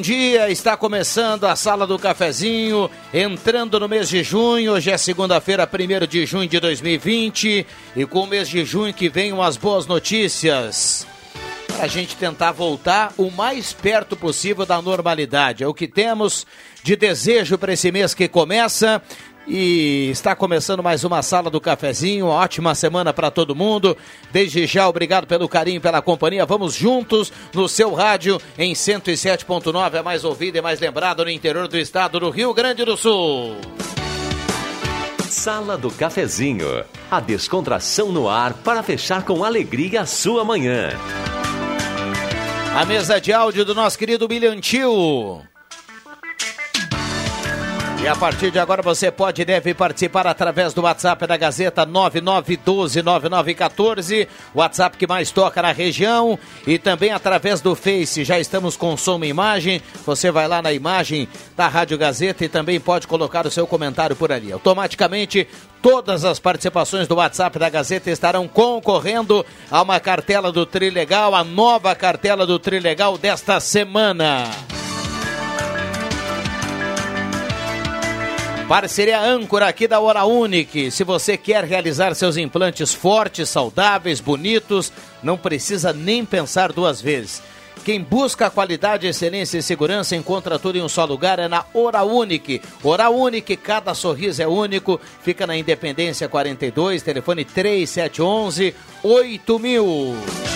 Bom 0.00 0.02
dia. 0.02 0.48
Está 0.50 0.78
começando 0.78 1.44
a 1.44 1.54
Sala 1.54 1.86
do 1.86 1.98
Cafezinho, 1.98 2.90
entrando 3.12 3.78
no 3.78 3.86
mês 3.86 4.08
de 4.08 4.22
junho. 4.22 4.72
Hoje 4.72 4.90
é 4.90 4.96
segunda-feira, 4.96 5.68
1 5.70 6.06
de 6.06 6.24
junho 6.24 6.48
de 6.48 6.58
2020. 6.58 7.66
E 7.94 8.06
com 8.06 8.20
o 8.20 8.26
mês 8.26 8.48
de 8.48 8.64
junho 8.64 8.94
que 8.94 9.10
vem 9.10 9.30
umas 9.30 9.58
boas 9.58 9.86
notícias. 9.86 11.06
Para 11.66 11.84
a 11.84 11.86
gente 11.86 12.16
tentar 12.16 12.52
voltar 12.52 13.12
o 13.18 13.30
mais 13.30 13.74
perto 13.74 14.16
possível 14.16 14.64
da 14.64 14.80
normalidade. 14.80 15.64
É 15.64 15.68
o 15.68 15.74
que 15.74 15.86
temos 15.86 16.46
de 16.82 16.96
desejo 16.96 17.58
para 17.58 17.74
esse 17.74 17.92
mês 17.92 18.14
que 18.14 18.26
começa. 18.26 19.02
E 19.46 20.10
está 20.10 20.36
começando 20.36 20.82
mais 20.82 21.02
uma 21.02 21.22
sala 21.22 21.50
do 21.50 21.60
cafezinho. 21.60 22.26
Ótima 22.26 22.74
semana 22.74 23.12
para 23.12 23.30
todo 23.30 23.54
mundo. 23.54 23.96
Desde 24.30 24.66
já, 24.66 24.88
obrigado 24.88 25.26
pelo 25.26 25.48
carinho, 25.48 25.80
pela 25.80 26.02
companhia. 26.02 26.46
Vamos 26.46 26.74
juntos 26.74 27.32
no 27.52 27.68
seu 27.68 27.94
rádio 27.94 28.40
em 28.58 28.72
107.9, 28.72 29.94
é 29.94 30.02
mais 30.02 30.24
ouvido 30.24 30.56
e 30.56 30.60
mais 30.60 30.78
lembrado 30.78 31.24
no 31.24 31.30
interior 31.30 31.66
do 31.66 31.78
estado 31.78 32.20
do 32.20 32.30
Rio 32.30 32.54
Grande 32.54 32.84
do 32.84 32.96
Sul. 32.96 33.56
Sala 35.28 35.78
do 35.78 35.90
Cafezinho. 35.90 36.84
A 37.10 37.20
descontração 37.20 38.12
no 38.12 38.28
ar 38.28 38.52
para 38.52 38.82
fechar 38.82 39.24
com 39.24 39.44
alegria 39.44 40.02
a 40.02 40.06
sua 40.06 40.44
manhã. 40.44 40.90
A 42.76 42.84
mesa 42.84 43.20
de 43.20 43.32
áudio 43.32 43.64
do 43.64 43.74
nosso 43.74 43.98
querido 43.98 44.28
Milhantil. 44.28 45.42
E 48.02 48.08
a 48.08 48.16
partir 48.16 48.50
de 48.50 48.58
agora 48.58 48.80
você 48.80 49.10
pode 49.10 49.42
e 49.42 49.44
deve 49.44 49.74
participar 49.74 50.26
através 50.26 50.72
do 50.72 50.80
WhatsApp 50.80 51.26
da 51.26 51.36
Gazeta 51.36 51.86
99129914, 51.86 54.26
WhatsApp 54.54 54.96
que 54.96 55.06
mais 55.06 55.30
toca 55.30 55.60
na 55.60 55.70
região, 55.70 56.38
e 56.66 56.78
também 56.78 57.12
através 57.12 57.60
do 57.60 57.74
Face. 57.74 58.24
Já 58.24 58.40
estamos 58.40 58.74
com 58.74 58.96
som 58.96 59.22
e 59.22 59.28
imagem. 59.28 59.82
Você 60.06 60.30
vai 60.30 60.48
lá 60.48 60.62
na 60.62 60.72
imagem 60.72 61.28
da 61.54 61.68
Rádio 61.68 61.98
Gazeta 61.98 62.42
e 62.42 62.48
também 62.48 62.80
pode 62.80 63.06
colocar 63.06 63.46
o 63.46 63.50
seu 63.50 63.66
comentário 63.66 64.16
por 64.16 64.32
ali. 64.32 64.50
Automaticamente 64.50 65.46
Todas 65.82 66.26
as 66.26 66.38
participações 66.38 67.08
do 67.08 67.14
WhatsApp 67.14 67.58
da 67.58 67.70
Gazeta 67.70 68.10
estarão 68.10 68.46
concorrendo 68.46 69.46
a 69.70 69.80
uma 69.80 69.98
cartela 69.98 70.52
do 70.52 70.66
Trilegal, 70.66 71.34
a 71.34 71.42
nova 71.42 71.94
cartela 71.94 72.46
do 72.46 72.58
Trilegal 72.58 73.16
desta 73.16 73.58
semana. 73.60 74.44
Parceria 78.70 79.20
âncora 79.20 79.66
aqui 79.66 79.88
da 79.88 79.98
Hora 79.98 80.24
Unique. 80.24 80.92
Se 80.92 81.02
você 81.02 81.36
quer 81.36 81.64
realizar 81.64 82.14
seus 82.14 82.36
implantes 82.36 82.94
fortes, 82.94 83.48
saudáveis, 83.48 84.20
bonitos, 84.20 84.92
não 85.24 85.36
precisa 85.36 85.92
nem 85.92 86.24
pensar 86.24 86.70
duas 86.72 87.00
vezes. 87.00 87.42
Quem 87.84 88.00
busca 88.00 88.48
qualidade, 88.48 89.08
excelência 89.08 89.58
e 89.58 89.62
segurança 89.62 90.14
encontra 90.14 90.56
tudo 90.56 90.78
em 90.78 90.82
um 90.82 90.88
só 90.88 91.04
lugar 91.04 91.40
é 91.40 91.48
na 91.48 91.64
Hora 91.74 92.04
Unique. 92.04 92.62
Hora 92.84 93.10
Unique, 93.10 93.56
cada 93.56 93.92
sorriso 93.92 94.40
é 94.40 94.46
único. 94.46 95.00
Fica 95.20 95.48
na 95.48 95.56
Independência 95.56 96.28
42, 96.28 97.02
telefone 97.02 97.44
3711 97.44 98.72
8000. 99.02 100.49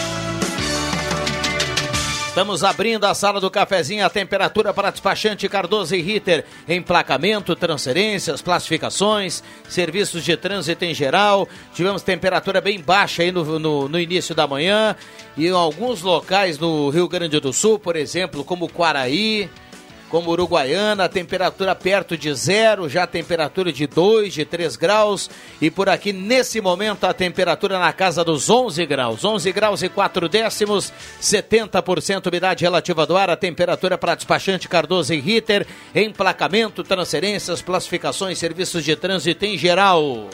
Estamos 2.35 2.65
abrindo 2.65 3.05
a 3.05 3.15
sala 3.15 3.41
do 3.41 3.49
cafezinho, 3.49 4.05
a 4.05 4.11
temperatura 4.11 4.75
para 4.75 4.91
despachante 4.91 5.49
Cardoso 5.49 5.95
e 5.95 6.03
Ritter. 6.03 6.45
Emplacamento, 6.69 7.55
transferências, 7.55 8.43
classificações, 8.43 9.41
serviços 9.69 10.25
de 10.25 10.37
trânsito 10.37 10.85
em 10.85 10.93
geral. 10.93 11.49
Tivemos 11.73 12.03
temperatura 12.03 12.61
bem 12.61 12.81
baixa 12.81 13.23
aí 13.23 13.31
no, 13.31 13.61
no, 13.61 13.89
no 13.89 14.01
início 14.01 14.35
da 14.35 14.49
manhã. 14.49 14.97
E 15.37 15.47
em 15.47 15.53
alguns 15.53 16.03
locais 16.03 16.59
no 16.59 16.91
Rio 16.91 17.07
Grande 17.07 17.39
do 17.39 17.53
Sul, 17.53 17.79
por 17.79 17.95
exemplo, 17.95 18.43
como 18.43 18.69
Quaraí, 18.69 19.49
como 20.15 20.31
Uruguaiana, 20.31 21.09
temperatura 21.09 21.75
perto 21.75 22.17
de 22.17 22.33
zero, 22.35 22.89
já 22.89 23.05
temperatura 23.05 23.73
de 23.73 23.85
2, 23.85 24.33
de 24.33 24.45
3 24.45 24.77
graus. 24.77 25.29
E 25.61 25.73
por 25.73 25.89
aqui, 25.89 26.13
nesse 26.13 26.61
momento, 26.61 27.03
a 27.03 27.13
temperatura 27.13 27.81
na 27.81 27.93
casa 27.93 28.23
dos 28.23 28.49
11 28.49 28.87
graus. 28.87 29.25
11 29.25 29.51
graus 29.51 29.83
e 29.83 29.89
4 29.89 30.29
décimos, 30.29 30.93
70% 31.21 32.29
umidade 32.29 32.63
relativa 32.63 33.05
do 33.05 33.17
ar. 33.17 33.29
A 33.29 33.37
temperatura 33.37 33.99
para 33.99 34.15
despachante 34.15 34.69
Cardoso 34.69 35.13
e 35.13 35.19
Ritter. 35.21 35.67
Emplacamento, 35.93 36.85
transferências, 36.85 37.61
classificações, 37.61 38.39
serviços 38.39 38.85
de 38.85 38.95
trânsito 38.95 39.45
em 39.45 39.59
geral. 39.59 40.29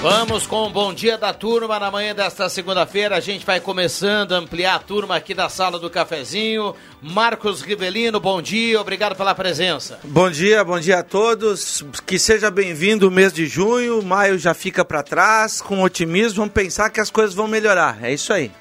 Vamos 0.00 0.46
com 0.46 0.64
o 0.64 0.70
bom 0.70 0.94
dia 0.94 1.18
da 1.18 1.34
turma 1.34 1.76
na 1.80 1.90
manhã 1.90 2.14
desta 2.14 2.48
segunda-feira. 2.48 3.16
A 3.16 3.20
gente 3.20 3.44
vai 3.44 3.58
começando 3.58 4.32
a 4.32 4.36
ampliar 4.36 4.76
a 4.76 4.78
turma 4.78 5.16
aqui 5.16 5.34
da 5.34 5.48
sala 5.48 5.76
do 5.76 5.90
cafezinho. 5.90 6.72
Marcos 7.02 7.62
Rivelino, 7.62 8.20
bom 8.20 8.40
dia, 8.40 8.80
obrigado 8.80 9.16
pela 9.16 9.34
presença. 9.34 9.98
Bom 10.04 10.30
dia, 10.30 10.62
bom 10.62 10.78
dia 10.78 11.00
a 11.00 11.02
todos. 11.02 11.84
Que 12.06 12.16
seja 12.16 12.48
bem-vindo 12.48 13.08
o 13.08 13.10
mês 13.10 13.32
de 13.32 13.46
junho. 13.46 14.00
Maio 14.00 14.38
já 14.38 14.54
fica 14.54 14.84
para 14.84 15.02
trás. 15.02 15.60
Com 15.60 15.82
otimismo, 15.82 16.36
vamos 16.36 16.54
pensar 16.54 16.90
que 16.90 17.00
as 17.00 17.10
coisas 17.10 17.34
vão 17.34 17.48
melhorar. 17.48 17.98
É 18.00 18.12
isso 18.12 18.32
aí. 18.32 18.52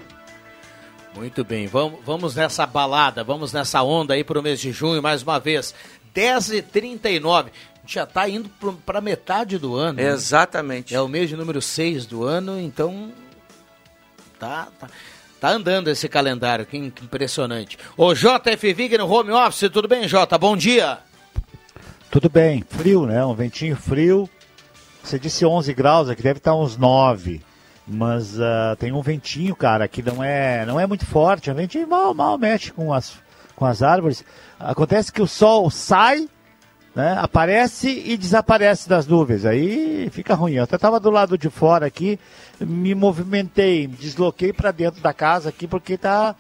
Muito 1.16 1.44
bem, 1.44 1.68
vamos, 1.68 2.00
vamos 2.04 2.36
nessa 2.36 2.66
balada, 2.66 3.24
vamos 3.24 3.52
nessa 3.54 3.82
onda 3.82 4.14
aí 4.14 4.24
para 4.24 4.40
o 4.40 4.44
mês 4.44 4.60
de 4.60 4.72
junho 4.72 5.04
mais 5.04 5.22
uma 5.22 5.40
vez. 5.40 5.74
10h39 6.16 7.48
já 7.94 8.04
está 8.04 8.28
indo 8.28 8.50
para 8.86 9.02
metade 9.02 9.58
do 9.58 9.76
ano. 9.76 9.98
Né? 9.98 10.08
Exatamente. 10.08 10.94
É 10.94 11.02
o 11.02 11.08
mês 11.08 11.30
de 11.30 11.36
número 11.36 11.62
6 11.62 12.06
do 12.06 12.24
ano, 12.24 12.60
então 12.60 13.12
tá, 14.38 14.68
tá, 14.80 14.88
tá 15.40 15.50
andando 15.50 15.88
esse 15.90 16.08
calendário, 16.08 16.66
que 16.66 16.78
impressionante. 16.78 17.78
O 17.96 18.14
JF 18.14 18.74
Vig 18.74 18.98
no 18.98 19.10
home 19.10 19.32
office, 19.32 19.70
tudo 19.72 19.88
bem, 19.88 20.08
Jota? 20.08 20.38
Bom 20.38 20.58
dia. 20.58 21.00
Tudo 22.12 22.30
bem, 22.30 22.64
frio, 22.68 23.06
né? 23.06 23.24
Um 23.26 23.34
ventinho 23.34 23.76
frio. 23.76 24.30
Você 25.04 25.18
disse 25.18 25.46
11 25.46 25.74
graus, 25.74 26.10
aqui 26.10 26.22
deve 26.22 26.40
estar 26.40 26.56
uns 26.56 26.76
9. 26.76 27.42
Mas 27.88 28.38
uh, 28.38 28.76
tem 28.78 28.92
um 28.92 29.02
ventinho, 29.02 29.56
cara, 29.56 29.88
que 29.88 30.04
não 30.04 30.22
é, 30.22 30.66
não 30.66 30.78
é 30.78 30.86
muito 30.86 31.06
forte. 31.06 31.50
É 31.50 31.54
um 31.54 31.56
ventinho 31.56 31.88
mal, 31.88 32.14
mal 32.14 32.38
mexe 32.38 32.72
com 32.74 32.94
as, 32.94 33.14
com 33.56 33.66
as 33.66 33.82
árvores. 33.82 34.26
Acontece 34.60 35.12
que 35.12 35.22
o 35.22 35.28
sol 35.28 35.70
sai 35.70 36.28
né? 36.98 37.16
Aparece 37.20 38.02
e 38.06 38.18
desaparece 38.18 38.90
das 38.90 39.06
nuvens. 39.06 39.46
Aí 39.46 40.10
fica 40.10 40.34
ruim. 40.34 40.54
Eu 40.54 40.64
até 40.64 40.78
estava 40.78 41.00
do 41.00 41.12
lado 41.12 41.38
de 41.38 41.48
fora 41.48 41.86
aqui, 41.86 42.20
me 42.60 42.96
movimentei, 42.96 43.88
me 43.88 43.96
desloquei 43.96 44.52
para 44.52 44.72
dentro 44.72 45.00
da 45.00 45.14
casa 45.14 45.50
aqui 45.50 45.68
porque 45.68 45.96
tá 45.96 46.36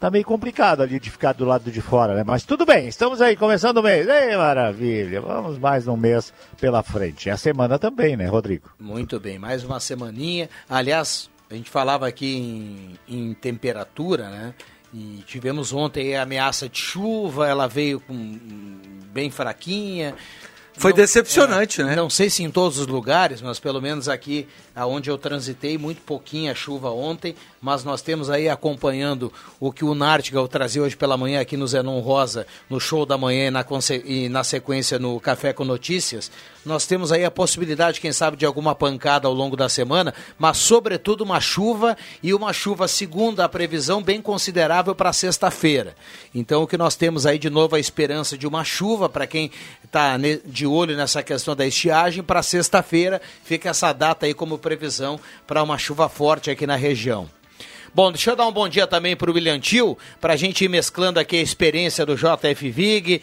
tá 0.00 0.10
meio 0.10 0.24
complicado 0.24 0.80
ali 0.80 0.98
de 0.98 1.10
ficar 1.10 1.32
do 1.32 1.44
lado 1.44 1.70
de 1.70 1.82
fora, 1.82 2.14
né? 2.14 2.24
Mas 2.24 2.44
tudo 2.44 2.64
bem, 2.64 2.88
estamos 2.88 3.20
aí 3.20 3.36
começando 3.36 3.78
o 3.78 3.82
mês. 3.82 4.08
Ei, 4.08 4.34
maravilha. 4.34 5.20
Vamos 5.20 5.58
mais 5.58 5.86
um 5.86 5.96
mês 5.96 6.32
pela 6.58 6.82
frente. 6.82 7.28
É 7.28 7.32
a 7.32 7.36
semana 7.36 7.78
também, 7.78 8.16
né, 8.16 8.26
Rodrigo? 8.28 8.70
Muito 8.80 9.20
bem, 9.20 9.38
mais 9.38 9.62
uma 9.62 9.78
semaninha. 9.78 10.48
Aliás, 10.70 11.28
a 11.50 11.54
gente 11.54 11.68
falava 11.68 12.08
aqui 12.08 12.96
em, 13.06 13.14
em 13.14 13.34
temperatura, 13.34 14.30
né? 14.30 14.54
E 14.94 15.22
tivemos 15.26 15.70
ontem 15.74 16.16
a 16.16 16.22
ameaça 16.22 16.66
de 16.66 16.78
chuva, 16.78 17.46
ela 17.46 17.66
veio 17.66 18.00
com 18.00 18.38
bem 19.18 19.30
fraquinha. 19.32 20.14
Foi 20.74 20.92
não, 20.92 20.96
decepcionante, 20.96 21.80
é, 21.80 21.84
né? 21.84 21.96
Não 21.96 22.08
sei 22.08 22.30
se 22.30 22.44
em 22.44 22.50
todos 22.52 22.78
os 22.78 22.86
lugares, 22.86 23.42
mas 23.42 23.58
pelo 23.58 23.82
menos 23.82 24.08
aqui 24.08 24.46
aonde 24.76 25.10
eu 25.10 25.18
transitei, 25.18 25.76
muito 25.76 26.00
pouquinha 26.02 26.54
chuva 26.54 26.90
ontem, 26.90 27.34
mas 27.60 27.84
nós 27.84 28.02
temos 28.02 28.30
aí 28.30 28.48
acompanhando 28.48 29.32
o 29.58 29.72
que 29.72 29.84
o 29.84 29.94
Nártiga 29.94 30.46
trazia 30.48 30.82
hoje 30.82 30.96
pela 30.96 31.16
manhã 31.16 31.40
aqui 31.40 31.56
no 31.56 31.66
Zenon 31.66 32.00
Rosa, 32.00 32.46
no 32.68 32.80
show 32.80 33.04
da 33.04 33.18
manhã 33.18 33.48
e 33.48 33.50
na, 33.50 33.64
e 34.04 34.28
na 34.28 34.44
sequência 34.44 34.98
no 34.98 35.18
Café 35.20 35.52
com 35.52 35.64
Notícias. 35.64 36.30
Nós 36.64 36.86
temos 36.86 37.10
aí 37.12 37.24
a 37.24 37.30
possibilidade, 37.30 38.00
quem 38.00 38.12
sabe, 38.12 38.36
de 38.36 38.44
alguma 38.44 38.74
pancada 38.74 39.26
ao 39.26 39.32
longo 39.32 39.56
da 39.56 39.68
semana, 39.68 40.12
mas 40.38 40.58
sobretudo 40.58 41.22
uma 41.22 41.40
chuva 41.40 41.96
e 42.22 42.34
uma 42.34 42.52
chuva, 42.52 42.86
segundo 42.86 43.40
a 43.40 43.48
previsão, 43.48 44.02
bem 44.02 44.20
considerável 44.20 44.94
para 44.94 45.12
sexta-feira. 45.12 45.96
Então 46.34 46.62
o 46.62 46.66
que 46.66 46.76
nós 46.76 46.94
temos 46.94 47.26
aí 47.26 47.38
de 47.38 47.48
novo 47.48 47.74
a 47.74 47.80
esperança 47.80 48.36
de 48.36 48.46
uma 48.46 48.64
chuva 48.64 49.08
para 49.08 49.26
quem 49.26 49.50
está 49.84 50.16
de 50.44 50.66
olho 50.66 50.96
nessa 50.96 51.22
questão 51.22 51.56
da 51.56 51.66
estiagem, 51.66 52.22
para 52.22 52.42
sexta-feira 52.42 53.20
fica 53.44 53.70
essa 53.70 53.92
data 53.92 54.26
aí 54.26 54.34
como 54.34 54.58
previsão 54.58 55.18
para 55.46 55.62
uma 55.62 55.78
chuva 55.78 56.08
forte 56.08 56.50
aqui 56.50 56.66
na 56.66 56.76
região. 56.76 57.28
Bom, 57.94 58.12
deixa 58.12 58.30
eu 58.30 58.36
dar 58.36 58.46
um 58.46 58.52
bom 58.52 58.68
dia 58.68 58.86
também 58.86 59.16
para 59.16 59.30
o 59.30 59.34
William 59.34 59.58
Tio, 59.58 59.96
para 60.20 60.34
a 60.34 60.36
gente 60.36 60.64
ir 60.64 60.68
mesclando 60.68 61.18
aqui 61.18 61.36
a 61.36 61.42
experiência 61.42 62.04
do 62.04 62.16
JF 62.16 62.70
Vig, 62.70 63.22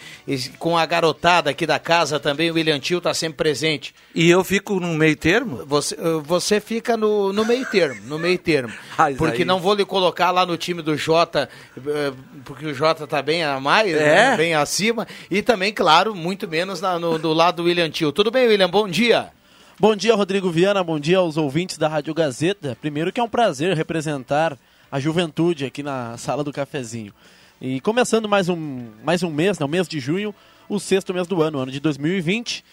com 0.60 0.78
a 0.78 0.86
garotada 0.86 1.50
aqui 1.50 1.66
da 1.66 1.80
casa 1.80 2.20
também, 2.20 2.52
o 2.52 2.56
William 2.56 2.80
Tio 2.80 2.98
está 2.98 3.14
sempre 3.14 3.38
presente. 3.38 3.94
E 4.14 4.30
eu 4.30 4.44
fico 4.44 4.80
no 4.80 4.94
meio 4.94 5.16
termo? 5.16 5.66
Você, 5.66 5.96
você 6.24 6.60
fica 6.60 6.98
no, 6.98 7.32
no 7.32 7.46
meio 7.46 7.66
termo, 7.66 8.02
no 8.06 8.18
meio 8.18 8.38
termo. 8.38 8.74
porque 9.18 9.42
aí. 9.44 9.46
não 9.46 9.60
vou 9.60 9.74
lhe 9.74 9.86
colocar 9.86 10.32
lá 10.32 10.46
no 10.46 10.58
time 10.58 10.82
do 10.82 10.98
Jota, 10.98 11.50
eh, 11.78 12.14
porque 12.44 12.66
o 12.66 12.74
Jota 12.74 13.04
está 13.04 13.22
bem 13.22 13.44
a 13.44 13.60
mais, 13.60 13.94
é. 13.94 14.00
né, 14.00 14.38
bem 14.38 14.56
acima, 14.56 15.08
e 15.30 15.42
também, 15.42 15.74
claro, 15.74 16.16
muito 16.16 16.48
menos 16.48 16.82
na, 16.82 16.98
no, 16.98 17.18
do 17.18 17.34
lado 17.34 17.58
do 17.58 17.64
William 17.64 17.90
Tio. 17.90 18.12
Tudo 18.12 18.32
bem, 18.32 18.48
William? 18.48 18.70
Bom 18.70 18.88
dia. 18.88 19.35
Bom 19.78 19.94
dia, 19.94 20.16
Rodrigo 20.16 20.50
Viana. 20.50 20.82
Bom 20.82 20.98
dia 20.98 21.18
aos 21.18 21.36
ouvintes 21.36 21.78
da 21.78 21.90
Rádio 21.90 22.14
Gazeta. 22.14 22.78
Primeiro 22.80 23.12
que 23.12 23.20
é 23.20 23.24
um 23.24 23.28
prazer 23.28 23.76
representar 23.76 24.58
a 24.90 25.02
juventude 25.02 25.66
aqui 25.66 25.84
na 25.84 26.16
sala 26.16 26.46
do 26.46 26.54
cafezinho. 26.54 27.14
E 27.60 27.82
começando 27.82 28.30
mais 28.30 28.48
um, 28.48 28.88
mais 29.04 29.22
um 29.22 29.30
mês, 29.30 29.60
né, 29.60 29.66
o 29.66 29.70
mês 29.70 29.86
de 29.86 30.00
junho, 30.00 30.34
o 30.70 30.80
sexto 30.80 31.14
mês 31.14 31.28
do 31.28 31.42
ano, 31.44 31.60
ano 31.60 31.74
de 31.74 31.82
2020. 31.82 32.64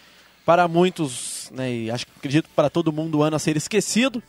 Para 0.47 0.69
muitos, 0.69 1.51
né, 1.53 1.73
e 1.75 1.91
acho, 1.91 2.07
acredito 2.17 2.49
para 2.55 2.71
todo 2.71 2.93
mundo, 2.93 3.19
o 3.19 3.23
ano 3.25 3.35
a 3.35 3.39
ser 3.41 3.57
esquecido. 3.57 4.23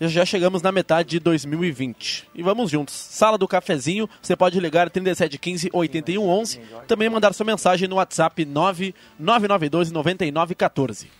Já 0.00 0.24
chegamos 0.24 0.62
na 0.62 0.70
metade 0.70 1.08
de 1.08 1.18
2020. 1.18 2.28
E 2.32 2.44
vamos 2.44 2.70
juntos. 2.70 2.94
Sala 2.94 3.36
do 3.36 3.48
Cafezinho, 3.48 4.08
você 4.22 4.36
pode 4.36 4.60
ligar 4.60 4.88
3715 4.88 5.68
8111. 5.72 6.60
Também 6.86 7.10
mandar 7.10 7.34
sua 7.34 7.44
mensagem 7.44 7.88
no 7.88 7.96
WhatsApp 7.96 8.44
9992 8.44 9.90
9914. 9.90 11.17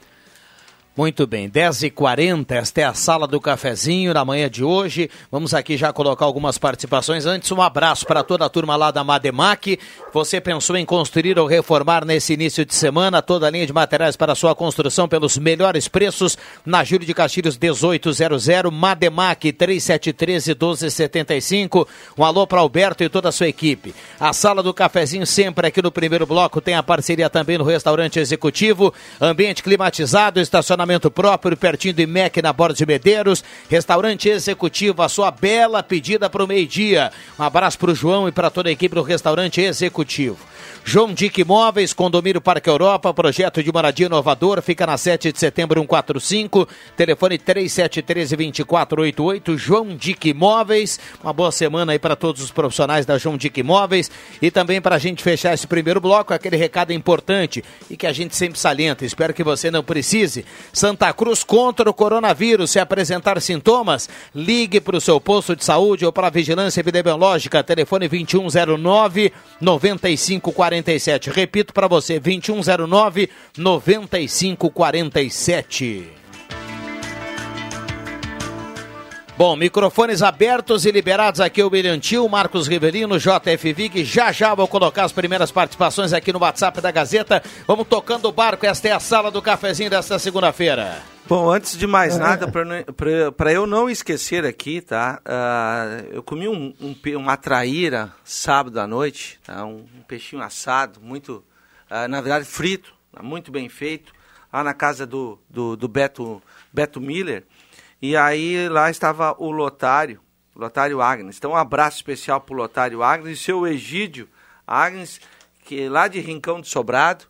Muito 0.99 1.29
bem, 1.29 1.49
10h40, 1.49 2.50
esta 2.50 2.81
é 2.81 2.85
a 2.85 2.93
sala 2.93 3.29
do 3.29 3.41
cafezinho 3.41 4.12
na 4.12 4.25
manhã 4.25 4.50
de 4.50 4.65
hoje. 4.65 5.09
Vamos 5.31 5.55
aqui 5.55 5.77
já 5.77 5.93
colocar 5.93 6.25
algumas 6.25 6.59
participações. 6.59 7.25
Antes, 7.25 7.53
um 7.53 7.62
abraço 7.62 8.05
para 8.05 8.25
toda 8.25 8.45
a 8.45 8.49
turma 8.49 8.75
lá 8.75 8.91
da 8.91 9.05
Mademac. 9.05 9.79
Você 10.12 10.41
pensou 10.41 10.77
em 10.77 10.85
construir 10.85 11.39
ou 11.39 11.47
reformar 11.47 12.05
nesse 12.05 12.33
início 12.33 12.67
de 12.67 12.75
semana 12.75 13.23
toda 13.23 13.47
a 13.47 13.50
linha 13.50 13.65
de 13.65 13.73
materiais 13.73 14.17
para 14.17 14.35
sua 14.35 14.56
construção 14.56 15.06
pelos 15.06 15.39
melhores 15.39 15.87
preços 15.87 16.37
na 16.67 16.83
Júlio 16.83 17.06
de 17.06 17.15
Castilhos 17.15 17.56
1800, 17.56 18.73
Mademac 18.73 19.53
3713 19.53 20.51
1275. 20.51 21.87
Um 22.19 22.25
alô 22.25 22.44
para 22.44 22.59
Alberto 22.59 23.05
e 23.05 23.09
toda 23.09 23.29
a 23.29 23.33
sua 23.33 23.47
equipe. 23.47 23.94
A 24.19 24.33
sala 24.33 24.65
do 24.65 24.75
cafezinho 24.75 25.29
sempre 25.29 25.69
aqui 25.69 25.81
no 25.81 25.93
primeiro 25.93 26.27
bloco 26.27 26.61
tem 26.61 26.75
a 26.75 26.83
parceria 26.83 27.31
também 27.31 27.56
no 27.56 27.62
restaurante 27.62 28.19
executivo, 28.19 28.93
ambiente 29.21 29.62
climatizado, 29.62 30.41
estacionamento 30.41 30.88
estacionamento 30.88 31.11
próprio 31.11 31.56
pertinho 31.56 31.94
do 31.94 32.00
IMEC 32.00 32.40
na 32.40 32.52
Borda 32.52 32.75
de 32.75 32.87
Medeiros. 32.87 33.44
Restaurante 33.69 34.29
Executivo, 34.29 35.02
a 35.02 35.08
sua 35.08 35.31
bela 35.31 35.82
pedida 35.82 36.31
para 36.31 36.43
o 36.43 36.46
meio-dia. 36.46 37.12
Um 37.38 37.43
abraço 37.43 37.79
para 37.79 37.90
o 37.90 37.94
João 37.94 38.26
e 38.26 38.32
para 38.32 38.50
toda 38.50 38.70
a 38.70 38.73
equipe 38.73 38.94
do 38.94 39.02
Restaurante 39.02 39.61
Executivo. 39.61 40.38
João 40.85 41.13
Dick 41.13 41.41
Imóveis, 41.41 41.93
Condomínio 41.93 42.41
Parque 42.41 42.71
Europa, 42.71 43.13
projeto 43.13 43.61
de 43.63 43.71
moradia 43.71 44.07
inovador, 44.07 44.63
fica 44.63 44.87
na 44.87 44.97
7 44.97 45.33
de 45.33 45.39
setembro 45.39 45.79
145, 45.81 46.67
telefone 46.97 47.39
3713-2488, 47.39 49.59
João 49.59 49.95
Dick 49.95 50.31
Imóveis. 50.31 50.99
Uma 51.23 51.33
boa 51.33 51.53
semana 51.53 51.93
aí 51.93 51.99
para 51.99 52.17
todos 52.17 52.43
os 52.43 52.51
profissionais 52.51 53.05
da 53.05 53.19
João 53.19 53.37
Dick 53.37 53.61
Imóveis 53.61 54.11
e 54.41 54.51
também 54.51 54.81
para 54.81 54.97
a 54.97 54.99
gente 54.99 55.23
fechar 55.23 55.53
esse 55.53 55.67
primeiro 55.67 56.01
bloco, 56.01 56.33
aquele 56.33 56.57
recado 56.57 56.91
importante 56.93 57.63
e 57.91 57.97
que 57.97 58.07
a 58.07 58.13
gente 58.13 58.35
sempre 58.35 58.59
salienta, 58.59 59.05
espero 59.05 59.35
que 59.35 59.45
você 59.45 59.71
não 59.71 59.85
precise. 59.85 60.47
Santa 60.73 61.13
Cruz 61.13 61.45
contra 61.45 61.91
o 61.91 61.95
coronavírus, 61.95 62.71
se 62.71 62.79
apresentar 62.79 63.39
sintomas, 63.43 64.09
ligue 64.35 64.81
para 64.81 64.97
o 64.97 65.01
seu 65.01 65.21
posto 65.21 65.55
de 65.55 65.65
saúde 65.65 66.07
ou 66.07 66.13
para 66.13 66.29
a 66.29 66.31
vigilância 66.31 66.81
epidemiológica, 66.81 67.63
telefone 67.63 68.09
2109 68.09 69.33
9540 69.61 70.78
47. 70.79 71.31
Repito 71.31 71.73
para 71.73 71.89
você, 71.89 72.21
2109 72.21 73.31
9547. 73.57 76.13
Bom, 79.37 79.55
microfones 79.55 80.21
abertos 80.21 80.85
e 80.85 80.91
liberados 80.91 81.41
aqui 81.41 81.63
o 81.63 81.71
William 81.71 82.01
Tio, 82.01 82.29
Marcos 82.29 82.67
Riverino, 82.67 83.17
JF 83.19 83.73
Vig. 83.73 84.05
Já 84.05 84.33
já 84.33 84.53
vou 84.53 84.67
colocar 84.67 85.05
as 85.05 85.13
primeiras 85.13 85.53
participações 85.53 86.13
aqui 86.13 86.33
no 86.33 86.41
WhatsApp 86.41 86.81
da 86.81 86.91
Gazeta. 86.91 87.41
Vamos 87.65 87.87
tocando 87.87 88.29
o 88.29 88.33
barco. 88.33 88.67
Esta 88.67 88.89
é 88.89 88.93
a 88.93 88.99
sala 88.99 89.31
do 89.31 89.41
cafezinho 89.41 89.91
desta 89.91 90.19
segunda-feira. 90.19 91.18
Bom, 91.29 91.51
antes 91.51 91.77
de 91.77 91.87
mais 91.87 92.17
nada, 92.17 92.49
para 93.37 93.53
eu 93.53 93.67
não 93.67 93.91
esquecer 93.91 94.47
aqui, 94.47 94.81
tá? 94.81 95.21
Uh, 95.27 96.09
eu 96.15 96.23
comi 96.23 96.49
um, 96.49 96.75
um, 96.81 96.97
uma 97.19 97.37
traíra 97.37 98.15
sábado 98.25 98.81
à 98.81 98.87
noite, 98.87 99.39
tá? 99.45 99.63
um, 99.67 99.87
um 99.95 100.03
peixinho 100.09 100.41
assado, 100.41 101.03
muito, 101.03 101.45
uh, 101.91 102.09
na 102.09 102.23
verdade, 102.23 102.47
frito, 102.47 102.95
muito 103.23 103.53
bem 103.53 103.69
feito, 103.69 104.11
lá 104.51 104.65
na 104.65 104.73
casa 104.73 105.07
do, 105.07 105.39
do, 105.51 105.77
do 105.77 105.87
Beto, 105.87 106.43
Beto 106.73 106.99
Miller. 106.99 107.45
E 108.01 108.17
aí 108.17 108.67
lá 108.71 108.89
estava 108.89 109.37
o 109.39 109.51
Lotário, 109.51 110.23
Lotário 110.57 111.03
Agnes. 111.03 111.37
Então 111.37 111.51
um 111.51 111.57
abraço 111.57 111.99
especial 111.99 112.41
para 112.41 112.55
o 112.55 112.57
Lotário 112.57 113.03
Agnes 113.03 113.39
e 113.39 113.43
seu 113.43 113.67
Egídio 113.67 114.31
Agnes, 114.67 115.20
que 115.67 115.82
é 115.82 115.91
lá 115.91 116.08
de 116.08 116.20
Rincão 116.20 116.58
de 116.58 116.69
Sobrado, 116.69 117.27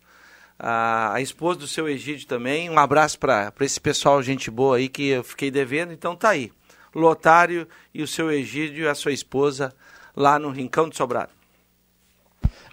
a, 0.58 1.14
a 1.14 1.20
esposa 1.20 1.60
do 1.60 1.66
seu 1.66 1.88
Egídio 1.88 2.26
também. 2.26 2.68
Um 2.68 2.78
abraço 2.78 3.18
para 3.18 3.52
esse 3.60 3.80
pessoal, 3.80 4.22
gente 4.22 4.50
boa 4.50 4.76
aí, 4.76 4.88
que 4.88 5.08
eu 5.08 5.24
fiquei 5.24 5.50
devendo. 5.50 5.92
Então 5.92 6.16
tá 6.16 6.30
aí, 6.30 6.50
Lotário 6.94 7.68
e 7.94 8.02
o 8.02 8.08
seu 8.08 8.30
Egídio 8.30 8.84
e 8.84 8.88
a 8.88 8.94
sua 8.94 9.12
esposa 9.12 9.74
lá 10.16 10.38
no 10.38 10.50
Rincão 10.50 10.88
de 10.88 10.96
Sobrado. 10.96 11.30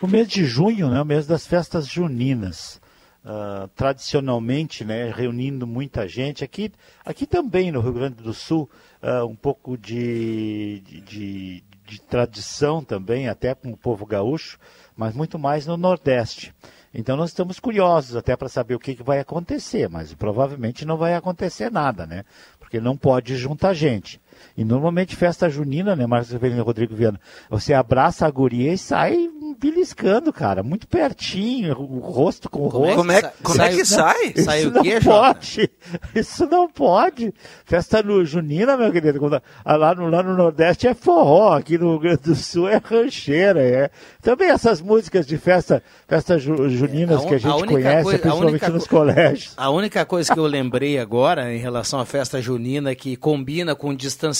O 0.01 0.07
mês 0.07 0.27
de 0.27 0.45
junho 0.45 0.87
é 0.87 0.89
né, 0.91 1.01
o 1.01 1.05
mês 1.05 1.25
das 1.25 1.47
festas 1.47 1.87
juninas 1.87 2.81
uh, 3.25 3.67
tradicionalmente, 3.69 4.85
né, 4.85 5.09
reunindo 5.09 5.65
muita 5.65 6.07
gente. 6.07 6.43
Aqui, 6.43 6.71
aqui 7.03 7.25
também 7.25 7.71
no 7.71 7.81
Rio 7.81 7.93
Grande 7.93 8.21
do 8.21 8.33
Sul, 8.33 8.69
uh, 9.01 9.25
um 9.25 9.35
pouco 9.35 9.77
de, 9.77 10.81
de, 10.81 11.63
de, 11.85 12.01
tradição 12.01 12.83
também, 12.83 13.27
até 13.27 13.55
com 13.55 13.71
o 13.71 13.77
povo 13.77 14.05
gaúcho, 14.05 14.59
mas 14.95 15.15
muito 15.15 15.39
mais 15.39 15.65
no 15.65 15.77
Nordeste. 15.77 16.53
Então 16.97 17.17
nós 17.17 17.31
estamos 17.31 17.59
curiosos 17.59 18.15
até 18.15 18.37
para 18.37 18.47
saber 18.47 18.73
o 18.73 18.79
que, 18.79 18.95
que, 18.95 19.03
vai 19.03 19.19
acontecer, 19.19 19.89
mas 19.89 20.13
provavelmente 20.13 20.85
não 20.85 20.95
vai 20.95 21.13
acontecer 21.13 21.69
nada, 21.69 22.05
né? 22.05 22.23
Porque 22.57 22.79
não 22.79 22.95
pode 22.95 23.35
juntar 23.35 23.73
gente. 23.73 24.21
E 24.57 24.63
normalmente 24.63 25.15
festa 25.15 25.49
junina, 25.49 25.95
né, 25.95 26.05
Marcos 26.05 26.31
Rivelino 26.31 26.63
Rodrigo 26.63 26.95
Viana, 26.95 27.19
você 27.49 27.73
abraça 27.73 28.25
a 28.25 28.31
guria 28.31 28.73
e 28.73 28.77
sai 28.77 29.29
beliscando, 29.57 30.33
cara, 30.33 30.61
muito 30.63 30.87
pertinho, 30.87 31.77
o 31.77 31.99
rosto 31.99 32.49
com 32.49 32.63
o 32.63 32.67
rosto. 32.67 32.95
Como 32.95 33.11
é, 33.11 33.33
como 33.41 33.61
é 33.61 33.69
que 33.69 33.85
sai? 33.85 34.33
Isso 34.35 34.45
sai 34.45 34.65
não 34.65 34.81
quê, 34.81 34.99
pode. 35.01 35.71
Isso 36.15 36.45
não 36.47 36.69
pode. 36.69 37.33
Festa 37.63 38.03
no, 38.03 38.25
junina, 38.25 38.75
meu 38.75 38.91
querido, 38.91 39.19
quando, 39.19 39.41
lá, 39.65 39.95
no, 39.95 40.09
lá 40.09 40.21
no 40.21 40.35
Nordeste 40.35 40.87
é 40.87 40.93
forró, 40.93 41.53
aqui 41.53 41.77
no 41.77 41.91
Rio 41.91 41.99
Grande 41.99 42.21
do 42.23 42.35
Sul 42.35 42.67
é 42.67 42.81
rancheira, 42.83 43.61
é. 43.61 43.89
Também 44.21 44.49
essas 44.49 44.81
músicas 44.81 45.25
de 45.25 45.37
festa, 45.37 45.81
festas 46.07 46.41
ju, 46.41 46.69
juninas 46.69 47.21
é, 47.21 47.25
a, 47.25 47.27
que 47.27 47.35
a 47.35 47.37
gente 47.37 47.63
a 47.63 47.67
conhece, 47.67 48.03
coisa, 48.03 48.19
principalmente 48.19 48.69
nos 48.69 48.87
colégios. 48.87 49.53
A 49.55 49.69
única 49.69 50.05
coisa 50.05 50.33
que 50.33 50.39
eu 50.39 50.45
lembrei 50.45 50.99
agora 50.99 51.53
em 51.53 51.59
relação 51.59 51.99
à 51.99 52.05
festa 52.05 52.41
junina 52.41 52.93
que 52.93 53.15
combina 53.15 53.75
com 53.75 53.89
o 53.89 53.95
distanciamento 53.95 54.34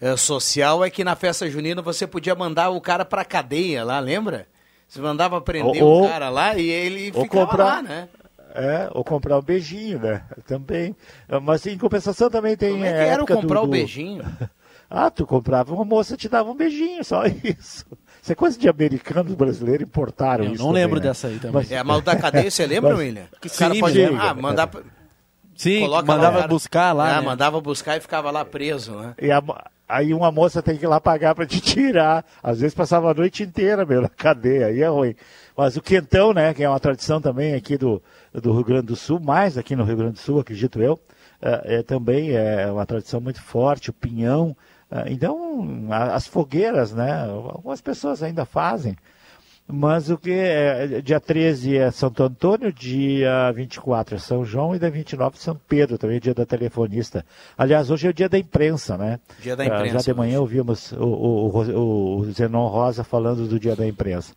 eh, 0.00 0.16
social 0.16 0.84
é 0.84 0.90
que 0.90 1.02
na 1.04 1.16
festa 1.16 1.48
junina 1.48 1.80
você 1.80 2.06
podia 2.06 2.34
mandar 2.34 2.70
o 2.70 2.80
cara 2.80 3.04
pra 3.04 3.24
cadeia 3.24 3.84
lá, 3.84 3.98
lembra? 4.00 4.46
Você 4.88 5.00
mandava 5.00 5.40
prender 5.40 5.82
o 5.82 6.06
cara 6.06 6.28
lá 6.28 6.54
e 6.56 6.68
ele 6.68 7.06
ficava 7.06 7.46
comprar, 7.46 7.64
lá, 7.64 7.82
né? 7.82 8.08
É, 8.54 8.88
ou 8.92 9.02
comprar 9.02 9.38
um 9.38 9.42
beijinho, 9.42 9.98
né? 9.98 10.22
Também. 10.46 10.94
Mas 11.42 11.64
em 11.66 11.78
compensação 11.78 12.28
também 12.28 12.54
tem. 12.56 12.72
Como 12.72 12.84
é 12.84 12.92
que 12.92 12.98
era 12.98 13.24
comprar 13.26 13.60
do, 13.60 13.64
o 13.64 13.68
beijinho? 13.68 14.22
Ah, 14.94 15.10
tu 15.10 15.26
comprava 15.26 15.72
uma 15.72 15.86
moça 15.86 16.18
te 16.18 16.28
dava 16.28 16.50
um 16.50 16.54
beijinho, 16.54 17.02
só 17.02 17.22
isso. 17.42 17.86
Isso 18.20 18.30
é 18.30 18.34
coisa 18.34 18.58
de 18.58 18.68
americanos 18.68 19.34
brasileiros 19.34 19.88
importaram 19.88 20.44
Eu 20.44 20.52
isso. 20.52 20.62
não 20.62 20.68
também, 20.68 20.82
lembro 20.82 21.00
né? 21.00 21.06
dessa 21.06 21.28
aí 21.28 21.36
também. 21.38 21.52
Mas- 21.54 21.72
É, 21.72 21.82
mas 21.82 21.96
o 21.96 22.00
da 22.02 22.14
cadeia, 22.14 22.50
você 22.50 22.66
lembra, 22.66 22.90
Mas- 22.90 22.98
William? 22.98 23.24
Que 23.40 23.46
o 23.46 23.50
Sim, 23.50 23.58
cara 23.58 23.74
pode 23.80 23.94
sim. 24.06 24.14
ah, 24.20 24.34
mandar. 24.34 24.70
Sim, 25.62 25.80
coloca 25.80 26.08
lá 26.10 26.16
mandava 26.16 26.36
cara- 26.38 26.48
buscar 26.48 26.92
lá, 26.92 27.16
Ah, 27.16 27.20
né? 27.20 27.26
mandava 27.26 27.60
buscar 27.60 27.96
e 27.96 28.00
ficava 28.00 28.30
lá 28.30 28.44
preso, 28.44 28.92
né? 28.96 29.14
E 29.20 29.30
a 29.30 29.42
aí 29.88 30.14
uma 30.14 30.32
moça 30.32 30.62
tem 30.62 30.76
que 30.78 30.84
ir 30.84 30.88
lá 30.88 30.98
pagar 31.00 31.34
para 31.34 31.46
te 31.46 31.60
tirar. 31.60 32.24
Às 32.42 32.60
vezes 32.60 32.74
passava 32.74 33.10
a 33.10 33.14
noite 33.14 33.42
inteira, 33.42 33.84
meu, 33.84 34.00
na 34.00 34.08
cadeia, 34.08 34.66
aí 34.66 34.80
é 34.80 34.88
ruim. 34.88 35.14
Mas 35.56 35.76
o 35.76 35.82
quentão, 35.82 36.32
né, 36.32 36.54
que 36.54 36.64
é 36.64 36.68
uma 36.68 36.80
tradição 36.80 37.20
também 37.20 37.54
aqui 37.54 37.76
do, 37.76 38.02
do 38.32 38.52
Rio 38.54 38.64
Grande 38.64 38.86
do 38.86 38.96
Sul, 38.96 39.20
mais 39.20 39.58
aqui 39.58 39.76
no 39.76 39.84
Rio 39.84 39.96
Grande 39.98 40.12
do 40.14 40.18
Sul, 40.18 40.40
acredito 40.40 40.80
eu, 40.82 40.98
é, 41.42 41.76
é 41.76 41.82
também 41.82 42.30
é 42.32 42.70
uma 42.72 42.86
tradição 42.86 43.20
muito 43.20 43.42
forte, 43.42 43.90
o 43.90 43.92
pinhão. 43.92 44.56
é, 44.90 45.12
então, 45.12 45.86
a- 45.90 46.14
as 46.14 46.26
fogueiras, 46.26 46.92
né, 46.92 47.24
algumas 47.28 47.80
pessoas 47.82 48.22
ainda 48.22 48.44
fazem. 48.46 48.96
Mas 49.72 50.10
o 50.10 50.18
que 50.18 50.30
é, 50.30 51.00
dia 51.00 51.18
13 51.18 51.78
é 51.78 51.90
Santo 51.90 52.22
Antônio, 52.22 52.70
dia 52.70 53.50
24 53.52 54.16
é 54.16 54.18
São 54.18 54.44
João 54.44 54.76
e 54.76 54.78
dia 54.78 54.90
29 54.90 55.38
São 55.38 55.58
Pedro, 55.66 55.96
também 55.96 56.18
é 56.18 56.20
dia 56.20 56.34
da 56.34 56.44
telefonista. 56.44 57.24
Aliás, 57.56 57.90
hoje 57.90 58.06
é 58.06 58.10
o 58.10 58.12
dia 58.12 58.28
da 58.28 58.38
imprensa, 58.38 58.98
né? 58.98 59.18
Dia 59.40 59.56
da 59.56 59.62
Ah, 59.62 59.66
imprensa 59.68 60.00
Já 60.00 60.12
de 60.12 60.14
manhã 60.14 60.40
ouvimos 60.40 60.92
o, 60.92 61.06
o, 61.06 62.18
o, 62.18 62.32
Zenon 62.32 62.66
Rosa 62.66 63.02
falando 63.02 63.48
do 63.48 63.58
dia 63.58 63.74
da 63.74 63.86
imprensa. 63.86 64.34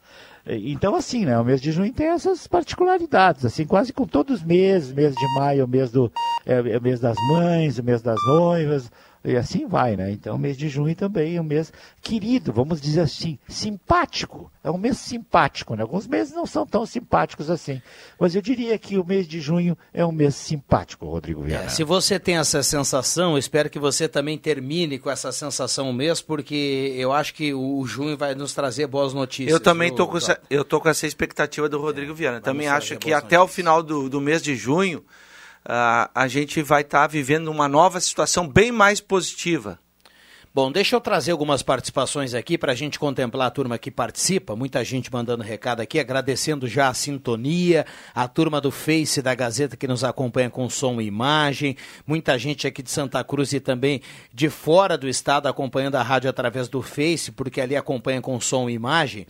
Então, 0.48 0.96
assim, 0.96 1.26
né? 1.26 1.38
O 1.38 1.44
mês 1.44 1.60
de 1.62 1.70
junho 1.70 1.92
tem 1.92 2.08
essas 2.08 2.48
particularidades, 2.48 3.44
assim, 3.44 3.66
quase 3.66 3.92
com 3.92 4.08
todos 4.08 4.38
os 4.38 4.44
meses, 4.44 4.94
mês 4.94 5.14
de 5.14 5.40
maio, 5.40 5.62
é 5.62 5.64
o 5.66 5.68
mês, 5.68 5.92
do, 5.92 6.10
é, 6.46 6.54
é 6.60 6.80
mês 6.80 7.02
das 7.02 7.18
mães, 7.28 7.78
o 7.78 7.84
mês 7.84 8.02
das 8.02 8.20
noivas, 8.26 8.90
e 9.26 9.36
assim 9.36 9.68
vai, 9.68 9.96
né? 9.96 10.12
Então, 10.12 10.36
o 10.36 10.40
mês 10.40 10.58
de 10.58 10.68
junho 10.70 10.96
também 10.96 11.36
é 11.36 11.42
um 11.42 11.44
mês 11.44 11.72
querido, 12.02 12.52
vamos 12.52 12.82
dizer 12.82 13.02
assim, 13.02 13.38
simpático. 13.48 14.52
É 14.64 14.72
um 14.72 14.78
mês 14.78 14.98
simpático, 14.98 15.76
né? 15.76 15.84
Alguns 15.84 16.08
meses 16.08 16.34
não 16.34 16.46
são 16.46 16.66
tão 16.66 16.86
simpáticos 16.86 17.50
assim. 17.50 17.82
Mas 18.20 18.36
eu 18.36 18.42
diria 18.42 18.78
que 18.78 18.98
o 18.98 19.06
mês 19.06 19.28
de 19.28 19.40
junho 19.40 19.78
é 19.94 20.06
um 20.06 20.12
mês 20.12 20.36
simpático, 20.36 21.06
Rodrigo 21.06 21.44
Viana. 21.44 21.66
É, 21.66 21.70
se 21.70 21.84
você 21.84 22.20
tem 22.20 22.38
essa 22.38 22.64
sensação, 22.64 23.34
eu 23.34 23.38
espero 23.38 23.70
que 23.70 23.78
você 23.78 24.08
também 24.08 24.38
termine 24.38 24.98
com 24.98 25.10
essa 25.10 25.32
sensação 25.32 25.94
mesmo, 25.94 26.26
porque 26.26 26.94
eu 26.98 27.12
acho 27.12 27.34
que 27.34 27.54
o 27.54 27.76
o 27.76 27.86
junho 27.86 28.18
vai 28.18 28.36
nos 28.36 28.54
trazer 28.54 28.88
boas 28.88 29.14
notícias. 29.14 29.52
Eu 29.52 29.60
também 29.60 29.94
tô 29.94 30.08
com, 30.08 30.18
essa, 30.18 30.40
eu 30.50 30.64
tô 30.64 30.80
com 30.80 30.90
essa 30.90 31.06
expectativa 31.06 31.68
do 31.68 31.80
Rodrigo 31.80 32.14
Viana. 32.14 32.40
Também 32.42 32.68
acho 32.68 32.98
que 32.98 33.14
até 33.14 33.38
o 33.38 33.42
notícias. 33.42 33.56
final 33.56 33.84
do, 33.84 34.10
do 34.10 34.22
mês 34.22 34.42
de 34.42 34.56
junho 34.56 35.04
ah, 35.66 36.10
a 36.14 36.28
gente 36.28 36.62
vai 36.62 36.82
estar 36.82 37.08
vivendo 37.08 37.48
uma 37.50 37.68
nova 37.68 38.00
situação 38.00 38.48
bem 38.48 38.72
mais 38.72 39.02
positiva. 39.02 39.80
Bom, 40.56 40.72
deixa 40.72 40.96
eu 40.96 41.02
trazer 41.02 41.34
algumas 41.34 41.62
participações 41.62 42.34
aqui 42.34 42.58
para 42.58 42.72
a 42.72 42.76
gente 42.76 42.98
contemplar 42.98 43.48
a 43.48 43.52
turma 43.52 43.78
que 43.78 43.92
participa. 43.92 44.56
Muita 44.56 44.86
gente 44.86 45.12
mandando 45.12 45.44
recado 45.44 45.82
aqui, 45.82 46.00
agradecendo 46.00 46.66
já 46.66 46.88
a 46.88 46.94
sintonia, 46.94 47.86
a 48.14 48.26
turma 48.26 48.62
do 48.62 48.72
Face 48.72 49.22
da 49.22 49.36
Gazeta 49.36 49.76
que 49.76 49.86
nos 49.86 50.02
acompanha 50.02 50.50
com 50.50 50.70
som 50.70 51.02
e 51.02 51.06
imagem, 51.06 51.76
muita 52.08 52.40
gente 52.40 52.66
aqui 52.66 52.82
de 52.82 52.90
Santa 52.90 53.22
Cruz 53.22 53.52
e 53.52 53.60
também 53.60 54.02
de 54.34 54.50
fora 54.50 54.98
do 54.98 55.10
estado 55.10 55.48
acompanhando 55.48 55.96
a 55.96 56.02
rádio 56.02 56.30
através 56.30 56.70
do 56.70 56.82
Face, 56.82 57.34
porque 57.34 57.60
ali 57.60 57.76
acompanha 57.76 58.22
com 58.22 58.40
som 58.40 58.70
e 58.70 58.74
imagem. 58.74 59.28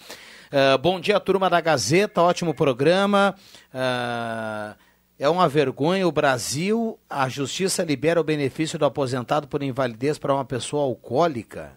Ah, 0.52 0.78
bom 0.78 1.00
dia, 1.00 1.20
turma 1.20 1.50
da 1.50 1.60
Gazeta, 1.60 2.22
ótimo 2.22 2.54
programa. 2.54 3.36
Ah, 3.74 4.76
é 5.18 5.30
uma 5.30 5.48
vergonha 5.48 6.08
o 6.08 6.12
Brasil, 6.12 7.00
a 7.10 7.30
justiça 7.30 7.84
libera 7.84 8.20
o 8.20 8.24
benefício 8.24 8.78
do 8.78 8.86
aposentado 8.86 9.48
por 9.48 9.64
invalidez 9.64 10.18
para 10.18 10.34
uma 10.34 10.44
pessoa 10.44 10.84
alcoólica. 10.84 11.74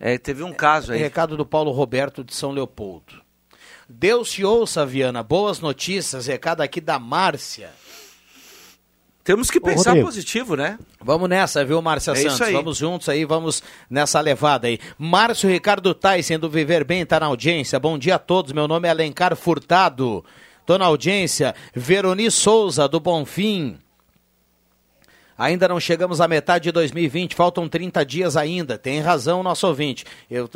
É, 0.00 0.18
teve 0.18 0.42
um 0.42 0.52
caso 0.52 0.92
aí. 0.92 0.98
Recado 0.98 1.36
do 1.36 1.46
Paulo 1.46 1.70
Roberto 1.70 2.22
de 2.22 2.34
São 2.34 2.50
Leopoldo. 2.50 3.22
Deus 3.88 4.30
te 4.30 4.44
ouça, 4.44 4.84
Viana. 4.84 5.22
Boas 5.22 5.60
notícias. 5.60 6.26
Recado 6.26 6.60
aqui 6.60 6.80
da 6.80 6.98
Márcia. 6.98 7.70
Temos 9.28 9.50
que 9.50 9.58
Ô, 9.58 9.60
pensar 9.60 9.90
Rodrigo. 9.90 10.06
positivo, 10.06 10.56
né? 10.56 10.78
Vamos 11.04 11.28
nessa, 11.28 11.62
viu, 11.62 11.82
Márcia 11.82 12.12
É 12.12 12.14
Santos? 12.14 12.40
aí. 12.40 12.54
Vamos 12.54 12.78
juntos 12.78 13.10
aí, 13.10 13.26
vamos 13.26 13.62
nessa 13.90 14.18
levada 14.22 14.68
aí. 14.68 14.78
Márcio 14.96 15.50
Ricardo 15.50 15.92
Tyson 15.92 16.38
do 16.38 16.48
Viver 16.48 16.82
Bem 16.82 17.04
tá 17.04 17.20
na 17.20 17.26
audiência. 17.26 17.78
Bom 17.78 17.98
dia 17.98 18.14
a 18.14 18.18
todos. 18.18 18.52
Meu 18.52 18.66
nome 18.66 18.88
é 18.88 18.90
Alencar 18.90 19.36
Furtado. 19.36 20.24
Tô 20.64 20.78
na 20.78 20.86
audiência. 20.86 21.54
Veroni 21.74 22.30
Souza 22.30 22.88
do 22.88 22.98
Bonfim. 23.00 23.78
Ainda 25.38 25.68
não 25.68 25.78
chegamos 25.78 26.20
à 26.20 26.26
metade 26.26 26.64
de 26.64 26.72
2020, 26.72 27.36
faltam 27.36 27.68
30 27.68 28.04
dias 28.04 28.36
ainda. 28.36 28.76
Tem 28.76 29.00
razão, 29.00 29.40
nosso 29.40 29.68
ouvinte. 29.68 30.04
Eu, 30.28 30.50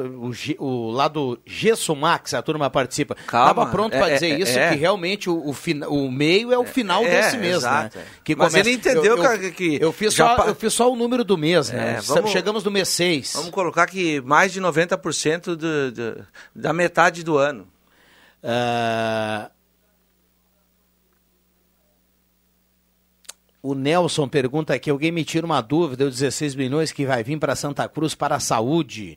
o, 0.58 0.64
o 0.66 0.90
lado 0.90 1.38
Gesso 1.46 1.94
Max, 1.94 2.34
a 2.34 2.42
turma 2.42 2.68
participa. 2.68 3.14
Calma, 3.14 3.54
Tava 3.54 3.70
pronto 3.70 3.94
é- 3.94 3.98
para 4.00 4.14
dizer 4.14 4.32
é- 4.32 4.38
isso, 4.40 4.58
é. 4.58 4.70
que 4.70 4.74
realmente 4.76 5.30
o, 5.30 5.48
o, 5.48 5.52
fina- 5.52 5.88
o 5.88 6.10
meio 6.10 6.52
é 6.52 6.58
o 6.58 6.64
final 6.64 7.04
É, 7.04 7.08
desse 7.10 7.36
mês, 7.36 7.58
exato, 7.58 7.96
né? 7.96 8.04
é. 8.04 8.20
Que 8.24 8.34
Mas 8.34 8.54
ele 8.56 8.72
entendeu 8.72 9.16
eu, 9.16 9.22
eu, 9.22 9.52
que- 9.52 9.78
eu 9.80 9.92
fiz 9.92 10.12
só, 10.14 10.34
pa- 10.34 10.46
eu 10.48 10.54
fiz 10.56 10.72
só 10.74 10.90
o 10.92 10.96
número 10.96 11.22
do 11.22 11.38
mês, 11.38 11.70
né? 11.70 11.98
É, 11.98 12.00
vamos- 12.00 12.30
Chegamos 12.32 12.64
no 12.64 12.70
mês 12.72 12.88
6. 12.88 13.34
Vamos 13.36 13.50
colocar 13.50 13.86
que 13.86 14.20
mais 14.22 14.52
de 14.52 14.60
90% 14.60 15.54
do, 15.54 15.92
do, 15.92 16.26
da 16.56 16.72
metade 16.72 17.22
do 17.22 17.38
ano. 17.38 17.68
Ah, 18.42 19.48
O 23.62 23.76
Nelson 23.76 24.26
pergunta 24.26 24.74
aqui: 24.74 24.90
alguém 24.90 25.12
me 25.12 25.24
tira 25.24 25.46
uma 25.46 25.60
dúvida, 25.60 26.04
os 26.04 26.18
16 26.18 26.56
milhões 26.56 26.90
que 26.90 27.06
vai 27.06 27.22
vir 27.22 27.38
para 27.38 27.54
Santa 27.54 27.88
Cruz 27.88 28.12
para 28.12 28.34
a 28.34 28.40
saúde. 28.40 29.16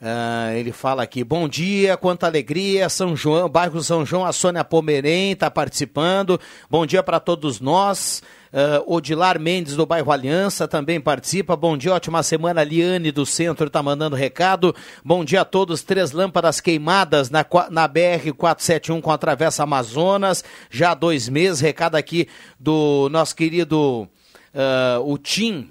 Ah, 0.00 0.52
ele 0.54 0.70
fala 0.70 1.02
aqui, 1.02 1.24
bom 1.24 1.48
dia, 1.48 1.96
quanta 1.96 2.24
alegria, 2.24 2.88
São 2.88 3.16
João, 3.16 3.48
bairro 3.48 3.82
São 3.82 4.06
João, 4.06 4.24
a 4.24 4.32
Sônia 4.32 4.62
Pomerém 4.62 5.32
está 5.32 5.50
participando, 5.50 6.40
bom 6.70 6.86
dia 6.86 7.02
para 7.02 7.18
todos 7.18 7.58
nós, 7.60 8.22
Ah, 8.52 8.80
Odilar 8.86 9.40
Mendes 9.40 9.74
do 9.74 9.84
bairro 9.84 10.12
Aliança 10.12 10.68
também 10.68 11.00
participa, 11.00 11.56
bom 11.56 11.76
dia, 11.76 11.92
ótima 11.92 12.22
semana, 12.22 12.62
Liane 12.62 13.10
do 13.10 13.26
centro 13.26 13.66
está 13.66 13.82
mandando 13.82 14.14
recado, 14.14 14.72
bom 15.04 15.24
dia 15.24 15.40
a 15.40 15.44
todos, 15.44 15.82
três 15.82 16.12
lâmpadas 16.12 16.60
queimadas 16.60 17.28
na, 17.28 17.44
na 17.68 17.88
BR-471 17.88 19.00
com 19.00 19.10
a 19.10 19.18
Travessa 19.18 19.64
Amazonas, 19.64 20.44
já 20.70 20.92
há 20.92 20.94
dois 20.94 21.28
meses, 21.28 21.60
recado 21.60 21.96
aqui 21.96 22.28
do 22.58 23.08
nosso 23.10 23.34
querido, 23.34 24.08
ah, 24.54 25.00
o 25.02 25.18
Tim, 25.18 25.70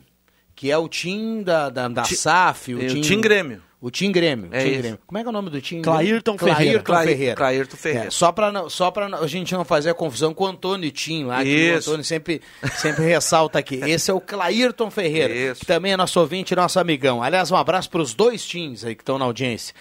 que 0.54 0.70
é 0.70 0.78
o 0.78 0.90
Tim 0.90 1.44
da, 1.44 1.70
da, 1.70 1.88
da 1.88 2.02
Tim- 2.02 2.16
SAF, 2.16 2.76
o 2.76 2.84
é, 2.84 2.88
Tim 2.88 3.22
Grêmio. 3.22 3.66
O 3.80 3.92
Tim 3.92 4.12
Grêmio, 4.12 4.50
É 4.52 4.60
Tim 4.64 4.70
isso. 4.70 4.78
Grêmio. 4.80 5.00
Como 5.06 5.18
é 5.18 5.22
que 5.22 5.28
é 5.28 5.30
o 5.30 5.34
nome 5.34 5.50
do 5.50 5.62
Tim? 5.62 5.82
Clairton 5.82 6.36
Grêmio? 6.36 6.56
Ferreira. 6.56 6.80
Clairton 6.80 6.84
Clair- 6.84 7.08
Ferreira. 7.18 7.36
Clairton 7.36 7.78
Ferreira. 7.78 8.08
É, 8.08 8.12
só 8.12 8.32
para 8.32 8.70
só 8.70 8.90
para 8.92 9.06
a 9.18 9.28
gente 9.28 9.54
não 9.54 9.64
fazer 9.64 9.90
a 9.92 9.94
confusão 9.94 10.34
com 10.34 10.44
o 10.46 10.48
Antônio 10.48 10.92
Tim 10.92 11.26
lá, 11.26 11.44
que 11.44 11.72
o. 11.74 11.78
Antônio 11.78 12.04
sempre, 12.04 12.42
sempre 12.78 13.06
ressalta 13.06 13.60
aqui. 13.60 13.76
Esse 13.84 14.10
é 14.10 14.14
o 14.14 14.20
Clairton 14.22 14.90
Ferreira, 14.90 15.34
Isso. 15.34 15.60
que 15.62 15.66
também 15.66 15.94
é 15.94 15.98
nosso 15.98 16.20
ouvinte, 16.20 16.56
nosso 16.56 16.80
amigão. 16.80 17.22
Aliás, 17.22 17.52
um 17.52 17.56
abraço 17.56 17.90
para 17.90 18.02
os 18.02 18.14
dois 18.14 18.46
Tims 18.46 18.84
aí 18.84 18.96
que 18.96 19.02
estão 19.04 19.18
na 19.20 19.26
audiência. 19.26 19.74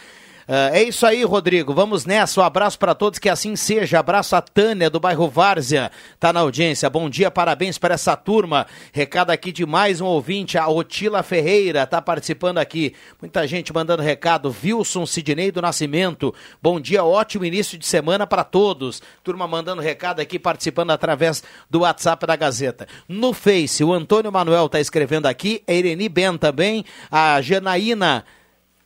Ah, 0.48 0.70
é 0.72 0.84
isso 0.84 1.04
aí, 1.04 1.24
Rodrigo. 1.24 1.74
Vamos 1.74 2.06
nessa. 2.06 2.40
Um 2.40 2.44
abraço 2.44 2.78
para 2.78 2.94
todos, 2.94 3.18
que 3.18 3.28
assim 3.28 3.56
seja. 3.56 3.98
Abraço 3.98 4.36
a 4.36 4.40
Tânia, 4.40 4.88
do 4.88 5.00
bairro 5.00 5.28
Várzea, 5.28 5.90
tá 6.20 6.32
na 6.32 6.38
audiência. 6.38 6.88
Bom 6.88 7.10
dia, 7.10 7.32
parabéns 7.32 7.78
para 7.78 7.94
essa 7.94 8.16
turma. 8.16 8.64
Recado 8.92 9.30
aqui 9.30 9.50
de 9.50 9.66
mais 9.66 10.00
um 10.00 10.06
ouvinte, 10.06 10.56
a 10.56 10.68
Otila 10.68 11.24
Ferreira, 11.24 11.84
tá 11.84 12.00
participando 12.00 12.58
aqui. 12.58 12.94
Muita 13.20 13.44
gente 13.44 13.72
mandando 13.72 14.04
recado. 14.04 14.54
Wilson 14.62 15.04
Sidney 15.04 15.50
do 15.50 15.60
Nascimento. 15.60 16.32
Bom 16.62 16.80
dia, 16.80 17.02
ótimo 17.02 17.44
início 17.44 17.76
de 17.76 17.84
semana 17.84 18.24
para 18.24 18.44
todos. 18.44 19.02
Turma 19.24 19.48
mandando 19.48 19.82
recado 19.82 20.20
aqui, 20.20 20.38
participando 20.38 20.92
através 20.92 21.42
do 21.68 21.80
WhatsApp 21.80 22.24
da 22.24 22.36
Gazeta. 22.36 22.86
No 23.08 23.32
Face, 23.32 23.82
o 23.82 23.92
Antônio 23.92 24.30
Manuel 24.30 24.68
tá 24.68 24.78
escrevendo 24.78 25.26
aqui, 25.26 25.64
a 25.66 25.72
Ireni 25.72 26.08
Ben 26.08 26.38
também, 26.38 26.84
a 27.10 27.40
Janaína. 27.40 28.24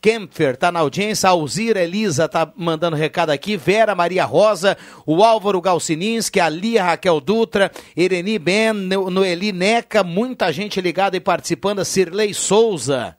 Kempfer 0.01 0.57
tá 0.57 0.73
na 0.73 0.81
audiência, 0.81 1.29
a 1.29 1.33
Alzira 1.33 1.83
Elisa 1.83 2.29
tá 2.29 2.51
mandando 2.57 2.97
recado 2.97 3.31
aqui, 3.31 3.57
Vera 3.57 3.95
Maria 3.95 4.25
Rosa, 4.25 4.77
o 5.05 5.23
Álvaro 5.23 5.61
Galcininski, 5.61 6.41
a 6.41 6.49
Lia 6.49 6.83
Raquel 6.83 7.21
Dutra, 7.21 7.71
Ireni 7.97 8.39
Ben, 8.39 8.73
No- 8.73 9.11
Noeli 9.11 9.53
Neca, 9.53 10.03
muita 10.03 10.51
gente 10.53 10.81
ligada 10.81 11.17
e 11.17 11.21
participando, 11.21 11.81
a 11.81 11.85
Cirlei 11.85 12.33
Souza. 12.33 13.17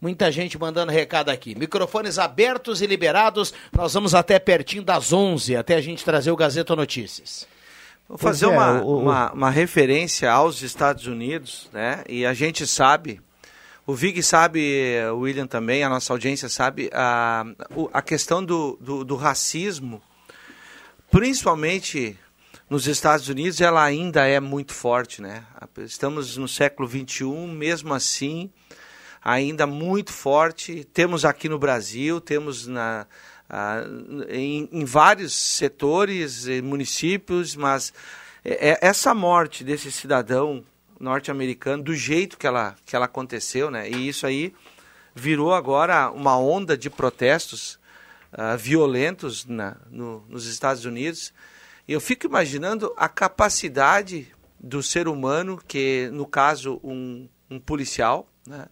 Muita 0.00 0.32
gente 0.32 0.58
mandando 0.58 0.90
recado 0.90 1.28
aqui. 1.28 1.54
Microfones 1.54 2.18
abertos 2.18 2.82
e 2.82 2.86
liberados. 2.86 3.54
Nós 3.72 3.94
vamos 3.94 4.14
até 4.16 4.36
pertinho 4.38 4.82
das 4.82 5.12
11, 5.12 5.54
até 5.54 5.76
a 5.76 5.80
gente 5.80 6.04
trazer 6.04 6.32
o 6.32 6.36
Gazeta 6.36 6.74
Notícias. 6.74 7.46
Vou 8.08 8.18
fazer 8.18 8.46
é, 8.46 8.48
uma, 8.48 8.82
o- 8.82 8.98
uma, 8.98 9.32
uma 9.32 9.50
referência 9.50 10.28
aos 10.32 10.60
Estados 10.60 11.06
Unidos, 11.06 11.68
né? 11.72 12.02
E 12.08 12.26
a 12.26 12.34
gente 12.34 12.66
sabe, 12.66 13.20
o 13.86 13.94
Vig 13.94 14.22
sabe, 14.22 14.94
o 15.12 15.18
William 15.18 15.46
também, 15.46 15.82
a 15.82 15.88
nossa 15.88 16.12
audiência 16.12 16.48
sabe, 16.48 16.90
a, 16.92 17.44
a 17.92 18.02
questão 18.02 18.44
do, 18.44 18.78
do, 18.80 19.04
do 19.04 19.16
racismo, 19.16 20.00
principalmente 21.10 22.18
nos 22.70 22.86
Estados 22.86 23.28
Unidos 23.28 23.60
ela 23.60 23.82
ainda 23.82 24.26
é 24.26 24.40
muito 24.40 24.72
forte, 24.72 25.20
né? 25.20 25.44
Estamos 25.78 26.36
no 26.36 26.48
século 26.48 26.88
21, 26.88 27.48
mesmo 27.48 27.92
assim 27.92 28.50
ainda 29.22 29.66
muito 29.66 30.12
forte. 30.12 30.84
Temos 30.92 31.24
aqui 31.24 31.48
no 31.48 31.58
Brasil, 31.58 32.20
temos 32.20 32.66
na, 32.66 33.06
em, 34.28 34.68
em, 34.72 34.84
vários 34.84 35.34
setores, 35.34 36.46
municípios, 36.62 37.54
mas 37.54 37.92
é, 38.44 38.70
é, 38.70 38.78
essa 38.80 39.14
morte 39.14 39.62
desse 39.62 39.92
cidadão 39.92 40.64
norte-americano, 41.02 41.82
do 41.82 41.94
jeito 41.94 42.38
que 42.38 42.46
ela, 42.46 42.76
que 42.86 42.94
ela 42.94 43.06
aconteceu, 43.06 43.70
né? 43.70 43.90
E 43.90 44.08
isso 44.08 44.24
aí 44.24 44.54
virou 45.14 45.52
agora 45.52 46.10
uma 46.12 46.38
onda 46.38 46.78
de 46.78 46.88
protestos 46.88 47.78
uh, 48.32 48.56
violentos 48.56 49.44
na, 49.44 49.76
no, 49.90 50.24
nos 50.28 50.46
Estados 50.46 50.84
Unidos. 50.84 51.32
Eu 51.88 52.00
fico 52.00 52.24
imaginando 52.24 52.94
a 52.96 53.08
capacidade 53.08 54.32
do 54.60 54.80
ser 54.80 55.08
humano, 55.08 55.60
que 55.66 56.08
no 56.12 56.24
caso 56.24 56.80
um, 56.84 57.28
um 57.50 57.58
policial, 57.58 58.28
né? 58.46 58.66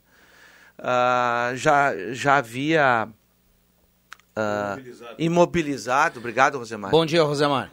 uh, 0.78 1.56
já, 1.56 1.92
já 2.12 2.36
havia 2.36 3.08
uh, 4.36 4.78
imobilizado. 4.78 5.14
imobilizado. 5.18 6.18
Obrigado, 6.20 6.58
Rosemar. 6.58 6.92
Bom 6.92 7.04
dia, 7.04 7.24
Rosemar. 7.24 7.72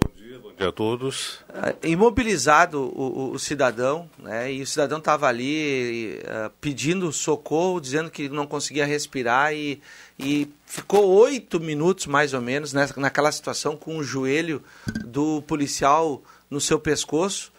Dia, 0.57 0.69
a 0.69 0.71
todos. 0.71 1.35
Uh, 1.49 1.87
imobilizado 1.87 2.81
o, 2.81 3.29
o, 3.29 3.31
o, 3.31 3.39
cidadão, 3.39 4.09
né? 4.17 4.51
e 4.51 4.61
o 4.61 4.67
cidadão 4.67 4.97
estava 4.97 5.27
ali 5.27 6.19
pedindo 6.59 7.11
socorro, 7.11 7.79
dizendo 7.79 8.09
que 8.09 8.27
não 8.27 8.47
conseguia 8.47 8.85
respirar 8.85 9.53
e, 9.53 9.79
e 10.17 10.49
ficou 10.65 11.07
oito 11.21 11.59
minutos 11.59 12.07
mais 12.07 12.33
ou 12.33 12.41
menos 12.41 12.73
nessa, 12.73 12.99
naquela 12.99 13.31
situação 13.31 13.77
com 13.77 13.97
o 13.97 14.03
joelho 14.03 14.63
do 15.05 15.41
policial 15.43 16.23
no 16.49 16.59
seu 16.59 16.79
pescoço 16.79 17.51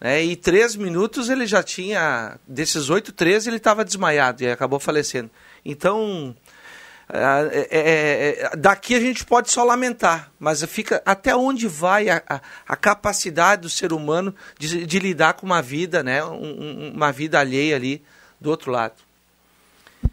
né? 0.00 0.22
E 0.22 0.36
três 0.36 0.76
minutos 0.76 1.28
ele 1.28 1.46
já 1.46 1.62
tinha, 1.62 2.38
desses 2.46 2.90
oito, 2.90 3.12
três 3.12 3.46
ele 3.46 3.56
estava 3.56 3.84
desmaiado 3.84 4.42
e 4.42 4.50
acabou 4.50 4.78
falecendo. 4.78 5.30
Então, 5.64 6.36
é, 7.08 7.68
é, 7.70 8.46
é, 8.52 8.56
daqui 8.56 8.94
a 8.94 9.00
gente 9.00 9.24
pode 9.24 9.50
só 9.50 9.62
lamentar, 9.62 10.32
mas 10.40 10.64
fica 10.64 11.00
até 11.06 11.36
onde 11.36 11.68
vai 11.68 12.08
a, 12.08 12.20
a, 12.28 12.40
a 12.66 12.76
capacidade 12.76 13.62
do 13.62 13.70
ser 13.70 13.92
humano 13.92 14.34
de, 14.58 14.84
de, 14.84 14.98
lidar 14.98 15.34
com 15.34 15.46
uma 15.46 15.62
vida, 15.62 16.02
né? 16.02 16.24
Um, 16.24 16.92
uma 16.94 17.12
vida 17.12 17.38
alheia 17.38 17.76
ali 17.76 18.02
do 18.40 18.50
outro 18.50 18.72
lado. 18.72 18.94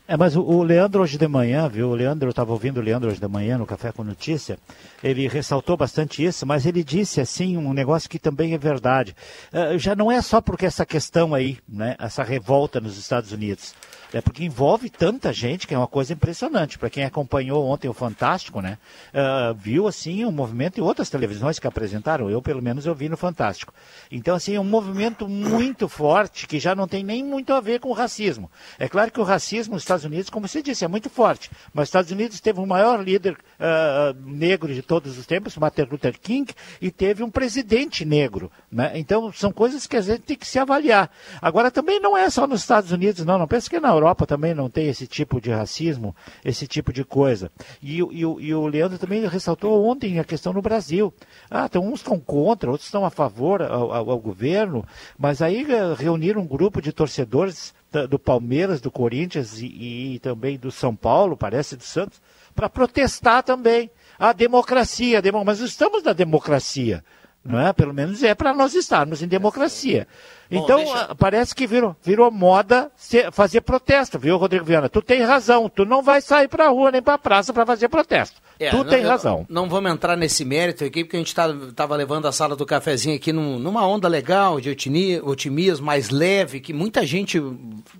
É, 0.07 0.15
mas 0.15 0.35
o, 0.35 0.41
o, 0.41 0.61
Leandro 0.61 1.01
hoje 1.01 1.17
de 1.17 1.27
manhã, 1.27 1.67
viu? 1.67 1.89
O 1.89 1.95
Leandro, 1.95 2.27
eu 2.27 2.31
estava 2.31 2.51
ouvindo 2.51 2.77
o 2.77 2.83
Leandro 2.83 3.09
hoje 3.09 3.19
de 3.19 3.27
manhã 3.27 3.57
no 3.57 3.65
Café 3.65 3.91
com 3.91 4.03
Notícia, 4.03 4.59
ele 5.03 5.27
ressaltou 5.27 5.75
bastante 5.75 6.23
isso, 6.23 6.45
mas 6.45 6.65
ele 6.65 6.83
disse 6.83 7.19
assim 7.19 7.57
um 7.57 7.73
negócio 7.73 8.09
que 8.09 8.19
também 8.19 8.53
é 8.53 8.57
verdade. 8.57 9.15
Uh, 9.51 9.79
já 9.79 9.95
não 9.95 10.11
é 10.11 10.21
só 10.21 10.39
porque 10.39 10.65
essa 10.65 10.85
questão 10.85 11.33
aí, 11.33 11.57
né? 11.67 11.95
Essa 11.99 12.21
revolta 12.21 12.79
nos 12.79 12.97
Estados 12.99 13.31
Unidos. 13.31 13.73
É 14.13 14.21
porque 14.21 14.43
envolve 14.43 14.89
tanta 14.91 15.33
gente 15.33 15.65
que 15.65 15.73
é 15.73 15.77
uma 15.77 15.87
coisa 15.87 16.13
impressionante. 16.13 16.77
Para 16.77 16.89
quem 16.89 17.03
acompanhou 17.03 17.65
ontem 17.65 17.89
o 17.89 17.93
Fantástico, 17.93 18.61
né? 18.61 18.77
Uh, 19.11 19.53
viu 19.55 19.87
assim 19.87 20.23
um 20.23 20.31
movimento 20.31 20.77
e 20.77 20.81
outras 20.81 21.09
televisões 21.09 21.57
que 21.57 21.65
apresentaram. 21.65 22.29
Eu, 22.29 22.41
pelo 22.41 22.61
menos, 22.61 22.85
eu 22.85 22.93
vi 22.93 23.09
no 23.09 23.17
Fantástico. 23.17 23.73
Então, 24.11 24.35
assim, 24.35 24.53
é 24.53 24.59
um 24.59 24.63
movimento 24.63 25.27
muito 25.27 25.89
forte 25.89 26.45
que 26.45 26.59
já 26.59 26.75
não 26.75 26.87
tem 26.87 27.03
nem 27.03 27.23
muito 27.23 27.53
a 27.53 27.59
ver 27.59 27.79
com 27.79 27.89
o 27.89 27.93
racismo. 27.93 28.51
É 28.77 28.87
claro 28.87 29.11
que 29.11 29.19
o 29.19 29.23
racismo 29.23 29.73
nos 29.73 29.81
Estados 29.81 30.05
Unidos, 30.05 30.29
como 30.29 30.47
você 30.47 30.61
disse, 30.61 30.85
é 30.85 30.87
muito 30.87 31.09
forte. 31.09 31.49
Mas 31.73 31.83
os 31.83 31.89
Estados 31.89 32.11
Unidos 32.11 32.39
teve 32.39 32.59
o 32.59 32.67
maior 32.67 33.03
líder 33.03 33.33
uh, 33.33 34.13
negro 34.29 34.71
de 34.71 34.83
todos 34.83 35.17
os 35.17 35.25
tempos, 35.25 35.57
Martin 35.57 35.87
Luther 35.89 36.19
King, 36.19 36.53
e 36.79 36.91
teve 36.91 37.23
um 37.23 37.31
presidente 37.31 38.05
negro. 38.05 38.51
Né? 38.71 38.91
Então, 38.95 39.31
são 39.33 39.51
coisas 39.51 39.87
que 39.87 39.97
a 39.97 40.01
gente 40.01 40.21
tem 40.21 40.37
que 40.37 40.47
se 40.47 40.59
avaliar. 40.59 41.09
Agora, 41.41 41.71
também 41.71 41.99
não 41.99 42.15
é 42.15 42.29
só 42.29 42.45
nos 42.45 42.61
Estados 42.61 42.91
Unidos, 42.91 43.25
não. 43.25 43.39
Não 43.39 43.47
pensa 43.47 43.69
que 43.69 43.79
na 43.79 43.93
Europa 44.03 44.25
também 44.25 44.53
não 44.53 44.69
tem 44.69 44.87
esse 44.87 45.07
tipo 45.07 45.39
de 45.39 45.49
racismo, 45.49 46.15
esse 46.43 46.67
tipo 46.67 46.91
de 46.91 47.03
coisa. 47.03 47.51
E, 47.81 47.99
e, 47.99 48.19
e 48.19 48.53
o 48.53 48.67
Leandro 48.67 48.97
também 48.97 49.25
ressaltou 49.25 49.85
ontem 49.85 50.19
a 50.19 50.23
questão 50.23 50.53
no 50.53 50.61
Brasil. 50.61 51.13
Ah, 51.49 51.65
então 51.65 51.87
uns 51.87 51.99
estão 51.99 52.19
contra, 52.19 52.69
outros 52.69 52.87
estão 52.87 53.05
a 53.05 53.09
favor 53.09 53.61
ao, 53.61 53.91
ao, 53.93 54.11
ao 54.11 54.19
governo, 54.19 54.85
mas 55.17 55.41
aí 55.41 55.65
eh, 55.69 55.93
reuniram 55.97 56.41
um 56.41 56.47
grupo 56.47 56.81
de 56.81 56.91
torcedores 56.91 57.73
do 58.09 58.17
Palmeiras, 58.17 58.81
do 58.81 58.89
Corinthians 58.89 59.59
e, 59.61 60.15
e 60.15 60.19
também 60.19 60.57
do 60.57 60.71
São 60.71 60.95
Paulo, 60.95 61.37
parece, 61.37 61.75
do 61.75 61.83
Santos, 61.83 62.19
para 62.55 62.67
protestar 62.67 63.43
também. 63.43 63.89
A 64.17 64.33
democracia, 64.33 65.19
a 65.19 65.21
demo... 65.21 65.45
mas 65.45 65.59
estamos 65.59 66.01
na 66.01 66.11
democracia 66.11 67.03
não 67.43 67.59
é? 67.59 67.73
Pelo 67.73 67.93
menos 67.93 68.23
é 68.23 68.33
para 68.33 68.53
nós 68.53 68.73
estarmos 68.73 69.21
em 69.21 69.27
democracia. 69.27 70.07
Então, 70.49 70.83
Bom, 70.83 70.93
deixa... 70.93 71.15
parece 71.15 71.55
que 71.55 71.65
virou, 71.65 71.95
virou 72.01 72.29
moda 72.31 72.91
fazer 73.31 73.61
protesto, 73.61 74.19
viu, 74.19 74.37
Rodrigo 74.37 74.63
Viana? 74.63 74.87
Tu 74.87 75.01
tem 75.01 75.23
razão, 75.23 75.67
tu 75.67 75.83
não 75.83 76.01
vai 76.01 76.21
sair 76.21 76.47
para 76.47 76.65
a 76.65 76.69
rua 76.69 76.91
nem 76.91 77.01
para 77.01 77.15
a 77.15 77.17
praça 77.17 77.51
para 77.51 77.65
fazer 77.65 77.89
protesto. 77.89 78.39
É, 78.59 78.69
tu 78.69 78.77
não, 78.77 78.85
tem 78.85 79.01
razão. 79.01 79.45
Não 79.49 79.67
vamos 79.67 79.91
entrar 79.91 80.15
nesse 80.15 80.45
mérito 80.45 80.85
aqui, 80.85 81.03
porque 81.03 81.17
a 81.17 81.19
gente 81.19 81.27
estava 81.27 81.71
tá, 81.73 81.85
levando 81.95 82.27
a 82.27 82.31
sala 82.31 82.55
do 82.55 82.65
cafezinho 82.65 83.15
aqui 83.15 83.33
num, 83.33 83.57
numa 83.57 83.85
onda 83.85 84.07
legal, 84.07 84.61
de 84.61 84.69
otimismo, 84.69 85.85
mais 85.85 86.09
leve, 86.09 86.59
que 86.59 86.71
muita 86.71 87.05
gente 87.05 87.41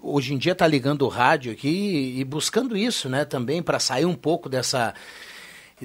hoje 0.02 0.34
em 0.34 0.38
dia 0.38 0.52
está 0.54 0.68
ligando 0.68 1.02
o 1.02 1.10
rádio 1.10 1.52
aqui 1.52 2.16
e 2.18 2.24
buscando 2.24 2.78
isso, 2.78 3.10
né, 3.10 3.26
também, 3.26 3.64
para 3.64 3.80
sair 3.80 4.06
um 4.06 4.16
pouco 4.16 4.48
dessa 4.48 4.94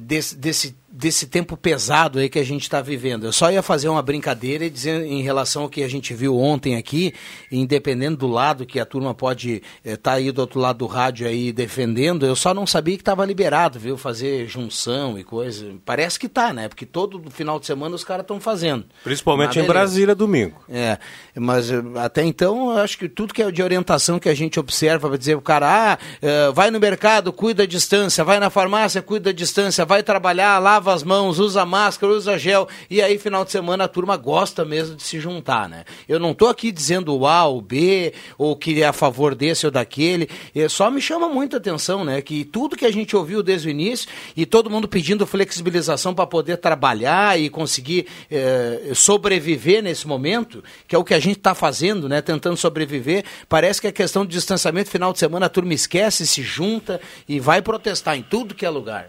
desse, 0.01 0.37
desse, 0.37 0.77
desse 0.99 1.29
tempo 1.29 1.57
pesado 1.57 2.19
aí 2.19 2.29
que 2.29 2.41
a 2.41 2.45
gente 2.45 2.63
está 2.63 2.83
vivendo. 2.83 3.25
Eu 3.25 3.33
só 3.33 3.53
ia 3.53 3.63
fazer 3.63 3.89
uma 3.89 4.03
brincadeira 4.03 4.65
e 4.65 4.71
dizer 4.71 5.07
em 5.07 5.23
relação 5.23 5.63
ao 5.63 5.69
que 5.69 5.85
a 5.85 5.89
gente 5.89 6.13
viu 6.13 6.37
ontem 6.37 6.75
aqui, 6.75 7.15
independente 7.53 8.17
do 8.17 8.27
lado 8.27 8.67
que 8.67 8.81
a 8.81 8.85
turma 8.85 9.15
pode 9.15 9.63
estar 9.85 9.93
eh, 9.93 9.97
tá 9.97 10.13
aí 10.15 10.33
do 10.33 10.41
outro 10.41 10.59
lado 10.59 10.79
do 10.79 10.87
rádio 10.87 11.29
aí 11.29 11.53
defendendo, 11.53 12.27
eu 12.27 12.35
só 12.35 12.53
não 12.53 12.67
sabia 12.67 12.97
que 12.97 13.03
estava 13.03 13.25
liberado, 13.25 13.79
viu, 13.79 13.97
fazer 13.97 14.49
junção 14.49 15.17
e 15.17 15.23
coisa. 15.23 15.73
Parece 15.85 16.19
que 16.19 16.27
está, 16.27 16.53
né? 16.53 16.67
Porque 16.67 16.85
todo 16.85 17.23
final 17.31 17.61
de 17.61 17.67
semana 17.67 17.95
os 17.95 18.03
caras 18.03 18.25
estão 18.25 18.41
fazendo. 18.41 18.85
Principalmente 19.05 19.61
em 19.61 19.65
Brasília, 19.65 20.17
domingo. 20.17 20.57
É, 20.69 20.99
mas 21.37 21.71
eh, 21.71 21.81
até 21.95 22.25
então, 22.25 22.73
eu 22.73 22.79
acho 22.79 22.99
que 22.99 23.09
tudo 23.09 23.33
que 23.33 23.41
é 23.41 23.49
de 23.53 23.63
orientação 23.63 24.19
que 24.19 24.29
a 24.29 24.35
gente 24.35 24.59
observa, 24.59 25.09
vai 25.09 25.19
dizer 25.19 25.37
o 25.37 25.41
cara, 25.41 25.93
ah, 25.93 25.99
eh, 26.21 26.51
vai 26.53 26.73
no 26.73 26.81
mercado, 26.81 27.33
cuida 27.33 27.63
a 27.63 27.67
distância, 27.67 28.25
vai 28.25 28.41
na 28.41 28.51
farmácia, 28.51 29.01
cuida 29.01 29.31
a 29.31 29.33
distância, 29.33 29.85
vai 29.85 30.03
trabalhar, 30.03 30.59
lava 30.59 30.88
as 30.89 31.03
mãos, 31.03 31.39
usa 31.39 31.65
máscara, 31.65 32.13
usa 32.13 32.39
gel, 32.39 32.69
e 32.91 33.03
aí 33.03 33.19
final 33.19 33.45
de 33.45 33.51
semana 33.51 33.85
a 33.85 33.89
turma 33.89 34.17
gosta 34.17 34.65
mesmo 34.65 34.97
de 34.97 35.03
se 35.03 35.21
juntar, 35.21 35.69
né? 35.69 35.85
Eu 36.09 36.19
não 36.19 36.33
estou 36.33 36.49
aqui 36.49 36.73
dizendo 36.73 37.17
o 37.17 37.27
A 37.27 37.45
ou 37.47 37.61
B, 37.61 38.13
ou 38.37 38.57
que 38.57 38.83
é 38.83 38.87
a 38.87 38.93
favor 38.93 39.35
desse 39.35 39.67
ou 39.67 39.73
daquele, 39.73 40.29
é, 40.55 40.69
só 40.69 40.91
me 40.91 41.01
chama 41.01 41.29
muita 41.29 41.57
atenção, 41.57 42.05
né? 42.05 42.21
Que 42.23 42.45
tudo 42.45 42.77
que 42.77 42.85
a 42.85 42.93
gente 42.93 43.17
ouviu 43.17 43.43
desde 43.43 43.69
o 43.69 43.71
início, 43.71 44.09
e 44.37 44.47
todo 44.47 44.71
mundo 44.71 44.89
pedindo 44.89 45.27
flexibilização 45.27 46.15
para 46.15 46.27
poder 46.27 46.57
trabalhar 46.59 47.39
e 47.39 47.49
conseguir 47.49 48.07
é, 48.31 48.93
sobreviver 48.95 49.83
nesse 49.83 50.07
momento, 50.07 50.63
que 50.87 50.95
é 50.95 50.99
o 50.99 51.05
que 51.05 51.15
a 51.15 51.21
gente 51.21 51.39
está 51.39 51.55
fazendo, 51.55 52.09
né? 52.09 52.21
Tentando 52.21 52.57
sobreviver, 52.57 53.25
parece 53.49 53.81
que 53.81 53.87
a 53.87 53.93
questão 53.93 54.25
do 54.25 54.31
distanciamento 54.31 54.91
final 54.91 55.13
de 55.13 55.19
semana 55.19 55.47
a 55.47 55.49
turma 55.49 55.75
esquece, 55.75 56.27
se 56.27 56.43
junta 56.43 57.01
e 57.29 57.41
vai 57.41 57.63
protestar 57.63 58.17
em 58.17 58.23
tudo 58.23 58.55
que 58.55 58.67
é 58.67 58.71
lugar. 58.71 59.09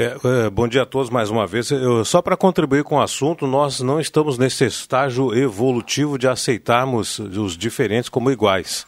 É, 0.00 0.16
é, 0.46 0.48
bom 0.50 0.68
dia 0.68 0.82
a 0.82 0.86
todos 0.86 1.10
mais 1.10 1.28
uma 1.28 1.44
vez. 1.44 1.72
Eu, 1.72 2.04
só 2.04 2.22
para 2.22 2.36
contribuir 2.36 2.84
com 2.84 2.98
o 2.98 3.02
assunto, 3.02 3.48
nós 3.48 3.80
não 3.80 3.98
estamos 3.98 4.38
nesse 4.38 4.64
estágio 4.64 5.34
evolutivo 5.34 6.16
de 6.16 6.28
aceitarmos 6.28 7.18
os 7.18 7.56
diferentes 7.56 8.08
como 8.08 8.30
iguais. 8.30 8.86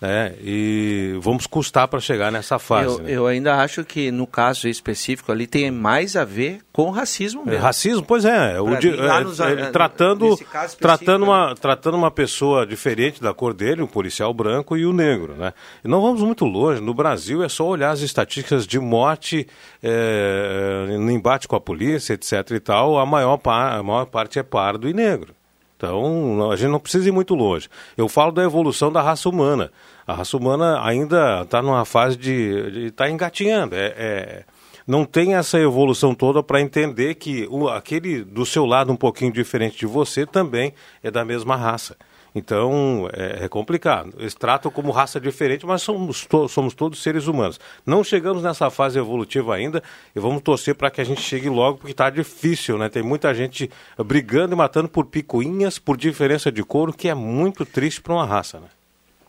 Né? 0.00 0.34
E 0.40 1.18
vamos 1.20 1.46
custar 1.46 1.86
para 1.86 2.00
chegar 2.00 2.32
nessa 2.32 2.58
fase. 2.58 2.86
Eu, 2.86 2.98
né? 3.02 3.12
eu, 3.12 3.26
ainda 3.26 3.56
acho 3.56 3.84
que 3.84 4.10
no 4.10 4.26
caso 4.26 4.66
específico 4.66 5.30
ali 5.30 5.46
tem 5.46 5.70
mais 5.70 6.16
a 6.16 6.24
ver 6.24 6.60
com 6.72 6.88
racismo 6.88 7.44
mesmo. 7.44 7.58
É, 7.58 7.62
racismo, 7.62 8.02
pois 8.02 8.24
é. 8.24 8.58
O 8.58 8.76
de, 8.76 8.88
é, 8.88 9.20
nos, 9.20 9.38
é, 9.38 9.70
tratando, 9.70 10.38
tratando, 10.80 11.24
uma, 11.24 11.54
tratando 11.54 11.98
uma 11.98 12.10
pessoa 12.10 12.66
diferente 12.66 13.20
da 13.22 13.34
cor 13.34 13.52
dele, 13.52 13.82
um 13.82 13.86
policial 13.86 14.32
branco 14.32 14.74
e 14.74 14.86
o 14.86 14.92
negro. 14.92 15.34
Né? 15.34 15.52
E 15.84 15.88
não 15.88 16.00
vamos 16.00 16.22
muito 16.22 16.46
longe. 16.46 16.80
No 16.80 16.94
Brasil 16.94 17.42
é 17.42 17.48
só 17.50 17.66
olhar 17.66 17.90
as 17.90 18.00
estatísticas 18.00 18.66
de 18.66 18.78
morte 18.78 19.46
é, 19.82 20.86
no 20.98 21.10
embate 21.10 21.46
com 21.46 21.56
a 21.56 21.60
polícia, 21.60 22.14
etc. 22.14 22.52
e 22.52 22.60
tal. 22.60 22.98
A 22.98 23.04
maior, 23.04 23.36
par, 23.36 23.78
a 23.78 23.82
maior 23.82 24.06
parte 24.06 24.38
é 24.38 24.42
pardo 24.42 24.88
e 24.88 24.94
negro. 24.94 25.34
Então, 25.80 26.50
a 26.50 26.56
gente 26.56 26.70
não 26.70 26.78
precisa 26.78 27.08
ir 27.08 27.12
muito 27.12 27.34
longe. 27.34 27.66
Eu 27.96 28.06
falo 28.06 28.30
da 28.30 28.42
evolução 28.44 28.92
da 28.92 29.00
raça 29.00 29.30
humana. 29.30 29.72
A 30.06 30.12
raça 30.12 30.36
humana 30.36 30.78
ainda 30.84 31.40
está 31.40 31.62
numa 31.62 31.86
fase 31.86 32.18
de 32.18 32.88
estar 32.88 33.04
tá 33.04 33.10
engatinhando. 33.10 33.74
É, 33.74 33.94
é, 33.96 34.44
não 34.86 35.06
tem 35.06 35.36
essa 35.36 35.58
evolução 35.58 36.14
toda 36.14 36.42
para 36.42 36.60
entender 36.60 37.14
que 37.14 37.48
o, 37.50 37.66
aquele 37.66 38.22
do 38.22 38.44
seu 38.44 38.66
lado 38.66 38.92
um 38.92 38.96
pouquinho 38.96 39.32
diferente 39.32 39.78
de 39.78 39.86
você 39.86 40.26
também 40.26 40.74
é 41.02 41.10
da 41.10 41.24
mesma 41.24 41.56
raça. 41.56 41.96
Então, 42.34 43.08
é, 43.12 43.44
é, 43.44 43.48
complicado. 43.48 44.14
Eles 44.18 44.34
tratam 44.34 44.70
como 44.70 44.92
raça 44.92 45.20
diferente, 45.20 45.66
mas 45.66 45.82
somos, 45.82 46.24
to 46.26 46.48
somos 46.48 46.74
todos 46.74 47.02
seres 47.02 47.26
humanos. 47.26 47.58
Não 47.84 48.04
chegamos 48.04 48.42
nessa 48.42 48.70
fase 48.70 48.98
evolutiva 48.98 49.54
ainda 49.54 49.82
e 50.14 50.20
vamos 50.20 50.42
torcer 50.42 50.74
para 50.74 50.90
que 50.90 51.00
a 51.00 51.04
gente 51.04 51.20
chegue 51.20 51.48
logo, 51.48 51.78
porque 51.78 51.92
está 51.92 52.08
difícil, 52.08 52.78
né? 52.78 52.88
Tem 52.88 53.02
muita 53.02 53.34
gente 53.34 53.70
brigando 53.98 54.54
e 54.54 54.56
matando 54.56 54.88
por 54.88 55.06
picuinhas, 55.06 55.78
por 55.78 55.96
diferença 55.96 56.52
de 56.52 56.62
couro, 56.62 56.92
que 56.92 57.08
é 57.08 57.14
muito 57.14 57.66
triste 57.66 58.00
para 58.00 58.14
uma 58.14 58.26
raça, 58.26 58.60
né? 58.60 58.68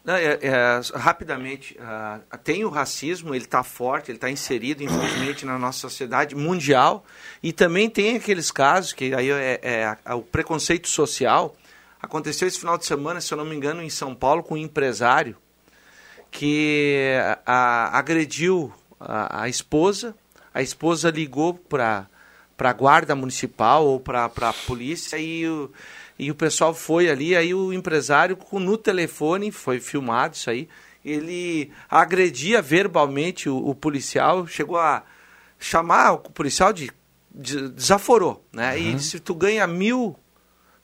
É, 0.03 0.47
é, 0.47 0.81
rapidamente, 0.95 1.77
uh, 1.79 2.37
tem 2.39 2.65
o 2.65 2.69
racismo, 2.69 3.35
ele 3.35 3.45
está 3.45 3.61
forte, 3.61 4.09
ele 4.09 4.17
está 4.17 4.31
inserido, 4.31 4.81
infelizmente, 4.81 5.45
na 5.45 5.59
nossa 5.59 5.77
sociedade 5.77 6.33
mundial, 6.33 7.05
e 7.43 7.53
também 7.53 7.87
tem 7.87 8.15
aqueles 8.15 8.49
casos 8.49 8.93
que 8.93 9.13
aí 9.13 9.29
é, 9.29 9.59
é, 10.03 10.13
o 10.15 10.23
preconceito 10.23 10.89
social, 10.89 11.55
Aconteceu 12.01 12.47
esse 12.47 12.59
final 12.59 12.77
de 12.77 12.85
semana, 12.85 13.21
se 13.21 13.31
eu 13.31 13.37
não 13.37 13.45
me 13.45 13.55
engano, 13.55 13.81
em 13.83 13.89
São 13.89 14.15
Paulo, 14.15 14.41
com 14.41 14.55
um 14.55 14.57
empresário 14.57 15.37
que 16.31 17.13
a, 17.45 17.97
agrediu 17.97 18.73
a, 18.99 19.43
a, 19.43 19.49
esposa. 19.49 20.15
A 20.53 20.61
esposa 20.61 21.11
ligou 21.11 21.53
para 21.53 22.07
a 22.57 22.73
guarda 22.73 23.13
municipal 23.15 23.85
ou 23.85 23.99
para 23.99 24.25
a 24.25 24.53
polícia 24.65 25.17
e 25.17 25.47
o, 25.47 25.69
e 26.17 26.31
o 26.31 26.35
pessoal 26.35 26.73
foi 26.73 27.09
ali. 27.09 27.35
Aí 27.35 27.53
o 27.53 27.71
empresário, 27.71 28.37
no 28.53 28.77
telefone, 28.77 29.51
foi 29.51 29.79
filmado 29.79 30.35
isso 30.35 30.49
aí, 30.49 30.67
ele 31.03 31.71
agredia 31.89 32.61
verbalmente 32.61 33.49
o, 33.49 33.57
o 33.57 33.75
policial, 33.75 34.47
chegou 34.47 34.77
a 34.77 35.03
chamar 35.59 36.13
o 36.13 36.17
policial 36.17 36.73
de, 36.73 36.91
de 37.33 37.69
desaforou, 37.69 38.43
né? 38.51 38.75
Uhum. 38.75 38.81
E 38.81 38.93
disse, 38.95 39.19
tu 39.19 39.35
ganha 39.35 39.67
mil 39.67 40.15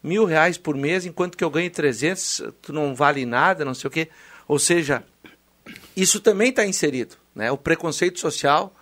mil 0.07 0.25
reais 0.25 0.57
por 0.57 0.75
mês, 0.75 1.05
enquanto 1.05 1.37
que 1.37 1.43
eu 1.43 1.49
ganho 1.49 1.69
300, 1.69 2.43
tu 2.61 2.73
não 2.73 2.95
vale 2.95 3.25
nada, 3.25 3.65
não 3.65 3.73
sei 3.73 3.87
o 3.87 3.91
quê. 3.91 4.09
Ou 4.47 4.57
seja, 4.57 5.03
isso 5.95 6.19
também 6.19 6.49
está 6.49 6.65
inserido. 6.65 7.15
Né? 7.35 7.51
O 7.51 7.57
preconceito 7.57 8.19
social, 8.19 8.73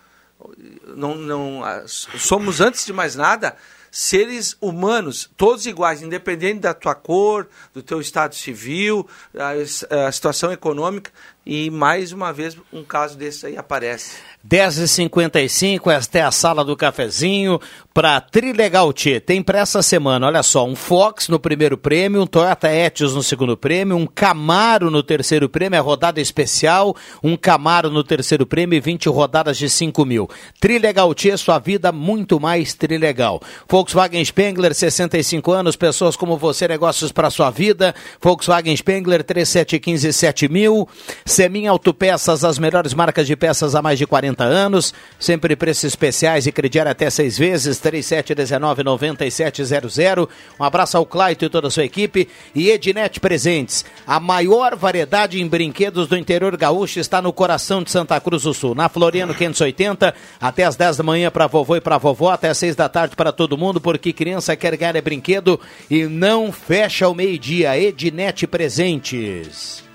não, 0.86 1.14
não, 1.14 1.62
somos, 1.86 2.60
antes 2.60 2.86
de 2.86 2.92
mais 2.92 3.16
nada, 3.16 3.56
seres 3.90 4.56
humanos, 4.60 5.30
todos 5.36 5.66
iguais, 5.66 6.02
independente 6.02 6.60
da 6.60 6.74
tua 6.74 6.94
cor, 6.94 7.48
do 7.72 7.82
teu 7.82 8.00
estado 8.00 8.34
civil, 8.34 9.08
a, 9.34 10.06
a 10.06 10.12
situação 10.12 10.52
econômica, 10.52 11.10
e 11.46 11.70
mais 11.70 12.12
uma 12.12 12.32
vez 12.32 12.56
um 12.72 12.82
caso 12.82 13.16
desse 13.16 13.46
aí 13.46 13.56
aparece. 13.56 14.16
10h55, 14.46 15.90
esta 15.90 16.18
é 16.18 16.22
a 16.22 16.30
sala 16.30 16.64
do 16.64 16.76
cafezinho 16.76 17.60
para 17.92 18.20
Trilegal 18.20 18.92
T. 18.92 19.18
Tem 19.18 19.42
para 19.42 19.60
essa 19.60 19.82
semana, 19.82 20.26
olha 20.26 20.42
só, 20.42 20.64
um 20.64 20.76
Fox 20.76 21.28
no 21.28 21.40
primeiro 21.40 21.76
prêmio, 21.76 22.22
um 22.22 22.26
Toyota 22.26 22.70
Etios 22.70 23.14
no 23.14 23.22
segundo 23.22 23.56
prêmio, 23.56 23.96
um 23.96 24.06
Camaro 24.06 24.90
no 24.90 25.02
terceiro 25.02 25.48
prêmio, 25.48 25.76
é 25.76 25.80
rodada 25.80 26.20
especial, 26.20 26.94
um 27.22 27.36
Camaro 27.36 27.90
no 27.90 28.04
terceiro 28.04 28.46
prêmio 28.46 28.76
e 28.76 28.80
20 28.80 29.08
rodadas 29.08 29.56
de 29.56 29.68
5 29.68 30.04
mil. 30.04 30.28
Trilegal 30.60 31.12
T, 31.14 31.36
sua 31.36 31.58
vida 31.58 31.90
muito 31.90 32.38
mais 32.38 32.74
trilegal. 32.74 33.40
Volkswagen 33.68 34.24
Spengler, 34.24 34.74
65 34.74 35.50
anos, 35.52 35.74
pessoas 35.74 36.16
como 36.16 36.36
você, 36.36 36.68
negócios 36.68 37.10
para 37.10 37.30
sua 37.30 37.50
vida. 37.50 37.94
Volkswagen 38.20 38.76
Spengler, 38.76 39.24
3715 39.24 40.12
7000. 40.12 40.88
Semin 41.36 41.66
Autopeças, 41.66 42.44
as 42.44 42.58
melhores 42.58 42.94
marcas 42.94 43.26
de 43.26 43.36
peças 43.36 43.74
há 43.74 43.82
mais 43.82 43.98
de 43.98 44.06
40 44.06 44.26
40 44.26 44.44
anos, 44.44 44.92
sempre 45.18 45.54
preços 45.54 45.84
especiais 45.84 46.46
e 46.46 46.52
crediar 46.52 46.86
até 46.86 47.10
seis 47.10 47.36
vezes, 47.36 47.78
3719-9700. 47.80 50.26
Um 50.58 50.64
abraço 50.64 50.96
ao 50.96 51.04
Claito 51.04 51.44
e 51.44 51.50
toda 51.50 51.68
a 51.68 51.70
sua 51.70 51.84
equipe. 51.84 52.26
E 52.54 52.70
Ednet 52.70 53.20
Presentes, 53.20 53.84
a 54.06 54.18
maior 54.18 54.74
variedade 54.74 55.38
em 55.38 55.46
brinquedos 55.46 56.08
do 56.08 56.16
interior 56.16 56.56
gaúcho 56.56 56.98
está 56.98 57.20
no 57.20 57.30
coração 57.30 57.82
de 57.82 57.90
Santa 57.90 58.18
Cruz 58.18 58.44
do 58.44 58.54
Sul, 58.54 58.74
na 58.74 58.88
Floriano 58.88 59.34
580, 59.34 60.14
até 60.40 60.64
as 60.64 60.76
10 60.76 60.96
da 60.96 61.04
manhã 61.04 61.30
para 61.30 61.46
vovô 61.46 61.76
e 61.76 61.80
para 61.80 61.98
vovó, 61.98 62.30
até 62.30 62.48
as 62.48 62.56
6 62.58 62.74
da 62.74 62.88
tarde 62.88 63.14
para 63.14 63.32
todo 63.32 63.58
mundo, 63.58 63.78
porque 63.80 64.14
criança 64.14 64.56
quer 64.56 64.74
ganhar 64.76 64.96
é 64.96 65.02
brinquedo 65.02 65.60
e 65.90 66.04
não 66.04 66.50
fecha 66.50 67.06
o 67.06 67.14
meio-dia. 67.14 67.78
Ednet 67.78 68.46
Presentes. 68.46 69.85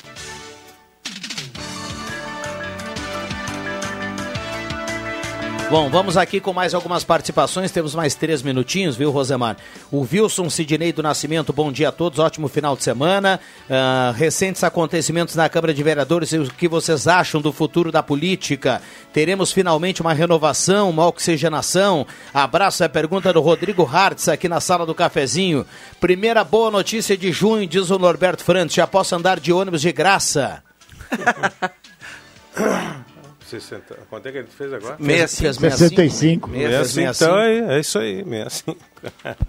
Bom, 5.71 5.89
vamos 5.89 6.17
aqui 6.17 6.41
com 6.41 6.51
mais 6.51 6.73
algumas 6.73 7.05
participações. 7.05 7.71
Temos 7.71 7.95
mais 7.95 8.13
três 8.13 8.43
minutinhos, 8.43 8.97
viu, 8.97 9.09
Rosemar? 9.09 9.55
O 9.89 10.01
Wilson 10.01 10.49
Sidney 10.49 10.91
do 10.91 11.01
Nascimento, 11.01 11.53
bom 11.53 11.71
dia 11.71 11.87
a 11.87 11.91
todos, 11.93 12.19
ótimo 12.19 12.49
final 12.49 12.75
de 12.75 12.83
semana. 12.83 13.39
Uh, 13.69 14.11
recentes 14.11 14.65
acontecimentos 14.65 15.33
na 15.33 15.47
Câmara 15.47 15.73
de 15.73 15.81
Vereadores 15.81 16.33
e 16.33 16.39
o 16.39 16.49
que 16.49 16.67
vocês 16.67 17.07
acham 17.07 17.39
do 17.39 17.53
futuro 17.53 17.89
da 17.89 18.03
política? 18.03 18.81
Teremos 19.13 19.53
finalmente 19.53 20.01
uma 20.01 20.11
renovação, 20.11 20.89
uma 20.89 21.07
oxigenação? 21.07 22.05
Abraço, 22.33 22.83
é 22.83 22.87
a 22.87 22.89
pergunta 22.89 23.31
do 23.31 23.39
Rodrigo 23.39 23.85
Hartz 23.85 24.27
aqui 24.27 24.49
na 24.49 24.59
sala 24.59 24.85
do 24.85 24.93
cafezinho. 24.93 25.65
Primeira 26.01 26.43
boa 26.43 26.69
notícia 26.69 27.15
de 27.15 27.31
junho, 27.31 27.65
diz 27.65 27.89
o 27.89 27.97
Norberto 27.97 28.43
Frantes, 28.43 28.75
já 28.75 28.85
posso 28.85 29.15
andar 29.15 29.39
de 29.39 29.53
ônibus 29.53 29.79
de 29.79 29.93
graça. 29.93 30.61
60. 33.51 33.97
Quanto 34.09 34.27
é 34.27 34.31
que 34.31 34.37
ele 34.37 34.47
fez 34.47 34.73
agora? 34.73 34.97
65. 34.97 35.61
65. 35.77 36.49
65. 36.49 37.23
Então 37.23 37.39
é, 37.39 37.75
é 37.75 37.79
isso 37.79 37.99
aí, 37.99 38.23
65. 38.23 38.77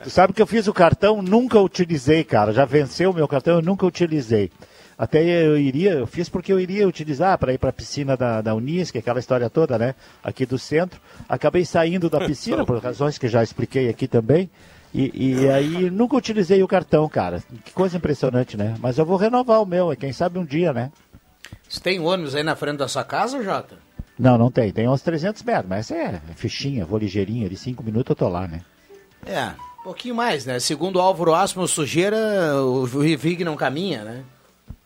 Tu 0.02 0.10
sabe 0.10 0.32
que 0.32 0.42
eu 0.42 0.46
fiz 0.46 0.66
o 0.66 0.72
cartão, 0.72 1.22
nunca 1.22 1.60
utilizei, 1.60 2.24
cara. 2.24 2.52
Já 2.52 2.64
venceu 2.64 3.10
o 3.10 3.14
meu 3.14 3.28
cartão, 3.28 3.56
eu 3.56 3.62
nunca 3.62 3.86
utilizei. 3.86 4.50
Até 4.98 5.24
eu 5.24 5.58
iria, 5.58 5.92
eu 5.92 6.06
fiz 6.06 6.28
porque 6.28 6.52
eu 6.52 6.60
iria 6.60 6.86
utilizar 6.86 7.36
para 7.38 7.52
ir 7.52 7.58
para 7.58 7.70
a 7.70 7.72
piscina 7.72 8.16
da, 8.16 8.40
da 8.40 8.54
Unisc, 8.54 8.96
aquela 8.96 9.18
história 9.18 9.50
toda, 9.50 9.78
né? 9.78 9.94
Aqui 10.22 10.46
do 10.46 10.58
centro. 10.58 11.00
Acabei 11.28 11.64
saindo 11.64 12.08
da 12.08 12.20
piscina, 12.20 12.64
por 12.64 12.78
razões 12.78 13.18
que 13.18 13.26
já 13.28 13.42
expliquei 13.42 13.88
aqui 13.88 14.06
também. 14.06 14.50
E, 14.94 15.40
e, 15.42 15.48
aí 15.48 15.90
nunca 15.90 16.16
utilizei 16.16 16.62
o 16.62 16.68
cartão, 16.68 17.08
cara. 17.08 17.42
Que 17.64 17.72
coisa 17.72 17.96
impressionante, 17.96 18.56
né? 18.56 18.76
Mas 18.78 18.98
eu 18.98 19.06
vou 19.06 19.16
renovar 19.16 19.62
o 19.62 19.66
meu, 19.66 19.94
quem 19.96 20.12
sabe 20.12 20.38
um 20.38 20.44
dia, 20.44 20.72
né? 20.72 20.92
Você 21.68 21.80
tem 21.80 21.98
ônibus 21.98 22.34
aí 22.34 22.42
na 22.42 22.54
frente 22.54 22.76
da 22.76 22.88
sua 22.88 23.02
casa, 23.02 23.42
Jota? 23.42 23.76
Não, 24.22 24.38
não 24.38 24.52
tem. 24.52 24.70
Tem 24.70 24.88
uns 24.88 25.02
300 25.02 25.42
metros, 25.42 25.66
mas 25.68 25.90
é 25.90 26.20
fichinha, 26.36 26.86
vou 26.86 26.96
ligeirinho, 26.96 27.50
de 27.50 27.56
5 27.56 27.82
minutos 27.82 28.10
eu 28.10 28.14
tô 28.14 28.28
lá, 28.28 28.46
né? 28.46 28.60
É, 29.26 29.48
um 29.80 29.82
pouquinho 29.82 30.14
mais, 30.14 30.46
né? 30.46 30.60
Segundo 30.60 30.96
o 30.96 31.00
Álvaro 31.00 31.34
Asmo 31.34 31.66
Sujeira, 31.66 32.16
o 32.62 32.86
Vig 32.86 33.42
não 33.42 33.56
caminha, 33.56 34.04
né? 34.04 34.22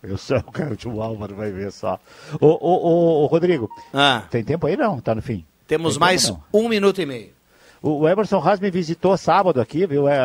Eu 0.03 0.17
sou 0.17 0.39
o 0.41 0.51
cara 0.51 0.75
de 0.75 0.89
Álvaro, 0.89 1.35
vai 1.35 1.53
ver 1.53 1.71
só. 1.71 2.01
Ô, 2.41 2.47
ô, 2.47 2.59
ô, 2.61 3.25
ô 3.25 3.27
Rodrigo, 3.27 3.69
ah. 3.93 4.23
tem 4.31 4.43
tempo 4.43 4.67
aí 4.67 4.75
não? 4.75 5.03
Tá 5.03 5.15
no 5.15 5.21
fim? 5.21 5.45
Temos 5.69 5.95
tem 5.95 6.01
mais 6.01 6.25
tempo, 6.25 6.43
um 6.51 6.67
minuto 6.67 7.03
e 7.03 7.05
meio. 7.05 7.37
O 7.83 8.09
Emerson 8.09 8.41
Haas 8.41 8.59
me 8.59 8.71
visitou 8.71 9.15
sábado 9.19 9.61
aqui, 9.61 9.87
viu, 9.87 10.09
é, 10.09 10.19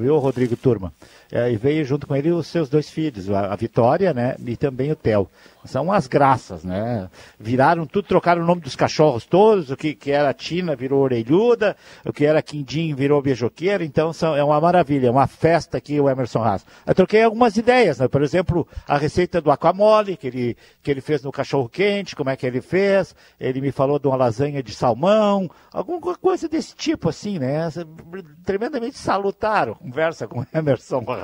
viu 0.00 0.18
Rodrigo 0.18 0.56
Turma? 0.56 0.92
É, 1.30 1.50
e 1.50 1.56
veio 1.56 1.84
junto 1.84 2.06
com 2.06 2.14
ele 2.14 2.30
os 2.30 2.46
seus 2.46 2.68
dois 2.68 2.88
filhos, 2.88 3.28
a, 3.30 3.52
a 3.52 3.56
Vitória, 3.56 4.14
né, 4.14 4.36
e 4.44 4.56
também 4.56 4.92
o 4.92 4.96
Theo 4.96 5.28
são 5.66 5.92
as 5.92 6.06
graças, 6.06 6.64
né? 6.64 7.08
Viraram 7.38 7.86
tudo, 7.86 8.06
trocaram 8.06 8.42
o 8.42 8.46
nome 8.46 8.60
dos 8.60 8.76
cachorros 8.76 9.26
todos, 9.26 9.70
o 9.70 9.76
que, 9.76 9.94
que 9.94 10.10
era 10.10 10.32
Tina 10.32 10.76
virou 10.76 11.02
orelhuda, 11.02 11.76
o 12.04 12.12
que 12.12 12.24
era 12.24 12.42
Quindim 12.42 12.94
virou 12.94 13.20
beijoqueira, 13.20 13.84
então 13.84 14.12
são, 14.12 14.36
é 14.36 14.42
uma 14.42 14.60
maravilha, 14.60 15.08
é 15.08 15.10
uma 15.10 15.26
festa 15.26 15.78
aqui 15.78 16.00
o 16.00 16.08
Emerson 16.08 16.42
Haas. 16.42 16.64
Eu 16.86 16.94
troquei 16.94 17.22
algumas 17.22 17.56
ideias, 17.56 17.98
né? 17.98 18.08
Por 18.08 18.22
exemplo, 18.22 18.66
a 18.86 18.96
receita 18.96 19.40
do 19.40 19.50
aquamole, 19.50 20.16
que 20.16 20.26
ele, 20.26 20.56
que 20.82 20.90
ele 20.90 21.00
fez 21.00 21.22
no 21.22 21.32
cachorro 21.32 21.68
quente, 21.68 22.16
como 22.16 22.30
é 22.30 22.36
que 22.36 22.46
ele 22.46 22.60
fez, 22.60 23.14
ele 23.38 23.60
me 23.60 23.72
falou 23.72 23.98
de 23.98 24.06
uma 24.06 24.16
lasanha 24.16 24.62
de 24.62 24.74
salmão, 24.74 25.50
alguma 25.72 26.16
coisa 26.16 26.48
desse 26.48 26.74
tipo, 26.74 27.08
assim, 27.08 27.38
né? 27.38 27.68
Tremendamente 28.44 28.96
salutar, 28.96 29.74
conversa 29.74 30.26
com 30.26 30.40
o 30.40 30.46
Emerson 30.54 31.04
Haas, 31.08 31.15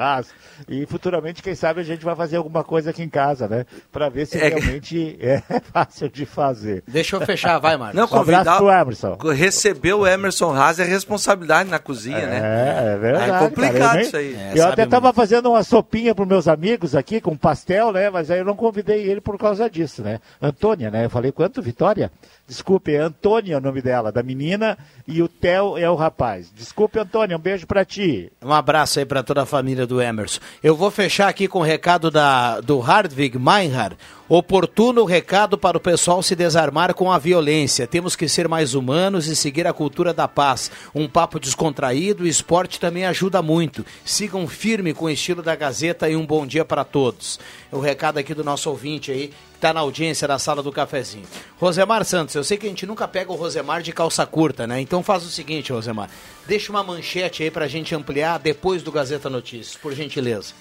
e 0.68 0.86
futuramente, 0.86 1.42
quem 1.42 1.54
sabe, 1.54 1.80
a 1.80 1.84
gente 1.84 2.04
vai 2.04 2.14
fazer 2.14 2.36
alguma 2.36 2.62
coisa 2.62 2.90
aqui 2.90 3.02
em 3.02 3.08
casa, 3.08 3.48
né? 3.48 3.66
Para 3.90 4.08
ver 4.08 4.26
se 4.26 4.38
é... 4.38 4.48
realmente 4.48 5.16
é 5.20 5.42
fácil 5.72 6.08
de 6.08 6.24
fazer. 6.24 6.82
Deixa 6.86 7.16
eu 7.16 7.20
fechar, 7.20 7.58
vai, 7.58 7.76
Marcos. 7.76 7.96
Não, 8.00 8.08
convidar 8.08 8.62
um 8.62 8.66
o 8.66 8.72
Emerson. 8.72 9.16
Receber 9.34 9.94
o 9.94 10.06
Emerson 10.06 10.54
Haas 10.54 10.78
é 10.78 10.84
responsabilidade 10.84 11.68
na 11.68 11.78
cozinha, 11.78 12.18
é, 12.18 12.26
né? 12.26 12.38
É, 12.38 12.94
é 12.94 12.98
verdade. 12.98 13.30
É 13.30 13.38
complicado 13.38 13.78
cara, 13.78 13.98
eu 13.98 14.06
isso 14.06 14.16
aí. 14.16 14.34
É, 14.34 14.52
eu 14.56 14.66
até 14.66 14.84
estava 14.84 15.12
fazendo 15.12 15.50
uma 15.50 15.62
sopinha 15.62 16.14
para 16.14 16.26
meus 16.26 16.48
amigos 16.48 16.94
aqui, 16.94 17.20
com 17.20 17.36
pastel, 17.36 17.92
né? 17.92 18.10
Mas 18.10 18.30
aí 18.30 18.38
eu 18.38 18.44
não 18.44 18.56
convidei 18.56 19.02
ele 19.02 19.20
por 19.20 19.38
causa 19.38 19.68
disso, 19.68 20.02
né? 20.02 20.20
Antônia, 20.40 20.90
né? 20.90 21.04
Eu 21.04 21.10
falei, 21.10 21.32
quanto, 21.32 21.62
Vitória? 21.62 22.10
Desculpe, 22.52 22.92
é 22.92 22.98
Antônia 22.98 23.56
o 23.56 23.60
nome 23.62 23.80
dela, 23.80 24.12
da 24.12 24.22
menina, 24.22 24.76
e 25.08 25.22
o 25.22 25.28
Theo 25.28 25.78
é 25.78 25.88
o 25.88 25.94
rapaz. 25.94 26.52
Desculpe, 26.54 26.98
Antônia, 26.98 27.34
um 27.34 27.40
beijo 27.40 27.66
para 27.66 27.82
ti. 27.82 28.30
Um 28.44 28.52
abraço 28.52 28.98
aí 28.98 29.06
para 29.06 29.22
toda 29.22 29.40
a 29.40 29.46
família 29.46 29.86
do 29.86 30.02
Emerson. 30.02 30.38
Eu 30.62 30.76
vou 30.76 30.90
fechar 30.90 31.28
aqui 31.28 31.48
com 31.48 31.60
o 31.60 31.62
recado 31.62 32.10
da, 32.10 32.60
do 32.60 32.78
Hardwig 32.78 33.38
Meinhard, 33.38 33.96
Oportuno 34.34 35.04
recado 35.04 35.58
para 35.58 35.76
o 35.76 35.80
pessoal 35.80 36.22
se 36.22 36.34
desarmar 36.34 36.94
com 36.94 37.12
a 37.12 37.18
violência. 37.18 37.86
Temos 37.86 38.16
que 38.16 38.26
ser 38.26 38.48
mais 38.48 38.72
humanos 38.72 39.26
e 39.26 39.36
seguir 39.36 39.66
a 39.66 39.74
cultura 39.74 40.14
da 40.14 40.26
paz. 40.26 40.70
Um 40.94 41.06
papo 41.06 41.38
descontraído, 41.38 42.24
o 42.24 42.26
esporte 42.26 42.80
também 42.80 43.04
ajuda 43.04 43.42
muito. 43.42 43.84
Sigam 44.06 44.48
firme 44.48 44.94
com 44.94 45.04
o 45.04 45.10
estilo 45.10 45.42
da 45.42 45.54
Gazeta 45.54 46.08
e 46.08 46.16
um 46.16 46.24
bom 46.24 46.46
dia 46.46 46.64
para 46.64 46.82
todos. 46.82 47.38
O 47.70 47.78
recado 47.78 48.16
aqui 48.16 48.32
do 48.32 48.42
nosso 48.42 48.70
ouvinte 48.70 49.10
aí, 49.10 49.34
está 49.62 49.72
na 49.72 49.78
audiência 49.78 50.26
da 50.26 50.40
sala 50.40 50.60
do 50.60 50.72
cafezinho. 50.72 51.24
Rosemar 51.56 52.04
Santos, 52.04 52.34
eu 52.34 52.42
sei 52.42 52.58
que 52.58 52.66
a 52.66 52.68
gente 52.68 52.84
nunca 52.84 53.06
pega 53.06 53.30
o 53.30 53.36
Rosemar 53.36 53.80
de 53.80 53.92
calça 53.92 54.26
curta, 54.26 54.66
né? 54.66 54.80
Então 54.80 55.04
faz 55.04 55.22
o 55.24 55.28
seguinte, 55.28 55.72
Rosemar. 55.72 56.10
Deixa 56.48 56.72
uma 56.72 56.82
manchete 56.82 57.44
aí 57.44 57.50
para 57.50 57.66
a 57.66 57.68
gente 57.68 57.94
ampliar 57.94 58.40
depois 58.40 58.82
do 58.82 58.90
Gazeta 58.90 59.30
Notícias, 59.30 59.76
por 59.76 59.92
gentileza. 59.92 60.52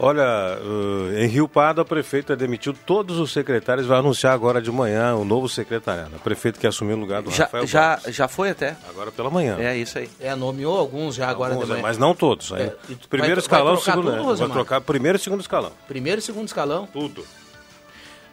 Olha, 0.00 0.58
uh, 0.62 1.18
em 1.18 1.26
Rio 1.26 1.48
Pardo, 1.48 1.80
a 1.80 1.84
prefeita 1.84 2.36
demitiu 2.36 2.72
todos 2.72 3.18
os 3.18 3.32
secretários, 3.32 3.84
vai 3.84 3.98
anunciar 3.98 4.32
agora 4.32 4.62
de 4.62 4.70
manhã 4.70 5.16
o 5.16 5.24
novo 5.24 5.48
secretariado. 5.48 6.14
A 6.14 6.18
prefeita 6.20 6.60
que 6.60 6.66
assumiu 6.66 6.96
o 6.96 7.00
lugar 7.00 7.20
do 7.22 7.32
já, 7.32 7.44
Rafael 7.44 7.66
já, 7.66 7.98
já 8.06 8.28
foi 8.28 8.50
até? 8.50 8.76
Agora 8.88 9.10
pela 9.10 9.28
manhã. 9.28 9.56
É 9.58 9.76
isso 9.76 9.98
aí. 9.98 10.08
É, 10.20 10.36
nomeou 10.36 10.78
alguns 10.78 11.16
já 11.16 11.28
agora 11.28 11.54
alguns, 11.54 11.66
de 11.66 11.72
manhã. 11.72 11.82
Mas 11.82 11.98
não 11.98 12.14
todos. 12.14 12.52
É, 12.52 12.76
primeiro 13.08 13.36
vai, 13.36 13.42
escalão, 13.42 13.74
vai 13.74 13.82
segundo. 13.82 14.16
Tudo, 14.16 14.36
vai 14.36 14.48
trocar 14.50 14.80
primeiro 14.82 15.16
e 15.16 15.20
segundo 15.20 15.40
escalão. 15.40 15.72
Primeiro 15.88 16.20
e 16.20 16.22
segundo 16.22 16.46
escalão? 16.46 16.86
Tudo. 16.92 17.24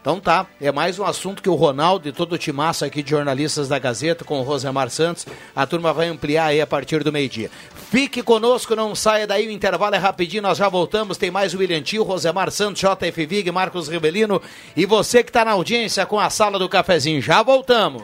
Então 0.05 0.19
tá, 0.19 0.45
é 0.61 0.71
mais 0.71 0.99
um 0.99 1.03
assunto 1.03 1.41
que 1.41 1.49
o 1.49 1.55
Ronaldo 1.55 2.07
e 2.07 2.11
todo 2.11 2.33
o 2.33 2.37
timaço 2.37 2.85
aqui 2.85 3.01
de 3.01 3.09
jornalistas 3.09 3.67
da 3.67 3.79
Gazeta 3.79 4.23
com 4.23 4.39
o 4.39 4.43
Rosemar 4.43 4.87
Santos, 4.91 5.25
a 5.55 5.65
turma 5.65 5.91
vai 5.91 6.09
ampliar 6.09 6.45
aí 6.45 6.61
a 6.61 6.67
partir 6.67 7.03
do 7.03 7.11
meio-dia. 7.11 7.49
Fique 7.89 8.21
conosco, 8.21 8.75
não 8.75 8.93
saia 8.93 9.25
daí, 9.25 9.47
o 9.47 9.51
intervalo 9.51 9.95
é 9.95 9.97
rapidinho, 9.97 10.43
nós 10.43 10.59
já 10.59 10.69
voltamos, 10.69 11.17
tem 11.17 11.31
mais 11.31 11.55
o 11.55 11.57
William 11.57 11.81
Tio, 11.81 12.03
Rosemar 12.03 12.51
Santos, 12.51 12.83
JF 12.83 13.25
Vig, 13.25 13.51
Marcos 13.51 13.87
Rebelino 13.87 14.39
e 14.77 14.85
você 14.85 15.23
que 15.23 15.31
está 15.31 15.43
na 15.43 15.53
audiência 15.53 16.05
com 16.05 16.19
a 16.19 16.29
Sala 16.29 16.59
do 16.59 16.69
Cafezinho, 16.69 17.19
já 17.19 17.41
voltamos. 17.41 18.03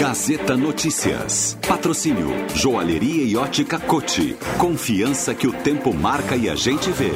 Gazeta 0.00 0.56
Notícias. 0.56 1.58
Patrocínio 1.68 2.28
Joalheria 2.56 3.22
e 3.22 3.36
Ótica 3.36 3.78
Cote. 3.78 4.34
Confiança 4.58 5.34
que 5.34 5.46
o 5.46 5.52
tempo 5.52 5.92
marca 5.92 6.34
e 6.34 6.48
a 6.48 6.54
gente 6.54 6.90
vê. 6.90 7.10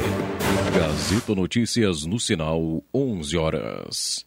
Gazeta 0.79 1.35
Notícias 1.35 2.05
no 2.05 2.20
sinal 2.20 2.85
11 2.92 3.37
horas. 3.38 4.27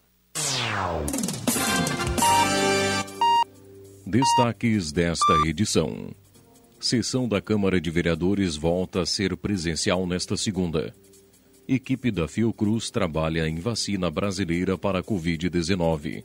Destaques 4.08 4.92
desta 4.92 5.34
edição. 5.46 6.10
Sessão 6.80 7.28
da 7.28 7.40
Câmara 7.40 7.80
de 7.80 7.92
Vereadores 7.92 8.56
volta 8.56 9.04
a 9.04 9.06
ser 9.06 9.38
presencial 9.38 10.08
nesta 10.08 10.36
segunda. 10.36 10.96
Equipe 11.68 12.10
da 12.10 12.28
Fiocruz 12.28 12.90
trabalha 12.90 13.48
em 13.48 13.60
vacina 13.60 14.10
brasileira 14.10 14.76
para 14.76 14.98
a 14.98 15.04
Covid-19. 15.04 16.24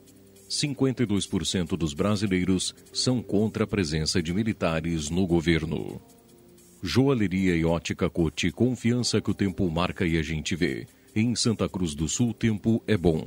52% 0.53 1.79
dos 1.79 1.95
brasileiros 1.95 2.75
são 2.93 3.23
contra 3.23 3.65
a 3.65 3.67
presença 3.67 4.23
de 4.23 4.35
militares 4.35 5.09
no 5.09 5.27
governo. 5.27 5.99
Joalheria 6.83 7.57
e 7.57 7.65
ótica 7.65 8.11
Cote, 8.11 8.51
confiança 8.51 9.19
que 9.19 9.31
o 9.31 9.35
tempo 9.35 9.71
marca 9.71 10.05
e 10.05 10.19
a 10.19 10.23
gente 10.23 10.55
vê. 10.55 10.87
Em 11.17 11.35
Santa 11.35 11.67
Cruz 11.71 11.95
do 11.95 12.07
Sul, 12.07 12.35
tempo 12.35 12.83
é 12.87 12.99
bom. 12.99 13.27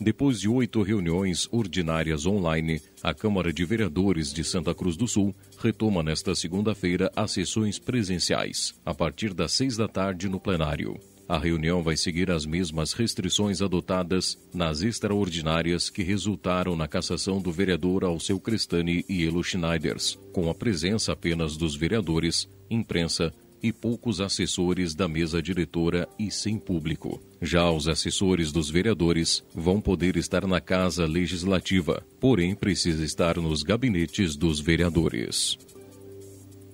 Depois 0.00 0.40
de 0.40 0.48
oito 0.48 0.80
reuniões 0.80 1.46
ordinárias 1.52 2.24
online, 2.24 2.80
a 3.02 3.12
Câmara 3.12 3.52
de 3.52 3.64
Vereadores 3.66 4.32
de 4.32 4.42
Santa 4.42 4.74
Cruz 4.74 4.96
do 4.96 5.06
Sul 5.06 5.34
retoma 5.58 6.02
nesta 6.02 6.34
segunda-feira 6.34 7.12
as 7.14 7.32
sessões 7.32 7.78
presenciais, 7.78 8.74
a 8.84 8.94
partir 8.94 9.34
das 9.34 9.52
seis 9.52 9.76
da 9.76 9.86
tarde 9.86 10.26
no 10.26 10.40
plenário. 10.40 10.98
A 11.28 11.38
reunião 11.38 11.82
vai 11.82 11.96
seguir 11.96 12.30
as 12.30 12.44
mesmas 12.44 12.92
restrições 12.92 13.62
adotadas 13.62 14.38
nas 14.52 14.82
extraordinárias 14.82 15.88
que 15.88 16.02
resultaram 16.02 16.76
na 16.76 16.86
cassação 16.86 17.40
do 17.40 17.50
vereador 17.50 18.04
Alceu 18.04 18.38
Crestani 18.38 19.04
e 19.08 19.26
Elo 19.26 19.42
Schneiders, 19.42 20.18
com 20.32 20.50
a 20.50 20.54
presença 20.54 21.12
apenas 21.12 21.56
dos 21.56 21.74
vereadores, 21.74 22.48
imprensa 22.70 23.32
e 23.62 23.72
poucos 23.72 24.20
assessores 24.20 24.94
da 24.94 25.08
mesa 25.08 25.40
diretora 25.40 26.06
e 26.18 26.30
sem 26.30 26.58
público. 26.58 27.18
Já 27.40 27.70
os 27.70 27.88
assessores 27.88 28.52
dos 28.52 28.68
vereadores 28.68 29.42
vão 29.54 29.80
poder 29.80 30.18
estar 30.18 30.46
na 30.46 30.60
Casa 30.60 31.06
Legislativa, 31.06 32.06
porém 32.20 32.54
precisa 32.54 33.02
estar 33.02 33.38
nos 33.38 33.62
gabinetes 33.62 34.36
dos 34.36 34.60
vereadores. 34.60 35.56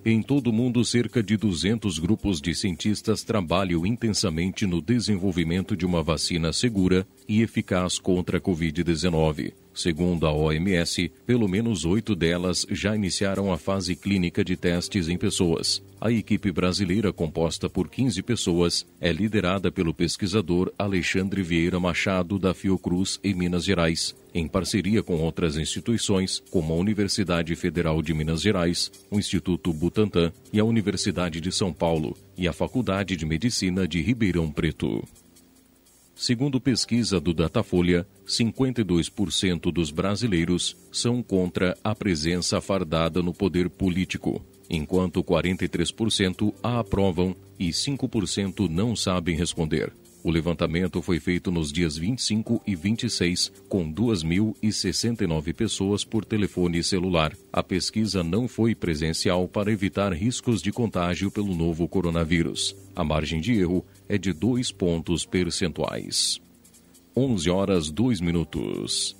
Em 0.03 0.19
todo 0.19 0.47
o 0.47 0.53
mundo, 0.53 0.83
cerca 0.83 1.21
de 1.21 1.37
200 1.37 1.99
grupos 1.99 2.41
de 2.41 2.55
cientistas 2.55 3.23
trabalham 3.23 3.85
intensamente 3.85 4.65
no 4.65 4.81
desenvolvimento 4.81 5.77
de 5.77 5.85
uma 5.85 6.01
vacina 6.01 6.51
segura 6.51 7.05
e 7.27 7.43
eficaz 7.43 7.99
contra 7.99 8.39
a 8.39 8.41
Covid-19. 8.41 9.53
Segundo 9.73 10.27
a 10.27 10.33
OMS, 10.33 11.11
pelo 11.25 11.47
menos 11.47 11.85
oito 11.85 12.15
delas 12.15 12.65
já 12.69 12.95
iniciaram 12.95 13.51
a 13.51 13.57
fase 13.57 13.95
clínica 13.95 14.43
de 14.43 14.55
testes 14.55 15.07
em 15.07 15.17
pessoas. 15.17 15.81
A 15.99 16.11
equipe 16.11 16.51
brasileira, 16.51 17.13
composta 17.13 17.69
por 17.69 17.87
15 17.87 18.23
pessoas, 18.23 18.87
é 18.99 19.11
liderada 19.13 19.71
pelo 19.71 19.93
pesquisador 19.93 20.73
Alexandre 20.77 21.43
Vieira 21.43 21.79
Machado, 21.79 22.39
da 22.39 22.53
Fiocruz, 22.53 23.19
em 23.23 23.35
Minas 23.35 23.63
Gerais, 23.63 24.15
em 24.33 24.47
parceria 24.47 25.03
com 25.03 25.17
outras 25.17 25.57
instituições, 25.57 26.41
como 26.49 26.73
a 26.73 26.75
Universidade 26.75 27.55
Federal 27.55 28.01
de 28.01 28.13
Minas 28.13 28.41
Gerais, 28.41 28.91
o 29.11 29.19
Instituto 29.19 29.71
Butantan 29.71 30.33
e 30.51 30.59
a 30.59 30.65
Universidade 30.65 31.39
de 31.39 31.51
São 31.51 31.71
Paulo, 31.71 32.17
e 32.35 32.47
a 32.47 32.53
Faculdade 32.53 33.15
de 33.15 33.25
Medicina 33.25 33.87
de 33.87 34.01
Ribeirão 34.01 34.51
Preto. 34.51 35.03
Segundo 36.21 36.61
pesquisa 36.61 37.19
do 37.19 37.33
Datafolha, 37.33 38.05
52% 38.27 39.71
dos 39.71 39.89
brasileiros 39.89 40.77
são 40.91 41.23
contra 41.23 41.75
a 41.83 41.95
presença 41.95 42.61
fardada 42.61 43.23
no 43.23 43.33
poder 43.33 43.71
político, 43.71 44.39
enquanto 44.69 45.23
43% 45.23 46.53
a 46.61 46.79
aprovam 46.79 47.35
e 47.57 47.69
5% 47.69 48.69
não 48.69 48.95
sabem 48.95 49.35
responder. 49.35 49.91
O 50.23 50.29
levantamento 50.29 51.01
foi 51.01 51.19
feito 51.19 51.49
nos 51.49 51.71
dias 51.71 51.97
25 51.97 52.61
e 52.67 52.75
26, 52.75 53.51
com 53.67 53.91
2.069 53.91 55.55
pessoas 55.55 56.03
por 56.03 56.23
telefone 56.23 56.83
celular. 56.83 57.35
A 57.51 57.63
pesquisa 57.63 58.23
não 58.23 58.47
foi 58.47 58.75
presencial 58.75 59.47
para 59.47 59.71
evitar 59.71 60.13
riscos 60.13 60.61
de 60.61 60.71
contágio 60.71 61.31
pelo 61.31 61.55
novo 61.55 61.87
coronavírus. 61.87 62.75
A 62.95 63.03
margem 63.03 63.41
de 63.41 63.53
erro 63.53 63.83
é 64.07 64.17
de 64.17 64.33
2 64.33 64.71
pontos 64.71 65.25
percentuais. 65.25 66.39
11 67.15 67.49
horas 67.49 67.91
2 67.91 68.21
minutos. 68.21 69.15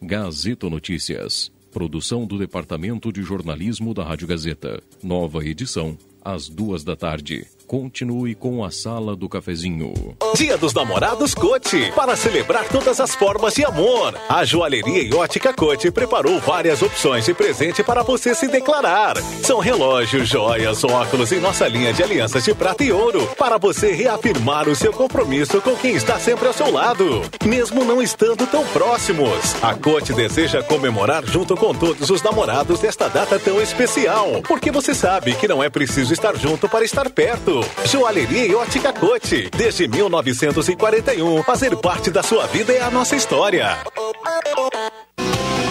Gazeta 0.00 0.70
Notícias. 0.70 1.52
Produção 1.70 2.26
do 2.26 2.38
Departamento 2.38 3.12
de 3.12 3.22
Jornalismo 3.22 3.92
da 3.92 4.04
Rádio 4.04 4.26
Gazeta. 4.26 4.82
Nova 5.02 5.44
edição 5.44 5.98
às 6.24 6.48
duas 6.48 6.82
da 6.82 6.96
tarde. 6.96 7.46
Continue 7.68 8.34
com 8.34 8.64
a 8.64 8.70
Sala 8.70 9.14
do 9.14 9.28
Cafezinho. 9.28 9.92
Dia 10.34 10.56
dos 10.56 10.72
Namorados 10.72 11.34
Cote, 11.34 11.92
para 11.94 12.16
celebrar 12.16 12.66
todas 12.66 12.98
as 12.98 13.14
formas 13.14 13.52
de 13.52 13.62
amor. 13.62 14.18
A 14.26 14.42
Joalheria 14.42 15.02
e 15.02 15.12
Ótica 15.12 15.52
Cote 15.52 15.90
preparou 15.90 16.40
várias 16.40 16.80
opções 16.80 17.26
de 17.26 17.34
presente 17.34 17.84
para 17.84 18.02
você 18.02 18.34
se 18.34 18.48
declarar. 18.48 19.18
São 19.42 19.58
relógios, 19.58 20.26
joias, 20.26 20.82
óculos 20.82 21.30
e 21.30 21.36
nossa 21.36 21.68
linha 21.68 21.92
de 21.92 22.02
alianças 22.02 22.42
de 22.42 22.54
prata 22.54 22.82
e 22.82 22.90
ouro, 22.90 23.28
para 23.38 23.58
você 23.58 23.92
reafirmar 23.92 24.66
o 24.66 24.74
seu 24.74 24.90
compromisso 24.90 25.60
com 25.60 25.76
quem 25.76 25.94
está 25.94 26.18
sempre 26.18 26.46
ao 26.46 26.54
seu 26.54 26.72
lado, 26.72 27.20
mesmo 27.44 27.84
não 27.84 28.00
estando 28.00 28.46
tão 28.46 28.66
próximos. 28.68 29.62
A 29.62 29.74
Cote 29.74 30.14
deseja 30.14 30.62
comemorar 30.62 31.26
junto 31.26 31.54
com 31.54 31.74
todos 31.74 32.08
os 32.08 32.22
namorados 32.22 32.80
desta 32.80 33.08
data 33.08 33.38
tão 33.38 33.60
especial, 33.60 34.40
porque 34.48 34.70
você 34.70 34.94
sabe 34.94 35.34
que 35.34 35.46
não 35.46 35.62
é 35.62 35.68
preciso 35.68 36.14
estar 36.14 36.34
junto 36.34 36.66
para 36.66 36.82
estar 36.82 37.10
perto. 37.10 37.57
Joalheria 37.86 38.46
e 38.46 38.54
Ótica 38.54 38.92
Cote. 38.92 39.50
Desde 39.56 39.88
1941, 39.88 41.42
fazer 41.42 41.76
parte 41.76 42.10
da 42.10 42.22
sua 42.22 42.46
vida 42.46 42.72
é 42.72 42.82
a 42.82 42.90
nossa 42.90 43.16
história. 43.16 43.78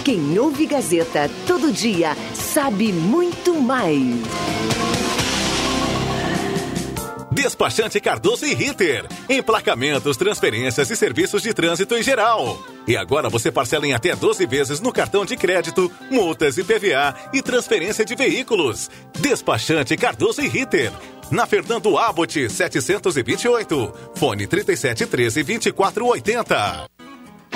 Quem 0.03 0.39
ouve 0.39 0.65
Gazeta 0.65 1.29
todo 1.45 1.71
dia 1.71 2.15
sabe 2.33 2.93
muito 2.93 3.53
mais. 3.55 4.47
Despachante 7.37 7.99
Cardoso 7.99 8.45
e 8.47 8.53
Ritter. 8.55 9.05
Emplacamentos, 9.29 10.17
transferências 10.17 10.89
e 10.89 10.95
serviços 10.95 11.43
de 11.43 11.53
trânsito 11.53 11.95
em 11.95 12.01
geral. 12.01 12.57
E 12.87 12.97
agora 12.97 13.29
você 13.29 13.51
parcela 13.51 13.85
em 13.85 13.93
até 13.93 14.15
12 14.15 14.45
vezes 14.47 14.79
no 14.79 14.91
cartão 14.91 15.23
de 15.23 15.37
crédito, 15.37 15.91
multas 16.09 16.57
e 16.57 16.63
PVA 16.63 17.13
e 17.31 17.41
transferência 17.43 18.03
de 18.03 18.15
veículos. 18.15 18.89
Despachante 19.19 19.95
Cardoso 19.95 20.41
e 20.41 20.47
Ritter. 20.47 20.91
Na 21.29 21.45
Fernando 21.45 21.97
Abbott, 21.97 22.49
728. 22.49 24.11
Fone 24.13 24.47
3713 24.47 25.43
2480. 25.43 26.96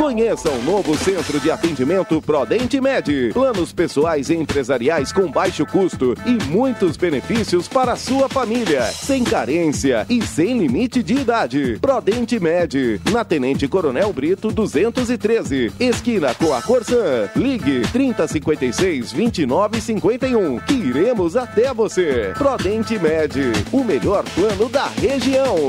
Conheça 0.00 0.48
o 0.48 0.62
novo 0.62 0.96
centro 0.96 1.38
de 1.38 1.50
atendimento 1.50 2.22
Prodente 2.22 2.80
Med. 2.80 3.34
Planos 3.34 3.70
pessoais 3.70 4.30
e 4.30 4.34
empresariais 4.34 5.12
com 5.12 5.30
baixo 5.30 5.66
custo 5.66 6.14
e 6.24 6.42
muitos 6.46 6.96
benefícios 6.96 7.68
para 7.68 7.92
a 7.92 7.96
sua 7.96 8.26
família. 8.26 8.80
Sem 8.84 9.22
carência 9.22 10.06
e 10.08 10.22
sem 10.22 10.56
limite 10.56 11.02
de 11.02 11.16
idade. 11.16 11.78
Prodente 11.82 12.40
Med. 12.40 12.98
Na 13.12 13.26
Tenente 13.26 13.68
Coronel 13.68 14.10
Brito 14.10 14.50
213. 14.50 15.70
Esquina 15.78 16.34
com 16.34 16.54
a 16.54 16.62
Corsã. 16.62 17.28
Ligue 17.36 17.82
3056 17.92 19.12
2951. 19.12 20.60
Que 20.60 20.72
iremos 20.72 21.36
até 21.36 21.74
você. 21.74 22.32
Prodente 22.38 22.98
Med. 22.98 23.34
O 23.70 23.84
melhor 23.84 24.24
plano 24.34 24.66
da 24.70 24.86
região. 24.86 25.68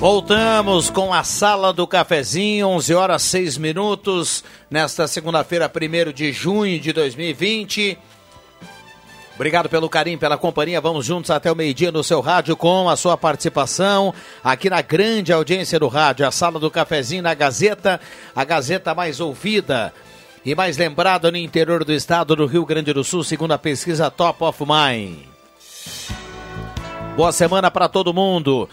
Voltamos 0.00 0.88
com 0.88 1.12
a 1.12 1.22
sala 1.22 1.74
do 1.74 1.86
cafezinho, 1.86 2.68
11 2.68 2.94
horas 2.94 3.20
6 3.20 3.58
minutos, 3.58 4.42
nesta 4.70 5.06
segunda-feira, 5.06 5.70
1 5.70 6.10
de 6.10 6.32
junho 6.32 6.80
de 6.80 6.90
2020. 6.90 7.98
Obrigado 9.34 9.68
pelo 9.68 9.90
carinho, 9.90 10.18
pela 10.18 10.38
companhia. 10.38 10.80
Vamos 10.80 11.04
juntos 11.04 11.30
até 11.30 11.52
o 11.52 11.54
meio-dia 11.54 11.92
no 11.92 12.02
seu 12.02 12.22
rádio 12.22 12.56
com 12.56 12.88
a 12.88 12.96
sua 12.96 13.14
participação 13.14 14.14
aqui 14.42 14.70
na 14.70 14.80
grande 14.80 15.34
audiência 15.34 15.78
do 15.78 15.86
rádio, 15.86 16.26
a 16.26 16.30
sala 16.30 16.58
do 16.58 16.70
cafezinho 16.70 17.22
na 17.22 17.34
Gazeta, 17.34 18.00
a 18.34 18.42
Gazeta 18.42 18.94
mais 18.94 19.20
ouvida 19.20 19.92
e 20.42 20.54
mais 20.54 20.78
lembrada 20.78 21.30
no 21.30 21.36
interior 21.36 21.84
do 21.84 21.92
estado 21.92 22.34
do 22.34 22.46
Rio 22.46 22.64
Grande 22.64 22.94
do 22.94 23.04
Sul, 23.04 23.22
segundo 23.22 23.52
a 23.52 23.58
pesquisa 23.58 24.10
Top 24.10 24.42
of 24.44 24.64
Mind. 24.64 25.18
Boa 27.14 27.32
semana 27.32 27.70
para 27.70 27.86
todo 27.86 28.14
mundo. 28.14 28.66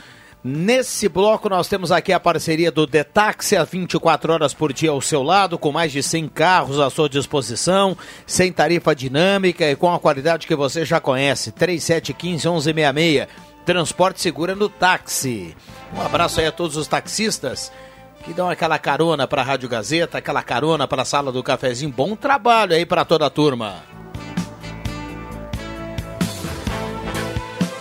Nesse 0.49 1.10
bloco 1.10 1.49
nós 1.49 1.67
temos 1.67 1.91
aqui 1.91 2.13
a 2.13 2.19
parceria 2.21 2.71
do 2.71 2.88
Detaxi, 2.88 3.57
24 3.69 4.31
horas 4.31 4.53
por 4.53 4.71
dia 4.71 4.91
ao 4.91 5.01
seu 5.01 5.21
lado, 5.21 5.60
com 5.60 5.73
mais 5.73 5.91
de 5.91 6.01
100 6.01 6.29
carros 6.29 6.79
à 6.79 6.89
sua 6.89 7.10
disposição, 7.10 7.97
sem 8.25 8.49
tarifa 8.49 8.95
dinâmica 8.95 9.69
e 9.69 9.75
com 9.75 9.93
a 9.93 9.99
qualidade 9.99 10.47
que 10.47 10.55
você 10.55 10.86
já 10.86 11.01
conhece. 11.01 11.51
3715-1166. 11.51 13.27
Transporte 13.65 14.21
segura 14.21 14.55
no 14.55 14.69
táxi. 14.69 15.53
Um 15.93 16.01
abraço 16.01 16.39
aí 16.39 16.45
a 16.45 16.51
todos 16.53 16.77
os 16.77 16.88
taxistas 16.88 17.69
que 18.23 18.31
dão 18.31 18.49
aquela 18.49 18.79
carona 18.79 19.27
para 19.27 19.41
a 19.41 19.45
Rádio 19.45 19.67
Gazeta, 19.67 20.17
aquela 20.17 20.41
carona 20.41 20.88
para 20.88 21.01
a 21.01 21.05
sala 21.05 21.29
do 21.29 21.43
cafezinho. 21.43 21.91
Bom 21.91 22.15
trabalho 22.15 22.73
aí 22.73 22.86
para 22.86 23.03
toda 23.03 23.25
a 23.25 23.29
turma. 23.29 23.83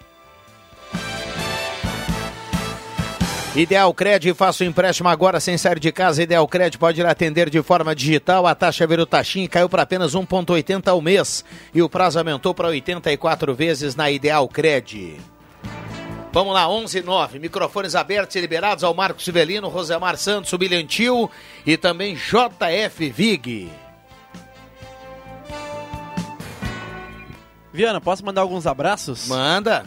Ideal 3.57 3.95
Cred, 3.95 4.35
faça 4.35 4.65
o 4.65 4.67
empréstimo 4.67 5.09
agora 5.09 5.39
sem 5.39 5.57
sair 5.57 5.79
de 5.79 5.93
casa. 5.93 6.25
Ideal 6.25 6.47
Cred 6.49 6.77
pode 6.77 7.01
ir 7.01 7.07
atender 7.07 7.49
de 7.49 7.63
forma 7.63 7.95
digital. 7.95 8.49
A 8.49 8.55
taxa 8.55 8.85
Verutaxim 8.85 9.47
caiu 9.47 9.69
para 9.69 9.83
apenas 9.83 10.13
1,80 10.13 10.89
ao 10.89 11.01
mês 11.01 11.45
e 11.73 11.81
o 11.81 11.89
prazo 11.89 12.19
aumentou 12.19 12.53
para 12.53 12.67
84 12.67 13.55
vezes 13.55 13.95
na 13.95 14.11
Ideal 14.11 14.49
Cred. 14.49 15.21
Vamos 16.33 16.53
lá, 16.53 16.69
11 16.69 17.01
9, 17.01 17.39
microfones 17.39 17.95
abertos 17.95 18.35
e 18.35 18.41
liberados 18.41 18.83
ao 18.83 18.93
Marcos 18.93 19.25
Sivelino, 19.25 19.69
Rosemar 19.69 20.17
Santos, 20.17 20.53
o 20.53 20.59
Bilhantil 20.59 21.31
e 21.65 21.77
também 21.77 22.17
JF 22.17 23.09
Vig. 23.11 23.71
Viana, 27.73 28.01
posso 28.01 28.25
mandar 28.25 28.41
alguns 28.41 28.67
abraços? 28.67 29.29
Manda. 29.29 29.85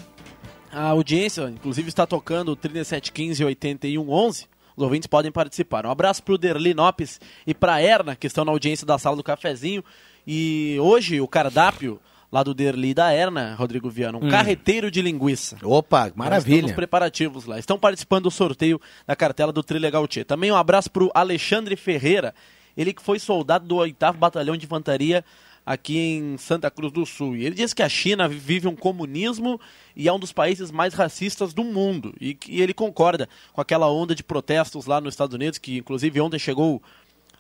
A 0.72 0.90
audiência, 0.90 1.50
inclusive, 1.50 1.90
está 1.90 2.06
tocando 2.06 2.56
3715 2.56 3.44
8111. 3.44 4.48
Os 4.76 4.84
ouvintes 4.84 5.08
podem 5.08 5.32
participar. 5.32 5.86
Um 5.86 5.92
abraço 5.92 6.22
para 6.22 6.36
o 6.36 6.38
Derli 6.38 6.74
Nopes 6.74 7.20
e 7.46 7.54
para 7.54 7.76
a 7.76 7.82
Erna, 7.82 8.16
que 8.16 8.28
estão 8.28 8.46
na 8.46 8.52
audiência 8.52 8.86
da 8.86 8.98
sala 8.98 9.16
do 9.16 9.24
cafezinho. 9.24 9.84
E 10.26 10.78
hoje 10.80 11.20
o 11.20 11.28
cardápio 11.28 12.00
lá 12.32 12.44
do 12.44 12.54
Derli 12.54 12.94
da 12.94 13.12
Erna, 13.12 13.56
Rodrigo 13.56 13.90
Viana, 13.90 14.18
um 14.18 14.26
hum. 14.26 14.30
carreteiro 14.30 14.92
de 14.92 15.02
linguiça. 15.02 15.58
Opa, 15.64 16.12
maravilha. 16.16 16.68
Os 16.68 16.74
preparativos 16.74 17.46
lá. 17.46 17.58
Estão 17.58 17.80
participando 17.80 18.24
do 18.24 18.32
sorteio 18.32 18.80
da 19.06 19.16
cartela 19.16 19.52
do 19.52 19.64
Trilegal 19.64 20.08
Tchê. 20.08 20.24
Também 20.24 20.52
um 20.52 20.56
abraço 20.56 20.92
para 20.92 21.04
o 21.04 21.12
Alexandre 21.14 21.76
Ferreira, 21.76 22.36
ele 22.76 22.94
que 22.94 23.02
foi 23.02 23.18
soldado 23.18 23.66
do 23.66 23.78
8 23.78 24.14
Batalhão 24.14 24.56
de 24.56 24.66
Infantaria 24.66 25.24
aqui 25.68 25.98
em 25.98 26.38
Santa 26.38 26.72
Cruz 26.72 26.94
do 26.94 27.06
Sul. 27.06 27.36
E 27.36 27.46
ele 27.46 27.54
diz 27.54 27.74
que 27.74 27.84
a 27.84 27.90
China 27.90 28.26
vive 28.26 28.70
um 28.70 28.76
comunismo 28.76 29.60
e 29.94 30.08
é 30.08 30.14
um 30.14 30.18
dos 30.18 30.32
países 30.32 30.72
mais 30.72 30.94
racistas 30.94 31.54
do 31.54 31.62
mundo. 31.62 32.16
E, 32.22 32.38
e 32.48 32.62
ele 32.62 32.74
concorda 32.74 33.28
com 33.52 33.60
aquela 33.60 33.92
onda 33.92 34.16
de 34.16 34.24
protestos 34.24 34.86
lá 34.86 35.02
nos 35.02 35.14
Estados 35.14 35.36
Unidos, 35.36 35.60
que 35.60 35.80
inclusive 35.80 36.22
ontem 36.22 36.40
chegou 36.40 36.82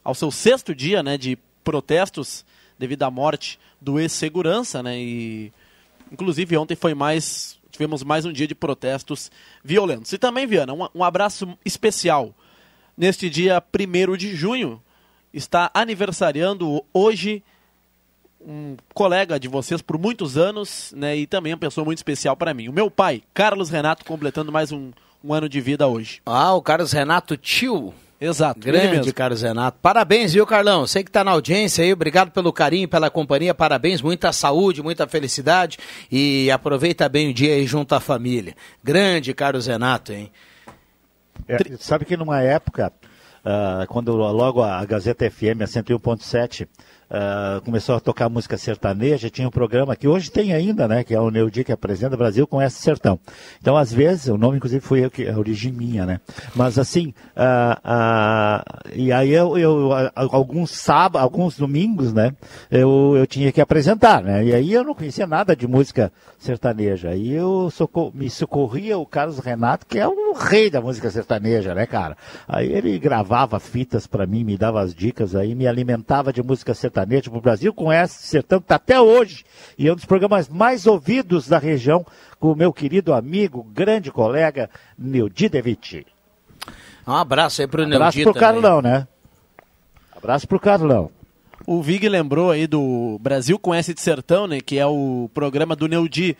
ao 0.04 0.14
seu 0.14 0.30
sexto 0.30 0.76
dia 0.76 1.02
né, 1.02 1.18
de 1.18 1.38
protestos 1.64 2.46
devido 2.78 3.04
à 3.04 3.10
morte 3.10 3.58
do 3.80 3.98
ex-segurança, 3.98 4.84
né? 4.84 5.00
E 5.00 5.54
inclusive 6.12 6.58
ontem 6.58 6.76
foi 6.76 6.94
mais. 6.94 7.58
Tivemos 7.72 8.04
mais 8.04 8.26
um 8.26 8.34
dia 8.34 8.48
de 8.48 8.56
protestos 8.56 9.32
violentos. 9.64 10.12
E 10.12 10.18
também, 10.18 10.46
Viana, 10.46 10.74
um, 10.74 10.86
um 10.96 11.04
abraço 11.04 11.58
especial. 11.64 12.36
Neste 12.98 13.30
dia 13.30 13.64
1 13.74 14.18
de 14.18 14.36
junho, 14.36 14.82
está 15.34 15.72
aniversariando 15.74 16.84
hoje 16.94 17.42
um 18.46 18.78
colega 18.94 19.40
de 19.40 19.48
vocês 19.48 19.82
por 19.82 19.98
muitos 19.98 20.38
anos, 20.38 20.94
né? 20.96 21.16
E 21.16 21.28
também 21.28 21.54
uma 21.54 21.60
pessoa 21.60 21.84
muito 21.84 22.00
especial 22.00 22.36
para 22.36 22.54
mim. 22.54 22.70
O 22.70 22.74
meu 22.74 22.90
pai, 22.90 23.22
Carlos 23.34 23.70
Renato, 23.70 24.06
completando 24.06 24.52
mais 24.52 24.72
um, 24.72 24.92
um 25.24 25.34
ano 25.34 25.50
de 25.50 25.60
vida 25.60 25.88
hoje. 25.88 26.22
Ah, 26.26 26.54
o 26.54 26.62
Carlos 26.62 26.92
Renato 26.92 27.36
tio. 27.36 27.94
Exato. 28.20 28.60
Grande 28.60 29.14
Carlos 29.14 29.44
Renato. 29.44 29.78
Parabéns, 29.80 30.34
viu, 30.34 30.46
Carlão? 30.46 30.88
Sei 30.88 31.04
que 31.04 31.10
está 31.10 31.24
na 31.24 31.32
audiência 31.32 31.84
aí. 31.84 31.94
Obrigado 31.94 32.32
pelo 32.32 32.52
carinho, 32.52 32.88
pela 32.88 33.12
companhia. 33.12 33.54
Parabéns, 33.54 34.02
muita 34.02 34.32
saúde, 34.32 34.82
muita 34.82 35.08
felicidade. 35.08 35.78
E 36.12 36.50
aproveita 36.50 37.08
bem 37.08 37.30
o 37.30 37.34
dia 37.34 37.54
aí 37.54 37.66
junto 37.68 37.94
à 37.94 38.00
família. 38.00 38.56
Grande 38.84 39.34
Carlos 39.36 39.68
Renato, 39.68 40.14
hein? 40.14 40.32
É, 41.48 41.58
sabe 41.78 42.06
que 42.06 42.18
numa 42.18 42.42
época, 42.42 42.92
uh, 43.46 43.86
quando 43.88 44.16
logo 44.16 44.64
a 44.64 44.84
Gazeta 44.84 45.30
FM, 45.30 45.62
a 45.62 45.66
101.7, 45.66 46.68
Uh, 47.10 47.62
começou 47.62 47.95
a 47.95 48.01
tocar 48.01 48.28
música 48.28 48.58
sertaneja, 48.58 49.30
tinha 49.30 49.47
um 49.47 49.51
programa 49.51 49.95
que 49.95 50.10
hoje 50.10 50.30
tem 50.30 50.51
ainda, 50.51 50.89
né, 50.89 51.05
que 51.05 51.14
é 51.16 51.22
o 51.22 51.32
Neudi 51.32 51.64
que 51.64 51.72
apresenta 51.72 52.18
Brasil 52.18 52.45
com 52.45 52.62
esse 52.62 52.82
sertão. 52.82 53.18
Então, 53.62 53.78
às 53.78 53.93
vezes, 53.93 54.28
o 54.28 54.38
nome 54.38 54.58
inclusive 54.58 54.82
foi 54.82 55.05
eu 55.05 55.10
que, 55.10 55.26
a 55.26 55.38
origem 55.38 55.72
minha, 55.72 56.05
né? 56.05 56.20
Mas 56.53 56.78
assim, 56.78 57.14
uh, 57.38 57.80
uh, 57.80 58.89
e 58.93 59.14
aí 59.14 59.32
eu, 59.32 59.58
eu 59.58 59.91
alguns 60.16 60.72
sábados, 60.72 61.24
alguns 61.24 61.58
domingos, 61.58 62.12
né, 62.12 62.34
eu, 62.70 63.16
eu 63.16 63.26
tinha 63.26 63.53
que 63.53 63.62
apresentar, 63.62 64.22
né? 64.22 64.43
E 64.43 64.53
aí 64.53 64.74
eu 64.74 64.84
não 64.84 64.93
conhecia 64.93 65.26
nada 65.26 65.55
de 65.55 65.66
música 65.66 66.12
sertaneja. 66.38 67.16
E 67.16 67.32
eu 67.32 67.70
socor, 67.72 68.12
me 68.14 68.30
socorria 68.30 68.97
o 68.97 69.05
Carlos 69.05 69.39
Renato, 69.39 69.86
que 69.86 69.97
é 69.97 70.05
o 70.05 70.34
rei 70.34 70.70
da 70.70 70.82
música 70.82 71.10
sertaneja, 71.10 71.74
né, 71.74 71.86
cara? 71.86 72.18
Aí 72.45 72.70
ele 72.70 72.99
gravava 72.99 73.62
fitas 73.62 74.05
para 74.05 74.28
mim, 74.28 74.43
me 74.43 74.58
dava 74.58 74.82
as 74.82 74.93
dicas 74.93 75.38
aí, 75.38 75.55
me 75.55 75.66
alimentava 75.66 76.34
de 76.34 76.43
música 76.43 76.74
sertaneja 76.74 76.97
sertanejo 76.98 77.30
para 77.30 77.38
o 77.38 77.41
Brasil, 77.41 77.74
com 77.74 77.93
esse 77.93 78.28
sertão 78.28 78.60
que 78.60 78.66
está 78.66 78.76
até 78.76 79.00
hoje 79.00 79.45
e 79.78 79.88
é 79.88 79.91
um 79.91 79.95
dos 79.95 80.06
programas 80.06 80.50
mais 80.50 80.88
ouvidos 80.88 81.48
da 81.48 81.60
região, 81.60 82.06
com 82.39 82.52
o 82.52 82.56
meu 82.56 82.74
querido 82.74 83.14
amigo, 83.14 83.64
grande 83.64 84.12
colega, 84.12 84.70
Neudi 84.98 85.48
Devitt. 85.50 86.06
Um 87.06 87.14
abraço 87.14 87.62
aí 87.62 87.68
para 87.68 87.82
o 87.82 87.86
Neudi 87.86 87.95
Abraço 87.95 88.22
para 88.22 88.32
o 88.32 88.34
Carlão, 88.34 88.82
né? 88.82 89.08
Abraço 90.16 90.48
para 90.48 90.58
o 90.58 90.60
Carlão. 90.60 91.12
O 91.66 91.82
Vig 91.82 92.08
lembrou 92.08 92.52
aí 92.52 92.66
do 92.66 93.18
Brasil 93.22 93.60
Conhece 93.60 93.93
de 93.93 94.02
Sertão, 94.02 94.48
né? 94.48 94.60
Que 94.60 94.80
é 94.80 94.86
o 94.86 95.30
programa 95.34 95.76
do 95.76 95.88
Neudi 95.88 96.36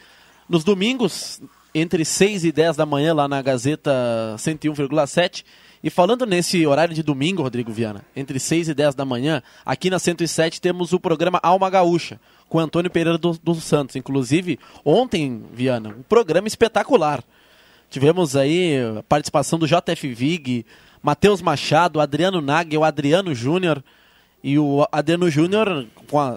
nos 0.50 0.64
domingos, 0.64 1.42
entre 1.74 2.04
6 2.04 2.46
e 2.46 2.52
10 2.52 2.78
da 2.78 2.86
manhã, 2.86 3.14
lá 3.14 3.28
na 3.28 3.42
Gazeta 3.42 3.92
101,7. 4.38 5.44
E 5.84 5.90
falando 5.90 6.26
nesse 6.26 6.66
horário 6.66 6.94
de 6.94 7.04
domingo, 7.04 7.44
Rodrigo 7.44 7.72
Viana, 7.72 8.04
entre 8.16 8.40
6 8.40 8.70
e 8.70 8.74
10 8.74 8.96
da 8.96 9.06
manhã, 9.06 9.44
aqui 9.66 9.90
na 9.90 10.00
107 10.00 10.60
temos 10.60 10.92
o 10.92 11.00
programa 11.00 11.40
Alma 11.44 11.70
Gaúcha, 11.70 12.20
com 12.50 12.60
Antônio 12.60 12.90
Pereira 12.90 13.18
dos 13.18 13.38
do 13.38 13.56
Santos. 13.56 13.96
Inclusive, 13.96 14.60
ontem, 14.84 15.44
Viana, 15.54 15.90
um 15.90 16.04
programa 16.04 16.48
espetacular. 16.48 17.24
Tivemos 17.90 18.36
aí 18.36 18.78
a 18.98 19.04
participação 19.04 19.60
do 19.60 19.68
JF 19.68 20.14
Vig, 20.14 20.66
Matheus 21.02 21.42
Machado, 21.42 22.02
Adriano 22.02 22.42
Nagel, 22.42 22.84
Adriano 22.84 23.34
Júnior. 23.36 23.84
E 24.44 24.58
o 24.58 24.88
Adriano 24.92 25.30
Júnior, 25.30 25.88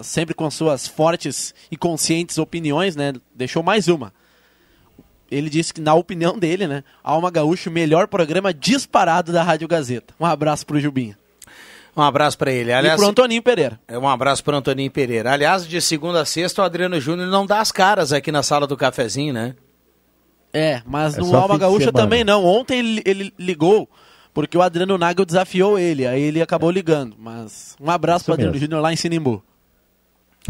sempre 0.03 0.33
com 0.33 0.49
suas 0.51 0.87
fortes 0.87 1.53
e 1.69 1.77
conscientes 1.77 2.37
opiniões, 2.37 2.95
né, 2.95 3.13
deixou 3.35 3.63
mais 3.63 3.87
uma 3.87 4.13
ele 5.31 5.49
disse 5.49 5.73
que, 5.73 5.79
na 5.79 5.93
opinião 5.93 6.37
dele, 6.37 6.67
né, 6.67 6.83
Alma 7.01 7.31
Gaúcho, 7.31 7.69
o 7.69 7.73
melhor 7.73 8.07
programa 8.07 8.53
disparado 8.53 9.31
da 9.31 9.41
Rádio 9.41 9.67
Gazeta. 9.67 10.13
Um 10.19 10.25
abraço 10.25 10.65
pro 10.65 10.79
Jubinha. 10.79 11.17
Um 11.95 12.01
abraço 12.01 12.37
para 12.37 12.51
ele. 12.51 12.71
Aliás, 12.71 12.95
e 12.95 13.01
pro 13.01 13.09
Antoninho 13.09 13.41
Pereira. 13.41 13.79
É, 13.87 13.97
um 13.97 14.07
abraço 14.07 14.43
pro 14.43 14.55
Antoninho 14.55 14.91
Pereira. 14.91 15.31
Aliás, 15.31 15.67
de 15.67 15.81
segunda 15.81 16.21
a 16.21 16.25
sexta, 16.25 16.61
o 16.61 16.65
Adriano 16.65 16.99
Júnior 16.99 17.29
não 17.29 17.45
dá 17.45 17.59
as 17.59 17.71
caras 17.71 18.13
aqui 18.13 18.31
na 18.31 18.43
sala 18.43 18.67
do 18.67 18.77
cafezinho, 18.77 19.33
né? 19.33 19.55
É, 20.53 20.81
mas 20.85 21.17
é 21.17 21.21
no 21.21 21.35
Alma 21.35 21.57
Gaúcha 21.57 21.91
também 21.91 22.23
não. 22.23 22.45
Ontem 22.45 22.79
ele, 22.79 23.01
ele, 23.05 23.33
ligou, 23.39 23.89
porque 24.33 24.57
o 24.57 24.61
Adriano 24.61 24.97
Nagel 24.97 25.25
desafiou 25.25 25.79
ele, 25.79 26.05
aí 26.05 26.21
ele 26.21 26.41
acabou 26.41 26.69
ligando. 26.69 27.15
Mas 27.17 27.75
um 27.79 27.89
abraço 27.89 28.23
Isso 28.23 28.25
pro 28.25 28.33
Adriano 28.33 28.57
Júnior 28.57 28.81
lá 28.81 28.91
em 28.91 28.97
Sinimbu. 28.97 29.43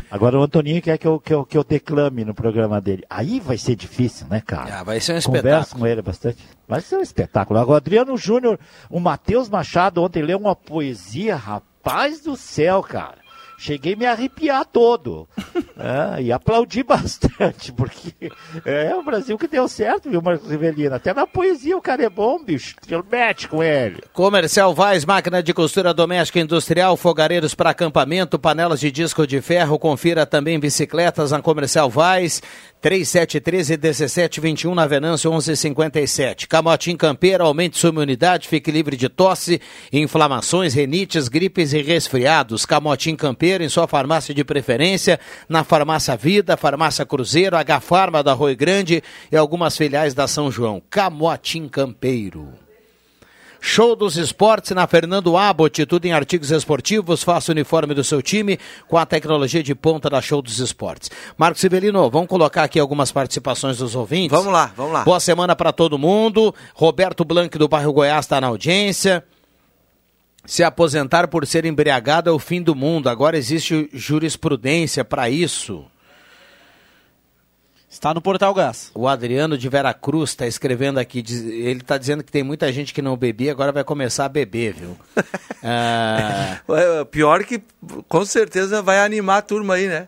Agora 0.10 0.40
o 0.40 0.44
Antoninho 0.44 0.82
quer 0.82 0.98
que 0.98 1.08
eu, 1.08 1.20
que, 1.20 1.34
eu, 1.34 1.46
que 1.46 1.58
eu 1.58 1.64
declame 1.64 2.24
no 2.24 2.34
programa 2.34 2.80
dele. 2.80 3.04
Aí 3.10 3.40
vai 3.40 3.58
ser 3.58 3.76
difícil, 3.76 4.28
né, 4.28 4.42
cara? 4.42 4.80
Ah, 4.80 4.84
vai 4.84 5.00
ser 5.00 5.14
um 5.14 5.18
espetáculo. 5.18 5.52
Converso 5.52 5.76
com 5.76 5.88
ele 5.88 6.02
bastante. 6.02 6.38
Vai 6.68 6.82
ser 6.82 6.96
um 6.98 7.02
espetáculo. 7.02 7.60
Agora, 7.60 7.76
o 7.76 7.78
Adriano 7.78 8.18
Júnior, 8.18 8.60
o 8.90 9.00
Matheus 9.00 9.50
Machado 9.50 10.02
ontem 10.02 10.22
leu 10.24 10.38
uma 10.38 10.56
poesia, 10.56 11.36
rapaz 11.36 12.22
do 12.22 12.38
céu, 12.38 12.82
cara 12.82 13.21
cheguei 13.62 13.94
a 13.94 13.96
me 13.96 14.06
arrepiar 14.06 14.66
todo. 14.66 15.28
é, 15.78 16.22
e 16.24 16.32
aplaudi 16.32 16.84
bastante, 16.84 17.72
porque 17.72 18.32
é 18.66 18.96
o 18.96 19.04
Brasil 19.04 19.38
que 19.38 19.48
deu 19.48 19.68
certo, 19.68 20.10
viu, 20.10 20.22
Marcos 20.22 20.50
Rivelino? 20.50 20.96
Até 20.96 21.14
na 21.14 21.28
poesia 21.28 21.78
o 21.78 21.82
cara 21.82 22.04
é 22.04 22.10
bom, 22.10 22.44
bicho. 22.44 22.76
Mete 23.12 23.48
com 23.48 23.64
ele. 23.64 24.02
Comercial 24.14 24.74
Vaz, 24.74 25.06
máquina 25.06 25.44
de 25.44 25.54
costura 25.54 25.94
doméstica 25.94 26.40
industrial, 26.40 26.98
fogareiros 26.98 27.54
para 27.54 27.70
acampamento, 27.70 28.40
panelas 28.40 28.80
de 28.80 28.92
disco 28.92 29.28
de 29.28 29.40
ferro. 29.42 29.78
Confira 29.78 30.26
também 30.26 30.60
bicicletas 30.60 31.32
na 31.32 31.42
Comercial 31.42 31.90
Vaz. 31.90 32.42
3713 32.82 33.78
1721 33.78 34.74
na 34.74 34.88
Venâncio 34.88 35.30
1157. 35.30 36.48
Camotim 36.48 36.98
Campeiro, 36.98 37.46
aumente 37.46 37.78
sua 37.78 37.92
imunidade, 37.92 38.48
fique 38.48 38.72
livre 38.72 38.98
de 38.98 39.08
tosse, 39.08 39.62
inflamações, 39.94 40.74
renites, 40.74 41.28
gripes 41.28 41.74
e 41.74 41.82
resfriados. 41.82 42.66
Camotim 42.66 43.16
Campeiro 43.16 43.64
em 43.64 43.70
sua 43.70 43.88
farmácia 43.88 44.34
de 44.34 44.44
preferência, 44.44 45.20
na 45.48 45.64
Farmácia 45.64 46.18
Vida, 46.18 46.58
Farmácia 46.58 47.06
Cruzeiro, 47.06 47.56
H 47.56 47.80
Farma 47.80 48.24
da 48.24 48.34
Rui 48.34 48.56
Grande 48.56 49.04
e 49.32 49.38
algumas 49.38 49.78
filiais 49.78 50.16
da 50.16 50.28
São 50.28 50.52
João. 50.52 50.82
Camotim 50.90 51.68
Campeiro. 51.68 52.61
Show 53.64 53.96
dos 53.96 54.18
Esportes 54.18 54.72
na 54.72 54.88
Fernando 54.88 55.38
Abbott, 55.38 55.86
tudo 55.86 56.08
em 56.08 56.12
artigos 56.12 56.50
esportivos, 56.50 57.22
faça 57.22 57.52
o 57.52 57.54
uniforme 57.54 57.94
do 57.94 58.04
seu 58.04 58.20
time 58.20 58.58
com 58.88 58.98
a 58.98 59.06
tecnologia 59.06 59.62
de 59.62 59.76
ponta 59.76 60.10
da 60.10 60.20
Show 60.20 60.42
dos 60.42 60.58
Esportes. 60.58 61.12
Marcos 61.38 61.62
Sibelino, 61.62 62.10
vamos 62.10 62.28
colocar 62.28 62.64
aqui 62.64 62.80
algumas 62.80 63.12
participações 63.12 63.78
dos 63.78 63.96
ouvintes? 63.96 64.36
Vamos 64.36 64.52
lá, 64.52 64.74
vamos 64.76 64.94
lá. 64.94 65.04
Boa 65.04 65.20
semana 65.20 65.56
para 65.56 65.72
todo 65.72 66.00
mundo. 66.00 66.54
Roberto 66.74 67.24
Blanc 67.24 67.56
do 67.56 67.68
bairro 67.68 67.94
Goiás 67.94 68.26
está 68.26 68.42
na 68.42 68.48
audiência. 68.48 69.24
Se 70.44 70.64
aposentar 70.64 71.28
por 71.28 71.46
ser 71.46 71.64
embriagado 71.64 72.32
é 72.32 72.34
o 72.34 72.40
fim 72.40 72.64
do 72.64 72.74
mundo. 72.74 73.10
Agora 73.10 73.38
existe 73.38 73.88
jurisprudência 73.94 75.06
para 75.06 75.30
isso. 75.30 75.86
Está 77.92 78.14
no 78.14 78.22
Portal 78.22 78.54
Gás. 78.54 78.90
O 78.96 79.06
Adriano 79.06 79.58
de 79.58 79.68
Veracruz 79.68 80.30
está 80.30 80.48
escrevendo 80.48 80.98
aqui, 80.98 81.20
ele 81.20 81.82
está 81.82 81.98
dizendo 81.98 82.24
que 82.24 82.32
tem 82.32 82.42
muita 82.42 82.72
gente 82.72 82.94
que 82.94 83.02
não 83.02 83.18
bebia, 83.18 83.52
agora 83.52 83.74
vai 83.74 83.84
começar 83.84 84.24
a 84.24 84.30
beber, 84.30 84.74
viu? 84.74 84.98
ah... 85.62 86.62
Pior 87.12 87.44
que 87.44 87.62
com 88.08 88.24
certeza 88.24 88.82
vai 88.82 89.04
animar 89.04 89.40
a 89.40 89.42
turma 89.42 89.74
aí, 89.74 89.90
né? 89.90 90.08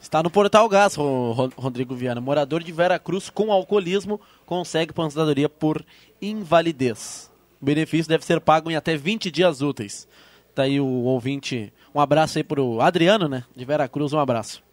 Está 0.00 0.22
no 0.22 0.30
Portal 0.30 0.66
Gás, 0.66 0.94
Rodrigo 0.94 1.94
Viana. 1.94 2.22
Morador 2.22 2.62
de 2.62 2.72
Veracruz 2.72 3.28
com 3.28 3.52
alcoolismo 3.52 4.18
consegue 4.46 4.92
aposentadoria 4.92 5.48
por 5.48 5.84
invalidez. 6.22 7.30
O 7.60 7.66
benefício 7.66 8.08
deve 8.08 8.24
ser 8.24 8.40
pago 8.40 8.70
em 8.70 8.76
até 8.76 8.96
20 8.96 9.30
dias 9.30 9.60
úteis. 9.60 10.08
Tá 10.54 10.62
aí 10.62 10.80
o 10.80 10.86
ouvinte. 10.86 11.70
Um 11.94 12.00
abraço 12.00 12.38
aí 12.38 12.44
para 12.44 12.62
o 12.62 12.80
Adriano, 12.80 13.28
né? 13.28 13.44
De 13.54 13.64
Veracruz, 13.66 14.14
um 14.14 14.18
abraço. 14.18 14.66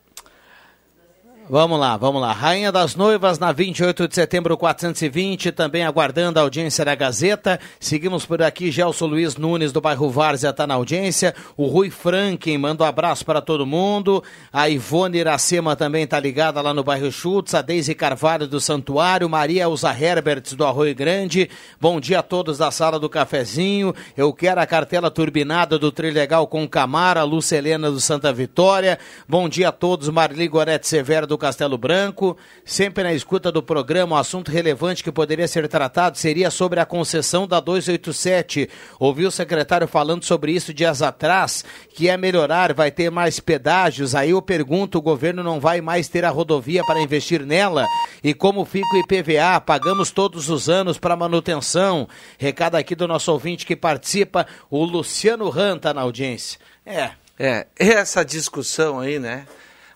Vamos 1.48 1.80
lá, 1.80 1.96
vamos 1.96 2.20
lá. 2.20 2.32
Rainha 2.32 2.72
das 2.72 2.96
Noivas 2.96 3.38
na 3.38 3.52
28 3.52 4.08
de 4.08 4.16
setembro 4.16 4.58
420, 4.58 5.52
também 5.52 5.84
aguardando 5.84 6.39
a 6.39 6.41
audiência 6.41 6.84
da 6.84 6.96
Gazeta. 6.96 7.60
Seguimos 7.80 8.26
por 8.26 8.41
aqui, 8.41 8.72
Gelson 8.72 9.06
Luiz 9.06 9.36
Nunes 9.36 9.72
do 9.72 9.80
bairro 9.80 10.10
Várzea 10.10 10.50
está 10.50 10.66
na 10.66 10.74
audiência. 10.74 11.36
O 11.56 11.68
Rui 11.68 11.91
Franken 11.91 12.58
manda 12.58 12.84
um 12.84 12.88
abraço 12.88 13.24
para 13.24 13.41
todo 13.41 13.64
mundo. 13.64 14.24
A 14.52 14.68
Ivone 14.68 15.20
Iracema 15.20 15.76
também 15.76 16.06
está 16.06 16.20
ligada 16.20 16.60
lá 16.62 16.74
no 16.74 16.84
bairro 16.84 17.12
Schutz. 17.12 17.54
A 17.54 17.62
Deise 17.62 17.93
Carvalho 17.93 18.48
do 18.48 18.60
Santuário. 18.60 19.30
Maria 19.30 19.66
Elza 19.66 19.91
Herberts 19.91 20.54
do 20.54 20.66
Arroio 20.66 20.96
Grande. 20.96 21.48
Bom 21.80 22.00
dia 22.00 22.20
a 22.20 22.24
todos 22.24 22.58
da 22.58 22.72
sala 22.72 23.00
do 23.00 23.08
cafezinho. 23.08 23.93
Eu 24.18 24.34
quero 24.34 24.62
a 24.62 24.66
cartela 24.66 25.12
turbinada 25.12 25.78
do 25.78 25.91
Trilegal 25.91 26.48
com 26.48 26.68
Camara, 26.68 27.22
Lúcia 27.22 27.58
Helena 27.58 27.91
do 27.91 28.00
Santa 28.00 28.34
Vitória. 28.34 28.98
Bom 29.30 29.48
dia 29.48 29.70
a 29.70 29.72
todos, 29.72 30.10
Marli 30.10 30.48
Gorete 30.48 30.88
Severo 30.88 31.28
do 31.28 31.35
do 31.36 31.38
Castelo 31.38 31.78
Branco, 31.78 32.38
sempre 32.64 33.04
na 33.04 33.14
escuta 33.14 33.52
do 33.52 33.62
programa, 33.62 34.16
um 34.16 34.20
assunto 34.20 34.50
relevante 34.50 35.04
que 35.04 35.12
poderia 35.12 35.48
ser 35.48 35.68
tratado 35.68 36.18
seria 36.18 36.50
sobre 36.50 36.80
a 36.80 36.86
concessão 36.86 37.46
da 37.46 37.60
287. 37.60 38.70
Ouvi 38.98 39.26
o 39.26 39.32
secretário 39.32 39.88
falando 39.88 40.24
sobre 40.24 40.54
isso 40.54 40.74
dias 40.74 41.02
atrás, 41.02 41.66
que 41.90 42.10
é 42.10 42.16
melhorar, 42.16 42.74
vai 42.74 42.90
ter 42.90 43.12
mais 43.12 43.40
pedágios. 43.40 44.16
Aí 44.16 44.30
eu 44.30 44.42
pergunto, 44.42 44.98
o 44.98 45.02
governo 45.02 45.44
não 45.44 45.60
vai 45.60 45.82
mais 45.82 46.08
ter 46.08 46.24
a 46.24 46.30
rodovia 46.30 46.84
para 46.86 47.02
investir 47.02 47.46
nela? 47.46 47.86
E 48.24 48.34
como 48.34 48.64
fica 48.64 48.88
o 48.96 49.00
IPVA? 49.00 49.60
Pagamos 49.60 50.12
todos 50.12 50.50
os 50.50 50.70
anos 50.70 50.98
para 50.98 51.18
manutenção. 51.18 52.08
Recado 52.38 52.76
aqui 52.76 52.96
do 52.96 53.08
nosso 53.08 53.30
ouvinte 53.32 53.66
que 53.66 53.76
participa, 53.76 54.48
o 54.70 54.86
Luciano 54.86 55.50
Ranta 55.50 55.94
na 55.94 56.02
audiência. 56.02 56.60
É. 56.86 57.12
É, 57.38 57.68
essa 57.78 58.24
discussão 58.24 59.02
aí, 59.02 59.20
né? 59.20 59.46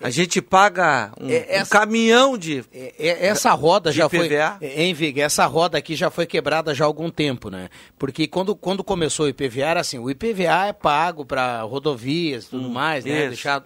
A 0.02 0.10
gente 0.10 0.41
paga 0.41 1.12
um, 1.20 1.30
é, 1.30 1.45
essa, 1.50 1.76
um 1.76 1.80
caminhão 1.80 2.38
de. 2.38 2.64
É, 2.72 2.93
é 2.97 3.26
essa 3.28 3.52
roda 3.52 3.91
já 3.91 4.08
PVA. 4.08 4.58
foi. 4.60 4.68
Em 4.68 4.93
Vig, 4.93 5.20
essa 5.20 5.45
roda 5.45 5.78
aqui 5.78 5.93
já 5.93 6.10
foi 6.10 6.26
quebrada 6.26 6.74
já 6.74 6.86
há 6.86 6.88
algum 6.88 7.10
tempo, 7.10 7.50
né? 7.50 7.70
Porque 7.97 8.26
quando, 8.26 8.56
quando 8.56 8.82
começou 8.84 9.26
o 9.26 9.30
IPVA, 9.30 9.66
era 9.66 9.80
assim: 9.82 10.00
o 10.00 10.10
IPVA 10.10 10.68
é 10.68 10.74
pago 10.74 11.26
para 11.26 11.62
rodovias 11.64 12.45
e 12.45 12.50
tudo 12.50 12.68
hum, 12.68 12.72
mais, 12.72 13.04
né? 13.04 13.28
Deixado 13.28 13.66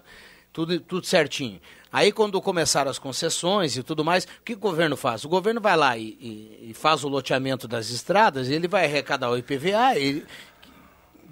tudo, 0.52 0.80
tudo 0.80 1.06
certinho. 1.06 1.60
Aí, 1.92 2.10
quando 2.10 2.42
começaram 2.42 2.90
as 2.90 2.98
concessões 2.98 3.76
e 3.76 3.82
tudo 3.84 4.04
mais, 4.04 4.24
o 4.24 4.28
que 4.44 4.54
o 4.54 4.58
governo 4.58 4.96
faz? 4.96 5.24
O 5.24 5.28
governo 5.28 5.60
vai 5.60 5.76
lá 5.76 5.96
e, 5.96 6.18
e, 6.20 6.70
e 6.70 6.74
faz 6.74 7.04
o 7.04 7.08
loteamento 7.08 7.68
das 7.68 7.90
estradas, 7.90 8.48
ele 8.48 8.66
vai 8.66 8.84
arrecadar 8.86 9.30
o 9.30 9.38
IPVA, 9.38 9.96
ele, 9.96 10.24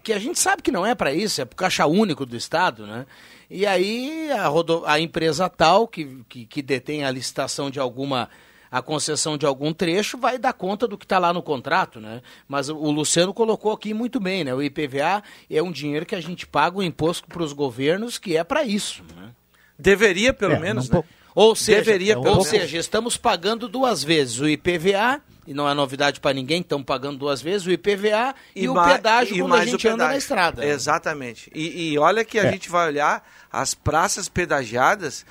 que 0.05 0.13
a 0.13 0.21
gente 0.21 0.39
sabe 0.39 0.63
que 0.63 0.71
não 0.71 0.87
é 0.87 0.95
para 0.95 1.13
isso, 1.13 1.41
é 1.41 1.45
para 1.45 1.55
o 1.55 1.57
caixa 1.57 1.87
único 1.87 2.25
do 2.25 2.37
Estado, 2.37 2.87
né? 2.87 3.07
E 3.53 3.67
aí 3.67 4.33
a, 4.33 4.49
rodo... 4.49 4.83
a 4.87 4.99
empresa 4.99 5.47
tal 5.47 5.87
que, 5.87 6.25
que, 6.27 6.47
que 6.47 6.63
detém 6.63 7.05
a 7.05 7.11
licitação 7.11 7.71
de 7.71 7.79
alguma 7.79 8.31
a 8.71 8.81
concessão 8.81 9.37
de 9.37 9.45
algum 9.45 9.71
trecho 9.71 10.17
vai 10.17 10.39
dar 10.39 10.55
conta 10.55 10.89
do 10.89 10.97
que 10.97 11.05
está 11.05 11.19
lá 11.19 11.31
no 11.31 11.43
contrato, 11.43 12.01
né? 12.01 12.23
Mas 12.49 12.71
o 12.71 12.91
Luciano 12.91 13.35
colocou 13.35 13.71
aqui 13.71 13.93
muito 13.93 14.19
bem, 14.19 14.45
né? 14.45 14.55
O 14.55 14.63
IPVA 14.63 15.23
é 15.51 15.63
um 15.63 15.71
dinheiro 15.71 16.07
que 16.07 16.15
a 16.15 16.21
gente 16.23 16.47
paga 16.47 16.79
o 16.79 16.83
imposto 16.83 17.29
para 17.29 17.43
os 17.43 17.53
governos 17.53 18.17
que 18.17 18.35
é 18.35 18.43
para 18.43 18.65
isso, 18.65 19.05
né? 19.15 19.33
Deveria, 19.79 20.33
pelo 20.33 20.55
é, 20.55 20.59
menos, 20.59 20.89
né? 20.89 21.05
Ou 21.35 21.55
seja, 21.55 21.85
Deveria, 21.85 22.19
ou 22.19 22.43
seja, 22.43 22.79
estamos 22.79 23.19
pagando 23.19 23.69
duas 23.69 24.03
vezes 24.03 24.41
o 24.41 24.49
IPVA 24.49 25.21
e 25.47 25.53
não 25.53 25.69
é 25.69 25.75
novidade 25.75 26.21
para 26.21 26.33
ninguém, 26.33 26.61
estamos 26.61 26.87
pagando 26.87 27.19
duas 27.19 27.43
vezes, 27.43 27.67
o 27.67 27.71
IPVA 27.71 28.35
e, 28.55 28.65
e 28.65 28.69
o 28.69 28.75
pedágio 28.75 29.37
e 29.37 29.41
quando 29.41 29.55
a 29.55 29.65
gente 29.65 29.89
anda 29.89 30.09
na 30.09 30.17
estrada. 30.17 30.65
Exatamente. 30.65 31.51
E, 31.55 31.93
e 31.93 31.99
olha 31.99 32.25
que 32.25 32.39
a 32.39 32.45
é. 32.45 32.53
gente 32.53 32.69
vai 32.71 32.89
olhar, 32.89 33.27
as 33.51 33.75
praças 33.75 34.29
pedagiadas 34.29 35.27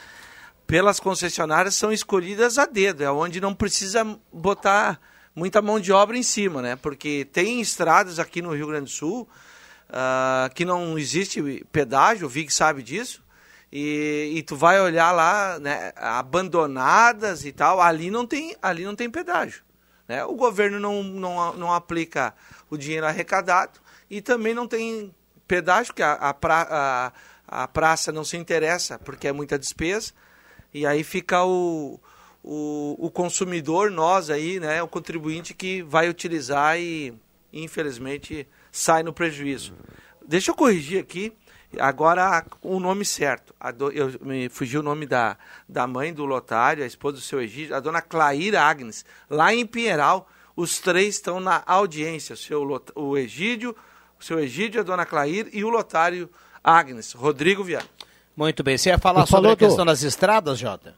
pelas 0.67 0.99
concessionárias 0.99 1.75
são 1.75 1.91
escolhidas 1.91 2.57
a 2.57 2.65
dedo, 2.65 3.03
é 3.03 3.11
onde 3.11 3.41
não 3.41 3.53
precisa 3.53 4.05
botar 4.31 4.99
muita 5.35 5.61
mão 5.61 5.79
de 5.79 5.91
obra 5.91 6.17
em 6.17 6.23
cima, 6.23 6.61
né? 6.61 6.75
Porque 6.75 7.25
tem 7.31 7.61
estradas 7.61 8.19
aqui 8.19 8.41
no 8.41 8.53
Rio 8.53 8.67
Grande 8.67 8.85
do 8.85 8.89
Sul 8.89 9.27
uh, 9.89 10.53
que 10.53 10.65
não 10.65 10.97
existe 10.97 11.65
pedágio, 11.71 12.27
o 12.27 12.29
Vig 12.29 12.51
sabe 12.51 12.83
disso, 12.83 13.23
e, 13.71 14.33
e 14.35 14.43
tu 14.43 14.55
vai 14.55 14.79
olhar 14.81 15.11
lá, 15.11 15.57
né, 15.59 15.93
abandonadas 15.95 17.45
e 17.45 17.51
tal, 17.51 17.79
ali 17.79 18.11
não 18.11 18.25
tem, 18.25 18.55
ali 18.61 18.83
não 18.83 18.95
tem 18.95 19.09
pedágio. 19.09 19.63
Né? 20.11 20.25
O 20.25 20.35
governo 20.35 20.77
não, 20.77 21.01
não, 21.01 21.53
não 21.53 21.73
aplica 21.73 22.33
o 22.69 22.75
dinheiro 22.75 23.05
arrecadado 23.05 23.79
e 24.09 24.21
também 24.21 24.53
não 24.53 24.67
tem 24.67 25.15
pedágio, 25.47 25.93
que 25.93 26.03
a, 26.03 26.11
a, 26.11 26.33
pra, 26.33 26.67
a, 26.69 27.61
a 27.63 27.67
praça 27.69 28.11
não 28.11 28.25
se 28.25 28.35
interessa 28.35 28.99
porque 28.99 29.29
é 29.29 29.31
muita 29.31 29.57
despesa. 29.57 30.11
E 30.73 30.85
aí 30.85 31.01
fica 31.01 31.45
o, 31.45 31.97
o, 32.43 32.97
o, 32.99 33.09
consumidor, 33.09 33.89
nós 33.89 34.29
aí, 34.29 34.59
né, 34.59 34.83
o 34.83 34.87
contribuinte 34.87 35.53
que 35.53 35.81
vai 35.81 36.09
utilizar 36.09 36.77
e, 36.77 37.13
infelizmente, 37.53 38.45
sai 38.69 39.03
no 39.03 39.13
prejuízo. 39.13 39.73
Deixa 40.27 40.51
eu 40.51 40.55
corrigir 40.55 40.99
aqui. 40.99 41.31
Agora, 41.79 42.45
o 42.61 42.79
nome 42.79 43.05
certo. 43.05 43.53
Do, 43.75 43.91
eu, 43.91 44.13
me 44.21 44.49
fugiu 44.49 44.81
o 44.81 44.83
nome 44.83 45.05
da, 45.05 45.37
da 45.67 45.87
mãe 45.87 46.13
do 46.13 46.25
Lotário, 46.25 46.83
a 46.83 46.87
esposa 46.87 47.17
do 47.17 47.21
seu 47.21 47.41
Egídio, 47.41 47.75
a 47.75 47.79
dona 47.79 48.01
Claíra 48.01 48.61
Agnes, 48.61 49.05
lá 49.29 49.53
em 49.53 49.65
Pinheiral. 49.65 50.27
Os 50.55 50.79
três 50.79 51.15
estão 51.15 51.39
na 51.39 51.63
audiência: 51.65 52.33
o, 52.33 52.37
seu, 52.37 52.83
o 52.95 53.17
Egídio, 53.17 53.75
o 54.19 54.23
seu 54.23 54.39
Egídio, 54.39 54.81
a 54.81 54.83
dona 54.83 55.05
Clair 55.05 55.49
e 55.53 55.63
o 55.63 55.69
Lotário 55.69 56.29
Agnes, 56.63 57.13
Rodrigo 57.13 57.63
Viana. 57.63 57.87
Muito 58.35 58.63
bem. 58.63 58.77
Você 58.77 58.89
ia 58.89 58.97
falar 58.97 59.25
sobre 59.25 59.51
a 59.51 59.55
questão 59.55 59.85
do... 59.85 59.89
das 59.89 60.03
estradas, 60.03 60.57
Jota? 60.57 60.95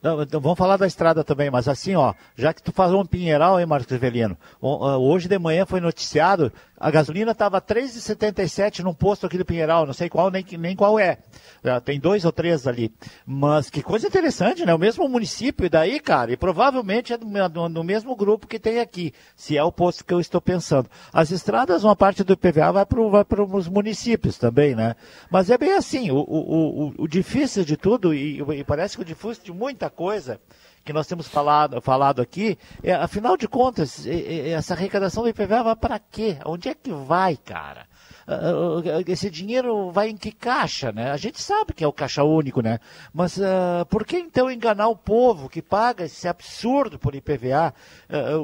Não, 0.00 0.22
então 0.22 0.40
vamos 0.40 0.56
falar 0.56 0.76
da 0.76 0.86
estrada 0.86 1.24
também, 1.24 1.50
mas 1.50 1.66
assim, 1.66 1.96
ó, 1.96 2.14
já 2.36 2.54
que 2.54 2.62
tu 2.62 2.70
faz 2.70 2.92
um 2.92 3.04
Pinheiral, 3.04 3.58
hein, 3.58 3.66
Marcos 3.66 3.90
Rivelino? 3.90 4.38
Ah, 4.62 4.96
hoje 4.96 5.26
de 5.26 5.36
manhã 5.38 5.66
foi 5.66 5.80
noticiado 5.80 6.52
a 6.80 6.90
gasolina 6.90 7.32
estava 7.32 7.60
3,77 7.60 8.80
num 8.80 8.94
posto 8.94 9.26
aqui 9.26 9.36
do 9.36 9.44
Pinheiral, 9.44 9.84
não 9.84 9.92
sei 9.92 10.08
qual 10.08 10.30
nem, 10.30 10.44
nem 10.58 10.76
qual 10.76 10.98
é. 10.98 11.18
Uh, 11.64 11.80
tem 11.80 11.98
dois 11.98 12.24
ou 12.24 12.30
três 12.30 12.66
ali. 12.66 12.92
Mas 13.26 13.68
que 13.68 13.82
coisa 13.82 14.06
interessante, 14.06 14.64
né? 14.64 14.72
O 14.72 14.78
mesmo 14.78 15.08
município, 15.08 15.66
e 15.66 15.68
daí, 15.68 15.98
cara, 15.98 16.32
e 16.32 16.36
provavelmente 16.36 17.12
é 17.12 17.18
do, 17.18 17.68
do, 17.68 17.84
mesmo 17.84 18.14
grupo 18.14 18.46
que 18.46 18.58
tem 18.58 18.78
aqui, 18.78 19.12
se 19.34 19.56
é 19.56 19.64
o 19.64 19.72
posto 19.72 20.04
que 20.04 20.14
eu 20.14 20.20
estou 20.20 20.40
pensando. 20.40 20.88
As 21.12 21.32
estradas, 21.32 21.82
uma 21.82 21.96
parte 21.96 22.22
do 22.22 22.34
IPVA 22.34 22.70
vai 22.72 23.24
para 23.24 23.42
os 23.42 23.68
municípios 23.68 24.38
também, 24.38 24.74
né? 24.76 24.94
Mas 25.30 25.50
é 25.50 25.58
bem 25.58 25.72
assim, 25.72 26.12
o, 26.12 26.18
o, 26.18 26.86
o, 26.86 26.94
o 26.98 27.08
difícil 27.08 27.64
de 27.64 27.76
tudo, 27.76 28.14
e, 28.14 28.40
e 28.40 28.64
parece 28.64 28.96
que 28.96 29.02
o 29.02 29.04
difícil 29.04 29.42
de 29.42 29.52
muita 29.52 29.90
coisa, 29.90 30.40
que 30.84 30.92
nós 30.92 31.06
temos 31.06 31.26
falado, 31.26 31.80
falado 31.80 32.20
aqui, 32.20 32.58
é, 32.82 32.92
afinal 32.92 33.36
de 33.36 33.48
contas, 33.48 34.06
é, 34.06 34.14
é, 34.14 34.50
essa 34.50 34.74
arrecadação 34.74 35.22
do 35.22 35.28
IPVA 35.28 35.62
vai 35.62 35.76
para 35.76 35.98
quê? 35.98 36.38
Onde 36.44 36.68
é 36.68 36.74
que 36.74 36.92
vai, 36.92 37.36
cara? 37.36 37.87
Uh, 38.28 39.04
esse 39.06 39.30
dinheiro 39.30 39.90
vai 39.90 40.10
em 40.10 40.16
que 40.16 40.30
caixa, 40.30 40.92
né? 40.92 41.10
A 41.10 41.16
gente 41.16 41.40
sabe 41.40 41.72
que 41.72 41.82
é 41.82 41.88
o 41.88 41.92
caixa 41.92 42.22
único, 42.22 42.60
né? 42.60 42.78
Mas 43.12 43.36
uh, 43.38 43.86
por 43.88 44.04
que 44.04 44.18
então 44.18 44.50
enganar 44.50 44.88
o 44.88 44.96
povo 44.96 45.48
que 45.48 45.62
paga 45.62 46.04
esse 46.04 46.28
absurdo 46.28 46.98
por 46.98 47.14
IPVA? 47.14 47.74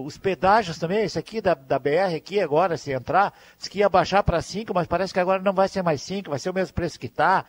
os 0.05 0.19
pedágios 0.19 0.79
também, 0.79 1.05
esse 1.05 1.19
aqui 1.19 1.41
da, 1.41 1.55
da 1.55 1.79
BR 1.79 2.15
aqui 2.17 2.39
agora, 2.39 2.77
se 2.77 2.93
entrar, 2.93 3.33
disse 3.57 3.71
que 3.71 3.79
ia 3.79 3.89
baixar 3.89 4.23
para 4.23 4.41
5, 4.41 4.75
mas 4.75 4.87
parece 4.87 5.13
que 5.13 5.19
agora 5.19 5.41
não 5.41 5.53
vai 5.53 5.69
ser 5.69 5.83
mais 5.83 6.03
5, 6.03 6.29
vai 6.31 6.39
ser 6.39 6.51
o 6.51 6.55
mesmo 6.55 6.75
preço 6.75 7.01
que 7.01 7.07
está. 7.07 7.45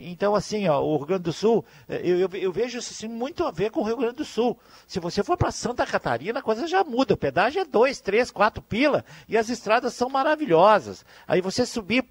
Então, 0.00 0.34
assim, 0.34 0.68
ó, 0.68 0.80
o 0.80 0.96
Rio 0.96 1.06
Grande 1.06 1.24
do 1.24 1.32
Sul, 1.32 1.64
eu, 1.88 2.20
eu, 2.20 2.28
eu 2.34 2.52
vejo 2.52 2.78
isso 2.78 2.92
assim, 2.92 3.08
muito 3.08 3.44
a 3.44 3.50
ver 3.50 3.70
com 3.70 3.80
o 3.80 3.84
Rio 3.84 3.96
Grande 3.96 4.16
do 4.16 4.24
Sul. 4.24 4.58
Se 4.86 5.00
você 5.00 5.22
for 5.22 5.36
para 5.36 5.50
Santa 5.50 5.84
Catarina, 5.84 6.38
a 6.38 6.42
coisa 6.42 6.66
já 6.66 6.84
muda. 6.84 7.14
O 7.14 7.16
pedágio 7.16 7.60
é 7.60 7.64
2, 7.64 8.00
3, 8.00 8.30
4 8.30 8.62
pila 8.62 9.04
e 9.28 9.36
as 9.36 9.48
estradas 9.48 9.94
são 9.94 10.08
maravilhosas. 10.08 11.04
Aí 11.26 11.40
você 11.40 11.66
subir, 11.76 12.04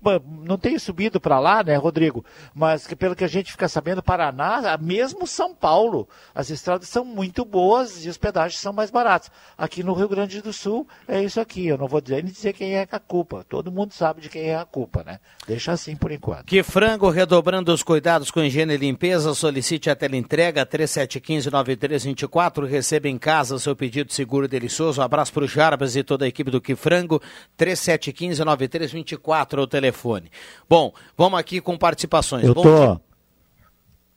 não 0.44 0.58
tenho 0.58 0.80
subido 0.80 1.20
para 1.20 1.40
lá, 1.40 1.64
né, 1.64 1.76
Rodrigo? 1.76 2.24
Mas 2.54 2.86
que, 2.86 2.96
pelo 2.96 3.16
que 3.16 3.24
a 3.24 3.28
gente 3.28 3.52
fica 3.52 3.68
sabendo, 3.68 4.04
Paraná, 4.04 4.78
mesmo 4.80 5.26
São 5.26 5.56
Paulo, 5.56 6.08
as 6.34 6.52
estradas 6.52 6.88
são 6.88 7.04
muito 7.04 7.44
boas 7.44 8.06
e 8.06 8.10
os 8.10 8.18
pedágios 8.18 8.62
são 8.62 8.72
mais 8.72 8.92
baratos. 8.92 9.32
Aqui 9.58 9.84
no 9.84 9.94
Rio 9.94 10.08
Grande 10.08 10.42
do 10.42 10.54
Sul 10.54 10.88
é 11.08 11.24
isso 11.24 11.42
aqui. 11.42 11.66
Eu 11.66 11.78
não 11.78 11.88
vou 11.88 12.00
dizer 12.00 12.24
nem 12.24 12.32
dizer 12.32 12.54
quem 12.54 12.76
é 12.76 12.88
a 12.90 13.00
culpa. 13.00 13.44
Todo 13.50 13.72
mundo 13.72 13.94
sabe 13.94 14.22
de 14.22 14.30
quem 14.30 14.44
é 14.44 14.56
a 14.56 14.66
culpa, 14.66 15.04
né? 15.04 15.20
Deixa 15.48 15.72
assim 15.72 15.96
por 15.96 16.12
enquanto. 16.12 16.46
Que 16.46 16.62
frango 16.62 17.10
redobrando 17.10 17.74
os 17.74 17.82
cuidados 17.82 18.30
com 18.30 18.42
higiene 18.42 18.76
e 18.76 18.78
limpeza, 18.78 19.34
solicite 19.34 19.90
a 19.90 19.96
teleentrega 19.96 20.64
3715-9324. 20.66 22.68
Receba 22.68 23.08
em 23.08 23.18
casa 23.18 23.58
seu 23.58 23.76
pedido 23.76 24.14
seguro 24.14 24.46
e 24.46 24.50
delicioso. 24.50 25.02
Um 25.02 25.04
abraço 25.04 25.34
para 25.34 25.44
o 25.44 25.48
Jarbas 25.48 25.96
e 25.96 26.04
toda 26.04 26.26
a 26.26 26.28
equipe 26.28 26.52
do 26.52 26.62
Que 26.62 26.76
Frango. 26.76 27.20
3715-9324 27.58 29.55
é 29.62 29.64
o 29.64 29.68
telefone. 29.68 30.32
Bom, 30.70 30.94
vamos 31.18 31.40
aqui 31.40 31.62
com 31.62 31.78
participações. 31.78 32.44
Eu 32.46 32.54
Bom 32.54 32.64
tô. 32.64 33.02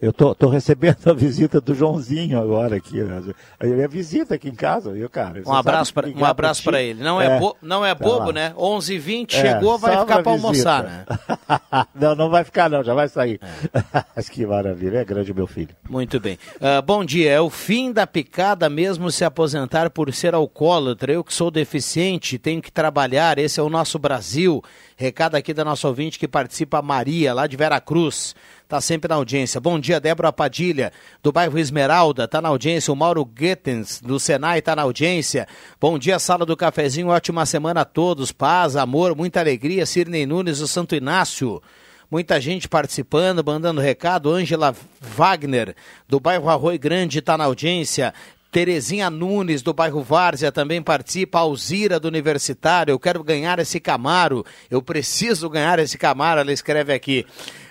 Eu 0.01 0.12
tô, 0.12 0.32
tô 0.32 0.49
recebendo 0.49 1.11
a 1.11 1.12
visita 1.12 1.61
do 1.61 1.74
Joãozinho 1.74 2.40
agora 2.40 2.76
aqui. 2.76 3.03
Né? 3.03 3.34
Ele 3.61 3.82
é 3.82 3.88
visita 3.88 4.36
aqui 4.36 4.49
em 4.49 4.55
casa, 4.55 4.92
viu, 4.92 5.11
cara? 5.11 5.42
Você 5.42 5.51
um 5.51 5.53
abraço 5.53 5.92
para 5.92 6.09
um 6.09 6.24
abraço 6.24 6.62
para 6.62 6.80
ele. 6.80 7.03
Não 7.03 7.20
é, 7.20 7.26
é 7.26 7.38
bo, 7.40 7.57
não 7.61 7.84
é 7.84 7.92
tá 7.96 8.05
bobo, 8.05 8.26
tá 8.26 8.32
né? 8.32 8.55
11h20 8.57 9.34
é, 9.34 9.40
chegou, 9.40 9.76
vai 9.76 9.99
ficar 9.99 10.22
para 10.22 10.30
almoçar, 10.30 10.84
né? 10.84 11.07
não, 11.96 12.14
não 12.14 12.30
vai 12.30 12.44
ficar 12.44 12.70
não, 12.70 12.84
já 12.84 12.94
vai 12.94 13.09
sair. 13.09 13.40
É. 13.42 14.22
Que 14.28 14.46
maravilha, 14.46 14.99
é 14.99 15.05
grande 15.05 15.32
meu 15.32 15.46
filho. 15.46 15.74
Muito 15.88 16.20
bem. 16.20 16.38
Uh, 16.57 16.82
bom 16.82 17.05
dia, 17.05 17.32
é 17.32 17.40
o 17.40 17.49
fim 17.49 17.90
da 17.90 18.07
picada 18.07 18.68
mesmo 18.68 19.11
se 19.11 19.24
aposentar 19.24 19.90
por 19.90 20.12
ser 20.12 20.34
alcoólatra. 20.34 21.12
Eu 21.12 21.24
que 21.24 21.32
sou 21.32 21.51
deficiente, 21.51 22.38
tenho 22.38 22.61
que 22.61 22.70
trabalhar, 22.70 23.38
esse 23.38 23.59
é 23.59 23.62
o 23.62 23.70
nosso 23.70 23.99
Brasil. 23.99 24.62
Recado 24.96 25.34
aqui 25.34 25.55
da 25.55 25.64
nossa 25.64 25.88
ouvinte 25.88 26.18
que 26.18 26.28
participa, 26.28 26.82
Maria, 26.82 27.32
lá 27.32 27.46
de 27.46 27.57
Veracruz 27.57 28.34
está 28.69 28.83
sempre 28.83 29.09
na 29.09 29.14
audiência. 29.14 29.59
Bom 29.59 29.81
dia, 29.81 29.99
Débora 29.99 30.31
Padilha, 30.31 30.93
do 31.23 31.33
bairro 31.33 31.59
Esmeralda, 31.59 32.25
está 32.25 32.39
na 32.43 32.51
audiência. 32.51 32.93
O 32.93 32.97
Mauro 32.97 33.25
Goetens, 33.25 33.99
do 33.99 34.21
Senai, 34.21 34.59
está 34.59 34.77
na 34.77 34.83
audiência. 34.83 35.49
Bom 35.81 35.99
dia, 35.99 36.19
sala 36.19 36.45
do 36.45 36.55
cafezinho, 36.55 37.09
ótima 37.09 37.47
semana 37.47 37.81
a 37.81 37.85
todos. 37.87 38.31
Paz, 38.31 38.77
amor, 38.77 39.16
muita 39.16 39.41
alegria. 39.41 39.87
Sirnei 39.87 40.27
Nunes, 40.27 40.59
do 40.59 40.69
Santo 40.69 40.95
Inácio. 40.95 41.62
Muita 42.11 42.39
gente 42.39 42.69
participando, 42.69 43.43
mandando 43.43 43.81
recado. 43.81 44.31
Ângela 44.31 44.77
Wagner, 45.01 45.75
do 46.07 46.21
bairro 46.21 46.51
Arroio 46.51 46.79
Grande, 46.79 47.21
está 47.21 47.39
na 47.39 47.45
audiência. 47.45 48.12
Terezinha 48.53 49.09
Nunes, 49.09 49.62
do 49.62 49.73
bairro 49.73 50.03
Várzea, 50.03 50.53
também 50.53 50.83
participa. 50.83 51.39
Alzira, 51.39 51.99
do 51.99 52.09
Universitário. 52.09 52.93
Eu 52.93 52.99
quero 52.99 53.25
ganhar 53.25 53.59
esse 53.59 53.81
Camaro. 53.81 54.45
Eu 54.71 54.83
preciso 54.83 55.49
ganhar 55.49 55.79
esse 55.79 55.97
Camaro, 55.97 56.41
ela 56.41 56.53
escreve 56.53 56.93
aqui. 56.93 57.25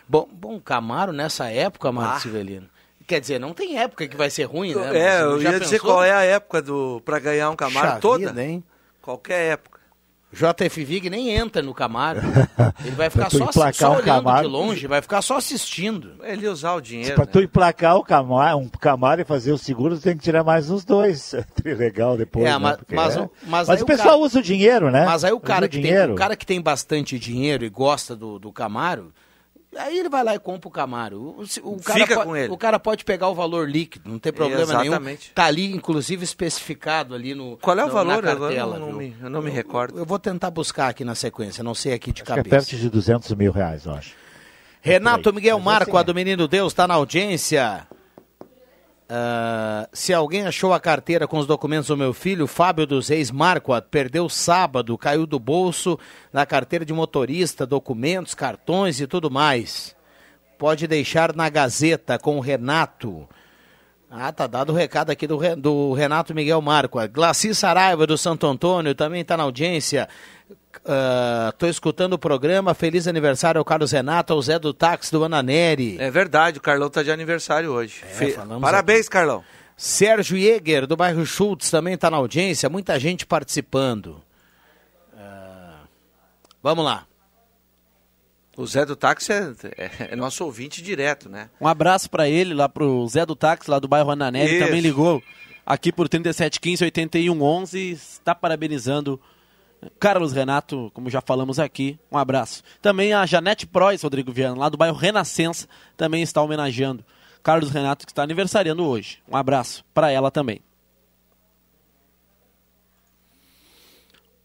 Bom, 0.07 0.27
bom 0.31 0.59
Camaro 0.59 1.11
nessa 1.11 1.49
época, 1.49 1.91
Marcos 1.91 2.17
ah. 2.17 2.19
Civelino. 2.21 2.69
Quer 3.05 3.21
dizer, 3.21 3.39
não 3.39 3.53
tem 3.53 3.79
época 3.79 4.05
que 4.07 4.17
vai 4.17 4.29
ser 4.29 4.43
ruim, 4.43 4.75
né? 4.75 4.97
É, 4.97 5.21
eu 5.21 5.41
ia 5.41 5.51
pensou? 5.51 5.59
dizer 5.59 5.79
qual 5.79 6.03
é 6.03 6.11
a 6.11 6.23
época 6.23 6.61
do 6.61 7.01
para 7.05 7.19
ganhar 7.19 7.49
um 7.49 7.55
Camaro 7.55 7.87
Puxa 7.87 7.99
toda. 8.01 8.27
Vida, 8.27 8.43
hein? 8.43 8.63
Qualquer 9.01 9.53
época. 9.53 9.77
JF 10.29 10.83
Vig 10.83 11.09
nem 11.09 11.29
entra 11.29 11.61
no 11.61 11.73
Camaro. 11.73 12.19
Ele 12.83 12.95
vai 12.95 13.09
ficar 13.09 13.29
só, 13.29 13.49
só 13.71 13.91
olhando 13.91 14.03
Camaro, 14.03 14.45
de 14.45 14.53
longe, 14.53 14.85
vai 14.85 15.01
ficar 15.01 15.21
só 15.21 15.37
assistindo. 15.37 16.15
Ele 16.21 16.49
usar 16.49 16.73
o 16.73 16.81
dinheiro. 16.81 17.15
Para 17.15 17.25
né? 17.25 17.31
tu 17.31 17.41
emplacar 17.41 17.95
o 17.95 18.03
Camaro, 18.03 18.57
um 18.57 18.67
Camaro 18.67 19.21
e 19.21 19.23
fazer 19.23 19.53
o 19.53 19.57
seguro, 19.57 19.97
tu 19.97 20.01
tem 20.01 20.17
que 20.17 20.23
tirar 20.23 20.43
mais 20.43 20.69
uns 20.69 20.83
dois. 20.83 21.33
Legal 21.63 22.17
depois. 22.17 22.45
É, 22.45 22.49
né? 22.49 22.57
mas, 22.57 22.77
mas, 22.91 23.15
é. 23.15 23.29
mas, 23.45 23.67
mas 23.69 23.81
o 23.81 23.85
pessoal 23.85 24.09
cara, 24.09 24.21
usa 24.21 24.39
o 24.39 24.43
dinheiro, 24.43 24.91
né? 24.91 25.05
Mas 25.05 25.23
aí 25.23 25.31
o 25.31 25.39
cara, 25.39 25.69
que 25.69 25.81
tem, 25.81 26.11
o 26.11 26.15
cara 26.15 26.35
que 26.35 26.45
tem 26.45 26.61
bastante 26.61 27.17
dinheiro 27.17 27.63
e 27.63 27.69
gosta 27.69 28.13
do, 28.13 28.37
do 28.37 28.51
Camaro, 28.51 29.13
Aí 29.75 29.99
ele 29.99 30.09
vai 30.09 30.23
lá 30.23 30.33
e 30.33 30.39
compra 30.39 30.67
o 30.67 30.71
Camaro. 30.71 31.35
O, 31.61 31.73
o 31.73 31.81
cara 31.81 31.99
Fica 31.99 32.15
pode, 32.15 32.27
com 32.27 32.35
ele. 32.35 32.53
O 32.53 32.57
cara 32.57 32.79
pode 32.79 33.03
pegar 33.03 33.27
o 33.27 33.35
valor 33.35 33.69
líquido, 33.69 34.09
não 34.09 34.17
tem 34.17 34.31
problema 34.31 34.63
Exatamente. 34.63 34.99
nenhum. 34.99 35.33
Tá 35.35 35.45
ali, 35.45 35.71
inclusive, 35.73 36.23
especificado 36.23 37.13
ali 37.13 37.35
no. 37.35 37.57
Qual 37.57 37.77
é 37.77 37.83
o 37.83 37.87
no, 37.87 37.93
valor? 37.93 38.23
Cartela, 38.23 38.51
eu, 38.51 38.79
não, 38.79 38.93
me, 38.93 39.15
eu 39.21 39.29
não 39.29 39.41
me 39.41 39.51
recordo. 39.51 39.95
Eu, 39.95 39.99
eu, 39.99 40.05
vou 40.05 40.17
tentar 40.17 40.51
buscar 40.51 40.89
aqui 40.89 41.03
na 41.03 41.15
sequência, 41.15 41.63
não 41.63 41.75
sei 41.75 41.93
aqui 41.93 42.11
de 42.11 42.21
acho 42.21 42.27
cabeça. 42.27 42.49
Que 42.49 42.55
é 42.55 42.59
perto 42.59 42.77
de 42.77 42.89
200 42.89 43.33
mil 43.35 43.51
reais, 43.51 43.85
eu 43.85 43.93
acho. 43.93 44.13
Renato 44.81 45.33
Miguel 45.33 45.59
Marco, 45.59 45.97
a 45.97 46.03
do 46.03 46.15
Menino 46.15 46.47
Deus, 46.47 46.71
está 46.71 46.87
na 46.87 46.93
audiência. 46.93 47.85
Uh, 49.09 49.87
se 49.93 50.13
alguém 50.13 50.45
achou 50.45 50.73
a 50.73 50.81
carteira 50.81 51.25
com 51.25 51.37
os 51.37 51.47
documentos 51.47 51.87
do 51.87 51.95
meu 51.95 52.13
filho, 52.13 52.45
Fábio 52.45 52.85
dos 52.85 53.07
Reis 53.07 53.31
Marco, 53.31 53.71
perdeu 53.83 54.27
sábado, 54.27 54.97
caiu 54.97 55.25
do 55.25 55.39
bolso 55.39 55.97
na 56.33 56.45
carteira 56.45 56.83
de 56.83 56.91
motorista, 56.91 57.65
documentos, 57.65 58.35
cartões 58.35 58.99
e 58.99 59.07
tudo 59.07 59.31
mais. 59.31 59.95
Pode 60.57 60.87
deixar 60.87 61.33
na 61.33 61.47
Gazeta 61.47 62.19
com 62.19 62.37
o 62.37 62.41
Renato. 62.41 63.27
Ah, 64.09 64.31
tá 64.31 64.47
dado 64.47 64.71
o 64.71 64.75
recado 64.75 65.09
aqui 65.09 65.27
do, 65.27 65.37
do 65.57 65.93
Renato 65.93 66.33
Miguel 66.33 66.63
A 66.69 67.07
Glaci 67.07 67.53
Saraiva 67.53 68.07
do 68.07 68.17
Santo 68.17 68.47
Antônio 68.47 68.95
também 68.95 69.21
está 69.21 69.37
na 69.37 69.43
audiência. 69.43 70.07
Estou 70.83 71.67
uh, 71.67 71.71
escutando 71.71 72.13
o 72.13 72.19
programa. 72.19 72.73
Feliz 72.73 73.07
aniversário 73.07 73.59
ao 73.59 73.65
Carlos 73.65 73.91
Renato, 73.91 74.33
ao 74.33 74.41
Zé 74.41 74.59
do 74.59 74.73
Táxi 74.73 75.11
do 75.11 75.23
Ananeri. 75.23 75.97
É 75.99 76.09
verdade, 76.11 76.57
o 76.57 76.61
Carlão 76.61 76.87
está 76.87 77.03
de 77.03 77.11
aniversário 77.11 77.71
hoje. 77.71 78.03
É, 78.03 78.13
Fe... 78.13 78.35
Parabéns, 78.61 79.01
aqui. 79.01 79.09
Carlão. 79.09 79.43
Sérgio 79.75 80.37
Jäger, 80.37 80.87
do 80.87 80.97
bairro 80.97 81.25
Schultz, 81.25 81.69
também 81.69 81.93
está 81.93 82.09
na 82.09 82.17
audiência. 82.17 82.67
Muita 82.69 82.99
gente 82.99 83.25
participando. 83.25 84.21
Uh, 85.13 85.87
vamos 86.63 86.83
lá. 86.83 87.05
O 88.57 88.65
Zé 88.65 88.83
do 88.85 88.95
Táxi 88.95 89.31
é, 89.31 89.53
é, 89.77 89.91
é, 90.11 90.15
nosso 90.15 90.43
ouvinte 90.43 90.81
direto, 90.81 91.29
né? 91.29 91.47
Um 91.61 91.67
abraço 91.67 92.09
para 92.09 92.27
ele, 92.27 92.55
lá 92.55 92.67
pro 92.67 93.07
Zé 93.07 93.23
do 93.23 93.35
Táxi, 93.35 93.69
lá 93.69 93.77
do 93.77 93.87
bairro 93.87 94.09
Ananelli, 94.09 94.57
também 94.57 94.81
ligou 94.81 95.21
aqui 95.63 95.91
por 95.91 96.09
3715 96.09 96.83
8111, 96.85 97.91
está 97.91 98.33
parabenizando 98.33 99.21
Carlos 99.99 100.33
Renato, 100.33 100.91
como 100.93 101.09
já 101.09 101.21
falamos 101.21 101.59
aqui, 101.59 101.99
um 102.11 102.17
abraço. 102.17 102.63
Também 102.81 103.13
a 103.13 103.25
Janete 103.25 103.65
Prois, 103.67 104.01
Rodrigo 104.01 104.31
Viana, 104.31 104.57
lá 104.57 104.69
do 104.69 104.77
bairro 104.77 104.95
Renascença, 104.95 105.67
também 105.95 106.21
está 106.23 106.41
homenageando 106.41 107.05
Carlos 107.43 107.69
Renato, 107.69 108.05
que 108.05 108.11
está 108.11 108.23
aniversariando 108.23 108.85
hoje. 108.85 109.19
Um 109.29 109.37
abraço 109.37 109.85
para 109.93 110.11
ela 110.11 110.31
também. 110.31 110.61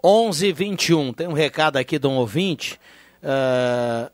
11:21 0.05 1.15
tem 1.15 1.29
um 1.29 1.33
recado 1.33 1.77
aqui 1.77 1.99
de 1.99 2.07
um 2.07 2.17
ouvinte 2.17 2.79
Uh, 3.23 4.11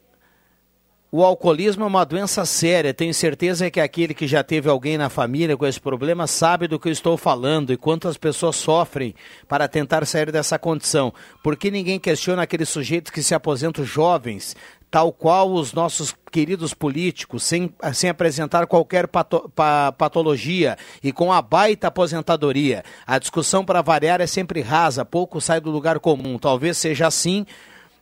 o 1.11 1.25
alcoolismo 1.25 1.85
é 1.85 1.87
uma 1.87 2.05
doença 2.05 2.45
séria. 2.45 2.93
Tenho 2.93 3.15
certeza 3.15 3.71
que 3.71 3.81
aquele 3.81 4.13
que 4.13 4.27
já 4.27 4.45
teve 4.45 4.69
alguém 4.69 4.99
na 4.99 5.09
família 5.09 5.57
com 5.57 5.67
esse 5.67 5.81
problema 5.81 6.27
sabe 6.27 6.69
do 6.69 6.79
que 6.79 6.89
eu 6.89 6.93
estou 6.93 7.17
falando 7.17 7.73
e 7.73 7.79
quantas 7.79 8.19
pessoas 8.19 8.57
sofrem 8.57 9.15
para 9.49 9.67
tentar 9.67 10.05
sair 10.05 10.31
dessa 10.31 10.59
condição. 10.59 11.13
Porque 11.43 11.71
ninguém 11.71 11.99
questiona 11.99 12.43
aqueles 12.43 12.69
sujeitos 12.69 13.11
que 13.11 13.23
se 13.23 13.35
aposentam 13.35 13.87
jovens, 13.87 14.55
tal 14.91 15.11
qual 15.11 15.51
os 15.51 15.73
nossos 15.73 16.15
queridos 16.31 16.75
políticos, 16.75 17.43
sem, 17.43 17.73
sem 17.95 18.11
apresentar 18.11 18.67
qualquer 18.67 19.07
pato, 19.09 19.51
pa, 19.55 19.93
patologia 19.93 20.77
e 21.03 21.11
com 21.11 21.33
a 21.33 21.41
baita 21.41 21.89
aposentadoria. 21.89 22.85
A 23.07 23.19
discussão, 23.19 23.65
para 23.65 23.81
variar, 23.81 24.21
é 24.21 24.27
sempre 24.27 24.61
rasa, 24.61 25.07
pouco 25.07 25.41
sai 25.41 25.59
do 25.59 25.71
lugar 25.71 25.99
comum. 26.01 26.39
Talvez 26.39 26.77
seja 26.77 27.07
assim 27.07 27.47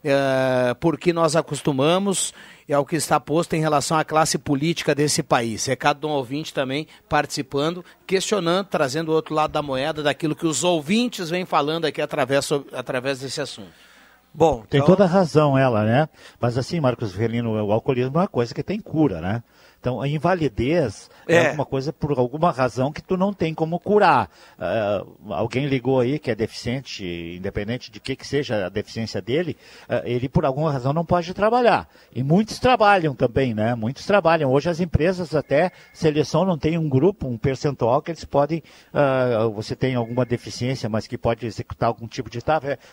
é, 0.09 0.75
porque 0.75 1.13
nós 1.13 1.35
acostumamos 1.35 2.33
e 2.69 2.73
ao 2.73 2.87
que 2.87 2.95
está 2.95 3.19
posto 3.19 3.55
em 3.55 3.61
relação 3.61 3.99
à 3.99 4.05
classe 4.05 4.39
política 4.39 4.95
desse 4.95 5.23
país. 5.23 5.67
Recado 5.67 6.01
de 6.01 6.07
um 6.07 6.11
ouvinte 6.11 6.55
também 6.55 6.87
participando, 7.09 7.85
questionando, 8.07 8.67
trazendo 8.67 9.11
o 9.11 9.15
outro 9.15 9.35
lado 9.35 9.51
da 9.51 9.63
moeda 9.63 10.03
daquilo 10.03 10.37
que 10.37 10.47
os 10.47 10.63
ouvintes 10.63 11.31
vêm 11.31 11.45
falando 11.45 11.85
aqui 11.85 12.01
através, 12.01 12.49
através 12.73 13.21
desse 13.21 13.41
assunto. 13.41 13.73
Bom, 14.33 14.65
tem 14.69 14.79
então... 14.79 14.95
toda 14.95 15.05
a 15.05 15.09
razão 15.09 15.57
ela, 15.57 15.83
né? 15.83 16.09
Mas 16.39 16.59
assim, 16.59 16.79
Marcos 16.79 17.13
Ferlino, 17.13 17.53
o 17.53 17.73
alcoolismo 17.73 18.17
é 18.17 18.21
uma 18.21 18.29
coisa 18.29 18.55
que 18.55 18.63
tem 18.63 18.79
cura, 18.79 19.21
né? 19.21 19.43
Então, 19.81 20.01
a 20.01 20.09
invalidez 20.09 21.09
é. 21.29 21.37
é 21.37 21.47
alguma 21.47 21.65
coisa 21.65 21.93
por 21.93 22.19
alguma 22.19 22.51
razão 22.51 22.93
que 22.93 23.03
tu 23.03 23.17
não 23.17 23.33
tem 23.33 23.55
como 23.55 23.79
curar. 23.79 24.29
Uh, 24.59 25.33
alguém 25.33 25.67
ligou 25.67 26.01
aí 26.01 26.19
que 26.19 26.31
é 26.31 26.35
deficiente, 26.35 27.05
independente 27.37 27.91
de 27.91 28.01
que, 28.01 28.17
que 28.17 28.27
seja 28.27 28.67
a 28.67 28.69
deficiência 28.69 29.21
dele, 29.23 29.57
uh, 29.89 30.03
ele 30.05 30.29
por 30.29 30.45
alguma 30.45 30.73
razão 30.73 30.93
não 30.93 31.05
pode 31.05 31.33
trabalhar. 31.35 31.89
E 32.15 32.23
muitos 32.23 32.59
trabalham 32.59 33.15
também, 33.15 33.55
né? 33.55 33.75
Muitos 33.75 34.07
trabalham. 34.07 34.51
Hoje 34.51 34.69
as 34.69 34.81
empresas 34.81 35.35
até 35.35 35.71
selecionam, 35.93 36.59
tem 36.59 36.77
um 36.77 36.89
grupo, 36.89 37.29
um 37.29 37.39
percentual 37.39 38.03
que 38.03 38.11
eles 38.11 38.25
podem, 38.25 38.63
uh, 38.93 39.51
você 39.51 39.77
tem 39.77 39.95
alguma 39.95 40.25
deficiência, 40.25 40.89
mas 40.89 41.07
que 41.07 41.17
pode 41.17 41.47
executar 41.47 41.89
algum 41.89 42.09
tipo 42.09 42.29
de 42.31 42.41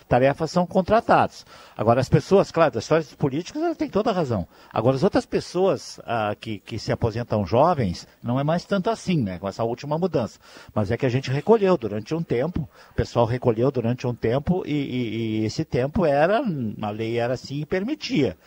tarefa, 0.07 0.47
são 0.47 0.65
contratados. 0.65 1.45
Agora 1.75 1.99
as 1.99 2.09
pessoas, 2.09 2.51
claro, 2.51 2.77
as 2.77 2.83
histórias 2.83 3.07
dos 3.07 3.15
políticos, 3.15 3.61
ela 3.61 3.75
tem 3.75 3.89
toda 3.89 4.11
a 4.11 4.13
razão. 4.13 4.47
Agora 4.71 4.95
as 4.95 5.03
outras 5.03 5.25
pessoas 5.25 5.99
que, 6.39 6.59
que 6.59 6.72
se 6.79 6.91
aposentam 6.91 7.45
jovens, 7.45 8.07
não 8.21 8.39
é 8.39 8.43
mais 8.43 8.65
tanto 8.65 8.89
assim, 8.89 9.21
né? 9.21 9.39
Com 9.39 9.47
essa 9.47 9.63
última 9.63 9.97
mudança. 9.97 10.39
Mas 10.73 10.91
é 10.91 10.97
que 10.97 11.05
a 11.05 11.09
gente 11.09 11.31
recolheu 11.31 11.77
durante 11.77 12.13
um 12.13 12.23
tempo, 12.23 12.67
o 12.91 12.93
pessoal 12.93 13.25
recolheu 13.25 13.71
durante 13.71 14.05
um 14.07 14.13
tempo 14.13 14.63
e, 14.65 14.71
e, 14.71 15.41
e 15.41 15.45
esse 15.45 15.65
tempo 15.65 16.05
era, 16.05 16.41
a 16.81 16.89
lei 16.89 17.17
era 17.17 17.33
assim 17.33 17.61
e 17.61 17.65
permitia. 17.65 18.37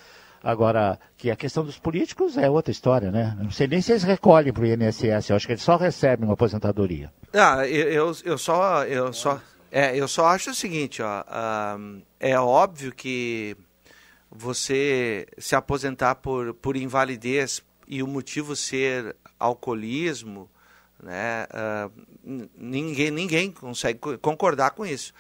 Agora, 0.43 0.99
que 1.17 1.31
a 1.31 1.35
questão 1.35 1.65
dos 1.65 1.79
políticos 1.79 2.37
é 2.37 2.49
outra 2.49 2.71
história, 2.71 3.11
né? 3.11 3.37
Não 3.41 3.51
sei 3.51 3.67
nem 3.67 3.81
se 3.81 3.93
eles 3.93 4.05
recolhem 4.05 4.53
para 4.53 4.63
o 4.63 4.67
INSS, 4.67 5.31
eu 5.31 5.37
acho 5.37 5.47
que 5.47 5.55
eles 5.55 5.63
só 5.63 5.77
recebem 5.77 6.25
uma 6.25 6.35
aposentadoria. 6.35 7.13
Ah, 7.35 7.67
eu, 7.67 8.15
eu, 8.25 8.39
só, 8.39 8.85
eu 8.85 9.13
só, 9.13 9.41
é, 9.73 9.97
eu 9.97 10.07
só 10.07 10.27
acho 10.27 10.51
o 10.51 10.55
seguinte, 10.55 11.03
ó, 11.03 11.25
é 12.21 12.39
óbvio 12.39 12.93
que 12.93 13.57
você 14.31 15.27
se 15.39 15.57
aposentar 15.57 16.17
por, 16.17 16.55
por 16.55 16.77
invalidez 16.77 17.61
e 17.87 18.03
o 18.03 18.07
motivo 18.07 18.57
ser 18.57 19.15
alcoolismo, 19.39 20.51
né, 21.03 21.47
uh, 21.53 21.93
ninguém, 22.57 23.11
ninguém 23.11 23.51
consegue 23.53 24.01
concordar 24.21 24.71
com 24.71 24.85
isso. 24.85 25.13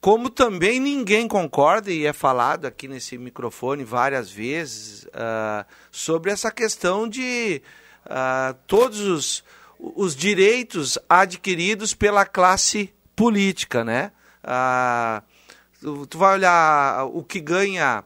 Como 0.00 0.28
também 0.28 0.80
ninguém 0.80 1.28
concorda, 1.28 1.92
e 1.92 2.04
é 2.04 2.12
falado 2.12 2.66
aqui 2.66 2.88
nesse 2.88 3.16
microfone 3.16 3.84
várias 3.84 4.30
vezes, 4.30 5.04
uh, 5.04 5.64
sobre 5.92 6.32
essa 6.32 6.50
questão 6.50 7.08
de 7.08 7.62
uh, 8.06 8.52
todos 8.66 8.98
os, 8.98 9.44
os 9.78 10.16
direitos 10.16 10.98
adquiridos 11.08 11.94
pela 11.94 12.26
classe 12.26 12.92
política, 13.14 13.84
né? 13.84 14.10
Uh, 14.42 16.06
tu 16.06 16.18
vai 16.18 16.34
olhar 16.34 17.04
o 17.06 17.22
que 17.22 17.40
ganha 17.40 18.04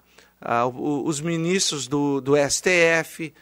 os 0.75 1.21
ministros 1.21 1.89
do, 1.89 2.21
do 2.21 2.35
STF, 2.37 3.33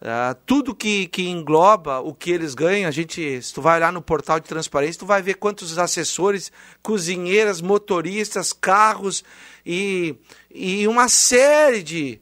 Uh, 0.00 0.34
tudo 0.46 0.74
que, 0.74 1.08
que 1.08 1.28
engloba 1.28 2.00
o 2.00 2.14
que 2.14 2.30
eles 2.30 2.54
ganham, 2.54 2.88
a 2.88 2.90
gente, 2.90 3.42
se 3.42 3.52
tu 3.52 3.60
vai 3.60 3.76
olhar 3.76 3.92
no 3.92 4.00
portal 4.00 4.40
de 4.40 4.48
transparência, 4.48 4.98
tu 4.98 5.04
vai 5.04 5.20
ver 5.20 5.34
quantos 5.34 5.76
assessores, 5.78 6.50
cozinheiras, 6.82 7.60
motoristas, 7.60 8.50
carros 8.50 9.22
e, 9.64 10.16
e 10.50 10.88
uma 10.88 11.06
série 11.06 11.82
de, 11.82 12.18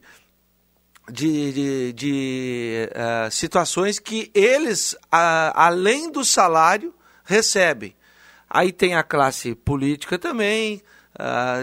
de, 1.09 1.53
de, 1.53 1.93
de 1.93 2.89
uh, 2.91 3.31
situações 3.31 3.97
que 3.97 4.29
eles, 4.33 4.91
uh, 5.05 5.55
além 5.55 6.11
do 6.11 6.25
salário, 6.25 6.93
recebem. 7.23 7.95
Aí 8.49 8.73
tem 8.73 8.93
a 8.95 9.03
classe 9.03 9.55
política 9.55 10.19
também. 10.19 10.81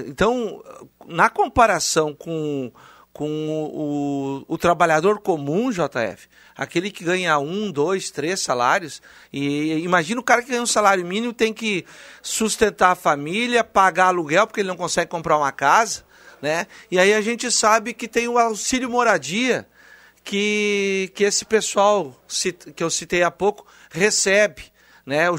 então, 0.07 0.62
na 1.05 1.29
comparação 1.29 2.14
com 2.14 2.73
com 3.17 3.31
o, 3.49 4.45
o, 4.47 4.55
o, 4.55 4.59
trabalhador 4.59 5.21
comum, 5.21 5.71
JF, 5.71 6.29
aquele 6.55 6.91
que 6.91 7.03
ganha 7.03 7.39
um, 7.39 7.73
dois, 7.73 8.11
três 8.11 8.41
salários, 8.41 9.01
e 9.33 9.79
imagina 9.79 10.21
o 10.21 10.23
cara 10.23 10.43
que 10.43 10.51
ganha 10.51 10.61
um 10.61 10.67
salário 10.67 11.03
mínimo 11.03 11.33
tem 11.33 11.51
que 11.51 11.87
sustentar 12.21 12.91
a 12.91 12.95
família, 12.95 13.64
pagar 13.64 14.09
aluguel 14.09 14.47
porque 14.47 14.61
ele 14.61 14.69
não 14.69 14.77
consegue 14.77 15.11
comprar 15.11 15.39
uma 15.39 15.51
casa, 15.51 16.05
né? 16.43 16.67
E 16.91 16.99
aí 16.99 17.14
a 17.14 17.23
gente 17.23 17.51
sabe 17.51 17.95
que 17.95 18.07
tem 18.07 18.29
o 18.29 18.37
auxílio 18.37 18.91
moradia 18.91 19.67
que, 20.23 21.11
que 21.14 21.25
esse 21.25 21.47
pessoal 21.47 22.14
que 22.75 22.85
eu 22.85 22.91
citei 22.91 23.23
há 23.23 23.31
pouco 23.31 23.67
recebe, 23.89 24.64
né? 25.07 25.31
O, 25.31 25.37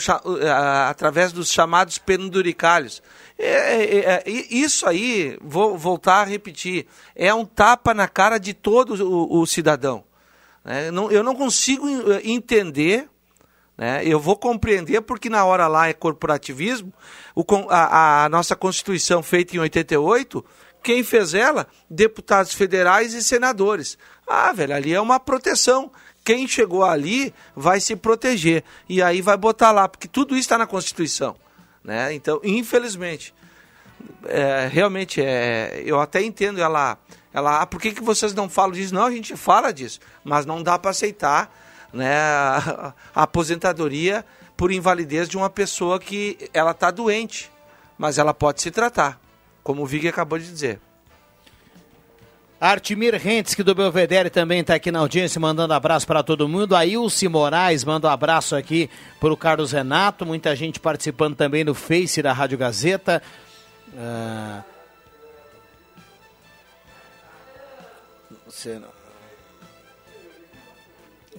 através 0.87 1.31
dos 1.31 1.51
chamados 1.51 1.99
penduricalhos. 1.99 3.03
É, 3.37 3.83
é, 3.83 4.23
é, 4.25 4.29
isso 4.49 4.87
aí, 4.87 5.37
vou 5.41 5.77
voltar 5.77 6.21
a 6.21 6.23
repetir, 6.23 6.87
é 7.15 7.31
um 7.33 7.45
tapa 7.45 7.93
na 7.93 8.07
cara 8.07 8.37
de 8.39 8.53
todo 8.53 8.95
o, 9.05 9.41
o 9.41 9.45
cidadão. 9.45 10.03
Né? 10.65 10.89
Não, 10.89 11.11
eu 11.11 11.23
não 11.23 11.35
consigo 11.35 11.87
eh, 12.11 12.21
entender, 12.23 13.07
né? 13.77 14.01
eu 14.03 14.19
vou 14.19 14.35
compreender 14.35 15.01
porque 15.01 15.29
na 15.29 15.45
hora 15.45 15.67
lá 15.67 15.87
é 15.87 15.93
corporativismo, 15.93 16.91
o, 17.35 17.45
a, 17.69 18.25
a 18.25 18.29
nossa 18.29 18.55
Constituição 18.55 19.21
feita 19.21 19.55
em 19.55 19.59
88, 19.59 20.43
quem 20.81 21.03
fez 21.03 21.35
ela? 21.35 21.67
Deputados 21.87 22.53
federais 22.53 23.13
e 23.13 23.23
senadores. 23.23 23.99
Ah, 24.25 24.51
velho, 24.51 24.73
ali 24.73 24.93
é 24.93 24.99
uma 25.01 25.19
proteção 25.19 25.91
quem 26.27 26.45
chegou 26.45 26.83
ali 26.83 27.33
vai 27.55 27.79
se 27.79 27.95
proteger. 27.95 28.61
E 28.89 29.01
aí 29.01 29.21
vai 29.21 29.37
botar 29.37 29.71
lá, 29.71 29.87
porque 29.87 30.09
tudo 30.09 30.33
isso 30.33 30.41
está 30.41 30.57
na 30.57 30.67
Constituição. 30.67 31.37
Né? 31.87 32.13
Então, 32.13 32.41
infelizmente, 32.43 33.33
é, 34.25 34.67
realmente, 34.69 35.21
é, 35.21 35.81
eu 35.85 36.01
até 36.01 36.21
entendo 36.21 36.61
ela, 36.61 36.97
ela 37.33 37.61
ah, 37.61 37.65
por 37.65 37.79
que, 37.79 37.93
que 37.93 38.03
vocês 38.03 38.33
não 38.33 38.49
falam 38.49 38.73
disso? 38.73 38.93
Não, 38.93 39.05
a 39.05 39.11
gente 39.11 39.37
fala 39.37 39.71
disso, 39.71 40.01
mas 40.21 40.45
não 40.45 40.61
dá 40.61 40.77
para 40.77 40.91
aceitar 40.91 41.49
né, 41.93 42.13
a, 42.13 42.93
a, 43.15 43.23
aposentadoria 43.23 44.25
por 44.57 44.69
invalidez 44.69 45.29
de 45.29 45.37
uma 45.37 45.49
pessoa 45.49 45.97
que 45.97 46.49
ela 46.53 46.71
está 46.71 46.91
doente, 46.91 47.49
mas 47.97 48.17
ela 48.17 48.33
pode 48.33 48.61
se 48.61 48.69
tratar, 48.69 49.17
como 49.63 49.81
o 49.81 49.85
Vig 49.85 50.09
acabou 50.09 50.37
de 50.37 50.51
dizer. 50.51 50.81
Artimir 52.59 53.13
Rentes, 53.15 53.53
que 53.53 53.61
do 53.61 53.75
Belvedere 53.75 54.31
também 54.31 54.61
está 54.61 54.73
aqui 54.73 54.91
na 54.91 54.99
audiência, 54.99 55.39
mandando 55.39 55.75
abraço 55.75 56.07
para 56.07 56.23
todo 56.23 56.47
mundo. 56.47 56.75
Ailce 56.75 57.27
Moraes 57.27 57.83
manda 57.83 58.07
um 58.07 58.11
abraço 58.11 58.55
aqui 58.55 58.89
para 59.19 59.31
o 59.31 59.37
Carlos 59.37 59.71
Renato. 59.71 60.25
Muita 60.25 60.55
gente 60.55 60.79
participando 60.79 61.35
também 61.35 61.63
no 61.63 61.75
Face 61.75 62.19
da 62.21 62.33
Rádio 62.33 62.57
Gazeta. 62.57 63.21
Uh... 63.93 64.63
Você 68.47 68.79
não. 68.79 68.97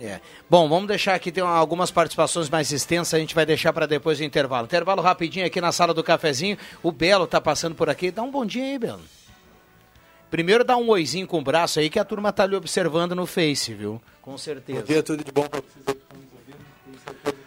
É. 0.01 0.21
Bom, 0.49 0.69
vamos 0.69 0.87
deixar 0.87 1.15
aqui, 1.15 1.33
tem 1.33 1.43
algumas 1.43 1.91
participações 1.91 2.49
mais 2.49 2.71
extensas, 2.71 3.15
a 3.15 3.19
gente 3.19 3.35
vai 3.35 3.45
deixar 3.45 3.73
para 3.73 3.87
depois 3.87 4.19
do 4.19 4.25
intervalo. 4.25 4.67
Intervalo 4.67 5.03
rapidinho 5.03 5.45
aqui 5.45 5.61
na 5.61 5.73
sala 5.73 5.93
do 5.93 6.05
cafezinho. 6.05 6.57
O 6.81 6.93
Belo 6.93 7.25
está 7.25 7.41
passando 7.41 7.75
por 7.75 7.91
aqui. 7.91 8.13
Dá 8.13 8.23
um 8.23 8.31
bom 8.31 8.47
dia 8.47 8.63
aí, 8.63 8.79
Belo. 8.79 9.18
Primeiro 10.31 10.63
dá 10.63 10.77
um 10.77 10.89
oizinho 10.89 11.27
com 11.27 11.39
o 11.39 11.43
braço 11.43 11.81
aí 11.81 11.89
que 11.89 11.99
a 11.99 12.05
turma 12.05 12.33
tá 12.33 12.43
ali 12.43 12.55
observando 12.55 13.15
no 13.15 13.27
Face, 13.27 13.73
viu? 13.73 14.01
Com 14.21 14.37
certeza. 14.37 14.81
Bom 14.81 14.87
dia, 14.87 15.03
tudo 15.03 15.25
de 15.25 15.33
bom 15.33 15.47
para 15.49 15.61
vocês 15.61 15.85
que 15.85 15.91
estão 15.91 16.19
nos 16.19 16.29
ouvindo. 16.35 17.39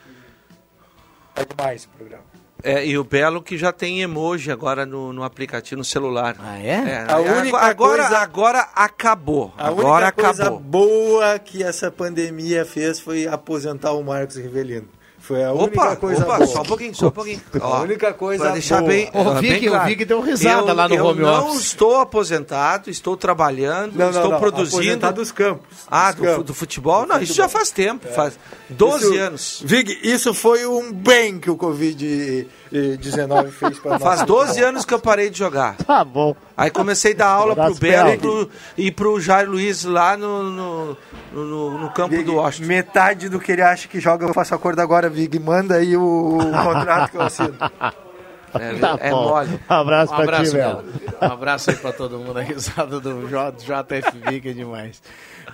É 1.36 1.46
demais 1.46 1.86
o 1.86 1.90
programa. 1.90 2.24
É, 2.64 2.86
e 2.86 2.98
o 2.98 3.04
Belo 3.04 3.42
que 3.42 3.58
já 3.58 3.72
tem 3.72 4.02
emoji 4.02 4.52
agora 4.52 4.86
no, 4.86 5.12
no 5.12 5.24
aplicativo, 5.24 5.80
no 5.80 5.84
celular. 5.84 6.36
Ah, 6.40 6.60
é? 6.60 6.70
é 6.70 7.06
a 7.12 7.18
única 7.18 7.58
agora, 7.58 8.04
coisa, 8.04 8.18
agora 8.20 8.60
acabou. 8.76 9.54
A 9.58 9.68
agora 9.68 10.06
única 10.06 10.24
coisa 10.24 10.44
acabou. 10.44 10.60
boa 10.60 11.40
que 11.40 11.64
essa 11.64 11.90
pandemia 11.90 12.64
fez 12.64 13.00
foi 13.00 13.28
aposentar 13.28 13.94
o 13.94 14.04
Marcos 14.04 14.36
Rivelino. 14.36 14.88
Foi 15.22 15.44
a 15.44 15.54
única 15.54 15.82
opa, 15.82 15.96
coisa 15.96 16.24
opa, 16.24 16.38
boa. 16.38 16.48
Só 16.48 16.62
um 16.62 16.66
pouquinho, 16.66 16.96
só 16.96 17.08
um 17.08 17.12
pouquinho. 17.12 17.40
Ó, 17.62 17.74
a 17.76 17.82
única 17.82 18.12
coisa 18.12 18.44
pra 18.44 18.54
deixar 18.54 18.80
boa. 18.80 18.90
bem, 18.90 19.10
o 19.14 19.34
Vig, 19.36 19.68
claro. 19.68 19.84
o 19.84 19.88
Vig 19.88 20.06
deu 20.06 20.20
risada 20.20 20.72
eu, 20.72 20.76
lá 20.76 20.90
no 20.90 20.96
eu 20.96 21.06
home 21.06 21.22
não 21.22 21.50
office. 21.50 21.66
estou 21.68 22.00
aposentado, 22.00 22.90
estou 22.90 23.16
trabalhando, 23.16 23.94
não, 23.94 24.06
não, 24.06 24.10
estou 24.10 24.32
não, 24.32 24.40
produzindo. 24.40 24.78
Aposentado 24.78 25.16
dos 25.18 25.32
campos. 25.32 25.78
Ah, 25.88 26.12
dos 26.12 26.20
do, 26.20 26.26
campos. 26.26 26.46
do, 26.46 26.54
futebol? 26.56 27.06
Não, 27.06 27.22
isso 27.22 27.36
já 27.36 27.48
faz 27.48 27.70
tempo, 27.70 28.08
é. 28.08 28.12
faz 28.12 28.40
12 28.70 29.06
isso, 29.06 29.20
anos. 29.20 29.62
Vig, 29.64 30.00
isso 30.02 30.34
foi 30.34 30.66
um 30.66 30.92
bem 30.92 31.40
que 31.40 31.52
o 31.52 31.56
Covid-19 31.56 33.52
fez 33.52 33.80
para 33.80 33.92
nós. 33.92 34.02
Faz 34.02 34.24
12 34.24 34.60
anos 34.64 34.86
que 34.86 34.94
eu 34.94 35.00
parei 35.00 35.30
de 35.30 35.38
jogar. 35.38 35.78
Tá 35.78 36.04
bom. 36.04 36.36
Aí 36.62 36.70
comecei 36.70 37.14
a 37.14 37.16
dar 37.16 37.28
aula 37.28 37.56
pro 37.56 37.74
Belo 37.74 38.10
e 38.14 38.18
pro, 38.18 38.50
e 38.78 38.92
pro 38.92 39.20
Jair 39.20 39.50
Luiz 39.50 39.84
lá 39.84 40.16
no, 40.16 40.44
no, 40.44 40.98
no, 41.34 41.78
no 41.80 41.90
campo 41.90 42.16
Vig, 42.16 42.24
do 42.24 42.36
Washington. 42.36 42.68
Metade 42.68 43.30
do 43.30 43.40
que 43.40 43.52
ele 43.52 43.64
acha 43.64 43.88
que 43.88 44.00
joga 44.00 44.28
eu 44.28 44.34
faço 44.34 44.54
acordo 44.54 44.80
agora, 44.80 45.10
Vig. 45.10 45.40
Manda 45.40 45.78
aí 45.78 45.98
o, 45.98 46.38
o 46.38 46.64
contrato 46.64 47.12
que 47.12 47.18
eu 47.18 47.22
assino. 47.22 47.56
É, 48.54 48.74
tá 48.80 48.98
é 49.00 49.12
mole. 49.12 49.58
Um 49.70 49.74
abraço 49.74 50.12
Um 50.12 50.16
pra 50.18 50.24
abraço, 50.26 50.52
ti, 50.52 50.58
Belo. 50.58 50.84
Um 51.22 51.26
abraço 51.26 51.70
aí 51.70 51.76
pra 51.78 51.94
todo 51.94 52.20
mundo. 52.20 52.38
A 52.38 52.42
risada 52.42 53.00
do 53.00 53.26
J, 53.30 53.52
JFV 53.52 54.42
que 54.42 54.50
é 54.50 54.52
demais. 54.52 55.02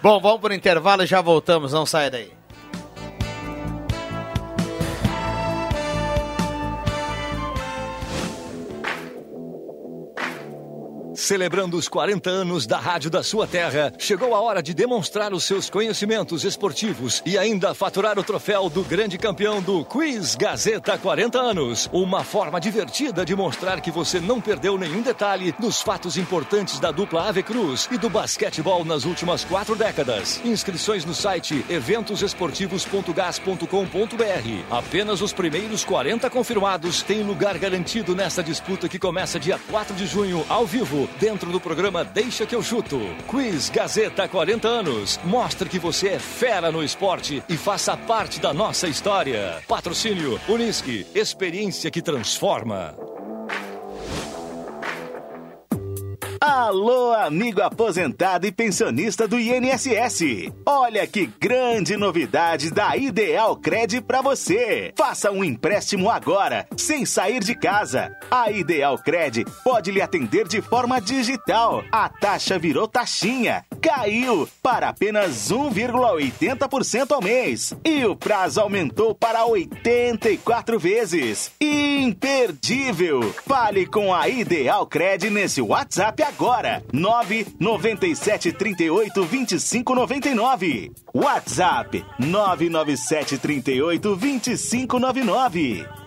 Bom, 0.01 0.19
vamos 0.19 0.41
pro 0.41 0.51
intervalo 0.51 1.03
e 1.03 1.05
já 1.05 1.21
voltamos. 1.21 1.73
Não 1.73 1.85
sai 1.85 2.09
daí. 2.09 2.31
Celebrando 11.17 11.75
os 11.77 11.89
40 11.89 12.29
anos 12.29 12.67
da 12.67 12.77
Rádio 12.77 13.09
da 13.09 13.23
sua 13.23 13.47
terra, 13.47 13.91
chegou 13.97 14.35
a 14.35 14.39
hora 14.39 14.61
de 14.61 14.71
demonstrar 14.71 15.33
os 15.33 15.45
seus 15.45 15.67
conhecimentos 15.67 16.43
esportivos 16.43 17.23
e 17.25 17.39
ainda 17.39 17.73
faturar 17.73 18.19
o 18.19 18.23
troféu 18.23 18.69
do 18.69 18.83
grande 18.83 19.17
campeão 19.17 19.59
do 19.59 19.83
Quiz 19.83 20.35
Gazeta 20.35 20.95
40 20.95 21.39
anos. 21.39 21.89
Uma 21.91 22.23
forma 22.23 22.61
divertida 22.61 23.25
de 23.25 23.35
mostrar 23.35 23.81
que 23.81 23.89
você 23.89 24.19
não 24.19 24.39
perdeu 24.39 24.77
nenhum 24.77 25.01
detalhe 25.01 25.51
dos 25.53 25.81
fatos 25.81 26.17
importantes 26.17 26.79
da 26.79 26.91
dupla 26.91 27.29
Ave 27.29 27.41
Cruz 27.41 27.89
e 27.91 27.97
do 27.97 28.11
basquetebol 28.11 28.85
nas 28.85 29.03
últimas 29.03 29.43
quatro 29.43 29.75
décadas. 29.75 30.39
Inscrições 30.45 31.03
no 31.03 31.15
site 31.15 31.65
eventosesportivos.gas.com.br. 31.67 34.65
Apenas 34.69 35.21
os 35.21 35.33
primeiros 35.33 35.83
40 35.83 36.29
confirmados 36.29 37.01
têm 37.01 37.23
lugar 37.23 37.57
garantido 37.57 38.15
nessa 38.15 38.43
disputa 38.43 38.87
que 38.87 38.99
começa 38.99 39.39
dia 39.39 39.59
4 39.71 39.95
de 39.95 40.05
junho, 40.05 40.45
ao 40.47 40.63
vivo, 40.63 41.06
dentro 41.19 41.51
do 41.51 41.59
programa 41.59 42.03
Deixa 42.03 42.45
que 42.45 42.55
eu 42.55 42.63
chuto. 42.63 42.99
Quiz 43.27 43.69
Gazeta 43.69 44.27
40 44.27 44.67
anos. 44.67 45.19
Mostre 45.23 45.69
que 45.69 45.79
você 45.79 46.09
é 46.09 46.19
fera 46.19 46.71
no 46.71 46.83
esporte 46.83 47.43
e 47.49 47.57
faça 47.57 47.95
parte 47.97 48.39
da 48.39 48.53
nossa 48.53 48.87
história. 48.87 49.61
Patrocínio 49.67 50.39
Unisque, 50.47 51.05
experiência 51.13 51.91
que 51.91 52.01
transforma. 52.01 52.95
Alô, 56.49 57.11
amigo 57.11 57.61
aposentado 57.61 58.47
e 58.47 58.53
pensionista 58.53 59.27
do 59.27 59.37
INSS. 59.37 60.49
Olha 60.65 61.05
que 61.05 61.25
grande 61.25 61.97
novidade 61.97 62.71
da 62.71 62.95
Ideal 62.95 63.57
Cred 63.57 63.99
para 63.99 64.21
você. 64.21 64.93
Faça 64.97 65.29
um 65.29 65.43
empréstimo 65.43 66.09
agora, 66.09 66.65
sem 66.77 67.05
sair 67.05 67.41
de 67.41 67.53
casa. 67.53 68.15
A 68.31 68.49
Ideal 68.49 68.97
Cred 68.97 69.43
pode 69.61 69.91
lhe 69.91 70.01
atender 70.01 70.47
de 70.47 70.61
forma 70.61 71.01
digital. 71.01 71.83
A 71.91 72.07
taxa 72.07 72.57
virou 72.57 72.87
taxinha. 72.87 73.65
Caiu 73.81 74.47
para 74.61 74.89
apenas 74.89 75.51
1,80% 75.51 77.11
ao 77.11 77.21
mês. 77.21 77.73
E 77.83 78.05
o 78.05 78.15
prazo 78.15 78.61
aumentou 78.61 79.13
para 79.13 79.45
84 79.45 80.79
vezes. 80.79 81.51
Imperdível. 81.59 83.33
Fale 83.45 83.85
com 83.85 84.13
a 84.13 84.27
Ideal 84.27 84.85
Cred 84.87 85.29
nesse 85.29 85.61
WhatsApp 85.61 86.23
agora. 86.23 86.83
997 86.91 88.51
38 88.51 89.23
25 89.23 89.95
99. 89.95 90.91
WhatsApp 91.13 92.05
997 92.19 93.37
38 93.37 94.15
25 94.15 94.99
99. 94.99 96.06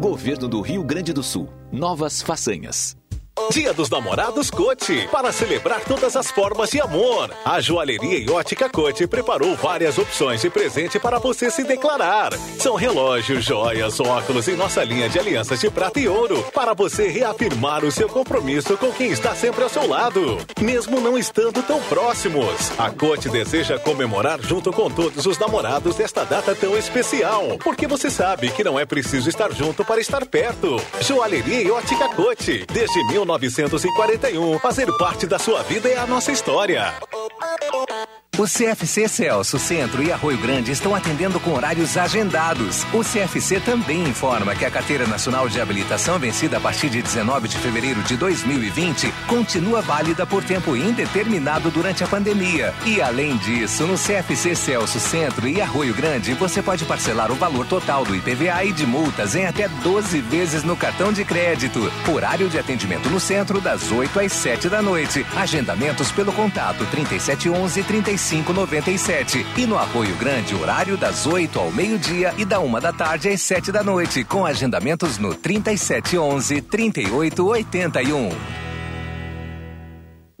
Governo 0.00 0.46
do 0.46 0.60
Rio 0.60 0.84
Grande 0.84 1.12
do 1.12 1.24
Sul. 1.24 1.48
Novas 1.72 2.22
façanhas. 2.22 2.96
Dia 3.50 3.72
dos 3.72 3.88
Namorados 3.88 4.50
Cote. 4.50 5.08
Para 5.10 5.32
celebrar 5.32 5.80
todas 5.80 6.14
as 6.16 6.30
formas 6.30 6.68
de 6.68 6.82
amor, 6.82 7.30
a 7.46 7.60
Joalheria 7.62 8.18
e 8.18 8.28
Ótica 8.28 8.68
Cote 8.68 9.06
preparou 9.06 9.56
várias 9.56 9.96
opções 9.96 10.42
de 10.42 10.50
presente 10.50 10.98
para 10.98 11.18
você 11.18 11.50
se 11.50 11.64
declarar. 11.64 12.34
São 12.58 12.74
relógios, 12.74 13.42
joias, 13.42 13.98
óculos 14.00 14.48
e 14.48 14.52
nossa 14.52 14.84
linha 14.84 15.08
de 15.08 15.18
alianças 15.18 15.60
de 15.60 15.70
prata 15.70 15.98
e 15.98 16.06
ouro 16.06 16.44
para 16.52 16.74
você 16.74 17.08
reafirmar 17.08 17.84
o 17.86 17.90
seu 17.90 18.06
compromisso 18.06 18.76
com 18.76 18.92
quem 18.92 19.10
está 19.10 19.34
sempre 19.34 19.62
ao 19.62 19.70
seu 19.70 19.88
lado, 19.88 20.38
mesmo 20.60 21.00
não 21.00 21.16
estando 21.16 21.62
tão 21.62 21.80
próximos. 21.84 22.78
A 22.78 22.90
Cote 22.90 23.30
deseja 23.30 23.78
comemorar 23.78 24.42
junto 24.42 24.70
com 24.70 24.90
todos 24.90 25.24
os 25.24 25.38
namorados 25.38 25.96
desta 25.96 26.22
data 26.22 26.54
tão 26.54 26.76
especial, 26.76 27.56
porque 27.64 27.86
você 27.86 28.10
sabe 28.10 28.50
que 28.50 28.62
não 28.62 28.78
é 28.78 28.84
preciso 28.84 29.30
estar 29.30 29.50
junto 29.52 29.86
para 29.86 30.02
estar 30.02 30.26
perto. 30.26 30.76
Joalheria 31.00 31.62
e 31.62 31.70
Ótica 31.70 32.10
Cote, 32.10 32.66
desde 32.70 33.06
19 33.08 33.37
1941. 33.38 34.58
Fazer 34.58 34.86
parte 34.98 35.26
da 35.26 35.38
sua 35.38 35.62
vida 35.62 35.88
é 35.88 35.96
a 35.96 36.06
nossa 36.06 36.32
história. 36.32 36.92
O 38.38 38.44
CFC 38.44 39.08
Celso 39.08 39.58
Centro 39.58 40.00
e 40.00 40.12
Arroio 40.12 40.38
Grande 40.38 40.70
estão 40.70 40.94
atendendo 40.94 41.40
com 41.40 41.54
horários 41.54 41.96
agendados. 41.96 42.84
O 42.92 43.02
CFC 43.02 43.58
também 43.58 44.04
informa 44.04 44.54
que 44.54 44.64
a 44.64 44.70
Carteira 44.70 45.08
Nacional 45.08 45.48
de 45.48 45.60
Habilitação, 45.60 46.20
vencida 46.20 46.58
a 46.58 46.60
partir 46.60 46.88
de 46.88 47.02
19 47.02 47.48
de 47.48 47.58
fevereiro 47.58 48.00
de 48.04 48.16
2020, 48.16 49.12
continua 49.26 49.82
válida 49.82 50.24
por 50.24 50.44
tempo 50.44 50.76
indeterminado 50.76 51.68
durante 51.68 52.04
a 52.04 52.06
pandemia. 52.06 52.72
E 52.86 53.02
além 53.02 53.36
disso, 53.38 53.84
no 53.88 53.98
CFC 53.98 54.54
Celso 54.54 55.00
Centro 55.00 55.48
e 55.48 55.60
Arroio 55.60 55.92
Grande, 55.92 56.32
você 56.34 56.62
pode 56.62 56.84
parcelar 56.84 57.32
o 57.32 57.34
valor 57.34 57.66
total 57.66 58.04
do 58.04 58.14
IPVA 58.14 58.64
e 58.66 58.72
de 58.72 58.86
multas 58.86 59.34
em 59.34 59.46
até 59.46 59.66
12 59.66 60.20
vezes 60.20 60.62
no 60.62 60.76
cartão 60.76 61.12
de 61.12 61.24
crédito. 61.24 61.92
Horário 62.08 62.48
de 62.48 62.56
atendimento 62.56 63.10
no 63.10 63.18
centro 63.18 63.60
das 63.60 63.90
8 63.90 64.20
às 64.20 64.32
7 64.32 64.68
da 64.68 64.80
noite. 64.80 65.26
Agendamentos 65.34 66.12
pelo 66.12 66.32
contato 66.32 66.86
3711 66.86 67.82
35 67.82 68.27
3597. 68.28 69.46
E 69.56 69.66
no 69.66 69.78
Apoio 69.78 70.14
Grande, 70.16 70.54
horário 70.54 70.96
das 70.96 71.26
8 71.26 71.58
ao 71.58 71.72
meio-dia 71.72 72.34
e 72.36 72.44
da 72.44 72.60
uma 72.60 72.80
da 72.80 72.92
tarde 72.92 73.28
às 73.28 73.40
7 73.40 73.72
da 73.72 73.82
noite, 73.82 74.22
com 74.22 74.44
agendamentos 74.44 75.18
no 75.18 75.34
3711 75.34 76.60
3881. 76.60 78.77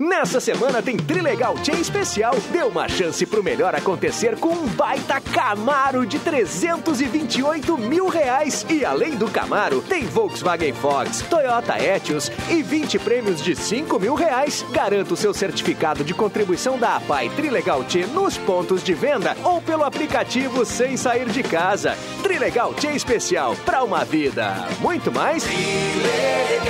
Nessa 0.00 0.38
semana 0.38 0.80
tem 0.80 0.96
Trilegal 0.96 1.56
Tia 1.56 1.74
Especial. 1.74 2.32
Dê 2.52 2.62
uma 2.62 2.88
chance 2.88 3.26
pro 3.26 3.42
melhor 3.42 3.74
acontecer 3.74 4.36
com 4.36 4.50
um 4.50 4.68
baita 4.68 5.20
Camaro 5.20 6.06
de 6.06 6.20
328 6.20 7.76
mil 7.76 8.06
reais. 8.06 8.64
E 8.70 8.84
além 8.84 9.16
do 9.16 9.28
Camaro, 9.28 9.82
tem 9.82 10.06
Volkswagen 10.06 10.72
Fox, 10.72 11.22
Toyota 11.22 11.76
Etios 11.82 12.30
e 12.48 12.62
20 12.62 12.96
prêmios 13.00 13.42
de 13.42 13.56
5 13.56 13.98
mil 13.98 14.14
reais. 14.14 14.64
Garanta 14.70 15.14
o 15.14 15.16
seu 15.16 15.34
certificado 15.34 16.04
de 16.04 16.14
contribuição 16.14 16.78
da 16.78 16.94
APAI 16.94 17.28
Trilegal 17.30 17.82
Tia 17.82 18.06
nos 18.06 18.38
pontos 18.38 18.84
de 18.84 18.94
venda 18.94 19.36
ou 19.42 19.60
pelo 19.60 19.82
aplicativo 19.82 20.64
sem 20.64 20.96
sair 20.96 21.28
de 21.28 21.42
casa. 21.42 21.98
Trilegal 22.22 22.72
Tia 22.74 22.92
Especial, 22.92 23.56
pra 23.64 23.82
uma 23.82 24.04
vida 24.04 24.54
muito 24.80 25.10
mais. 25.10 25.42
Trilegal. 25.42 26.68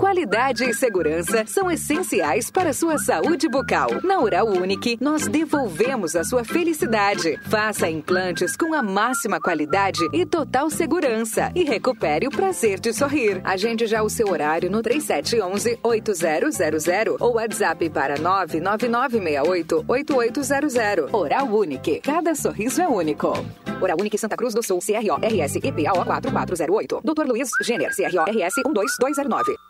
Qualidade 0.00 0.64
e 0.64 0.72
segurança 0.72 1.44
são 1.46 1.70
essenciais 1.70 2.50
para 2.50 2.72
sua 2.72 2.96
saúde 2.96 3.46
bucal. 3.50 3.90
Na 4.02 4.18
Oral 4.18 4.48
Unique, 4.48 4.96
nós 4.98 5.28
devolvemos 5.28 6.16
a 6.16 6.24
sua 6.24 6.42
felicidade. 6.42 7.38
Faça 7.50 7.90
implantes 7.90 8.56
com 8.56 8.72
a 8.72 8.82
máxima 8.82 9.38
qualidade 9.38 10.00
e 10.10 10.24
total 10.24 10.70
segurança 10.70 11.52
e 11.54 11.64
recupere 11.64 12.26
o 12.26 12.30
prazer 12.30 12.80
de 12.80 12.94
sorrir. 12.94 13.42
Agende 13.44 13.86
já 13.86 14.02
o 14.02 14.08
seu 14.08 14.30
horário 14.30 14.70
no 14.70 14.82
3711-8000 14.82 17.16
ou 17.20 17.34
WhatsApp 17.34 17.90
para 17.90 18.14
99968-8800. 18.14 21.12
Oral 21.12 21.46
Unique. 21.46 22.00
Cada 22.00 22.34
sorriso 22.34 22.80
é 22.80 22.88
único. 22.88 23.34
Oral 23.78 23.98
Unique 24.00 24.16
Santa 24.16 24.38
Cruz 24.38 24.54
do 24.54 24.62
Sul, 24.62 24.78
CRO, 24.78 25.16
RS, 25.16 25.56
EPAO 25.56 26.06
4408. 26.06 27.02
Dr. 27.04 27.26
Luiz 27.26 27.50
Gêner, 27.62 27.90
CRO, 27.94 28.24
RS 28.24 28.62
12209. 28.64 29.69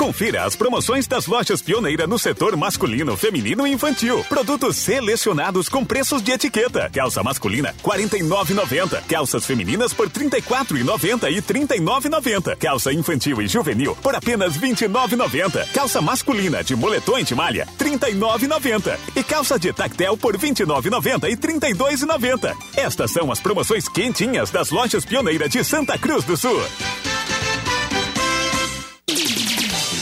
Confira 0.00 0.44
as 0.44 0.56
promoções 0.56 1.06
das 1.06 1.26
lojas 1.26 1.60
Pioneira 1.60 2.06
no 2.06 2.18
setor 2.18 2.56
masculino, 2.56 3.18
feminino 3.18 3.66
e 3.66 3.72
infantil. 3.72 4.24
Produtos 4.30 4.78
selecionados 4.78 5.68
com 5.68 5.84
preços 5.84 6.22
de 6.22 6.32
etiqueta. 6.32 6.88
Calça 6.90 7.22
masculina 7.22 7.74
49,90. 7.82 9.02
Calças 9.02 9.44
femininas 9.44 9.92
por 9.92 10.08
34,90 10.08 11.30
e 11.30 11.42
39,90. 11.42 12.56
Calça 12.56 12.90
infantil 12.94 13.42
e 13.42 13.46
juvenil 13.46 13.94
por 13.96 14.14
apenas 14.14 14.56
29,90. 14.56 15.70
Calça 15.70 16.00
masculina 16.00 16.64
de 16.64 16.74
moletom 16.74 17.18
e 17.18 17.22
de 17.22 17.34
malha 17.34 17.68
39,90 17.78 18.98
e 19.14 19.22
calça 19.22 19.58
de 19.58 19.70
tactel 19.70 20.16
por 20.16 20.34
29,90 20.38 21.28
e 21.28 21.36
32,90. 21.36 22.56
Estas 22.74 23.10
são 23.10 23.30
as 23.30 23.38
promoções 23.38 23.86
quentinhas 23.86 24.50
das 24.50 24.70
lojas 24.70 25.04
Pioneira 25.04 25.46
de 25.46 25.62
Santa 25.62 25.98
Cruz 25.98 26.24
do 26.24 26.38
Sul. 26.38 26.58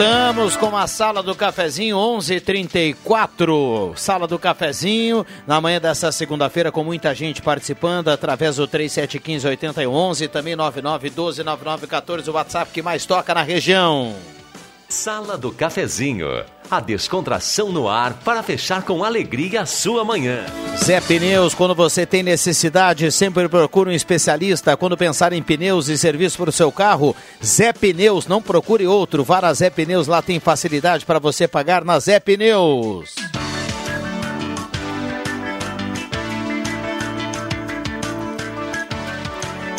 Voltamos 0.00 0.56
com 0.56 0.74
a 0.74 0.86
Sala 0.86 1.22
do 1.22 1.34
Cafezinho 1.34 1.94
11:34. 1.94 3.92
Sala 3.96 4.26
do 4.26 4.38
Cafezinho 4.38 5.26
na 5.46 5.60
manhã 5.60 5.78
dessa 5.78 6.10
segunda-feira 6.10 6.72
com 6.72 6.82
muita 6.82 7.14
gente 7.14 7.42
participando 7.42 8.08
através 8.08 8.56
do 8.56 8.66
3715 8.66 9.46
8111 9.46 10.28
também 10.28 10.56
9912 10.56 11.42
9914 11.42 12.30
o 12.30 12.32
WhatsApp 12.32 12.72
que 12.72 12.80
mais 12.80 13.04
toca 13.04 13.34
na 13.34 13.42
região. 13.42 14.16
Sala 14.90 15.38
do 15.38 15.52
Cafezinho, 15.52 16.26
a 16.68 16.80
descontração 16.80 17.70
no 17.70 17.88
ar 17.88 18.12
para 18.24 18.42
fechar 18.42 18.82
com 18.82 19.04
alegria 19.04 19.62
a 19.62 19.66
sua 19.66 20.04
manhã. 20.04 20.44
Zé 20.84 21.00
Pneus, 21.00 21.54
quando 21.54 21.76
você 21.76 22.04
tem 22.04 22.24
necessidade, 22.24 23.12
sempre 23.12 23.48
procure 23.48 23.90
um 23.90 23.92
especialista. 23.92 24.76
Quando 24.76 24.96
pensar 24.96 25.32
em 25.32 25.40
pneus 25.42 25.88
e 25.88 25.96
serviço 25.96 26.36
para 26.36 26.50
o 26.50 26.52
seu 26.52 26.72
carro, 26.72 27.14
Zé 27.42 27.72
Pneus, 27.72 28.26
não 28.26 28.42
procure 28.42 28.84
outro. 28.84 29.22
Vá 29.22 29.40
na 29.40 29.54
Zé 29.54 29.70
Pneus, 29.70 30.08
lá 30.08 30.20
tem 30.20 30.40
facilidade 30.40 31.06
para 31.06 31.20
você 31.20 31.46
pagar 31.46 31.84
na 31.84 32.00
Zé 32.00 32.18
Pneus. 32.18 33.14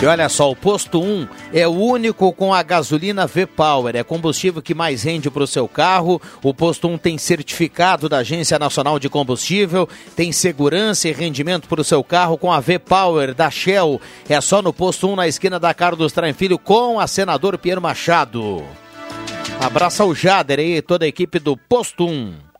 E 0.01 0.05
olha 0.07 0.27
só, 0.29 0.49
o 0.49 0.55
posto 0.55 0.99
1 0.99 1.27
é 1.53 1.67
o 1.67 1.73
único 1.73 2.33
com 2.33 2.51
a 2.51 2.63
gasolina 2.63 3.27
V-Power. 3.27 3.95
É 3.95 4.03
combustível 4.03 4.59
que 4.59 4.73
mais 4.73 5.03
rende 5.03 5.29
para 5.29 5.43
o 5.43 5.47
seu 5.47 5.67
carro. 5.67 6.19
O 6.41 6.55
posto 6.55 6.87
1 6.87 6.97
tem 6.97 7.19
certificado 7.19 8.09
da 8.09 8.17
Agência 8.17 8.57
Nacional 8.57 8.97
de 8.97 9.07
Combustível, 9.07 9.87
tem 10.15 10.31
segurança 10.31 11.07
e 11.07 11.11
rendimento 11.11 11.67
para 11.67 11.81
o 11.81 11.83
seu 11.83 12.03
carro 12.03 12.35
com 12.35 12.51
a 12.51 12.59
V-Power 12.59 13.35
da 13.35 13.51
Shell. 13.51 14.01
É 14.27 14.41
só 14.41 14.59
no 14.59 14.73
posto 14.73 15.07
1 15.07 15.15
na 15.15 15.27
esquina 15.27 15.59
da 15.59 15.71
Carlos 15.71 16.11
Traem 16.11 16.33
Filho 16.33 16.57
com 16.57 16.99
a 16.99 17.05
senador 17.05 17.55
Pierre 17.59 17.79
Machado. 17.79 18.63
Abraça 19.59 20.03
o 20.03 20.15
Jader 20.15 20.59
e 20.59 20.81
toda 20.81 21.05
a 21.05 21.07
equipe 21.07 21.37
do 21.37 21.55
posto 21.55 22.07
1. 22.07 22.50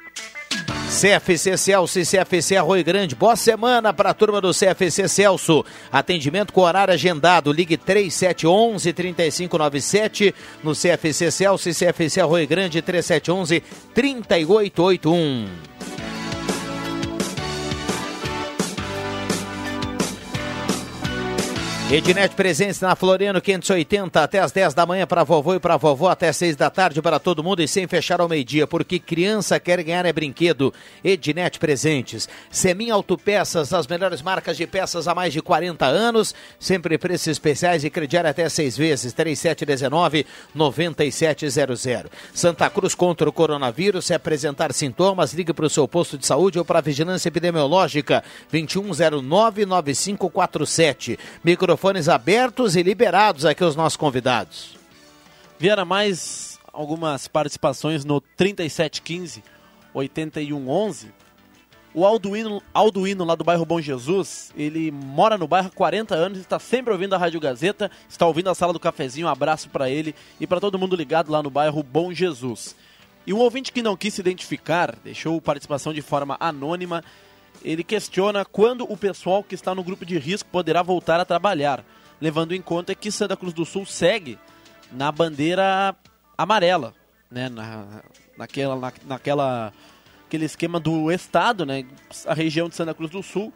CFC 0.92 1.58
Celso 1.58 2.00
e 2.00 2.06
CFC 2.06 2.58
Arroio 2.58 2.84
Grande. 2.84 3.16
Boa 3.16 3.38
semana 3.38 3.94
para 3.94 4.10
a 4.10 4.14
turma 4.14 4.42
do 4.42 4.52
CFC 4.54 5.08
Celso. 5.08 5.64
Atendimento 5.89 6.52
com 6.52 6.62
horário 6.62 6.94
agendado. 6.94 7.54
Ligue 7.54 7.78
3711 7.78 8.92
3597 8.92 10.36
no 10.62 10.74
CFC 10.74 11.32
Celso 11.32 11.70
e 11.70 11.74
CFC 11.74 12.20
Arroio 12.20 12.46
Grande 12.46 12.82
3711 12.82 13.64
3881. 13.94 15.70
Ednet 21.94 22.34
presentes 22.36 22.80
na 22.80 22.96
Floriano 22.96 23.42
580 23.42 24.24
até 24.24 24.39
as 24.39 24.54
10 24.54 24.74
da 24.74 24.86
manhã 24.86 25.06
para 25.06 25.26
vovô 25.26 25.56
e 25.56 25.60
para 25.60 25.76
vovó, 25.76 26.08
até 26.08 26.32
6 26.32 26.56
da 26.56 26.70
tarde 26.70 27.02
para 27.02 27.20
todo 27.20 27.44
mundo 27.44 27.62
e 27.62 27.68
sem 27.68 27.86
fechar 27.86 28.22
ao 28.22 28.30
meio-dia, 28.30 28.66
porque 28.66 28.98
criança 28.98 29.60
quer 29.60 29.84
ganhar 29.84 30.06
é 30.06 30.14
brinquedo. 30.14 30.74
Ednet 31.04 31.60
presentes. 31.60 32.30
Semin 32.50 32.92
Autopeças, 32.92 33.74
as 33.74 33.88
melhores 33.88 34.22
marcas 34.22 34.56
de 34.56 34.66
peças 34.66 35.06
há 35.06 35.14
mais 35.14 35.34
de 35.34 35.42
40 35.42 35.86
anos, 35.86 36.34
sempre 36.58 36.98
preços 36.98 37.28
especiais 37.28 37.84
e 37.84 37.89
crediário 37.89 38.30
até 38.30 38.48
seis 38.48 38.78
vezes, 38.78 39.12
3719 39.12 40.26
9700. 40.56 41.88
Santa 42.34 42.70
Cruz 42.70 42.96
contra 42.96 43.28
o 43.28 43.34
coronavírus, 43.34 44.06
se 44.06 44.14
apresentar 44.14 44.72
sintomas, 44.72 45.34
ligue 45.34 45.52
para 45.52 45.66
o 45.66 45.70
seu 45.70 45.86
posto 45.89 46.18
de 46.18 46.26
saúde 46.26 46.58
ou 46.58 46.64
para 46.64 46.80
a 46.80 46.82
vigilância 46.82 47.28
epidemiológica 47.28 48.24
2109 48.50 49.66
9547. 49.66 51.20
Microfone 51.44 51.81
microfones 51.82 52.08
abertos 52.08 52.76
e 52.76 52.84
liberados 52.84 53.44
aqui 53.44 53.64
os 53.64 53.76
nossos 53.76 53.98
convidados. 53.98 54.78
Viera 55.58 55.84
mais 55.84 56.60
algumas 56.72 57.28
participações 57.28 58.06
no 58.06 58.22
3715 58.22 59.44
8111. 59.92 61.12
O 61.92 62.06
Alduino, 62.06 62.62
Alduino, 62.72 63.26
lá 63.26 63.34
do 63.34 63.44
bairro 63.44 63.66
Bom 63.66 63.82
Jesus, 63.82 64.54
ele 64.56 64.92
mora 64.92 65.40
no 65.40 65.48
bairro 65.48 65.70
há 65.70 65.76
40 65.76 66.14
anos, 66.14 66.38
está 66.38 66.60
sempre 66.60 66.94
ouvindo 66.94 67.16
a 67.16 67.18
Rádio 67.18 67.40
Gazeta, 67.40 67.90
está 68.08 68.28
ouvindo 68.28 68.52
a 68.52 68.56
sala 68.56 68.72
do 68.72 68.80
cafezinho. 68.80 69.26
Um 69.26 69.32
abraço 69.32 69.68
para 69.68 69.90
ele 69.90 70.14
e 70.40 70.46
para 70.46 70.60
todo 70.60 70.78
mundo 70.78 70.96
ligado 70.96 71.32
lá 71.32 71.42
no 71.42 71.50
bairro 71.50 71.82
Bom 71.82 72.14
Jesus. 72.14 72.76
E 73.26 73.34
um 73.34 73.40
ouvinte 73.40 73.72
que 73.72 73.82
não 73.82 73.98
quis 73.98 74.14
se 74.14 74.22
identificar, 74.22 74.96
deixou 75.04 75.42
participação 75.42 75.92
de 75.92 76.02
forma 76.04 76.38
anônima 76.40 77.04
ele 77.64 77.84
questiona 77.84 78.43
quando 78.43 78.91
o 78.91 78.97
pessoal 78.97 79.43
que 79.43 79.56
está 79.56 79.74
no 79.76 79.84
grupo 79.84 80.06
de 80.06 80.18
risco 80.18 80.49
poderá 80.49 80.82
voltar 80.82 81.20
a 81.20 81.26
trabalhar, 81.26 81.84
levando 82.20 82.54
em 82.54 82.62
conta 82.62 82.95
que 82.95 83.12
Santa 83.12 83.38
Cruz 83.38 83.54
do 83.54 83.66
Sul 83.66 83.86
segue 83.86 84.38
na 84.91 85.12
bandeira 85.12 85.95
amarela, 86.38 86.93
né, 87.30 87.49
na, 87.49 88.02
naquela, 88.38 88.76
na, 88.76 88.93
naquela 89.06 89.74
aquele 90.26 90.45
esquema 90.45 90.80
do 90.80 91.12
estado, 91.12 91.66
né, 91.66 91.86
a 92.26 92.34
região 92.34 92.70
de 92.70 92.76
Santa 92.76 92.93
Cruz 92.93 93.12
do 93.12 93.22
Sul 93.22 93.54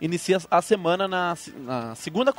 inicia 0.00 0.38
a 0.50 0.60
semana 0.60 1.08
na, 1.08 1.36
na 1.58 1.94
segunda, 1.94 2.34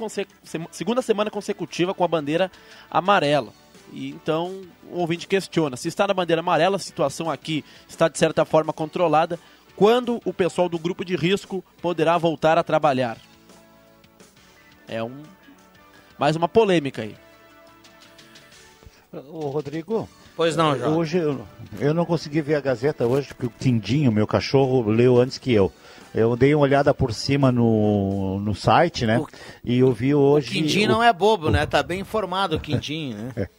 segunda 0.72 1.02
semana 1.02 1.30
consecutiva 1.30 1.94
com 1.94 2.04
a 2.04 2.08
bandeira 2.08 2.52
amarela. 2.90 3.54
E 3.92 4.10
então 4.10 4.62
o 4.90 5.00
ouvinte 5.00 5.28
questiona: 5.28 5.78
se 5.78 5.88
está 5.88 6.08
na 6.08 6.14
bandeira 6.14 6.42
amarela, 6.42 6.76
a 6.76 6.80
situação 6.80 7.30
aqui 7.30 7.64
está 7.88 8.08
de 8.08 8.18
certa 8.18 8.44
forma 8.46 8.74
controlada, 8.74 9.40
quando 9.78 10.20
o 10.26 10.34
pessoal 10.34 10.68
do 10.68 10.80
grupo 10.80 11.06
de 11.06 11.16
risco 11.16 11.64
poderá 11.82 12.18
voltar 12.18 12.58
a 12.58 12.64
trabalhar? 12.64 13.18
É 14.88 15.02
um 15.04 15.22
mais 16.18 16.36
uma 16.36 16.50
polêmica 16.50 17.04
aí. 17.04 17.16
Ô, 19.14 19.48
Rodrigo. 19.50 20.10
Pois 20.36 20.56
não, 20.56 20.78
João. 20.78 20.98
Hoje 20.98 21.20
eu, 21.20 21.46
eu 21.80 21.94
não 21.94 22.06
consegui 22.06 22.42
ver 22.42 22.56
a 22.56 22.62
Gazeta 22.62 23.06
hoje, 23.06 23.30
porque 23.30 23.46
o 23.46 23.54
Tindinho, 23.58 24.12
meu 24.12 24.26
cachorro, 24.26 24.82
leu 24.90 25.20
antes 25.20 25.38
que 25.38 25.54
eu. 25.54 25.72
Eu 26.14 26.36
dei 26.36 26.56
uma 26.56 26.64
olhada 26.64 26.94
por 26.94 27.14
cima 27.14 27.52
no, 27.52 28.40
no 28.40 28.56
site, 28.56 29.06
né? 29.06 29.20
O, 29.20 29.28
e 29.64 29.80
eu 29.80 29.94
vi 29.94 30.16
hoje. 30.16 30.50
O 30.50 30.54
Quindim 30.54 30.88
não 30.88 31.04
é 31.04 31.14
bobo, 31.14 31.52
né? 31.52 31.66
Tá 31.66 31.84
bem 31.84 32.00
informado 32.00 32.56
o 32.56 32.60
Quindim, 32.60 33.14
né? 33.14 33.48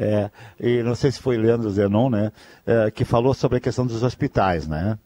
É, 0.00 0.30
e 0.60 0.80
não 0.84 0.94
sei 0.94 1.10
se 1.10 1.18
foi 1.18 1.36
Leandro 1.36 1.68
Zenon, 1.70 2.08
né? 2.08 2.30
É, 2.64 2.88
que 2.88 3.04
falou 3.04 3.34
sobre 3.34 3.58
a 3.58 3.60
questão 3.60 3.84
dos 3.84 4.04
hospitais, 4.04 4.64
né? 4.64 4.96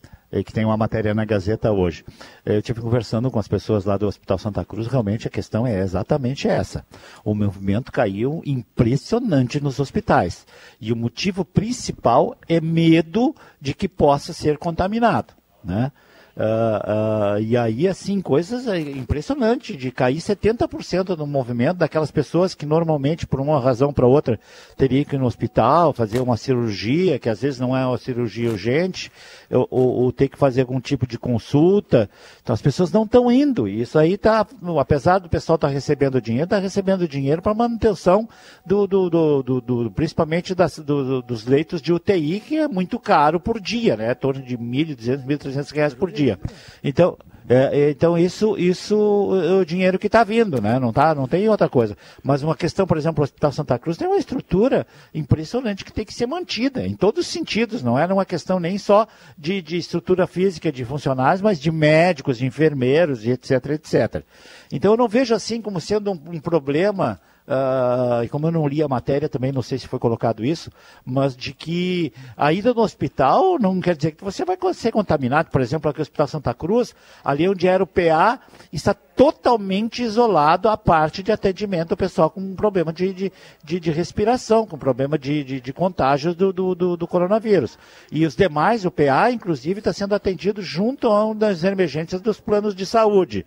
Que 0.44 0.52
tem 0.52 0.64
uma 0.64 0.76
matéria 0.76 1.12
na 1.12 1.24
Gazeta 1.24 1.70
hoje. 1.70 2.04
Eu 2.46 2.60
estive 2.60 2.80
conversando 2.80 3.30
com 3.30 3.38
as 3.38 3.48
pessoas 3.48 3.84
lá 3.84 3.98
do 3.98 4.06
Hospital 4.06 4.38
Santa 4.38 4.64
Cruz, 4.64 4.86
realmente 4.86 5.26
a 5.26 5.30
questão 5.30 5.66
é 5.66 5.80
exatamente 5.80 6.48
essa. 6.48 6.86
O 7.24 7.34
movimento 7.34 7.92
caiu 7.92 8.40
impressionante 8.46 9.60
nos 9.60 9.78
hospitais. 9.78 10.46
E 10.80 10.92
o 10.92 10.96
motivo 10.96 11.44
principal 11.44 12.36
é 12.48 12.60
medo 12.60 13.34
de 13.60 13.74
que 13.74 13.88
possa 13.88 14.32
ser 14.32 14.56
contaminado. 14.56 15.34
Né? 15.62 15.92
Uh, 16.34 17.36
uh, 17.36 17.42
e 17.42 17.56
aí, 17.58 17.86
assim, 17.86 18.22
coisas 18.22 18.66
é, 18.66 18.80
impressionantes, 18.80 19.76
de 19.76 19.90
cair 19.90 20.16
70% 20.16 21.16
no 21.16 21.26
movimento 21.26 21.76
daquelas 21.76 22.10
pessoas 22.10 22.54
que 22.54 22.64
normalmente, 22.64 23.26
por 23.26 23.38
uma 23.38 23.60
razão 23.60 23.92
para 23.92 24.06
outra, 24.06 24.40
teriam 24.76 25.04
que 25.04 25.14
ir 25.14 25.18
no 25.18 25.26
hospital, 25.26 25.92
fazer 25.92 26.20
uma 26.20 26.38
cirurgia, 26.38 27.18
que 27.18 27.28
às 27.28 27.42
vezes 27.42 27.60
não 27.60 27.76
é 27.76 27.86
uma 27.86 27.98
cirurgia 27.98 28.50
urgente, 28.50 29.12
ou, 29.50 29.68
ou, 29.70 29.88
ou 30.04 30.12
ter 30.12 30.28
que 30.28 30.38
fazer 30.38 30.62
algum 30.62 30.80
tipo 30.80 31.06
de 31.06 31.18
consulta. 31.18 32.08
Então 32.42 32.54
as 32.54 32.62
pessoas 32.62 32.90
não 32.90 33.04
estão 33.04 33.30
indo. 33.30 33.68
E 33.68 33.82
isso 33.82 33.98
aí 33.98 34.14
está, 34.14 34.46
apesar 34.80 35.18
do 35.18 35.28
pessoal 35.28 35.56
estar 35.56 35.68
tá 35.68 35.74
recebendo 35.74 36.20
dinheiro, 36.20 36.44
está 36.44 36.58
recebendo 36.58 37.06
dinheiro 37.06 37.42
para 37.42 37.52
manutenção 37.52 38.26
do, 38.64 38.86
do, 38.86 39.10
do, 39.10 39.60
do, 39.60 39.90
principalmente 39.90 40.54
das, 40.54 40.78
dos 40.78 41.44
leitos 41.44 41.82
de 41.82 41.92
UTI, 41.92 42.40
que 42.40 42.56
é 42.56 42.66
muito 42.66 42.98
caro 42.98 43.38
por 43.38 43.60
dia, 43.60 43.96
né? 43.96 44.12
Em 44.12 44.14
torno 44.14 44.42
de 44.42 44.56
R$ 44.56 44.62
1.200, 44.62 45.26
1.300 45.26 45.74
reais 45.74 45.94
por 45.94 46.10
dia 46.10 46.21
dia. 46.22 46.38
Então, 46.82 47.16
é, 47.48 47.90
então 47.90 48.16
isso, 48.16 48.56
isso 48.56 49.30
é 49.44 49.52
o 49.54 49.64
dinheiro 49.64 49.98
que 49.98 50.06
está 50.06 50.22
vindo, 50.22 50.60
né? 50.60 50.78
Não, 50.78 50.92
tá, 50.92 51.14
não 51.14 51.26
tem 51.26 51.48
outra 51.48 51.68
coisa. 51.68 51.96
Mas 52.22 52.42
uma 52.42 52.54
questão, 52.54 52.86
por 52.86 52.96
exemplo, 52.96 53.20
o 53.20 53.24
Hospital 53.24 53.52
Santa 53.52 53.78
Cruz 53.78 53.96
tem 53.96 54.06
uma 54.06 54.16
estrutura 54.16 54.86
impressionante 55.12 55.84
que 55.84 55.92
tem 55.92 56.04
que 56.04 56.14
ser 56.14 56.26
mantida, 56.26 56.86
em 56.86 56.94
todos 56.94 57.26
os 57.26 57.32
sentidos. 57.32 57.82
Não 57.82 57.98
é 57.98 58.06
uma 58.06 58.24
questão 58.24 58.60
nem 58.60 58.78
só 58.78 59.06
de, 59.36 59.60
de 59.60 59.76
estrutura 59.76 60.26
física 60.26 60.70
de 60.70 60.84
funcionários, 60.84 61.42
mas 61.42 61.60
de 61.60 61.70
médicos, 61.70 62.38
de 62.38 62.46
enfermeiros, 62.46 63.26
etc, 63.26 63.50
etc. 63.70 64.22
Então 64.70 64.92
eu 64.92 64.96
não 64.96 65.08
vejo 65.08 65.34
assim 65.34 65.60
como 65.60 65.80
sendo 65.80 66.12
um, 66.12 66.20
um 66.34 66.40
problema 66.40 67.20
Uh, 67.52 68.24
e 68.24 68.28
como 68.30 68.46
eu 68.46 68.50
não 68.50 68.66
li 68.66 68.82
a 68.82 68.88
matéria, 68.88 69.28
também 69.28 69.52
não 69.52 69.60
sei 69.60 69.76
se 69.76 69.86
foi 69.86 69.98
colocado 69.98 70.42
isso, 70.42 70.70
mas 71.04 71.36
de 71.36 71.52
que 71.52 72.10
a 72.34 72.50
ida 72.50 72.72
no 72.72 72.80
hospital 72.80 73.58
não 73.58 73.78
quer 73.78 73.94
dizer 73.94 74.12
que 74.12 74.24
você 74.24 74.42
vai 74.42 74.56
ser 74.72 74.90
contaminado. 74.90 75.50
Por 75.50 75.60
exemplo, 75.60 75.90
aqui 75.90 75.98
no 75.98 76.02
Hospital 76.02 76.26
Santa 76.28 76.54
Cruz, 76.54 76.94
ali 77.22 77.46
onde 77.46 77.68
era 77.68 77.84
o 77.84 77.86
PA, 77.86 78.40
está 78.72 78.94
totalmente 78.94 80.02
isolado 80.02 80.66
a 80.66 80.78
parte 80.78 81.22
de 81.22 81.30
atendimento 81.30 81.90
ao 81.90 81.96
pessoal 81.96 82.30
com 82.30 82.54
problema 82.54 82.90
de, 82.90 83.12
de, 83.12 83.32
de, 83.62 83.78
de 83.78 83.90
respiração, 83.90 84.66
com 84.66 84.78
problema 84.78 85.18
de, 85.18 85.44
de, 85.44 85.60
de 85.60 85.72
contágio 85.74 86.34
do, 86.34 86.54
do, 86.54 86.74
do, 86.74 86.96
do, 86.96 87.06
coronavírus. 87.06 87.78
E 88.10 88.24
os 88.24 88.34
demais, 88.34 88.86
o 88.86 88.90
PA, 88.90 89.30
inclusive, 89.30 89.80
está 89.80 89.92
sendo 89.92 90.14
atendido 90.14 90.62
junto 90.62 91.06
a 91.08 91.26
uma 91.26 91.34
das 91.34 91.64
emergências 91.64 92.22
dos 92.22 92.40
planos 92.40 92.74
de 92.74 92.86
saúde. 92.86 93.44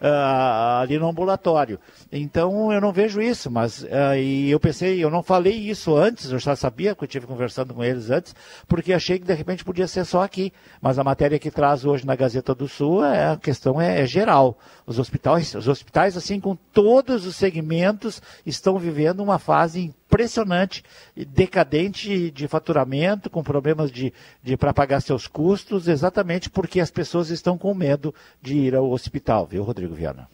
Uh, 0.00 0.80
ali 0.80 0.98
no 0.98 1.08
ambulatório. 1.08 1.78
Então 2.10 2.72
eu 2.72 2.80
não 2.80 2.92
vejo 2.92 3.20
isso, 3.20 3.50
mas 3.50 3.82
uh, 3.82 4.16
e 4.16 4.50
eu 4.50 4.60
pensei, 4.60 5.02
eu 5.02 5.10
não 5.10 5.22
falei 5.22 5.54
isso 5.54 5.94
antes, 5.96 6.30
eu 6.30 6.38
já 6.38 6.56
sabia 6.56 6.94
que 6.94 7.02
eu 7.02 7.06
estive 7.06 7.26
conversando 7.26 7.74
com 7.74 7.84
eles 7.84 8.10
antes, 8.10 8.34
porque 8.66 8.92
achei 8.92 9.18
que 9.18 9.26
de 9.26 9.34
repente 9.34 9.64
podia 9.64 9.86
ser 9.86 10.04
só 10.04 10.22
aqui. 10.22 10.52
Mas 10.80 10.98
a 10.98 11.04
matéria 11.04 11.38
que 11.38 11.50
traz 11.50 11.84
hoje 11.84 12.06
na 12.06 12.16
Gazeta 12.16 12.54
do 12.54 12.68
Sul, 12.68 13.04
é, 13.04 13.32
a 13.32 13.36
questão 13.36 13.80
é, 13.80 14.00
é 14.00 14.06
geral. 14.06 14.58
Os 14.86 14.98
hospitais, 14.98 15.54
os 15.54 15.68
hospitais, 15.68 16.16
assim, 16.16 16.40
com 16.40 16.56
todos 16.72 17.26
os 17.26 17.36
segmentos, 17.36 18.22
estão 18.44 18.78
vivendo 18.78 19.20
uma 19.20 19.38
fase 19.38 19.94
impressionante, 20.08 20.82
decadente 21.14 22.30
de 22.30 22.48
faturamento, 22.48 23.28
com 23.28 23.42
problemas 23.42 23.92
de, 23.92 24.12
de 24.42 24.56
para 24.56 24.72
pagar 24.72 25.00
seus 25.02 25.26
custos, 25.26 25.86
exatamente 25.86 26.48
porque 26.48 26.80
as 26.80 26.90
pessoas 26.90 27.28
estão 27.28 27.58
com 27.58 27.74
medo 27.74 28.14
de 28.40 28.56
ir 28.56 28.74
ao 28.74 28.90
hospital, 28.90 29.46
viu, 29.46 29.62
Rodrigo 29.62 29.94
Viana? 29.94 30.26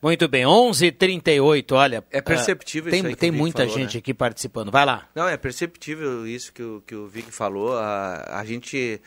Muito 0.00 0.28
bem, 0.28 0.44
11:38. 0.44 1.72
Olha, 1.72 2.04
é 2.10 2.20
perceptível 2.20 2.92
uh, 2.92 2.96
isso 2.96 3.04
tem, 3.04 3.16
tem 3.16 3.30
muita 3.30 3.62
falou, 3.62 3.78
gente 3.78 3.94
né? 3.94 3.98
aqui 4.00 4.12
participando. 4.12 4.70
Vai 4.70 4.84
lá. 4.84 5.08
Não, 5.14 5.26
é 5.26 5.36
perceptível 5.36 6.26
isso 6.26 6.52
que 6.52 6.62
o, 6.62 6.82
que 6.86 6.94
o 6.94 7.06
Vic 7.06 7.30
falou. 7.32 7.74
A, 7.74 8.38
a 8.38 8.44
gente 8.44 9.00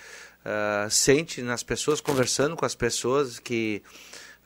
uh, 0.43 0.89
sente 0.89 1.43
nas 1.43 1.61
pessoas, 1.61 2.01
conversando 2.01 2.55
com 2.55 2.65
as 2.65 2.73
pessoas, 2.73 3.37
que 3.37 3.83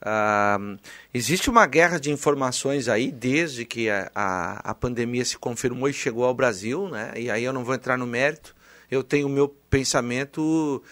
uh, 0.02 0.80
existe 1.14 1.50
uma 1.50 1.66
guerra 1.66 2.00
de 2.00 2.12
informações 2.12 2.88
aí 2.88 3.12
desde 3.12 3.66
que 3.66 3.90
a, 3.90 4.12
a, 4.14 4.72
a, 4.72 4.76
pandemia 4.76 5.24
se 5.26 5.38
confirmou 5.38 5.90
e 5.90 5.94
chegou 5.94 6.26
ao 6.26 6.34
Brasil, 6.34 6.90
né? 6.90 7.12
E 7.16 7.30
aí 7.30 7.44
eu 7.44 7.54
não 7.54 7.64
vou 7.64 7.76
entrar 7.76 7.98
no 7.98 8.08
mérito. 8.08 8.56
Eu 8.90 9.04
tenho 9.04 9.28
o 9.28 9.30
meu 9.30 9.48
pensamento 9.70 10.84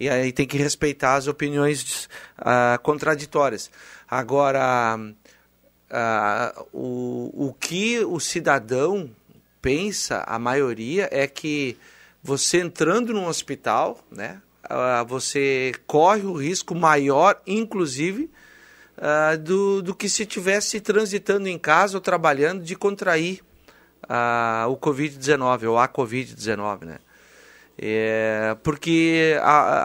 e 0.00 0.08
aí 0.08 0.32
tem 0.32 0.46
que 0.46 0.56
respeitar 0.56 1.16
as 1.16 1.26
opiniões 1.26 2.08
contraditórias. 2.82 3.70
Agora, 4.08 4.98
uh, 5.92 6.66
o, 6.72 7.48
o 7.48 7.54
que 7.54 8.00
o 8.00 8.18
cidadão 8.18 9.10
pensa, 9.60 10.24
a 10.26 10.38
maioria, 10.38 11.08
é 11.12 11.26
que 11.26 11.76
você 12.22 12.60
entrando 12.60 13.12
num 13.12 13.26
hospital, 13.26 13.98
né, 14.10 14.40
uh, 14.64 15.06
você 15.06 15.72
corre 15.86 16.22
o 16.22 16.34
risco 16.34 16.74
maior, 16.74 17.40
inclusive, 17.46 18.30
uh, 19.02 19.36
do, 19.36 19.82
do 19.82 19.94
que 19.94 20.08
se 20.08 20.24
tivesse 20.24 20.80
transitando 20.80 21.48
em 21.48 21.58
casa 21.58 21.96
ou 21.96 22.00
trabalhando 22.00 22.62
de 22.62 22.76
contrair 22.76 23.42
o 24.68 24.76
Covid-19 24.76 25.70
ou 25.70 25.78
a 25.78 25.88
Covid-19, 25.88 26.84
né? 26.84 26.98
É, 27.78 28.54
porque 28.62 29.34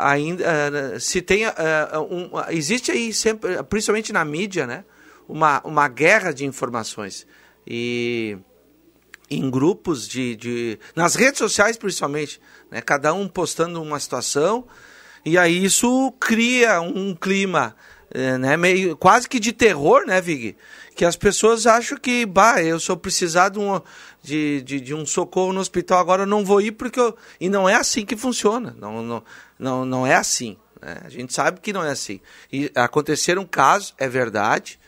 ainda 0.01 0.99
se 0.99 1.22
tem 1.22 1.45
um, 1.47 2.30
existe 2.49 2.91
aí 2.91 3.13
sempre, 3.13 3.63
principalmente 3.63 4.11
na 4.11 4.26
mídia, 4.26 4.68
né, 4.68 4.84
uma, 5.28 5.61
uma 5.63 5.88
guerra 5.88 6.34
de 6.34 6.45
informações 6.45 7.26
e 7.65 8.38
em 9.30 9.49
grupos 9.49 10.05
de, 10.07 10.36
de 10.36 10.80
nas 10.95 11.15
redes 11.15 11.38
sociais 11.38 11.78
principalmente, 11.78 12.41
né, 12.70 12.82
cada 12.82 13.13
um 13.13 13.28
postando 13.28 13.82
uma 13.82 13.99
situação 13.99 14.68
e 15.24 15.38
aí 15.38 15.63
isso 15.63 16.11
cria 16.20 16.82
um 16.82 17.15
clima 17.15 17.74
é, 18.18 18.36
né, 18.36 18.57
meio 18.57 18.97
quase 18.97 19.30
que 19.30 19.39
de 19.39 19.53
terror, 19.53 20.03
né, 20.07 20.20
Vig? 20.20 20.57
Que 20.95 21.05
as 21.05 21.15
pessoas 21.15 21.68
acham 21.68 21.99
que, 21.99 22.26
bah, 22.26 22.63
eu 22.63 22.80
sou 22.80 22.97
precisar 22.97 23.49
de 23.49 23.59
um, 23.59 23.80
de, 24.24 24.63
de, 24.63 24.82
de, 24.82 24.93
um 24.95 25.05
socorro 25.05 25.53
no 25.53 25.59
hospital, 25.59 25.99
agora 25.99 26.24
eu 26.24 26.28
não 26.28 26.43
vou 26.43 26.59
ir 26.59 26.72
porque 26.72 26.99
eu... 26.99 27.15
E 27.39 27.47
não 27.47 27.70
é 27.70 27.76
assim 27.76 28.03
que 28.03 28.18
funciona, 28.18 28.76
não, 28.80 29.03
não, 29.03 29.24
não, 29.59 29.86
não 29.86 30.07
é 30.07 30.15
assim. 30.15 30.57
Né? 30.82 30.97
A 31.05 31.09
gente 31.09 31.32
sabe 31.32 31.59
que 31.61 31.72
não 31.72 31.84
é 31.84 31.91
assim. 31.91 32.20
E 32.51 32.72
aconteceram 32.74 33.45
casos, 33.45 33.93
é 33.99 34.09
verdade, 34.09 34.80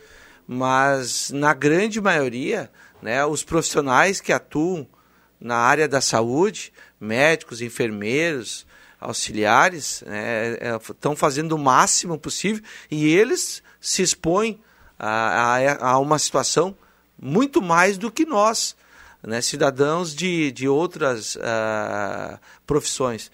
mas 0.48 1.30
na 1.30 1.54
grande 1.54 2.02
maioria, 2.02 2.72
né, 3.00 3.24
os 3.24 3.44
profissionais 3.44 4.20
que 4.20 4.34
atuam 4.34 4.88
na 5.40 5.58
área 5.58 5.88
da 5.88 6.02
saúde, 6.02 6.74
médicos, 7.00 7.62
enfermeiros, 7.62 8.66
auxiliares, 9.00 10.04
estão 10.90 11.12
né, 11.12 11.16
é, 11.16 11.16
fazendo 11.16 11.54
o 11.54 11.60
máximo 11.60 12.18
possível 12.18 12.64
e 12.92 13.08
eles 13.08 13.64
se 13.80 14.02
expõem 14.02 14.60
a, 14.98 15.56
a, 15.56 15.92
a 15.92 16.00
uma 16.00 16.20
situação 16.20 16.76
muito 17.22 17.62
mais 17.62 17.98
do 17.98 18.12
que 18.12 18.26
nós 18.26 18.76
né, 19.22 19.42
cidadãos 19.42 20.16
de, 20.16 20.52
de 20.52 20.68
outras 20.68 21.36
uh, 21.36 22.40
profissões. 22.66 23.32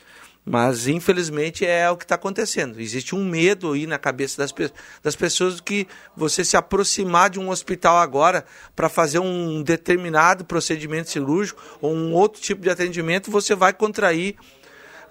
Mas, 0.47 0.87
infelizmente, 0.87 1.65
é 1.65 1.89
o 1.89 1.97
que 1.97 2.05
está 2.05 2.13
acontecendo. 2.13 2.79
Existe 2.79 3.15
um 3.15 3.25
medo 3.25 3.73
aí 3.73 3.87
na 3.87 3.97
cabeça 3.97 4.37
das, 4.37 4.53
das 5.01 5.15
pessoas 5.15 5.59
que 5.59 5.87
você 6.15 6.45
se 6.45 6.55
aproximar 6.55 7.31
de 7.31 7.39
um 7.39 7.49
hospital 7.49 7.97
agora 7.97 8.45
para 8.75 8.87
fazer 8.87 9.17
um 9.17 9.63
determinado 9.63 10.45
procedimento 10.45 11.09
cirúrgico 11.09 11.59
ou 11.81 11.91
um 11.95 12.13
outro 12.13 12.39
tipo 12.39 12.61
de 12.61 12.69
atendimento, 12.69 13.31
você 13.31 13.55
vai 13.55 13.73
contrair 13.73 14.35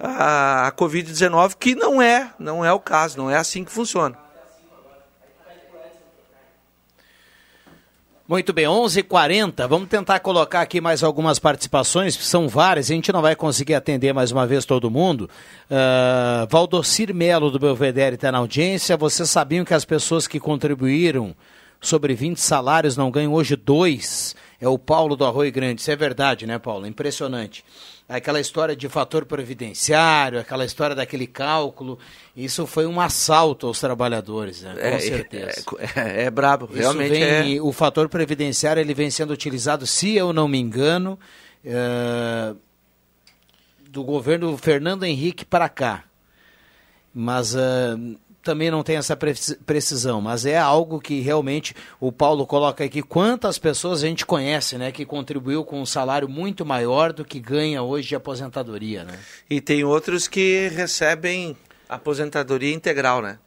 a, 0.04 0.68
a 0.68 0.72
Covid-19, 0.72 1.54
que 1.58 1.74
não 1.74 2.00
é, 2.00 2.30
não 2.38 2.64
é 2.64 2.72
o 2.72 2.78
caso, 2.78 3.16
não 3.16 3.30
é 3.30 3.36
assim 3.36 3.64
que 3.64 3.72
funciona. 3.72 4.16
Muito 8.26 8.54
bem, 8.54 8.64
11:40. 8.64 9.00
h 9.00 9.02
40 9.02 9.68
Vamos 9.68 9.88
tentar 9.88 10.18
colocar 10.18 10.62
aqui 10.62 10.80
mais 10.80 11.02
algumas 11.02 11.38
participações, 11.38 12.14
são 12.14 12.48
várias, 12.48 12.90
a 12.90 12.94
gente 12.94 13.12
não 13.12 13.20
vai 13.20 13.36
conseguir 13.36 13.74
atender 13.74 14.14
mais 14.14 14.32
uma 14.32 14.46
vez 14.46 14.64
todo 14.64 14.90
mundo. 14.90 15.28
Uh, 15.70 16.46
Valdocir 16.48 17.14
Melo, 17.14 17.50
do 17.50 17.58
Belvedere, 17.58 18.14
está 18.14 18.32
na 18.32 18.38
audiência. 18.38 18.96
Vocês 18.96 19.28
sabiam 19.28 19.62
que 19.62 19.74
as 19.74 19.84
pessoas 19.84 20.26
que 20.26 20.40
contribuíram 20.40 21.36
sobre 21.82 22.14
20 22.14 22.38
salários 22.40 22.96
não 22.96 23.10
ganham 23.10 23.34
hoje 23.34 23.56
dois? 23.56 24.34
É 24.58 24.66
o 24.66 24.78
Paulo 24.78 25.16
do 25.16 25.26
Arroio 25.26 25.52
Grande. 25.52 25.82
Isso 25.82 25.90
é 25.90 25.96
verdade, 25.96 26.46
né, 26.46 26.58
Paulo? 26.58 26.86
Impressionante 26.86 27.62
aquela 28.16 28.40
história 28.40 28.76
de 28.76 28.88
fator 28.88 29.24
previdenciário, 29.24 30.38
aquela 30.38 30.64
história 30.64 30.94
daquele 30.94 31.26
cálculo, 31.26 31.98
isso 32.36 32.66
foi 32.66 32.86
um 32.86 33.00
assalto 33.00 33.66
aos 33.66 33.80
trabalhadores, 33.80 34.62
né? 34.62 34.74
com 34.74 34.80
é, 34.80 34.98
certeza. 34.98 35.64
É, 35.78 36.00
é, 36.22 36.24
é 36.24 36.30
brabo, 36.30 36.66
isso 36.66 36.76
realmente 36.76 37.10
vem, 37.10 37.56
é... 37.56 37.62
O 37.62 37.72
fator 37.72 38.08
previdenciário 38.08 38.80
ele 38.80 38.94
vem 38.94 39.10
sendo 39.10 39.32
utilizado, 39.32 39.86
se 39.86 40.14
eu 40.14 40.32
não 40.32 40.48
me 40.48 40.58
engano, 40.58 41.18
é, 41.64 42.54
do 43.90 44.02
governo 44.02 44.56
Fernando 44.56 45.04
Henrique 45.04 45.44
para 45.44 45.68
cá. 45.68 46.04
Mas 47.16 47.54
uh, 47.54 48.18
também 48.44 48.70
não 48.70 48.82
tem 48.82 48.96
essa 48.96 49.16
precisão, 49.16 50.20
mas 50.20 50.44
é 50.46 50.58
algo 50.58 51.00
que 51.00 51.20
realmente 51.20 51.74
o 51.98 52.12
Paulo 52.12 52.46
coloca 52.46 52.84
aqui. 52.84 53.02
Quantas 53.02 53.58
pessoas 53.58 54.04
a 54.04 54.06
gente 54.06 54.26
conhece, 54.26 54.76
né, 54.76 54.92
que 54.92 55.04
contribuiu 55.04 55.64
com 55.64 55.80
um 55.80 55.86
salário 55.86 56.28
muito 56.28 56.64
maior 56.64 57.12
do 57.12 57.24
que 57.24 57.40
ganha 57.40 57.82
hoje 57.82 58.08
de 58.08 58.14
aposentadoria, 58.14 59.04
né? 59.04 59.18
E 59.48 59.60
tem 59.60 59.82
outros 59.82 60.28
que 60.28 60.68
recebem 60.68 61.56
aposentadoria 61.88 62.72
integral, 62.74 63.22
né? 63.22 63.38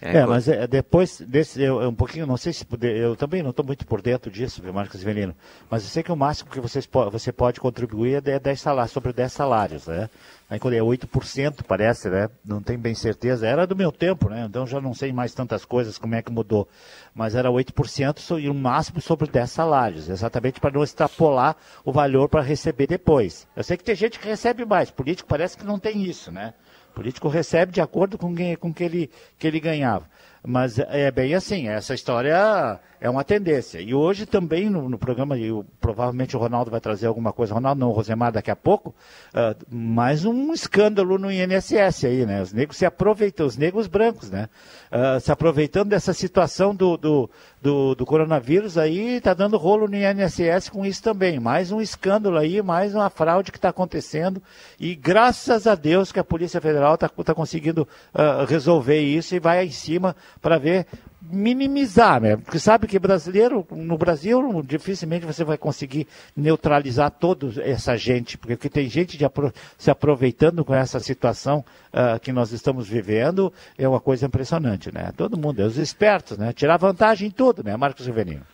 É, 0.00 0.18
é 0.18 0.26
mas 0.26 0.46
é, 0.46 0.66
depois 0.66 1.20
desse, 1.20 1.60
eu, 1.60 1.80
um 1.80 1.94
pouquinho, 1.94 2.26
não 2.26 2.36
sei 2.36 2.52
se 2.52 2.64
poder, 2.64 2.96
eu 2.96 3.16
também 3.16 3.42
não 3.42 3.50
estou 3.50 3.64
muito 3.64 3.84
por 3.84 4.00
dentro 4.00 4.30
disso, 4.30 4.62
viu, 4.62 4.72
Marcos 4.72 5.02
Velino, 5.02 5.34
mas 5.68 5.82
eu 5.82 5.88
sei 5.88 6.02
que 6.04 6.12
o 6.12 6.16
máximo 6.16 6.50
que 6.50 6.60
vocês, 6.60 6.88
você 7.10 7.32
pode 7.32 7.58
contribuir 7.58 8.22
é 8.26 8.38
10 8.38 8.60
salários, 8.60 8.92
sobre 8.92 9.12
10 9.12 9.32
salários, 9.32 9.86
né? 9.88 10.08
Aí 10.48 10.58
quando 10.58 10.74
é 10.74 10.78
8%, 10.78 11.64
parece, 11.66 12.08
né? 12.08 12.30
Não 12.44 12.62
tenho 12.62 12.78
bem 12.78 12.94
certeza, 12.94 13.46
era 13.46 13.66
do 13.66 13.76
meu 13.76 13.92
tempo, 13.92 14.30
né? 14.30 14.46
Então 14.48 14.66
já 14.66 14.80
não 14.80 14.94
sei 14.94 15.12
mais 15.12 15.34
tantas 15.34 15.64
coisas, 15.64 15.98
como 15.98 16.14
é 16.14 16.22
que 16.22 16.30
mudou, 16.30 16.68
mas 17.12 17.34
era 17.34 17.50
8% 17.50 18.40
e 18.40 18.48
o 18.48 18.54
máximo 18.54 19.00
sobre 19.00 19.28
10 19.28 19.50
salários, 19.50 20.08
exatamente 20.08 20.60
para 20.60 20.70
não 20.70 20.84
extrapolar 20.84 21.56
o 21.84 21.92
valor 21.92 22.28
para 22.28 22.40
receber 22.40 22.86
depois. 22.86 23.48
Eu 23.56 23.64
sei 23.64 23.76
que 23.76 23.84
tem 23.84 23.96
gente 23.96 24.18
que 24.18 24.28
recebe 24.28 24.64
mais, 24.64 24.90
político 24.90 25.28
parece 25.28 25.58
que 25.58 25.64
não 25.64 25.78
tem 25.78 26.04
isso, 26.04 26.30
né? 26.30 26.54
Político 26.98 27.28
recebe 27.28 27.70
de 27.70 27.80
acordo 27.80 28.18
com 28.18 28.32
o 28.32 28.58
com 28.58 28.74
que 28.74 28.82
ele, 28.82 29.08
que 29.38 29.46
ele 29.46 29.60
ganhava. 29.60 30.04
Mas 30.44 30.80
é 30.80 31.10
bem 31.12 31.32
assim, 31.32 31.68
essa 31.68 31.94
história 31.94 32.80
é 33.00 33.08
uma 33.08 33.22
tendência. 33.22 33.80
E 33.80 33.94
hoje 33.94 34.26
também 34.26 34.68
no, 34.68 34.88
no 34.88 34.98
programa, 34.98 35.38
e 35.38 35.48
provavelmente 35.80 36.36
o 36.36 36.40
Ronaldo 36.40 36.72
vai 36.72 36.80
trazer 36.80 37.06
alguma 37.06 37.32
coisa, 37.32 37.54
Ronaldo 37.54 37.80
não, 37.80 37.90
o 37.90 37.92
Rosemar 37.92 38.32
daqui 38.32 38.50
a 38.50 38.56
pouco, 38.56 38.92
uh, 39.32 39.56
mais 39.70 40.24
um 40.24 40.52
escândalo 40.52 41.18
no 41.18 41.30
INSS 41.30 42.04
aí, 42.04 42.26
né? 42.26 42.42
Os 42.42 42.52
negros 42.52 42.76
se 42.76 42.84
aproveitam, 42.84 43.46
os 43.46 43.56
negros 43.56 43.86
brancos, 43.86 44.28
né? 44.28 44.48
Uh, 44.90 45.20
se 45.20 45.30
aproveitando 45.30 45.90
dessa 45.90 46.14
situação 46.14 46.74
do, 46.74 46.96
do, 46.96 47.30
do, 47.60 47.94
do 47.94 48.06
coronavírus 48.06 48.78
aí, 48.78 49.16
está 49.16 49.34
dando 49.34 49.58
rolo 49.58 49.86
no 49.86 49.94
INSS 49.94 50.70
com 50.70 50.86
isso 50.86 51.02
também. 51.02 51.38
Mais 51.38 51.70
um 51.70 51.80
escândalo 51.80 52.38
aí, 52.38 52.62
mais 52.62 52.94
uma 52.94 53.10
fraude 53.10 53.52
que 53.52 53.58
está 53.58 53.68
acontecendo. 53.68 54.42
E 54.80 54.94
graças 54.94 55.66
a 55.66 55.74
Deus 55.74 56.10
que 56.10 56.18
a 56.18 56.24
Polícia 56.24 56.60
Federal 56.60 56.94
está 56.94 57.08
tá 57.08 57.34
conseguindo 57.34 57.86
uh, 58.14 58.44
resolver 58.46 59.00
isso 59.00 59.34
e 59.34 59.40
vai 59.40 59.66
em 59.66 59.70
cima 59.70 60.16
para 60.40 60.56
ver 60.56 60.86
minimizar, 61.20 62.20
né? 62.20 62.36
Porque 62.36 62.58
sabe 62.58 62.86
que 62.86 62.98
brasileiro, 62.98 63.66
no 63.70 63.98
Brasil, 63.98 64.62
dificilmente 64.62 65.26
você 65.26 65.44
vai 65.44 65.58
conseguir 65.58 66.06
neutralizar 66.36 67.10
toda 67.10 67.62
essa 67.62 67.96
gente, 67.96 68.38
porque 68.38 68.68
tem 68.68 68.88
gente 68.88 69.22
apro 69.24 69.52
se 69.76 69.90
aproveitando 69.90 70.64
com 70.64 70.74
essa 70.74 71.00
situação 71.00 71.64
uh, 71.92 72.18
que 72.20 72.32
nós 72.32 72.52
estamos 72.52 72.88
vivendo, 72.88 73.52
é 73.76 73.88
uma 73.88 74.00
coisa 74.00 74.26
impressionante, 74.26 74.92
né? 74.92 75.12
Todo 75.16 75.38
mundo, 75.38 75.60
é 75.60 75.64
os 75.64 75.76
espertos, 75.76 76.38
né? 76.38 76.52
Tirar 76.52 76.76
vantagem 76.76 77.28
em 77.28 77.32
tudo, 77.32 77.64
né, 77.64 77.76
Marcos 77.76 78.06
Rivelino? 78.06 78.46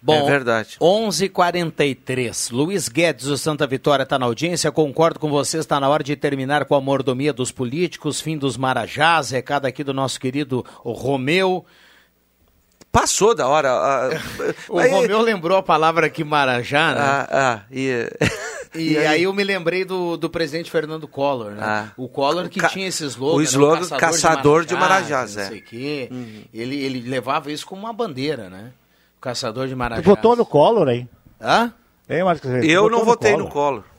Bom, 0.00 0.14
é 0.14 0.30
verdade. 0.30 0.76
11:43. 0.80 2.50
Luiz 2.50 2.88
Guedes 2.88 3.26
do 3.26 3.36
Santa 3.36 3.66
Vitória 3.66 4.04
está 4.04 4.18
na 4.18 4.26
audiência. 4.26 4.70
Concordo 4.70 5.18
com 5.18 5.28
vocês. 5.28 5.64
Está 5.64 5.80
na 5.80 5.88
hora 5.88 6.04
de 6.04 6.14
terminar 6.14 6.64
com 6.64 6.74
a 6.74 6.80
mordomia 6.80 7.32
dos 7.32 7.50
políticos, 7.50 8.20
fim 8.20 8.38
dos 8.38 8.56
marajás. 8.56 9.30
Recado 9.30 9.66
aqui 9.66 9.82
do 9.82 9.92
nosso 9.92 10.20
querido 10.20 10.64
Romeu. 10.84 11.64
Passou 12.92 13.34
da 13.34 13.46
hora. 13.46 14.10
o 14.68 14.78
aí... 14.78 14.90
Romeu 14.90 15.20
lembrou 15.20 15.58
a 15.58 15.62
palavra 15.62 16.06
aqui 16.06 16.24
marajá, 16.24 16.94
né? 16.94 17.00
Ah, 17.00 17.28
ah 17.30 17.60
e... 17.70 18.08
E, 18.74 18.92
e 18.94 18.98
aí? 18.98 19.06
aí? 19.06 19.22
eu 19.24 19.32
me 19.32 19.44
lembrei 19.44 19.84
do, 19.84 20.16
do 20.16 20.30
presidente 20.30 20.70
Fernando 20.70 21.06
Collor, 21.06 21.52
né? 21.52 21.62
Ah. 21.62 21.92
O 21.96 22.08
Collor 22.08 22.48
que 22.48 22.66
tinha 22.68 22.86
esse 22.86 23.04
slogan. 23.04 23.36
O 23.36 23.42
slogan 23.42 23.80
né? 23.80 23.98
caçador, 23.98 24.00
caçador, 24.00 24.64
de 24.64 24.74
Marajás, 24.74 25.30
de 25.30 25.36
Marajás 25.36 25.36
é. 25.36 25.48
Sei 25.48 25.60
quê. 25.60 26.08
Uhum. 26.10 26.42
Ele, 26.52 26.76
ele 26.76 27.08
levava 27.08 27.52
isso 27.52 27.66
como 27.66 27.82
uma 27.82 27.92
bandeira, 27.92 28.48
né? 28.48 28.72
Caçador 29.20 29.68
de 29.68 29.74
Marajás. 29.74 30.04
Você 30.04 30.10
votou 30.10 30.36
no 30.36 30.46
Collor 30.46 30.88
aí? 30.88 31.08
Hã? 31.40 31.72
Hein, 32.08 32.24
Marcos? 32.24 32.50
Eu 32.64 32.88
não 32.88 33.04
votei 33.04 33.36
no 33.36 33.48
Collor. 33.48 33.48
No 33.48 33.82
Collor 33.82 33.98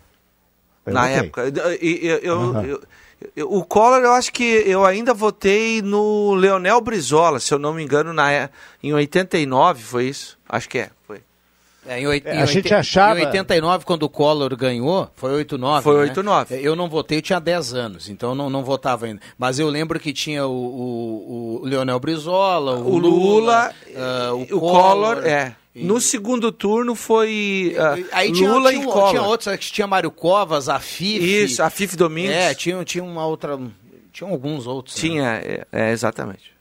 na 0.86 1.02
votei. 1.02 1.16
época. 1.18 1.41
Eu, 1.41 2.20
eu, 2.20 2.38
uhum. 2.40 2.66
eu, 2.66 2.82
eu, 3.36 3.52
o 3.52 3.64
Collor, 3.64 4.00
eu 4.00 4.12
acho 4.14 4.32
que 4.32 4.44
eu 4.44 4.86
ainda 4.86 5.14
votei 5.14 5.82
no 5.82 6.34
Leonel 6.36 6.82
Brizola, 6.82 7.40
se 7.40 7.54
eu 7.54 7.60
não 7.60 7.74
me 7.74 7.84
engano, 7.84 8.14
na, 8.14 8.50
em 8.82 8.94
89 8.94 9.84
foi 9.84 10.06
isso? 10.06 10.38
Acho 10.48 10.70
que 10.70 10.80
é. 10.80 10.90
É, 11.90 11.99
em, 11.99 12.06
oit, 12.06 12.28
é, 12.28 12.38
a 12.38 12.44
em, 12.44 12.48
gente 12.48 12.72
achava... 12.72 13.20
em 13.20 13.26
89, 13.26 13.84
quando 13.84 14.03
o 14.03 14.10
Collor 14.10 14.56
ganhou, 14.56 15.10
foi 15.16 15.32
89. 15.32 15.84
Foi 15.84 15.95
né? 15.95 16.02
89. 16.02 16.60
Eu 16.61 16.76
não 16.76 16.88
votei, 16.88 17.18
eu 17.18 17.22
tinha 17.24 17.40
10 17.40 17.74
anos, 17.74 18.10
então 18.10 18.36
não, 18.36 18.48
não 18.48 18.64
votava 18.64 19.07
ainda. 19.07 19.20
Mas 19.36 19.57
eu 19.57 19.68
lembro 19.68 19.99
que 19.99 20.14
tinha 20.14 20.45
o, 20.45 20.52
o, 20.52 21.60
o 21.64 21.66
Leonel 21.66 21.99
Brizola, 21.99 22.76
o, 22.76 22.94
o 22.94 22.98
Lula, 22.99 23.10
Lula 23.10 23.74
uh, 23.88 24.36
o, 24.36 24.41
o 24.44 24.60
Collor, 24.60 25.16
Collor 25.16 25.26
é. 25.26 25.56
No 25.74 25.99
segundo 25.99 26.52
turno 26.52 26.94
foi 26.94 27.76
uh, 27.76 28.07
Aí 28.11 28.32
tinha, 28.34 28.52
Lula 28.52 28.70
tinha, 28.70 28.84
e 28.84 28.86
Collor. 28.86 29.10
Tinha 29.10 29.22
outros, 29.24 29.72
tinha 29.72 29.88
Mário 29.88 30.11
Covas, 30.11 30.70
a 30.70 30.80
FIF. 30.80 31.44
Isso, 31.44 31.64
a 31.64 31.72
FIF 31.72 31.95
Domingos. 31.95 32.36
É, 32.36 32.53
tinha, 32.53 32.84
tinha 32.84 33.03
uma 33.03 33.26
outra. 33.26 33.57
Tinha 34.11 34.30
alguns 34.30 34.68
outros. 34.68 34.95
Né? 34.95 35.02
Tinha, 35.02 35.24
né? 35.24 35.41
é, 35.44 35.68
é, 35.72 35.91
exatamente. 35.91 36.59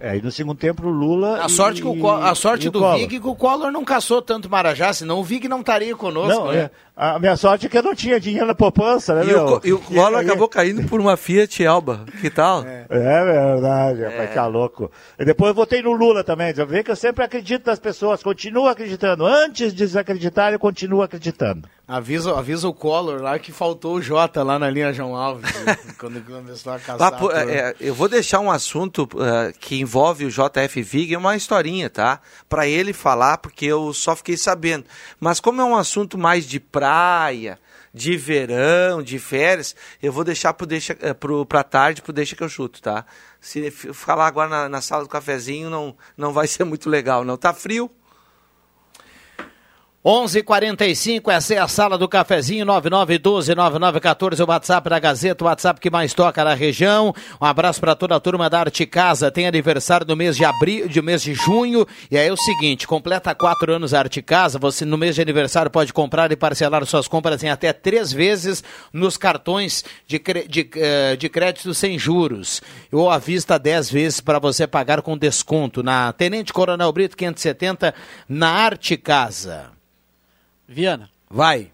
É, 0.00 0.16
e 0.16 0.22
no 0.22 0.30
segundo 0.30 0.58
tempo 0.58 0.86
o 0.86 0.90
Lula. 0.90 1.44
A 1.44 1.48
sorte, 1.48 1.80
e, 1.80 1.82
que 1.82 1.88
o, 1.88 2.10
a 2.10 2.34
sorte 2.34 2.70
do 2.70 2.80
Collor. 2.80 2.98
Vig 2.98 3.20
que 3.20 3.26
o 3.26 3.34
Collor 3.34 3.70
não 3.70 3.84
caçou 3.84 4.20
tanto 4.22 4.50
Marajá, 4.50 4.92
senão 4.92 5.18
o 5.18 5.24
Vig 5.24 5.48
não 5.48 5.60
estaria 5.60 5.94
conosco. 5.96 6.44
Não, 6.44 6.52
né? 6.52 6.58
é, 6.58 6.70
a 6.96 7.18
minha 7.18 7.36
sorte 7.36 7.66
é 7.66 7.68
que 7.68 7.76
eu 7.76 7.82
não 7.82 7.94
tinha 7.94 8.18
dinheiro 8.18 8.46
na 8.46 8.54
poupança, 8.54 9.14
né, 9.14 9.24
e 9.24 9.26
meu? 9.26 9.46
O, 9.46 9.60
e 9.64 9.72
o 9.72 9.78
Collor 9.78 10.20
acabou 10.20 10.48
caindo 10.48 10.86
por 10.88 11.00
uma 11.00 11.16
Fiat 11.16 11.62
Elba. 11.62 12.04
Que 12.20 12.30
tal? 12.30 12.64
É, 12.64 12.86
é 12.90 13.24
verdade, 13.24 14.02
é. 14.02 14.08
rapaz, 14.08 14.34
tá 14.34 14.46
louco. 14.46 14.90
E 15.18 15.24
depois 15.24 15.50
eu 15.50 15.54
votei 15.54 15.82
no 15.82 15.92
Lula 15.92 16.24
também. 16.24 16.54
Já 16.54 16.64
vê 16.64 16.82
que 16.82 16.90
eu 16.90 16.96
sempre 16.96 17.24
acredito 17.24 17.66
nas 17.66 17.78
pessoas, 17.78 18.22
continuo 18.22 18.66
acreditando. 18.66 19.26
Antes 19.26 19.72
de 19.72 19.78
desacreditar, 19.78 20.52
eu 20.52 20.58
continuo 20.58 21.02
acreditando. 21.02 21.68
Avisa, 21.88 22.36
avisa 22.36 22.66
o 22.68 22.74
Collor 22.74 23.22
lá 23.22 23.38
que 23.38 23.52
faltou 23.52 23.94
o 23.94 24.02
Jota 24.02 24.42
lá 24.42 24.58
na 24.58 24.68
linha 24.68 24.92
João 24.92 25.14
Alves, 25.14 25.48
quando 25.98 26.20
começou 26.24 26.72
a 26.72 26.80
caçar. 26.80 27.00
Ah, 27.00 27.12
pô, 27.12 27.30
é, 27.30 27.76
eu 27.78 27.94
vou 27.94 28.08
deixar 28.08 28.40
um 28.40 28.50
assunto 28.50 29.04
uh, 29.04 29.56
que 29.60 29.78
envolve 29.80 30.24
o 30.24 30.30
JF 30.30 30.82
Vig, 30.82 31.14
uma 31.14 31.36
historinha, 31.36 31.88
tá? 31.88 32.20
Para 32.48 32.66
ele 32.66 32.92
falar, 32.92 33.38
porque 33.38 33.66
eu 33.66 33.92
só 33.92 34.16
fiquei 34.16 34.36
sabendo. 34.36 34.84
Mas 35.20 35.38
como 35.38 35.60
é 35.60 35.64
um 35.64 35.76
assunto 35.76 36.18
mais 36.18 36.44
de 36.44 36.58
praia, 36.58 37.56
de 37.94 38.16
verão, 38.16 39.00
de 39.00 39.20
férias, 39.20 39.76
eu 40.02 40.12
vou 40.12 40.24
deixar 40.24 40.54
para 40.54 40.66
deixa, 40.66 40.96
eh, 41.00 41.14
pro, 41.14 41.46
pra 41.46 41.62
tarde, 41.62 42.02
pro 42.02 42.12
deixa 42.12 42.34
que 42.34 42.42
eu 42.42 42.48
chuto, 42.48 42.82
tá? 42.82 43.06
Se 43.40 43.70
falar 43.70 44.26
agora 44.26 44.48
na, 44.48 44.68
na 44.68 44.80
sala 44.80 45.04
do 45.04 45.08
cafezinho, 45.08 45.70
não, 45.70 45.96
não 46.16 46.32
vai 46.32 46.48
ser 46.48 46.64
muito 46.64 46.90
legal, 46.90 47.24
não. 47.24 47.36
Tá 47.36 47.54
frio? 47.54 47.88
11:45 50.06 51.32
essa 51.32 51.54
é 51.54 51.58
a 51.58 51.66
sala 51.66 51.98
do 51.98 52.06
cafezinho 52.06 52.64
99129914 52.64 54.38
o 54.40 54.48
WhatsApp 54.48 54.88
da 54.88 55.00
Gazeta, 55.00 55.42
o 55.42 55.48
WhatsApp 55.48 55.80
que 55.80 55.90
mais 55.90 56.14
toca 56.14 56.44
na 56.44 56.54
região. 56.54 57.12
Um 57.40 57.44
abraço 57.44 57.80
para 57.80 57.96
toda 57.96 58.14
a 58.14 58.20
turma 58.20 58.48
da 58.48 58.60
Arte 58.60 58.86
Casa. 58.86 59.32
Tem 59.32 59.48
aniversário 59.48 60.06
no 60.06 60.14
mês 60.14 60.36
de 60.36 60.44
abril, 60.44 60.86
de 60.86 61.02
mês 61.02 61.22
de 61.22 61.34
junho. 61.34 61.84
E 62.08 62.16
aí 62.16 62.28
é 62.28 62.32
o 62.32 62.36
seguinte, 62.36 62.86
completa 62.86 63.34
quatro 63.34 63.72
anos 63.72 63.92
a 63.92 63.98
Arte 63.98 64.22
Casa. 64.22 64.60
Você 64.60 64.84
no 64.84 64.96
mês 64.96 65.16
de 65.16 65.22
aniversário 65.22 65.72
pode 65.72 65.92
comprar 65.92 66.30
e 66.30 66.36
parcelar 66.36 66.86
suas 66.86 67.08
compras 67.08 67.42
em 67.42 67.48
até 67.48 67.72
três 67.72 68.12
vezes 68.12 68.62
nos 68.92 69.16
cartões 69.16 69.84
de, 70.06 70.22
de, 70.48 70.70
eh, 70.76 71.16
de 71.16 71.28
crédito 71.28 71.74
sem 71.74 71.98
juros 71.98 72.62
ou 72.92 73.10
à 73.10 73.18
vista 73.18 73.58
dez 73.58 73.90
vezes 73.90 74.20
para 74.20 74.38
você 74.38 74.68
pagar 74.68 75.02
com 75.02 75.18
desconto 75.18 75.82
na 75.82 76.12
Tenente 76.12 76.52
Coronel 76.52 76.92
Brito 76.92 77.16
570 77.16 77.92
na 78.28 78.50
Arte 78.50 78.96
Casa. 78.96 79.75
Viana. 80.68 81.10
Vai. 81.28 81.70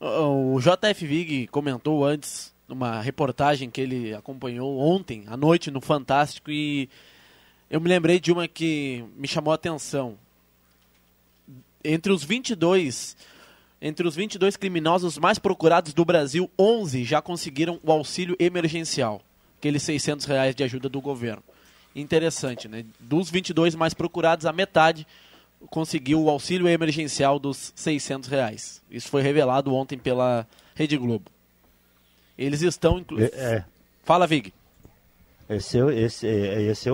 O 0.00 0.58
JF 0.60 1.06
Vig 1.06 1.46
comentou 1.48 2.04
antes, 2.04 2.52
numa 2.68 3.00
reportagem 3.00 3.70
que 3.70 3.80
ele 3.80 4.14
acompanhou 4.14 4.78
ontem, 4.78 5.24
à 5.26 5.36
noite, 5.36 5.70
no 5.70 5.80
Fantástico, 5.80 6.50
e 6.50 6.88
eu 7.70 7.80
me 7.80 7.88
lembrei 7.88 8.20
de 8.20 8.30
uma 8.30 8.46
que 8.46 9.04
me 9.16 9.26
chamou 9.26 9.52
a 9.52 9.54
atenção. 9.54 10.16
Entre 11.82 12.12
os 12.12 12.22
22, 12.22 13.16
entre 13.80 14.06
os 14.06 14.14
22 14.14 14.56
criminosos 14.56 15.18
mais 15.18 15.38
procurados 15.38 15.92
do 15.92 16.04
Brasil, 16.04 16.50
11 16.58 17.04
já 17.04 17.20
conseguiram 17.20 17.78
o 17.82 17.92
auxílio 17.92 18.36
emergencial, 18.38 19.22
aqueles 19.58 19.82
600 19.82 20.26
reais 20.26 20.54
de 20.54 20.64
ajuda 20.64 20.88
do 20.88 21.00
governo. 21.00 21.42
Interessante, 21.94 22.68
né? 22.68 22.84
Dos 22.98 23.30
22 23.30 23.74
mais 23.74 23.94
procurados, 23.94 24.46
a 24.46 24.52
metade 24.52 25.06
conseguiu 25.70 26.22
o 26.22 26.30
auxílio 26.30 26.68
emergencial 26.68 27.38
dos 27.38 27.72
600 27.74 28.28
reais. 28.28 28.82
Isso 28.90 29.08
foi 29.08 29.22
revelado 29.22 29.74
ontem 29.74 29.98
pela 29.98 30.46
Rede 30.74 30.96
Globo. 30.96 31.30
Eles 32.36 32.62
estão... 32.62 32.98
Inclu... 32.98 33.20
É, 33.20 33.26
é. 33.34 33.64
Fala, 34.02 34.26
Vig. 34.26 34.52
Esse, 35.48 35.78
é 35.78 36.00
esse, 36.00 36.26
é, 36.26 36.62
esse 36.62 36.88
é, 36.88 36.92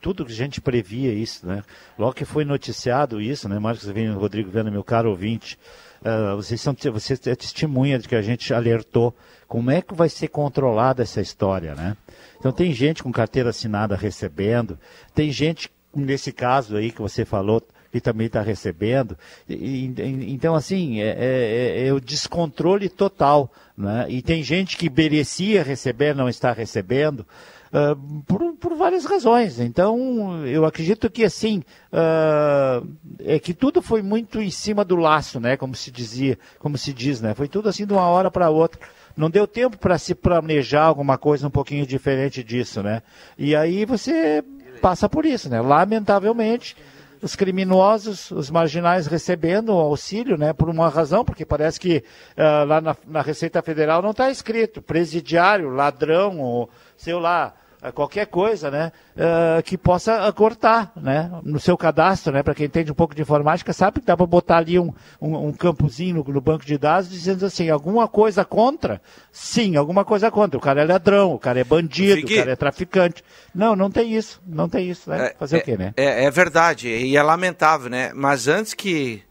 tudo 0.00 0.24
que 0.24 0.32
a 0.32 0.34
gente 0.34 0.60
previa 0.60 1.12
isso, 1.12 1.46
né? 1.46 1.64
Logo 1.98 2.12
que 2.12 2.24
foi 2.24 2.44
noticiado 2.44 3.20
isso, 3.20 3.48
né, 3.48 3.58
Marcos 3.58 3.86
Vinho, 3.88 4.16
Rodrigo 4.16 4.50
Vendo, 4.50 4.70
meu 4.70 4.84
caro 4.84 5.10
ouvinte, 5.10 5.58
uh, 6.00 6.36
vocês 6.36 6.60
são 6.60 6.76
você 6.92 7.14
é 7.14 7.34
testemunha 7.34 7.98
de 7.98 8.06
que 8.08 8.14
a 8.14 8.22
gente 8.22 8.54
alertou 8.54 9.14
como 9.48 9.70
é 9.70 9.82
que 9.82 9.94
vai 9.94 10.08
ser 10.08 10.28
controlada 10.28 11.02
essa 11.02 11.20
história, 11.20 11.74
né? 11.74 11.96
Então 12.38 12.52
tem 12.52 12.72
gente 12.72 13.02
com 13.02 13.10
carteira 13.10 13.50
assinada 13.50 13.96
recebendo, 13.96 14.78
tem 15.12 15.32
gente 15.32 15.68
nesse 15.94 16.30
caso 16.30 16.76
aí 16.76 16.92
que 16.92 17.00
você 17.00 17.24
falou 17.24 17.60
que 17.90 18.00
também 18.00 18.26
está 18.26 18.42
recebendo. 18.42 19.16
E, 19.48 19.86
e, 19.86 20.32
então, 20.32 20.54
assim, 20.54 21.00
é, 21.00 21.16
é, 21.18 21.86
é, 21.86 21.92
o 21.92 22.00
descontrole 22.00 22.88
total. 22.88 23.52
Né? 23.76 24.06
E 24.08 24.22
tem 24.22 24.42
gente 24.42 24.76
que 24.76 24.90
merecia 24.90 25.62
receber, 25.62 26.14
não 26.14 26.28
está 26.28 26.52
recebendo. 26.52 27.26
Uh, 27.68 28.22
por, 28.22 28.54
por, 28.54 28.74
várias 28.76 29.04
razões. 29.04 29.60
Então, 29.60 30.46
eu 30.46 30.64
acredito 30.64 31.10
que 31.10 31.22
assim 31.22 31.62
uh, 31.92 32.88
é 33.18 33.38
que 33.38 33.52
tudo 33.52 33.82
foi 33.82 34.00
muito 34.00 34.40
em 34.40 34.50
cima 34.50 34.82
do 34.82 34.96
laço, 34.96 35.38
né? 35.38 35.54
Como 35.54 35.74
se 35.74 35.90
dizia, 35.90 36.38
como 36.58 36.78
se 36.78 36.94
diz, 36.94 37.20
né? 37.20 37.34
Foi 37.34 37.46
tudo 37.46 37.68
assim 37.68 37.84
de 37.84 37.92
uma 37.92 38.06
hora 38.06 38.30
para 38.30 38.48
outra. 38.48 38.80
Não 39.14 39.28
deu 39.28 39.46
tempo 39.46 39.76
para 39.76 39.98
se 39.98 40.14
planejar 40.14 40.84
alguma 40.84 41.18
coisa 41.18 41.46
um 41.46 41.50
pouquinho 41.50 41.86
diferente 41.86 42.42
disso, 42.42 42.82
né? 42.82 43.02
E 43.36 43.54
aí 43.54 43.84
você 43.84 44.42
passa 44.80 45.06
por 45.06 45.26
isso, 45.26 45.50
né? 45.50 45.60
Lamentavelmente, 45.60 46.74
os 47.22 47.34
criminosos, 47.36 48.30
os 48.30 48.50
marginais 48.50 49.06
recebendo 49.06 49.72
auxílio, 49.72 50.36
né, 50.36 50.52
por 50.52 50.68
uma 50.68 50.88
razão, 50.88 51.24
porque 51.24 51.44
parece 51.44 51.78
que 51.78 52.04
uh, 52.36 52.64
lá 52.66 52.80
na, 52.80 52.96
na, 53.06 53.22
Receita 53.22 53.62
Federal 53.62 54.02
não 54.02 54.10
está 54.10 54.30
escrito 54.30 54.80
presidiário, 54.80 55.70
ladrão, 55.70 56.38
ou 56.40 56.70
sei 56.96 57.14
lá, 57.14 57.54
qualquer 57.94 58.26
coisa, 58.26 58.70
né, 58.70 58.92
uh, 59.16 59.62
que 59.62 59.78
possa 59.78 60.30
cortar, 60.32 60.92
né, 60.96 61.30
no 61.44 61.60
seu 61.60 61.76
cadastro, 61.76 62.32
né, 62.32 62.42
para 62.42 62.54
quem 62.54 62.66
entende 62.66 62.90
um 62.90 62.94
pouco 62.94 63.14
de 63.14 63.22
informática, 63.22 63.72
sabe 63.72 64.00
que 64.00 64.06
dá 64.06 64.16
para 64.16 64.26
botar 64.26 64.58
ali 64.58 64.78
um, 64.78 64.92
um, 65.20 65.48
um 65.48 65.52
campozinho 65.52 66.16
no, 66.16 66.34
no, 66.34 66.40
banco 66.40 66.64
de 66.64 66.76
dados 66.76 67.08
dizendo 67.08 67.46
assim, 67.46 67.70
alguma 67.70 68.08
coisa 68.08 68.44
contra? 68.44 69.00
Sim, 69.30 69.76
alguma 69.76 70.04
coisa 70.04 70.30
contra. 70.30 70.58
O 70.58 70.60
cara 70.60 70.82
é 70.82 70.84
ladrão, 70.84 71.32
o 71.32 71.38
cara 71.38 71.60
é 71.60 71.64
bandido, 71.64 72.20
Fique... 72.22 72.34
o 72.34 72.38
cara 72.38 72.52
é 72.52 72.56
traficante. 72.56 73.22
Não, 73.54 73.76
não 73.76 73.90
tem 73.90 74.12
isso, 74.14 74.40
não 74.46 74.68
tem 74.68 74.88
isso, 74.88 75.08
né? 75.08 75.32
Fazer 75.38 75.58
é, 75.58 75.60
o 75.60 75.62
quê, 75.62 75.76
né? 75.76 75.94
É, 75.96 76.24
é 76.24 76.30
verdade, 76.30 76.88
e 76.88 77.16
é 77.16 77.22
lamentável, 77.22 77.88
né? 77.88 78.12
Mas 78.14 78.48
antes 78.48 78.74
que, 78.74 79.22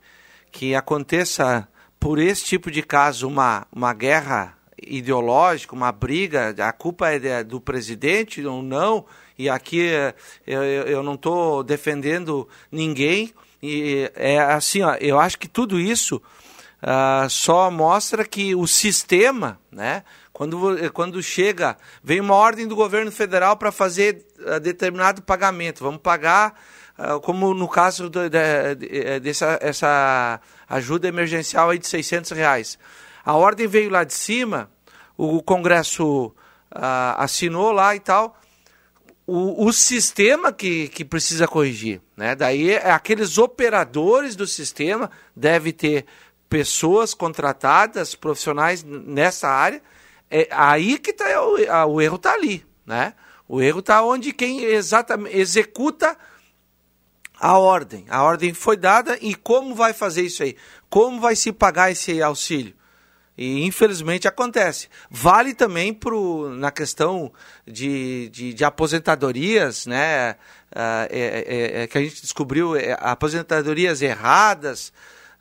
que 0.52 0.74
aconteça 0.74 1.68
por 2.00 2.20
esse 2.20 2.46
tipo 2.46 2.72
de 2.72 2.82
caso 2.82 3.28
uma, 3.28 3.68
uma 3.74 3.94
guerra 3.94 4.57
ideológica, 4.82 5.76
uma 5.76 5.92
briga, 5.92 6.56
a 6.60 6.72
culpa 6.72 7.10
é 7.10 7.44
do 7.44 7.60
presidente 7.60 8.46
ou 8.46 8.62
não, 8.62 9.06
e 9.38 9.50
aqui 9.50 9.90
eu, 10.46 10.64
eu 10.64 11.04
não 11.04 11.16
estou 11.16 11.64
defendendo 11.64 12.48
ninguém, 12.72 13.34
e 13.62 14.12
é 14.16 14.40
assim, 14.40 14.82
ó, 14.84 14.96
eu 14.96 15.20
acho 15.20 15.38
que 15.38 15.48
tudo 15.48 15.80
isso 15.80 16.22
uh, 16.82 17.30
só 17.30 17.72
mostra 17.72 18.24
que 18.24 18.56
o 18.56 18.68
sistema, 18.68 19.60
né, 19.72 20.04
quando, 20.32 20.92
quando 20.94 21.22
chega, 21.24 21.78
vem 22.04 22.22
uma 22.22 22.36
ordem 22.36 22.68
do 22.68 22.76
governo 22.76 23.12
federal 23.12 23.58
para 23.58 23.72
fazer 23.72 24.26
uh, 24.40 24.60
determinado 24.60 25.22
pagamento, 25.22 25.84
vamos 25.84 26.02
pagar, 26.02 26.60
uh, 26.98 27.20
como 27.22 27.54
no 27.54 27.68
caso 27.68 28.10
do, 28.10 28.30
de, 28.30 28.76
de, 28.76 29.20
dessa 29.20 29.58
essa 29.62 30.40
ajuda 30.70 31.08
emergencial 31.08 31.70
aí 31.70 31.80
de 31.80 31.88
600 31.88 32.32
reais. 32.32 32.78
A 33.28 33.36
ordem 33.36 33.68
veio 33.68 33.90
lá 33.90 34.06
de 34.06 34.14
cima, 34.14 34.72
o 35.18 35.44
Congresso 35.44 36.34
assinou 36.72 37.74
lá 37.74 37.94
e 37.94 38.00
tal, 38.00 38.40
o, 39.26 39.66
o, 39.66 39.74
sistema 39.74 40.54
que, 40.54 40.88
que 40.88 41.04
precisa 41.04 41.46
corrigir. 41.46 42.00
Né? 42.16 42.38
Daí, 42.38 42.72
é 42.72 42.90
aqueles 42.90 43.38
operadores 43.38 44.34
do 44.34 44.48
sistema 44.48 45.12
deve 45.36 45.74
ter 45.74 46.06
pessoas 46.48 47.14
contratadas, 47.14 48.16
profissionais 48.16 48.82
nessa 48.82 49.50
área, 49.50 49.82
é 50.32 50.48
aí 50.50 50.98
que 50.98 51.12
tá, 51.12 51.26
o, 51.44 51.96
o 51.96 52.02
erro 52.02 52.16
está 52.16 52.32
ali, 52.32 52.66
né? 52.86 53.14
O 53.46 53.62
erro 53.62 53.80
está 53.80 54.02
onde 54.04 54.32
quem 54.32 54.64
exatamente 54.64 55.38
executa 55.38 56.18
a 57.38 57.58
ordem. 57.58 58.06
A 58.08 58.24
ordem 58.24 58.54
foi 58.54 58.78
dada 58.78 59.18
e 59.22 59.36
como 59.36 59.76
vai 59.76 59.92
fazer 59.92 60.22
isso 60.22 60.44
aí? 60.44 60.56
Como 60.90 61.20
vai 61.20 61.36
se 61.36 61.52
pagar 61.52 61.92
esse 61.92 62.22
auxílio? 62.22 62.77
E 63.38 63.64
infelizmente 63.64 64.28
acontece. 64.28 64.90
Vale 65.12 65.54
também 65.54 65.94
pro, 65.94 66.50
na 66.50 66.72
questão 66.72 67.32
de, 67.68 68.30
de, 68.30 68.54
de 68.54 68.66
aposentadorias, 68.66 69.86
né? 69.86 70.36
Uh, 70.72 71.08
é, 71.10 71.46
é, 71.48 71.84
é, 71.84 71.88
que 71.88 71.98
a 71.98 72.02
gente 72.02 72.22
descobriu 72.22 72.76
é, 72.76 72.98
aposentadorias 73.00 74.02
erradas, 74.02 74.92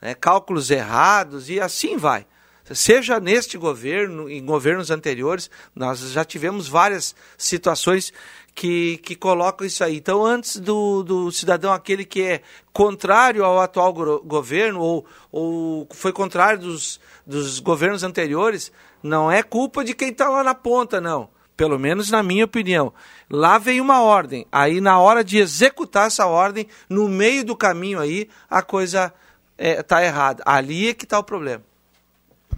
né? 0.00 0.14
cálculos 0.14 0.70
errados 0.70 1.48
e 1.48 1.60
assim 1.60 1.96
vai. 1.96 2.26
Seja 2.74 3.20
neste 3.20 3.56
governo, 3.56 4.28
em 4.28 4.44
governos 4.44 4.90
anteriores, 4.90 5.48
nós 5.74 6.00
já 6.10 6.24
tivemos 6.24 6.66
várias 6.66 7.14
situações 7.38 8.12
que, 8.54 8.96
que 8.98 9.14
colocam 9.14 9.66
isso 9.66 9.84
aí. 9.84 9.98
Então, 9.98 10.24
antes 10.24 10.58
do, 10.58 11.02
do 11.02 11.30
cidadão, 11.30 11.72
aquele 11.72 12.04
que 12.04 12.22
é 12.22 12.42
contrário 12.72 13.44
ao 13.44 13.60
atual 13.60 13.92
governo 13.92 14.80
ou, 14.80 15.06
ou 15.30 15.86
foi 15.92 16.12
contrário 16.12 16.58
dos, 16.58 16.98
dos 17.24 17.60
governos 17.60 18.02
anteriores, 18.02 18.72
não 19.02 19.30
é 19.30 19.42
culpa 19.42 19.84
de 19.84 19.94
quem 19.94 20.08
está 20.08 20.28
lá 20.28 20.42
na 20.42 20.54
ponta, 20.54 21.00
não. 21.00 21.28
Pelo 21.56 21.78
menos 21.78 22.10
na 22.10 22.22
minha 22.22 22.44
opinião. 22.44 22.92
Lá 23.30 23.58
vem 23.58 23.80
uma 23.80 24.02
ordem. 24.02 24.46
Aí, 24.50 24.80
na 24.80 24.98
hora 24.98 25.22
de 25.22 25.38
executar 25.38 26.08
essa 26.08 26.26
ordem, 26.26 26.66
no 26.88 27.08
meio 27.08 27.44
do 27.44 27.56
caminho 27.56 28.00
aí, 28.00 28.28
a 28.50 28.60
coisa 28.60 29.12
está 29.56 30.02
é, 30.02 30.06
errada. 30.06 30.42
Ali 30.44 30.88
é 30.88 30.94
que 30.94 31.04
está 31.04 31.18
o 31.18 31.24
problema. 31.24 31.62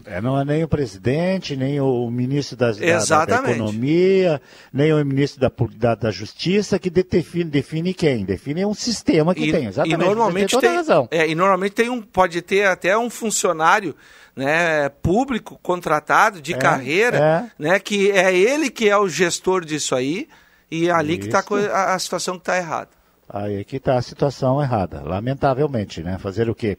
É, 0.04 0.20
não 0.20 0.38
é 0.40 0.44
nem 0.44 0.64
o 0.64 0.68
presidente, 0.68 1.56
nem 1.56 1.80
o 1.80 2.10
ministro 2.10 2.56
das, 2.56 2.78
da, 2.78 3.24
da, 3.24 3.36
Economia, 3.36 4.40
nem 4.72 4.92
o 4.92 5.04
ministro 5.04 5.40
da, 5.40 5.50
da, 5.76 5.94
da 5.94 6.10
Justiça 6.10 6.78
que 6.78 6.88
define, 6.88 7.50
define 7.50 7.92
quem. 7.92 8.24
Define 8.24 8.64
um 8.64 8.74
sistema 8.74 9.34
que 9.34 9.44
e, 9.44 9.52
tem. 9.52 9.66
Exatamente. 9.66 10.00
E 10.00 10.04
normalmente 10.04 10.50
tem, 10.50 10.60
tem 10.60 10.76
razão. 10.76 11.08
É, 11.10 11.28
e 11.28 11.34
normalmente 11.34 11.72
tem 11.72 11.90
um, 11.90 12.00
pode 12.00 12.40
ter 12.42 12.66
até 12.66 12.96
um 12.96 13.10
funcionário 13.10 13.94
né, 14.34 14.88
público 14.88 15.58
contratado 15.62 16.40
de 16.40 16.54
é, 16.54 16.58
carreira, 16.58 17.18
é. 17.18 17.50
né, 17.58 17.78
que 17.80 18.10
é 18.10 18.34
ele 18.34 18.70
que 18.70 18.88
é 18.88 18.96
o 18.96 19.08
gestor 19.08 19.64
disso 19.64 19.94
aí, 19.94 20.28
e 20.70 20.88
é 20.88 20.92
ali 20.92 21.18
tá 21.18 21.40
Isso. 21.40 21.48
que 21.48 21.54
está 21.54 21.74
a, 21.74 21.94
a 21.94 21.98
situação 21.98 22.34
que 22.34 22.42
está 22.42 22.56
errada. 22.56 22.90
Aí 23.28 23.60
é 23.60 23.64
que 23.64 23.76
está 23.76 23.98
a 23.98 24.02
situação 24.02 24.62
errada, 24.62 25.02
lamentavelmente, 25.02 26.02
né? 26.02 26.16
Fazer 26.18 26.48
o 26.48 26.54
quê? 26.54 26.78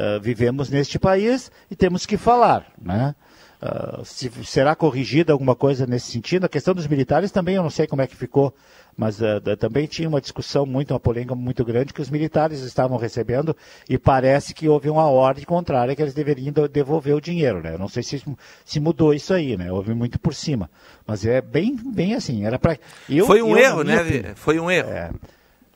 Uh, 0.00 0.18
vivemos 0.18 0.70
neste 0.70 0.98
país 0.98 1.50
e 1.70 1.76
temos 1.76 2.06
que 2.06 2.16
falar, 2.16 2.66
né? 2.80 3.14
Uh, 3.60 4.02
se, 4.02 4.30
será 4.46 4.74
corrigida 4.74 5.34
alguma 5.34 5.54
coisa 5.54 5.86
nesse 5.86 6.10
sentido? 6.10 6.46
A 6.46 6.48
questão 6.48 6.72
dos 6.72 6.86
militares 6.86 7.30
também 7.30 7.56
eu 7.56 7.62
não 7.62 7.68
sei 7.68 7.86
como 7.86 8.00
é 8.00 8.06
que 8.06 8.16
ficou, 8.16 8.54
mas 8.96 9.20
uh, 9.20 9.56
também 9.58 9.86
tinha 9.86 10.08
uma 10.08 10.18
discussão 10.18 10.64
muito, 10.64 10.94
uma 10.94 11.00
polêmica 11.00 11.34
muito 11.34 11.62
grande 11.66 11.92
que 11.92 12.00
os 12.00 12.08
militares 12.08 12.60
estavam 12.62 12.96
recebendo 12.96 13.54
e 13.90 13.98
parece 13.98 14.54
que 14.54 14.66
houve 14.70 14.88
uma 14.88 15.06
ordem 15.10 15.44
contrária 15.44 15.94
que 15.94 16.00
eles 16.00 16.14
deveriam 16.14 16.54
devolver 16.72 17.14
o 17.14 17.20
dinheiro, 17.20 17.60
né? 17.60 17.74
Eu 17.74 17.78
não 17.78 17.88
sei 17.88 18.02
se, 18.02 18.24
se 18.64 18.80
mudou 18.80 19.12
isso 19.12 19.34
aí, 19.34 19.54
né? 19.58 19.70
Houve 19.70 19.92
muito 19.92 20.18
por 20.18 20.34
cima, 20.34 20.70
mas 21.06 21.26
é 21.26 21.42
bem, 21.42 21.76
bem 21.76 22.14
assim. 22.14 22.46
Era 22.46 22.58
para. 22.58 22.78
Foi 23.26 23.42
um 23.42 23.50
eu, 23.50 23.58
erro, 23.58 23.82
né? 23.82 24.00
Opinião, 24.00 24.34
Foi 24.34 24.58
um 24.58 24.70
erro. 24.70 24.88
É, 24.88 24.92
é, 24.94 25.10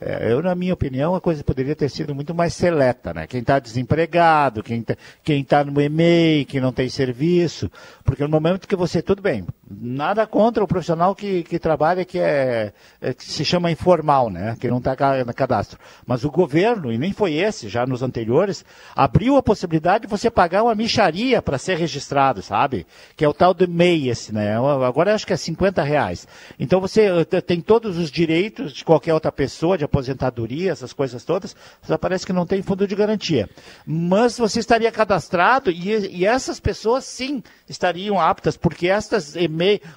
eu, 0.05 0.43
na 0.43 0.55
minha 0.55 0.75
opinião, 0.75 1.15
a 1.15 1.21
coisa 1.21 1.43
poderia 1.43 1.75
ter 1.75 1.89
sido 1.89 2.15
muito 2.15 2.35
mais 2.35 2.55
seleta, 2.55 3.15
né? 3.15 3.27
Quem 3.27 3.41
está 3.41 3.59
desempregado, 3.59 4.63
quem 4.63 4.81
está 4.81 5.65
tá 5.65 5.65
no 5.65 5.81
EMEI, 5.81 6.45
quem 6.45 6.61
não 6.61 6.73
tem 6.73 6.89
serviço, 6.89 7.71
porque 8.05 8.23
no 8.23 8.29
momento 8.29 8.69
que 8.69 8.77
você, 8.77 9.01
tudo 9.01 9.23
bem, 9.23 9.47
nada 9.71 10.27
contra 10.27 10.63
o 10.63 10.69
profissional 10.69 11.15
que, 11.15 11.43
que 11.45 11.59
trabalha, 11.59 12.05
que, 12.05 12.19
é, 12.19 12.73
é 13.01 13.15
que 13.15 13.25
se 13.25 13.45
chama 13.45 13.71
informal, 13.71 14.29
né? 14.31 14.57
Que 14.61 14.69
não 14.69 14.79
está 14.79 14.95
no 15.25 15.35
cadastro. 15.35 15.79
Mas 16.07 16.25
o 16.25 16.31
governo, 16.31 16.93
e 16.93 16.99
nem 16.99 17.13
foi 17.13 17.35
esse, 17.35 17.69
já 17.69 17.87
nos 17.87 18.03
anteriores, 18.03 18.65
abriu 18.95 19.37
a 19.37 19.43
possibilidade 19.43 20.07
de 20.07 20.11
você 20.11 20.31
pagar 20.31 20.65
uma 20.65 20.75
micharia 20.75 21.41
para 21.41 21.57
ser 21.57 21.79
registrado, 21.79 22.43
sabe? 22.43 22.87
Que 23.17 23.25
é 23.25 23.29
o 23.29 23.35
tal 23.35 23.55
do 23.55 23.67
MEI, 23.69 24.11
esse, 24.11 24.35
né? 24.35 24.57
Agora 24.87 25.15
acho 25.15 25.27
que 25.27 25.33
é 25.33 25.37
50 25.37 25.83
reais. 25.83 26.27
Então 26.59 26.81
você 26.81 27.07
eh, 27.31 27.41
tem 27.41 27.61
todos 27.61 27.97
os 27.97 28.11
direitos 28.11 28.73
de 28.73 28.85
qualquer 28.85 29.15
outra 29.15 29.33
pessoa, 29.33 29.79
de 29.79 29.85
aposentadoria, 29.95 30.73
essas 30.73 30.93
coisas 30.93 31.25
todas, 31.25 31.55
só 31.83 31.97
parece 31.97 32.27
que 32.27 32.33
não 32.33 32.45
tem 32.45 32.63
fundo 32.63 32.87
de 32.87 32.97
garantia. 32.97 33.49
Mas 33.87 34.37
você 34.37 34.59
estaria 34.59 34.91
cadastrado 34.91 35.71
e, 35.71 35.91
e 36.09 36.27
essas 36.27 36.59
pessoas 36.59 37.05
sim 37.05 37.43
estariam 37.69 38.21
aptas, 38.21 38.57
porque 38.57 38.89
estas 38.89 39.37
e 39.37 39.49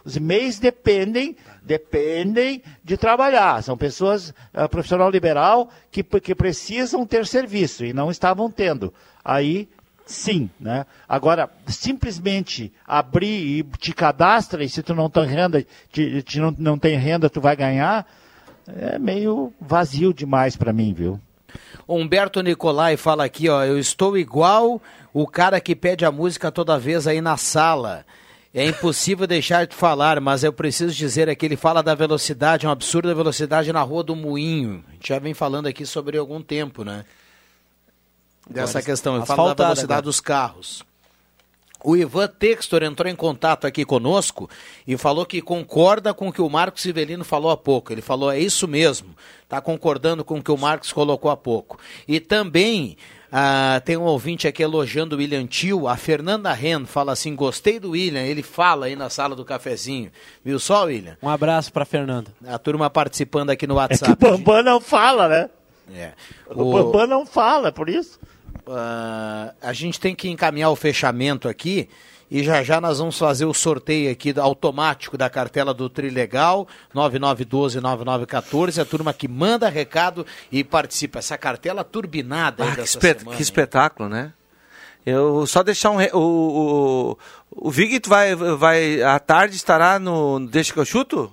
os 0.05 0.15
e-mails 0.15 0.59
dependem, 0.59 1.35
dependem 1.63 2.61
de 2.83 2.95
trabalhar. 2.95 3.63
São 3.63 3.75
pessoas, 3.75 4.29
uh, 4.53 4.69
profissional 4.69 5.09
liberal, 5.09 5.69
que, 5.91 6.03
que 6.03 6.35
precisam 6.35 7.05
ter 7.05 7.25
serviço 7.25 7.83
e 7.83 7.91
não 7.91 8.11
estavam 8.11 8.51
tendo. 8.51 8.93
Aí 9.25 9.67
sim, 10.05 10.49
né? 10.57 10.85
Agora, 11.09 11.49
simplesmente 11.65 12.71
abrir 12.85 13.59
e 13.59 13.63
te 13.77 13.93
cadastra 13.93 14.63
e 14.63 14.69
se 14.69 14.81
tu 14.81 14.93
não 14.95 15.09
tem 15.09 15.25
renda, 15.25 15.65
te, 15.91 16.21
te 16.21 16.39
não, 16.39 16.55
não 16.57 16.79
tem 16.79 16.97
renda, 16.97 17.29
tu 17.29 17.41
vai 17.41 17.55
ganhar, 17.57 18.07
é 18.75 18.99
meio 18.99 19.53
vazio 19.59 20.13
demais 20.13 20.55
para 20.55 20.73
mim, 20.73 20.93
viu? 20.93 21.19
Humberto 21.87 22.41
Nicolai 22.41 22.97
fala 22.97 23.23
aqui, 23.23 23.47
ó, 23.47 23.63
eu 23.63 23.79
estou 23.79 24.17
igual 24.17 24.81
o 25.13 25.25
cara 25.25 25.61
que 25.61 25.75
pede 25.75 26.05
a 26.05 26.11
música 26.11 26.51
toda 26.51 26.77
vez 26.77 27.07
aí 27.07 27.21
na 27.21 27.37
sala. 27.37 28.05
É 28.53 28.65
impossível 28.65 29.25
deixar 29.27 29.65
de 29.65 29.75
falar, 29.75 30.19
mas 30.19 30.43
eu 30.43 30.51
preciso 30.51 30.93
dizer 30.93 31.29
aqui, 31.29 31.45
ele 31.45 31.55
fala 31.55 31.81
da 31.81 31.95
velocidade, 31.95 32.65
uma 32.65 32.73
absurda 32.73 33.15
velocidade 33.15 33.71
na 33.71 33.81
Rua 33.81 34.03
do 34.03 34.15
Moinho. 34.15 34.83
A 34.89 34.93
gente 34.93 35.07
já 35.07 35.19
vem 35.19 35.33
falando 35.33 35.67
aqui 35.67 35.85
sobre 35.85 36.17
algum 36.17 36.41
tempo, 36.41 36.83
né? 36.83 37.05
Dessa 38.49 38.81
questão, 38.81 39.17
ele 39.17 39.25
fala 39.25 39.53
da 39.53 39.65
velocidade 39.65 40.03
dos 40.03 40.19
carros. 40.19 40.86
O 41.83 41.95
Ivan 41.95 42.27
Textor 42.27 42.83
entrou 42.83 43.09
em 43.09 43.15
contato 43.15 43.65
aqui 43.65 43.85
conosco 43.85 44.49
e 44.85 44.97
falou 44.97 45.25
que 45.25 45.41
concorda 45.41 46.13
com 46.13 46.27
o 46.27 46.33
que 46.33 46.41
o 46.41 46.49
Marcos 46.49 46.81
Sivelino 46.81 47.23
falou 47.23 47.51
há 47.51 47.57
pouco. 47.57 47.93
Ele 47.93 48.01
falou, 48.01 48.31
é 48.31 48.39
isso 48.39 48.67
mesmo, 48.67 49.15
está 49.43 49.61
concordando 49.61 50.23
com 50.23 50.39
o 50.39 50.43
que 50.43 50.51
o 50.51 50.57
Marcos 50.57 50.91
colocou 50.91 51.29
há 51.29 51.37
pouco. 51.37 51.79
E 52.07 52.19
também 52.19 52.97
ah, 53.31 53.81
tem 53.83 53.97
um 53.97 54.03
ouvinte 54.03 54.47
aqui 54.47 54.63
elogiando 54.63 55.15
o 55.15 55.19
William 55.19 55.45
Tio. 55.45 55.87
A 55.87 55.97
Fernanda 55.97 56.51
Ren 56.53 56.85
fala 56.85 57.11
assim: 57.11 57.35
gostei 57.35 57.79
do 57.79 57.91
William. 57.91 58.21
Ele 58.21 58.41
fala 58.41 58.85
aí 58.85 58.95
na 58.95 59.09
sala 59.09 59.35
do 59.35 59.43
cafezinho. 59.43 60.11
Viu 60.43 60.59
só, 60.59 60.85
William? 60.85 61.17
Um 61.21 61.29
abraço 61.29 61.71
para 61.71 61.85
Fernanda. 61.85 62.31
A 62.45 62.57
turma 62.57 62.89
participando 62.89 63.49
aqui 63.49 63.67
no 63.67 63.75
WhatsApp. 63.75 64.13
É 64.13 64.15
que 64.15 64.25
o 64.25 64.37
Bambam 64.37 64.63
não 64.63 64.79
fala, 64.79 65.27
né? 65.27 65.49
É. 65.93 66.11
O, 66.49 66.61
o 66.61 66.71
Bambam 66.71 67.07
não 67.07 67.25
fala, 67.25 67.71
por 67.71 67.89
isso. 67.89 68.19
Uh, 68.67 69.53
a 69.61 69.71
gente 69.71 69.99
tem 69.99 70.13
que 70.13 70.29
encaminhar 70.29 70.69
o 70.69 70.75
fechamento 70.75 71.47
aqui 71.47 71.87
e 72.29 72.43
já 72.43 72.61
já 72.61 72.81
nós 72.81 72.99
vamos 72.99 73.17
fazer 73.17 73.45
o 73.45 73.53
sorteio 73.53 74.11
aqui 74.11 74.37
automático 74.37 75.17
da 75.17 75.29
cartela 75.29 75.73
do 75.73 75.89
Trilegal 75.89 76.67
9912-9914, 76.93 78.81
a 78.81 78.85
turma 78.85 79.13
que 79.13 79.27
manda 79.27 79.69
recado 79.69 80.25
e 80.51 80.63
participa. 80.63 81.19
Essa 81.19 81.37
cartela 81.37 81.85
turbinada 81.85 82.65
ah, 82.65 82.75
que, 82.75 82.81
espet 82.81 83.19
semana, 83.19 83.37
que 83.37 83.41
espetáculo, 83.41 84.09
né? 84.09 84.33
Eu 85.05 85.47
só 85.47 85.63
deixar 85.63 85.91
um. 85.91 85.99
O, 86.13 87.17
o, 87.51 87.67
o 87.67 87.71
Vig 87.71 88.01
vai, 88.05 88.35
vai. 88.35 89.01
À 89.01 89.17
tarde 89.19 89.55
estará 89.55 89.97
no 89.97 90.45
Deixa 90.47 90.73
que 90.73 90.79
eu 90.79 90.85
chuto? 90.85 91.31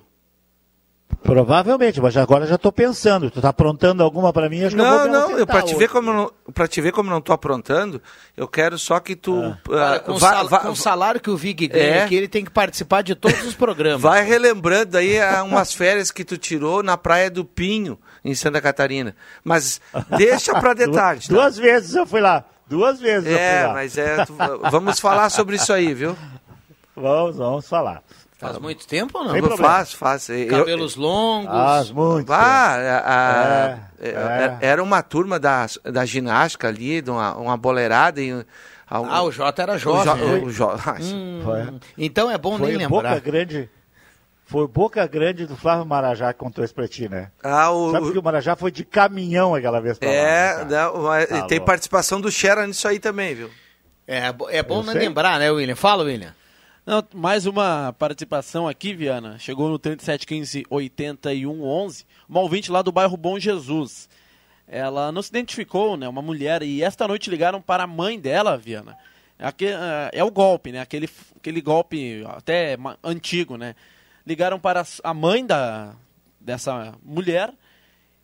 Provavelmente, 1.25 1.99
mas 1.99 2.15
agora 2.15 2.45
já 2.45 2.53
estou 2.53 2.71
pensando. 2.71 3.31
Tu 3.31 3.39
está 3.39 3.49
aprontando 3.49 4.03
alguma 4.03 4.31
para 4.31 4.47
mim? 4.47 4.63
Acho 4.63 4.77
não, 4.77 4.85
que 4.85 4.91
eu 4.91 4.99
vou 4.99 5.07
não, 5.09 5.39
eu, 5.39 5.47
para 5.47 5.63
te 5.63 5.75
ver 5.75 5.89
como 5.89 6.13
não, 6.13 6.31
para 6.53 6.67
te 6.67 6.79
ver 6.79 6.91
como 6.91 7.09
não 7.09 7.17
estou 7.17 7.33
aprontando, 7.33 7.99
eu 8.37 8.47
quero 8.47 8.77
só 8.77 8.99
que 8.99 9.15
tu 9.15 9.41
ah. 9.41 9.57
Uh, 9.67 9.73
Olha, 9.73 9.99
com, 10.01 10.17
vá, 10.17 10.29
sal, 10.29 10.47
vá, 10.47 10.59
com 10.59 10.69
o 10.69 10.75
salário 10.75 11.19
que 11.19 11.29
o 11.31 11.35
Vig 11.35 11.67
ganha 11.67 11.83
é, 11.83 12.03
aqui, 12.03 12.15
ele 12.15 12.27
tem 12.27 12.45
que 12.45 12.51
participar 12.51 13.01
de 13.01 13.15
todos 13.15 13.43
os 13.43 13.55
programas. 13.55 14.01
Vai 14.01 14.23
relembrando 14.23 14.97
aí 14.97 15.17
umas 15.43 15.73
férias 15.73 16.11
que 16.11 16.23
tu 16.23 16.37
tirou 16.37 16.83
na 16.83 16.95
praia 16.95 17.31
do 17.31 17.43
Pinho, 17.43 17.97
em 18.23 18.35
Santa 18.35 18.61
Catarina. 18.61 19.15
Mas 19.43 19.81
deixa 20.17 20.53
para 20.59 20.73
detalhes. 20.77 21.27
Tá? 21.27 21.33
Duas 21.33 21.57
vezes 21.57 21.95
eu 21.95 22.05
fui 22.05 22.21
lá. 22.21 22.45
Duas 22.67 22.99
vezes 22.99 23.31
é, 23.31 23.67
mas 23.71 23.97
é, 23.97 24.25
tu, 24.25 24.35
vamos 24.71 24.99
falar 24.99 25.29
sobre 25.29 25.55
isso 25.55 25.73
aí, 25.73 25.93
viu? 25.93 26.15
Vamos, 26.97 27.35
vamos 27.35 27.67
falar. 27.67 28.01
Faz 28.37 28.57
muito 28.57 28.85
tempo 28.85 29.17
ou 29.17 29.23
não? 29.23 29.33
não 29.33 29.57
faz, 29.57 29.93
faz. 29.93 30.27
Cabelos 30.49 30.95
longos. 30.95 31.49
Faz 31.49 31.91
muito. 31.91 32.31
Ah, 32.33 32.75
a, 32.75 33.71
a, 33.71 33.79
é, 33.99 34.09
é. 34.09 34.57
Era 34.61 34.83
uma 34.83 35.01
turma 35.01 35.39
da, 35.39 35.65
da 35.83 36.05
ginástica 36.05 36.67
ali, 36.67 37.01
de 37.01 37.09
uma, 37.09 37.35
uma 37.37 37.57
boleirada. 37.57 38.21
E, 38.21 38.33
a, 38.87 38.97
ah, 38.97 39.23
o 39.23 39.31
Jota 39.31 39.61
era 39.61 39.77
jovem. 39.77 40.43
O, 40.43 40.51
jo, 40.51 40.67
né? 40.67 40.75
o 40.87 41.01
hum, 41.01 41.79
então 41.97 42.29
é 42.29 42.37
bom 42.37 42.57
foi 42.57 42.67
nem 42.67 42.77
lembrar. 42.77 43.15
Boca 43.15 43.19
Grande, 43.19 43.69
foi 44.45 44.67
Boca 44.67 45.07
Grande 45.07 45.45
do 45.45 45.55
Flávio 45.55 45.85
Marajá 45.85 46.31
que 46.31 46.39
contou 46.39 46.63
isso 46.63 46.75
pra 46.75 46.87
ti, 46.87 47.09
né? 47.09 47.31
Ah, 47.41 47.71
o, 47.71 47.91
Sabe 47.91 48.11
que 48.11 48.19
o 48.19 48.23
Marajá 48.23 48.55
foi 48.55 48.69
de 48.69 48.83
caminhão 48.83 49.55
aquela 49.55 49.79
vez 49.79 49.97
pra 49.97 50.07
É, 50.07 50.53
lá, 50.57 50.65
né, 50.65 51.27
não, 51.31 51.39
tá 51.39 51.47
tem 51.47 51.59
participação 51.59 52.21
do 52.21 52.29
Xera 52.29 52.67
nisso 52.67 52.87
aí 52.87 52.99
também, 52.99 53.33
viu? 53.33 53.49
É, 54.07 54.31
é 54.49 54.61
bom 54.61 54.83
não 54.83 54.93
lembrar, 54.93 55.39
né, 55.39 55.49
William? 55.49 55.75
Fala, 55.75 56.03
William. 56.03 56.35
Não, 56.85 57.03
mais 57.15 57.47
uma 57.47 57.93
participação 57.93 58.67
aqui, 58.67 58.93
Viana. 58.93 59.39
Chegou 59.39 59.69
no 59.69 59.79
3715 59.79 60.67
8111. 60.69 62.05
Uma 62.29 62.41
ouvinte 62.41 62.71
lá 62.71 62.83
do 62.83 62.91
bairro 62.91 63.17
Bom 63.17 63.39
Jesus. 63.39 64.07
Ela 64.67 65.11
não 65.11 65.23
se 65.23 65.29
identificou, 65.29 65.97
né? 65.97 66.07
Uma 66.07 66.21
mulher. 66.21 66.61
E 66.61 66.83
esta 66.83 67.07
noite 67.07 67.27
ligaram 67.27 67.59
para 67.59 67.85
a 67.85 67.87
mãe 67.87 68.19
dela, 68.19 68.55
Viana. 68.55 68.95
É, 69.39 70.19
é 70.19 70.23
o 70.23 70.29
golpe, 70.29 70.71
né? 70.71 70.79
Aquele, 70.79 71.09
aquele 71.35 71.59
golpe 71.59 72.23
até 72.27 72.77
antigo, 73.03 73.57
né? 73.57 73.75
Ligaram 74.23 74.59
para 74.59 74.85
a 75.03 75.13
mãe 75.13 75.43
da, 75.43 75.95
dessa 76.39 76.93
mulher 77.03 77.51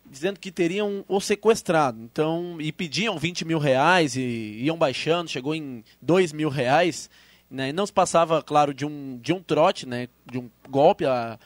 dizendo 0.04 0.38
que 0.38 0.52
teriam 0.52 1.04
o 1.08 1.20
sequestrado. 1.20 2.00
Então, 2.00 2.58
e 2.60 2.70
pediam 2.70 3.18
20 3.18 3.44
mil 3.44 3.58
reais 3.58 4.14
e 4.14 4.58
iam 4.60 4.76
baixando, 4.76 5.30
chegou 5.30 5.52
em 5.52 5.82
2 6.00 6.32
mil 6.32 6.48
reais. 6.48 7.10
Né? 7.52 7.68
E 7.68 7.72
não 7.72 7.84
se 7.84 7.92
passava, 7.92 8.42
claro, 8.42 8.72
de 8.72 8.86
um, 8.86 9.18
de 9.20 9.30
um 9.30 9.42
trote, 9.42 9.86
né? 9.86 10.08
de 10.24 10.38
um 10.38 10.48
golpe. 10.70 11.04
A, 11.04 11.38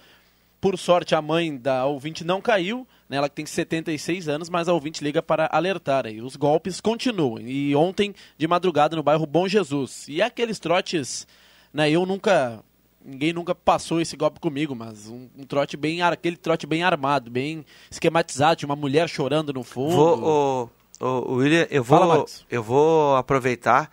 por 0.60 0.78
sorte, 0.78 1.16
a 1.16 1.20
mãe 1.20 1.56
da 1.56 1.84
ouvinte 1.84 2.24
não 2.24 2.40
caiu, 2.40 2.86
né? 3.08 3.16
ela 3.16 3.28
tem 3.28 3.44
76 3.44 4.28
anos, 4.28 4.48
mas 4.48 4.68
a 4.68 4.72
ouvinte 4.72 5.02
liga 5.02 5.20
para 5.20 5.48
alertar. 5.50 6.06
E 6.06 6.22
os 6.22 6.36
golpes 6.36 6.80
continuam. 6.80 7.40
E 7.40 7.74
ontem, 7.74 8.14
de 8.38 8.46
madrugada, 8.46 8.94
no 8.94 9.02
bairro 9.02 9.26
Bom 9.26 9.48
Jesus. 9.48 10.06
E 10.08 10.22
aqueles 10.22 10.60
trotes, 10.60 11.26
né? 11.74 11.90
eu 11.90 12.06
nunca 12.06 12.62
ninguém 13.04 13.32
nunca 13.32 13.54
passou 13.54 14.00
esse 14.00 14.16
golpe 14.16 14.40
comigo, 14.40 14.74
mas 14.74 15.08
um, 15.08 15.28
um, 15.38 15.44
trote 15.44 15.76
bem 15.76 16.02
aquele 16.02 16.36
trote 16.36 16.66
bem 16.66 16.82
armado, 16.82 17.30
bem 17.30 17.64
esquematizado, 17.88 18.56
de 18.56 18.66
uma 18.66 18.74
mulher 18.74 19.08
chorando 19.08 19.52
no 19.52 19.62
fundo. 19.62 19.94
Vou, 19.94 20.70
o, 21.00 21.04
o, 21.04 21.34
William, 21.36 21.68
eu 21.70 21.84
vou, 21.84 21.98
Fala, 21.98 22.24
eu 22.50 22.62
vou 22.64 23.14
aproveitar 23.14 23.88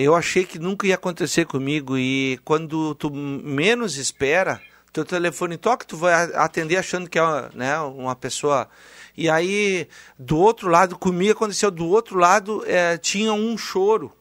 eu 0.00 0.14
achei 0.14 0.44
que 0.44 0.58
nunca 0.58 0.86
ia 0.86 0.96
acontecer 0.96 1.46
comigo 1.46 1.96
e 1.96 2.38
quando 2.44 2.94
tu 2.96 3.10
menos 3.10 3.96
espera, 3.96 4.60
teu 4.92 5.04
telefone 5.04 5.56
toca, 5.56 5.84
tu 5.84 5.96
vai 5.96 6.12
atender 6.34 6.76
achando 6.76 7.08
que 7.08 7.18
é 7.18 7.22
né, 7.54 7.78
uma 7.80 8.16
pessoa. 8.16 8.68
E 9.16 9.28
aí, 9.28 9.88
do 10.18 10.38
outro 10.38 10.68
lado, 10.68 10.98
comigo 10.98 11.32
aconteceu, 11.32 11.70
do 11.70 11.86
outro 11.86 12.18
lado 12.18 12.64
é, 12.66 12.96
tinha 12.96 13.32
um 13.32 13.56
choro 13.56 14.12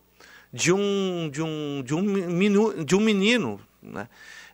de 0.51 0.71
um, 0.71 1.29
de 1.31 1.41
um, 1.41 1.83
de 1.83 1.93
um, 1.93 2.01
menino, 2.01 2.85
de 2.85 2.95
um 2.95 2.99
menino 2.99 3.59
né? 3.81 4.07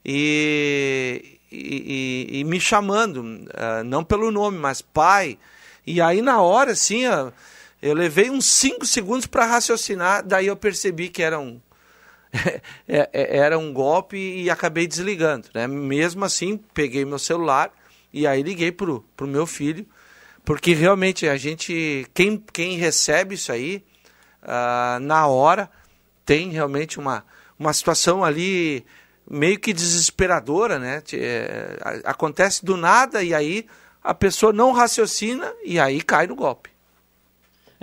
e, 0.03 1.39
e, 1.51 2.27
e, 2.39 2.43
me 2.43 2.59
chamando, 2.59 3.19
uh, 3.21 3.83
não 3.85 4.03
pelo 4.03 4.31
nome, 4.31 4.57
mas 4.57 4.81
pai. 4.81 5.37
E 5.85 6.01
aí, 6.01 6.21
na 6.21 6.41
hora, 6.41 6.71
assim, 6.71 7.07
uh, 7.07 7.31
eu 7.83 7.93
levei 7.93 8.29
uns 8.29 8.45
5 8.45 8.85
segundos 8.85 9.27
para 9.27 9.45
raciocinar, 9.45 10.25
daí 10.25 10.47
eu 10.47 10.55
percebi 10.55 11.09
que 11.09 11.21
era 11.21 11.37
um, 11.37 11.59
é, 12.87 13.09
é, 13.11 13.37
era 13.37 13.59
um 13.59 13.73
golpe 13.73 14.15
e 14.15 14.49
acabei 14.49 14.87
desligando. 14.87 15.49
Né? 15.53 15.67
Mesmo 15.67 16.23
assim, 16.23 16.57
peguei 16.73 17.03
meu 17.03 17.19
celular 17.19 17.73
e 18.13 18.25
aí 18.25 18.41
liguei 18.41 18.71
pro, 18.71 19.03
pro 19.17 19.27
meu 19.27 19.45
filho, 19.45 19.85
porque 20.45 20.73
realmente 20.73 21.27
a 21.27 21.35
gente, 21.35 22.07
quem, 22.13 22.41
quem 22.53 22.77
recebe 22.77 23.35
isso 23.35 23.51
aí, 23.51 23.83
uh, 24.43 24.99
na 25.01 25.27
hora, 25.27 25.69
tem 26.25 26.51
realmente 26.51 26.97
uma, 26.97 27.25
uma 27.59 27.73
situação 27.73 28.23
ali 28.23 28.85
meio 29.29 29.59
que 29.59 29.73
desesperadora, 29.73 30.79
né? 30.79 31.03
É, 31.11 31.77
acontece 32.05 32.63
do 32.63 32.77
nada 32.77 33.21
e 33.21 33.33
aí 33.33 33.65
a 34.01 34.13
pessoa 34.13 34.53
não 34.53 34.71
raciocina 34.71 35.53
e 35.65 35.77
aí 35.77 36.01
cai 36.01 36.27
no 36.27 36.35
golpe. 36.35 36.72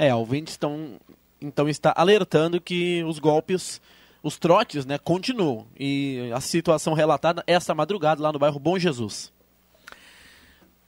É, 0.01 0.15
ouvintes 0.15 0.55
estão 0.55 0.99
então 1.43 1.69
está 1.69 1.93
alertando 1.95 2.59
que 2.59 3.05
os 3.05 3.19
golpes, 3.19 3.83
os 4.23 4.39
trotes, 4.39 4.87
né, 4.87 4.97
continuam. 4.97 5.67
E 5.79 6.31
a 6.35 6.41
situação 6.41 6.95
relatada 6.95 7.45
esta 7.47 7.75
madrugada 7.75 8.23
lá 8.23 8.33
no 8.33 8.39
bairro 8.39 8.59
Bom 8.59 8.79
Jesus. 8.79 9.31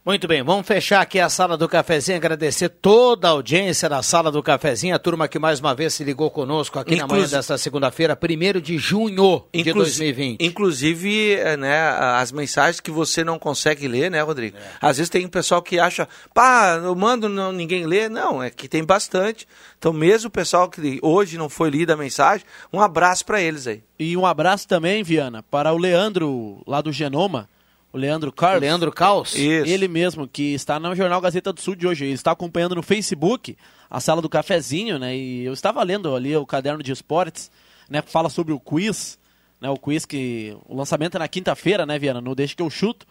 Muito 0.04 0.26
bem, 0.26 0.42
vamos 0.42 0.66
fechar 0.66 1.00
aqui 1.00 1.20
a 1.20 1.28
sala 1.28 1.56
do 1.56 1.68
cafezinho, 1.68 2.16
agradecer 2.16 2.68
toda 2.68 3.28
a 3.28 3.30
audiência 3.30 3.88
da 3.88 4.02
sala 4.02 4.32
do 4.32 4.42
cafezinho, 4.42 4.96
a 4.96 4.98
turma 4.98 5.28
que 5.28 5.38
mais 5.38 5.60
uma 5.60 5.76
vez 5.76 5.94
se 5.94 6.02
ligou 6.02 6.28
conosco 6.28 6.76
aqui 6.76 6.96
na 6.96 7.06
manhã 7.06 7.24
desta 7.28 7.56
segunda-feira, 7.56 8.18
1 8.20 8.60
de 8.60 8.78
junho 8.78 9.44
de 9.54 9.60
Inclus... 9.60 9.96
2020. 9.96 10.42
Inclusive, 10.42 11.34
eh, 11.34 11.56
né, 11.56 11.88
as 12.16 12.32
mensagens 12.32 12.80
que 12.80 12.90
você 12.90 13.22
não 13.22 13.38
consegue 13.38 13.86
ler, 13.86 14.10
né, 14.10 14.20
Rodrigo? 14.22 14.56
É. 14.56 14.60
Às 14.80 14.96
vezes 14.96 15.08
tem 15.08 15.24
um 15.24 15.28
pessoal 15.28 15.62
que 15.62 15.78
acha, 15.78 16.08
pá, 16.34 16.80
eu 16.82 16.96
mando, 16.96 17.28
não, 17.28 17.52
ninguém 17.52 17.86
lê. 17.86 18.08
Não, 18.08 18.42
é 18.42 18.50
que 18.50 18.66
tem 18.66 18.82
bastante. 18.82 19.46
Então, 19.78 19.92
mesmo 19.92 20.26
o 20.26 20.32
pessoal 20.32 20.68
que 20.68 20.98
hoje 21.00 21.38
não 21.38 21.48
foi 21.48 21.70
lida 21.70 21.94
a 21.94 21.96
mensagem, 21.96 22.44
um 22.72 22.80
abraço 22.80 23.24
para 23.24 23.40
eles 23.40 23.68
aí. 23.68 23.84
E 24.00 24.16
um 24.16 24.26
abraço 24.26 24.66
também, 24.66 25.04
Viana, 25.04 25.44
para 25.44 25.72
o 25.72 25.78
Leandro, 25.78 26.60
lá 26.66 26.80
do 26.80 26.90
Genoma, 26.90 27.48
o 27.92 27.98
Leandro 27.98 28.32
Carlos. 28.32 28.62
Leandro 28.62 28.90
Caos? 28.90 29.34
Isso. 29.34 29.70
Ele 29.70 29.86
mesmo, 29.86 30.26
que 30.26 30.54
está 30.54 30.80
no 30.80 30.94
Jornal 30.94 31.20
Gazeta 31.20 31.52
do 31.52 31.60
Sul 31.60 31.76
de 31.76 31.86
hoje. 31.86 32.04
Ele 32.04 32.14
está 32.14 32.30
acompanhando 32.30 32.74
no 32.74 32.82
Facebook 32.82 33.56
a 33.90 34.00
sala 34.00 34.22
do 34.22 34.28
cafezinho, 34.28 34.98
né? 34.98 35.14
E 35.14 35.44
eu 35.44 35.52
estava 35.52 35.82
lendo 35.82 36.14
ali 36.14 36.34
o 36.34 36.46
caderno 36.46 36.82
de 36.82 36.90
esportes, 36.90 37.50
né? 37.90 38.00
Fala 38.00 38.30
sobre 38.30 38.54
o 38.54 38.58
quiz, 38.58 39.18
né? 39.60 39.68
O 39.68 39.76
quiz 39.76 40.06
que. 40.06 40.56
O 40.66 40.74
lançamento 40.74 41.16
é 41.16 41.18
na 41.18 41.28
quinta-feira, 41.28 41.84
né, 41.84 41.98
Viana? 41.98 42.20
No 42.20 42.34
Deixa 42.34 42.56
que 42.56 42.62
eu 42.62 42.70
chuto. 42.70 43.06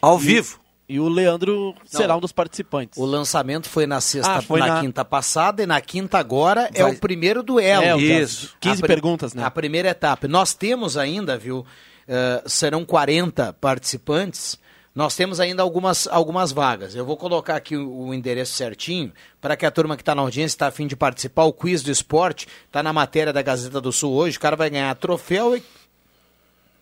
Ao 0.00 0.18
e, 0.18 0.22
vivo. 0.22 0.60
E 0.88 0.98
o 0.98 1.08
Leandro 1.08 1.74
Não, 1.78 1.86
será 1.86 2.16
um 2.16 2.20
dos 2.20 2.32
participantes. 2.32 2.98
O 2.98 3.04
lançamento 3.04 3.68
foi 3.68 3.86
na 3.86 4.00
sexta, 4.00 4.36
ah, 4.36 4.42
foi 4.42 4.60
na, 4.60 4.66
na, 4.66 4.80
quinta 4.80 5.04
passada 5.04 5.62
e 5.62 5.66
na 5.66 5.80
quinta 5.80 6.18
agora 6.18 6.68
é 6.74 6.82
Vai... 6.82 6.90
é 6.90 6.94
o 6.94 6.98
primeiro 6.98 7.42
duelo. 7.42 7.82
É, 7.82 7.96
Isso. 7.96 8.56
15 8.60 8.82
a, 8.82 8.86
perguntas, 8.86 9.34
né? 9.34 9.44
A 9.44 9.50
primeira 9.50 9.88
etapa. 9.90 10.26
Nós 10.26 10.54
temos 10.54 10.96
ainda, 10.96 11.36
viu? 11.36 11.64
Uh, 12.12 12.46
serão 12.48 12.84
40 12.84 13.54
participantes. 13.54 14.58
Nós 14.94 15.16
temos 15.16 15.40
ainda 15.40 15.62
algumas, 15.62 16.06
algumas 16.06 16.52
vagas. 16.52 16.94
Eu 16.94 17.06
vou 17.06 17.16
colocar 17.16 17.56
aqui 17.56 17.74
o, 17.74 18.08
o 18.08 18.14
endereço 18.14 18.52
certinho 18.52 19.10
para 19.40 19.56
que 19.56 19.64
a 19.64 19.70
turma 19.70 19.96
que 19.96 20.02
está 20.02 20.14
na 20.14 20.20
audiência 20.20 20.54
está 20.54 20.66
a 20.66 20.70
fim 20.70 20.86
de 20.86 20.94
participar. 20.94 21.44
O 21.44 21.52
quiz 21.52 21.82
do 21.82 21.90
esporte 21.90 22.46
está 22.66 22.82
na 22.82 22.92
matéria 22.92 23.32
da 23.32 23.40
Gazeta 23.40 23.80
do 23.80 23.90
Sul 23.90 24.12
hoje. 24.12 24.36
O 24.36 24.40
cara 24.40 24.56
vai 24.56 24.68
ganhar 24.68 24.94
troféu 24.96 25.56
e, 25.56 25.62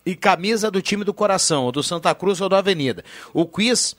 e 0.05 0.15
camisa 0.15 0.69
do 0.69 0.81
time 0.81 1.05
do 1.05 1.13
coração, 1.13 1.63
ou 1.63 1.71
do 1.71 1.81
Santa 1.81 2.13
Cruz 2.13 2.41
ou 2.41 2.49
da 2.49 2.57
Avenida. 2.57 3.01
O 3.33 3.45
quiz 3.45 3.95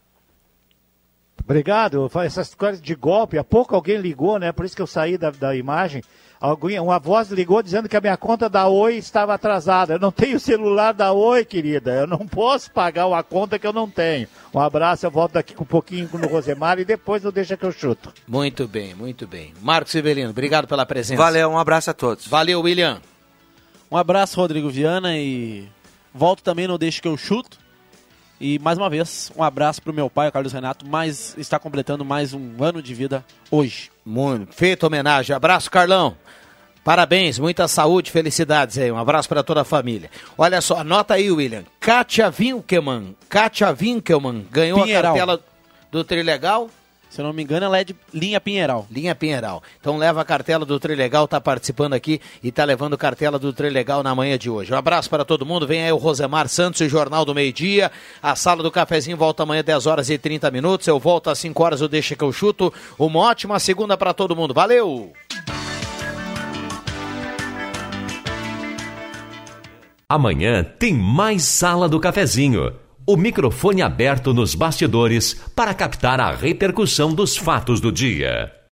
Obrigado. 1.43 2.09
Essas 2.23 2.55
coisas 2.55 2.81
de 2.81 2.95
golpe, 2.95 3.37
há 3.37 3.43
pouco 3.43 3.75
alguém 3.75 3.97
ligou, 3.97 4.39
né? 4.39 4.53
Por 4.53 4.63
isso 4.63 4.77
que 4.77 4.81
eu 4.81 4.87
saí 4.87 5.17
da, 5.17 5.29
da 5.29 5.53
imagem 5.53 6.01
Alguém, 6.43 6.77
uma 6.77 6.99
voz 6.99 7.29
ligou 7.29 7.63
dizendo 7.63 7.87
que 7.87 7.95
a 7.95 8.01
minha 8.01 8.17
conta 8.17 8.49
da 8.49 8.67
Oi 8.67 8.97
estava 8.97 9.33
atrasada. 9.33 9.93
Eu 9.93 9.99
não 9.99 10.11
tenho 10.11 10.37
celular 10.37 10.93
da 10.93 11.13
Oi, 11.13 11.45
querida. 11.45 11.93
Eu 11.93 12.05
não 12.05 12.27
posso 12.27 12.69
pagar 12.69 13.07
uma 13.07 13.23
conta 13.23 13.57
que 13.57 13.65
eu 13.65 13.71
não 13.71 13.89
tenho. 13.89 14.27
Um 14.53 14.59
abraço, 14.59 15.05
eu 15.05 15.09
volto 15.09 15.35
daqui 15.35 15.53
com 15.53 15.63
um 15.63 15.65
pouquinho 15.65 16.09
no 16.11 16.27
Rosemar 16.27 16.79
e 16.79 16.83
depois 16.83 17.23
eu 17.23 17.31
deixo 17.31 17.55
que 17.55 17.63
eu 17.63 17.71
chuto. 17.71 18.13
Muito 18.27 18.67
bem, 18.67 18.93
muito 18.93 19.25
bem. 19.25 19.53
Marcos 19.61 19.93
Severino, 19.93 20.31
obrigado 20.31 20.67
pela 20.67 20.85
presença. 20.85 21.23
Valeu, 21.23 21.49
um 21.49 21.57
abraço 21.57 21.91
a 21.91 21.93
todos. 21.93 22.27
Valeu, 22.27 22.59
William. 22.59 23.01
Um 23.89 23.95
abraço, 23.95 24.35
Rodrigo 24.35 24.69
Viana, 24.69 25.17
e 25.17 25.69
volto 26.13 26.43
também 26.43 26.67
no 26.67 26.77
Deixa 26.77 27.01
que 27.01 27.07
eu 27.07 27.15
chuto. 27.15 27.57
E 28.45 28.59
mais 28.59 28.77
uma 28.77 28.89
vez, 28.89 29.31
um 29.37 29.41
abraço 29.41 29.81
para 29.81 29.89
o 29.89 29.95
meu 29.95 30.09
pai, 30.09 30.27
o 30.27 30.31
Carlos 30.33 30.51
Renato, 30.51 30.85
mas 30.85 31.33
está 31.37 31.57
completando 31.57 32.03
mais 32.03 32.33
um 32.33 32.61
ano 32.61 32.81
de 32.81 32.93
vida 32.93 33.23
hoje. 33.49 33.89
Muito 34.05 34.53
feito 34.53 34.85
homenagem. 34.85 35.33
Abraço, 35.33 35.71
Carlão. 35.71 36.17
Parabéns, 36.83 37.39
muita 37.39 37.69
saúde, 37.69 38.11
felicidades 38.11 38.77
aí. 38.77 38.91
Um 38.91 38.97
abraço 38.97 39.29
para 39.29 39.43
toda 39.43 39.61
a 39.61 39.63
família. 39.63 40.11
Olha 40.37 40.59
só, 40.59 40.79
anota 40.79 41.13
aí, 41.13 41.31
William. 41.31 41.63
Kátia 41.79 42.29
Winkelmann. 42.29 43.15
Kátia 43.29 43.71
Winkelmann 43.71 44.45
ganhou 44.51 44.81
Pinheiral. 44.83 45.13
a 45.13 45.17
cartela 45.17 45.39
do 45.89 46.03
Trilegal. 46.03 46.69
Se 47.13 47.21
eu 47.21 47.25
não 47.25 47.31
me 47.31 47.43
engano, 47.43 47.67
ela 47.67 47.77
é 47.77 47.83
de 47.83 47.95
linha 48.11 48.41
Pinheiral. 48.41 48.87
Linha 48.89 49.13
Pinheiral. 49.13 49.61
Então 49.79 49.97
leva 49.97 50.19
a 50.19 50.25
cartela 50.25 50.65
do 50.65 50.79
Trilegal, 50.79 51.25
está 51.25 51.39
participando 51.39 51.93
aqui 51.93 52.19
e 52.41 52.47
está 52.47 52.65
levando 52.65 52.97
cartela 52.97 53.37
do 53.37 53.53
Trilegal 53.53 54.01
na 54.01 54.15
manhã 54.15 54.35
de 54.35 54.49
hoje. 54.49 54.73
Um 54.73 54.75
abraço 54.75 55.11
para 55.11 55.23
todo 55.23 55.45
mundo. 55.45 55.67
Vem 55.67 55.83
aí 55.83 55.91
o 55.91 55.97
Rosemar 55.97 56.47
Santos 56.49 56.81
e 56.81 56.85
o 56.85 56.89
Jornal 56.89 57.23
do 57.23 57.35
Meio 57.35 57.53
Dia. 57.53 57.91
A 58.19 58.35
sala 58.35 58.63
do 58.63 58.71
cafezinho 58.71 59.15
volta 59.15 59.43
amanhã 59.43 59.63
10 59.63 59.85
horas 59.85 60.09
e 60.09 60.17
30 60.17 60.49
minutos. 60.49 60.87
Eu 60.87 60.97
volto 60.97 61.29
às 61.29 61.37
5 61.37 61.63
horas, 61.63 61.81
eu 61.81 61.87
deixo 61.87 62.15
que 62.15 62.23
eu 62.23 62.33
chuto. 62.33 62.73
Uma 62.97 63.19
ótima 63.19 63.59
segunda 63.59 63.95
para 63.95 64.11
todo 64.11 64.35
mundo. 64.35 64.51
Valeu! 64.51 65.13
Amanhã 70.09 70.63
tem 70.63 70.95
mais 70.95 71.43
Sala 71.43 71.87
do 71.87 71.99
Cafezinho. 71.99 72.82
O 73.05 73.17
microfone 73.17 73.81
aberto 73.81 74.33
nos 74.33 74.55
bastidores 74.55 75.33
para 75.53 75.73
captar 75.73 76.21
a 76.21 76.31
repercussão 76.31 77.13
dos 77.13 77.35
fatos 77.35 77.81
do 77.81 77.91
dia. 77.91 78.53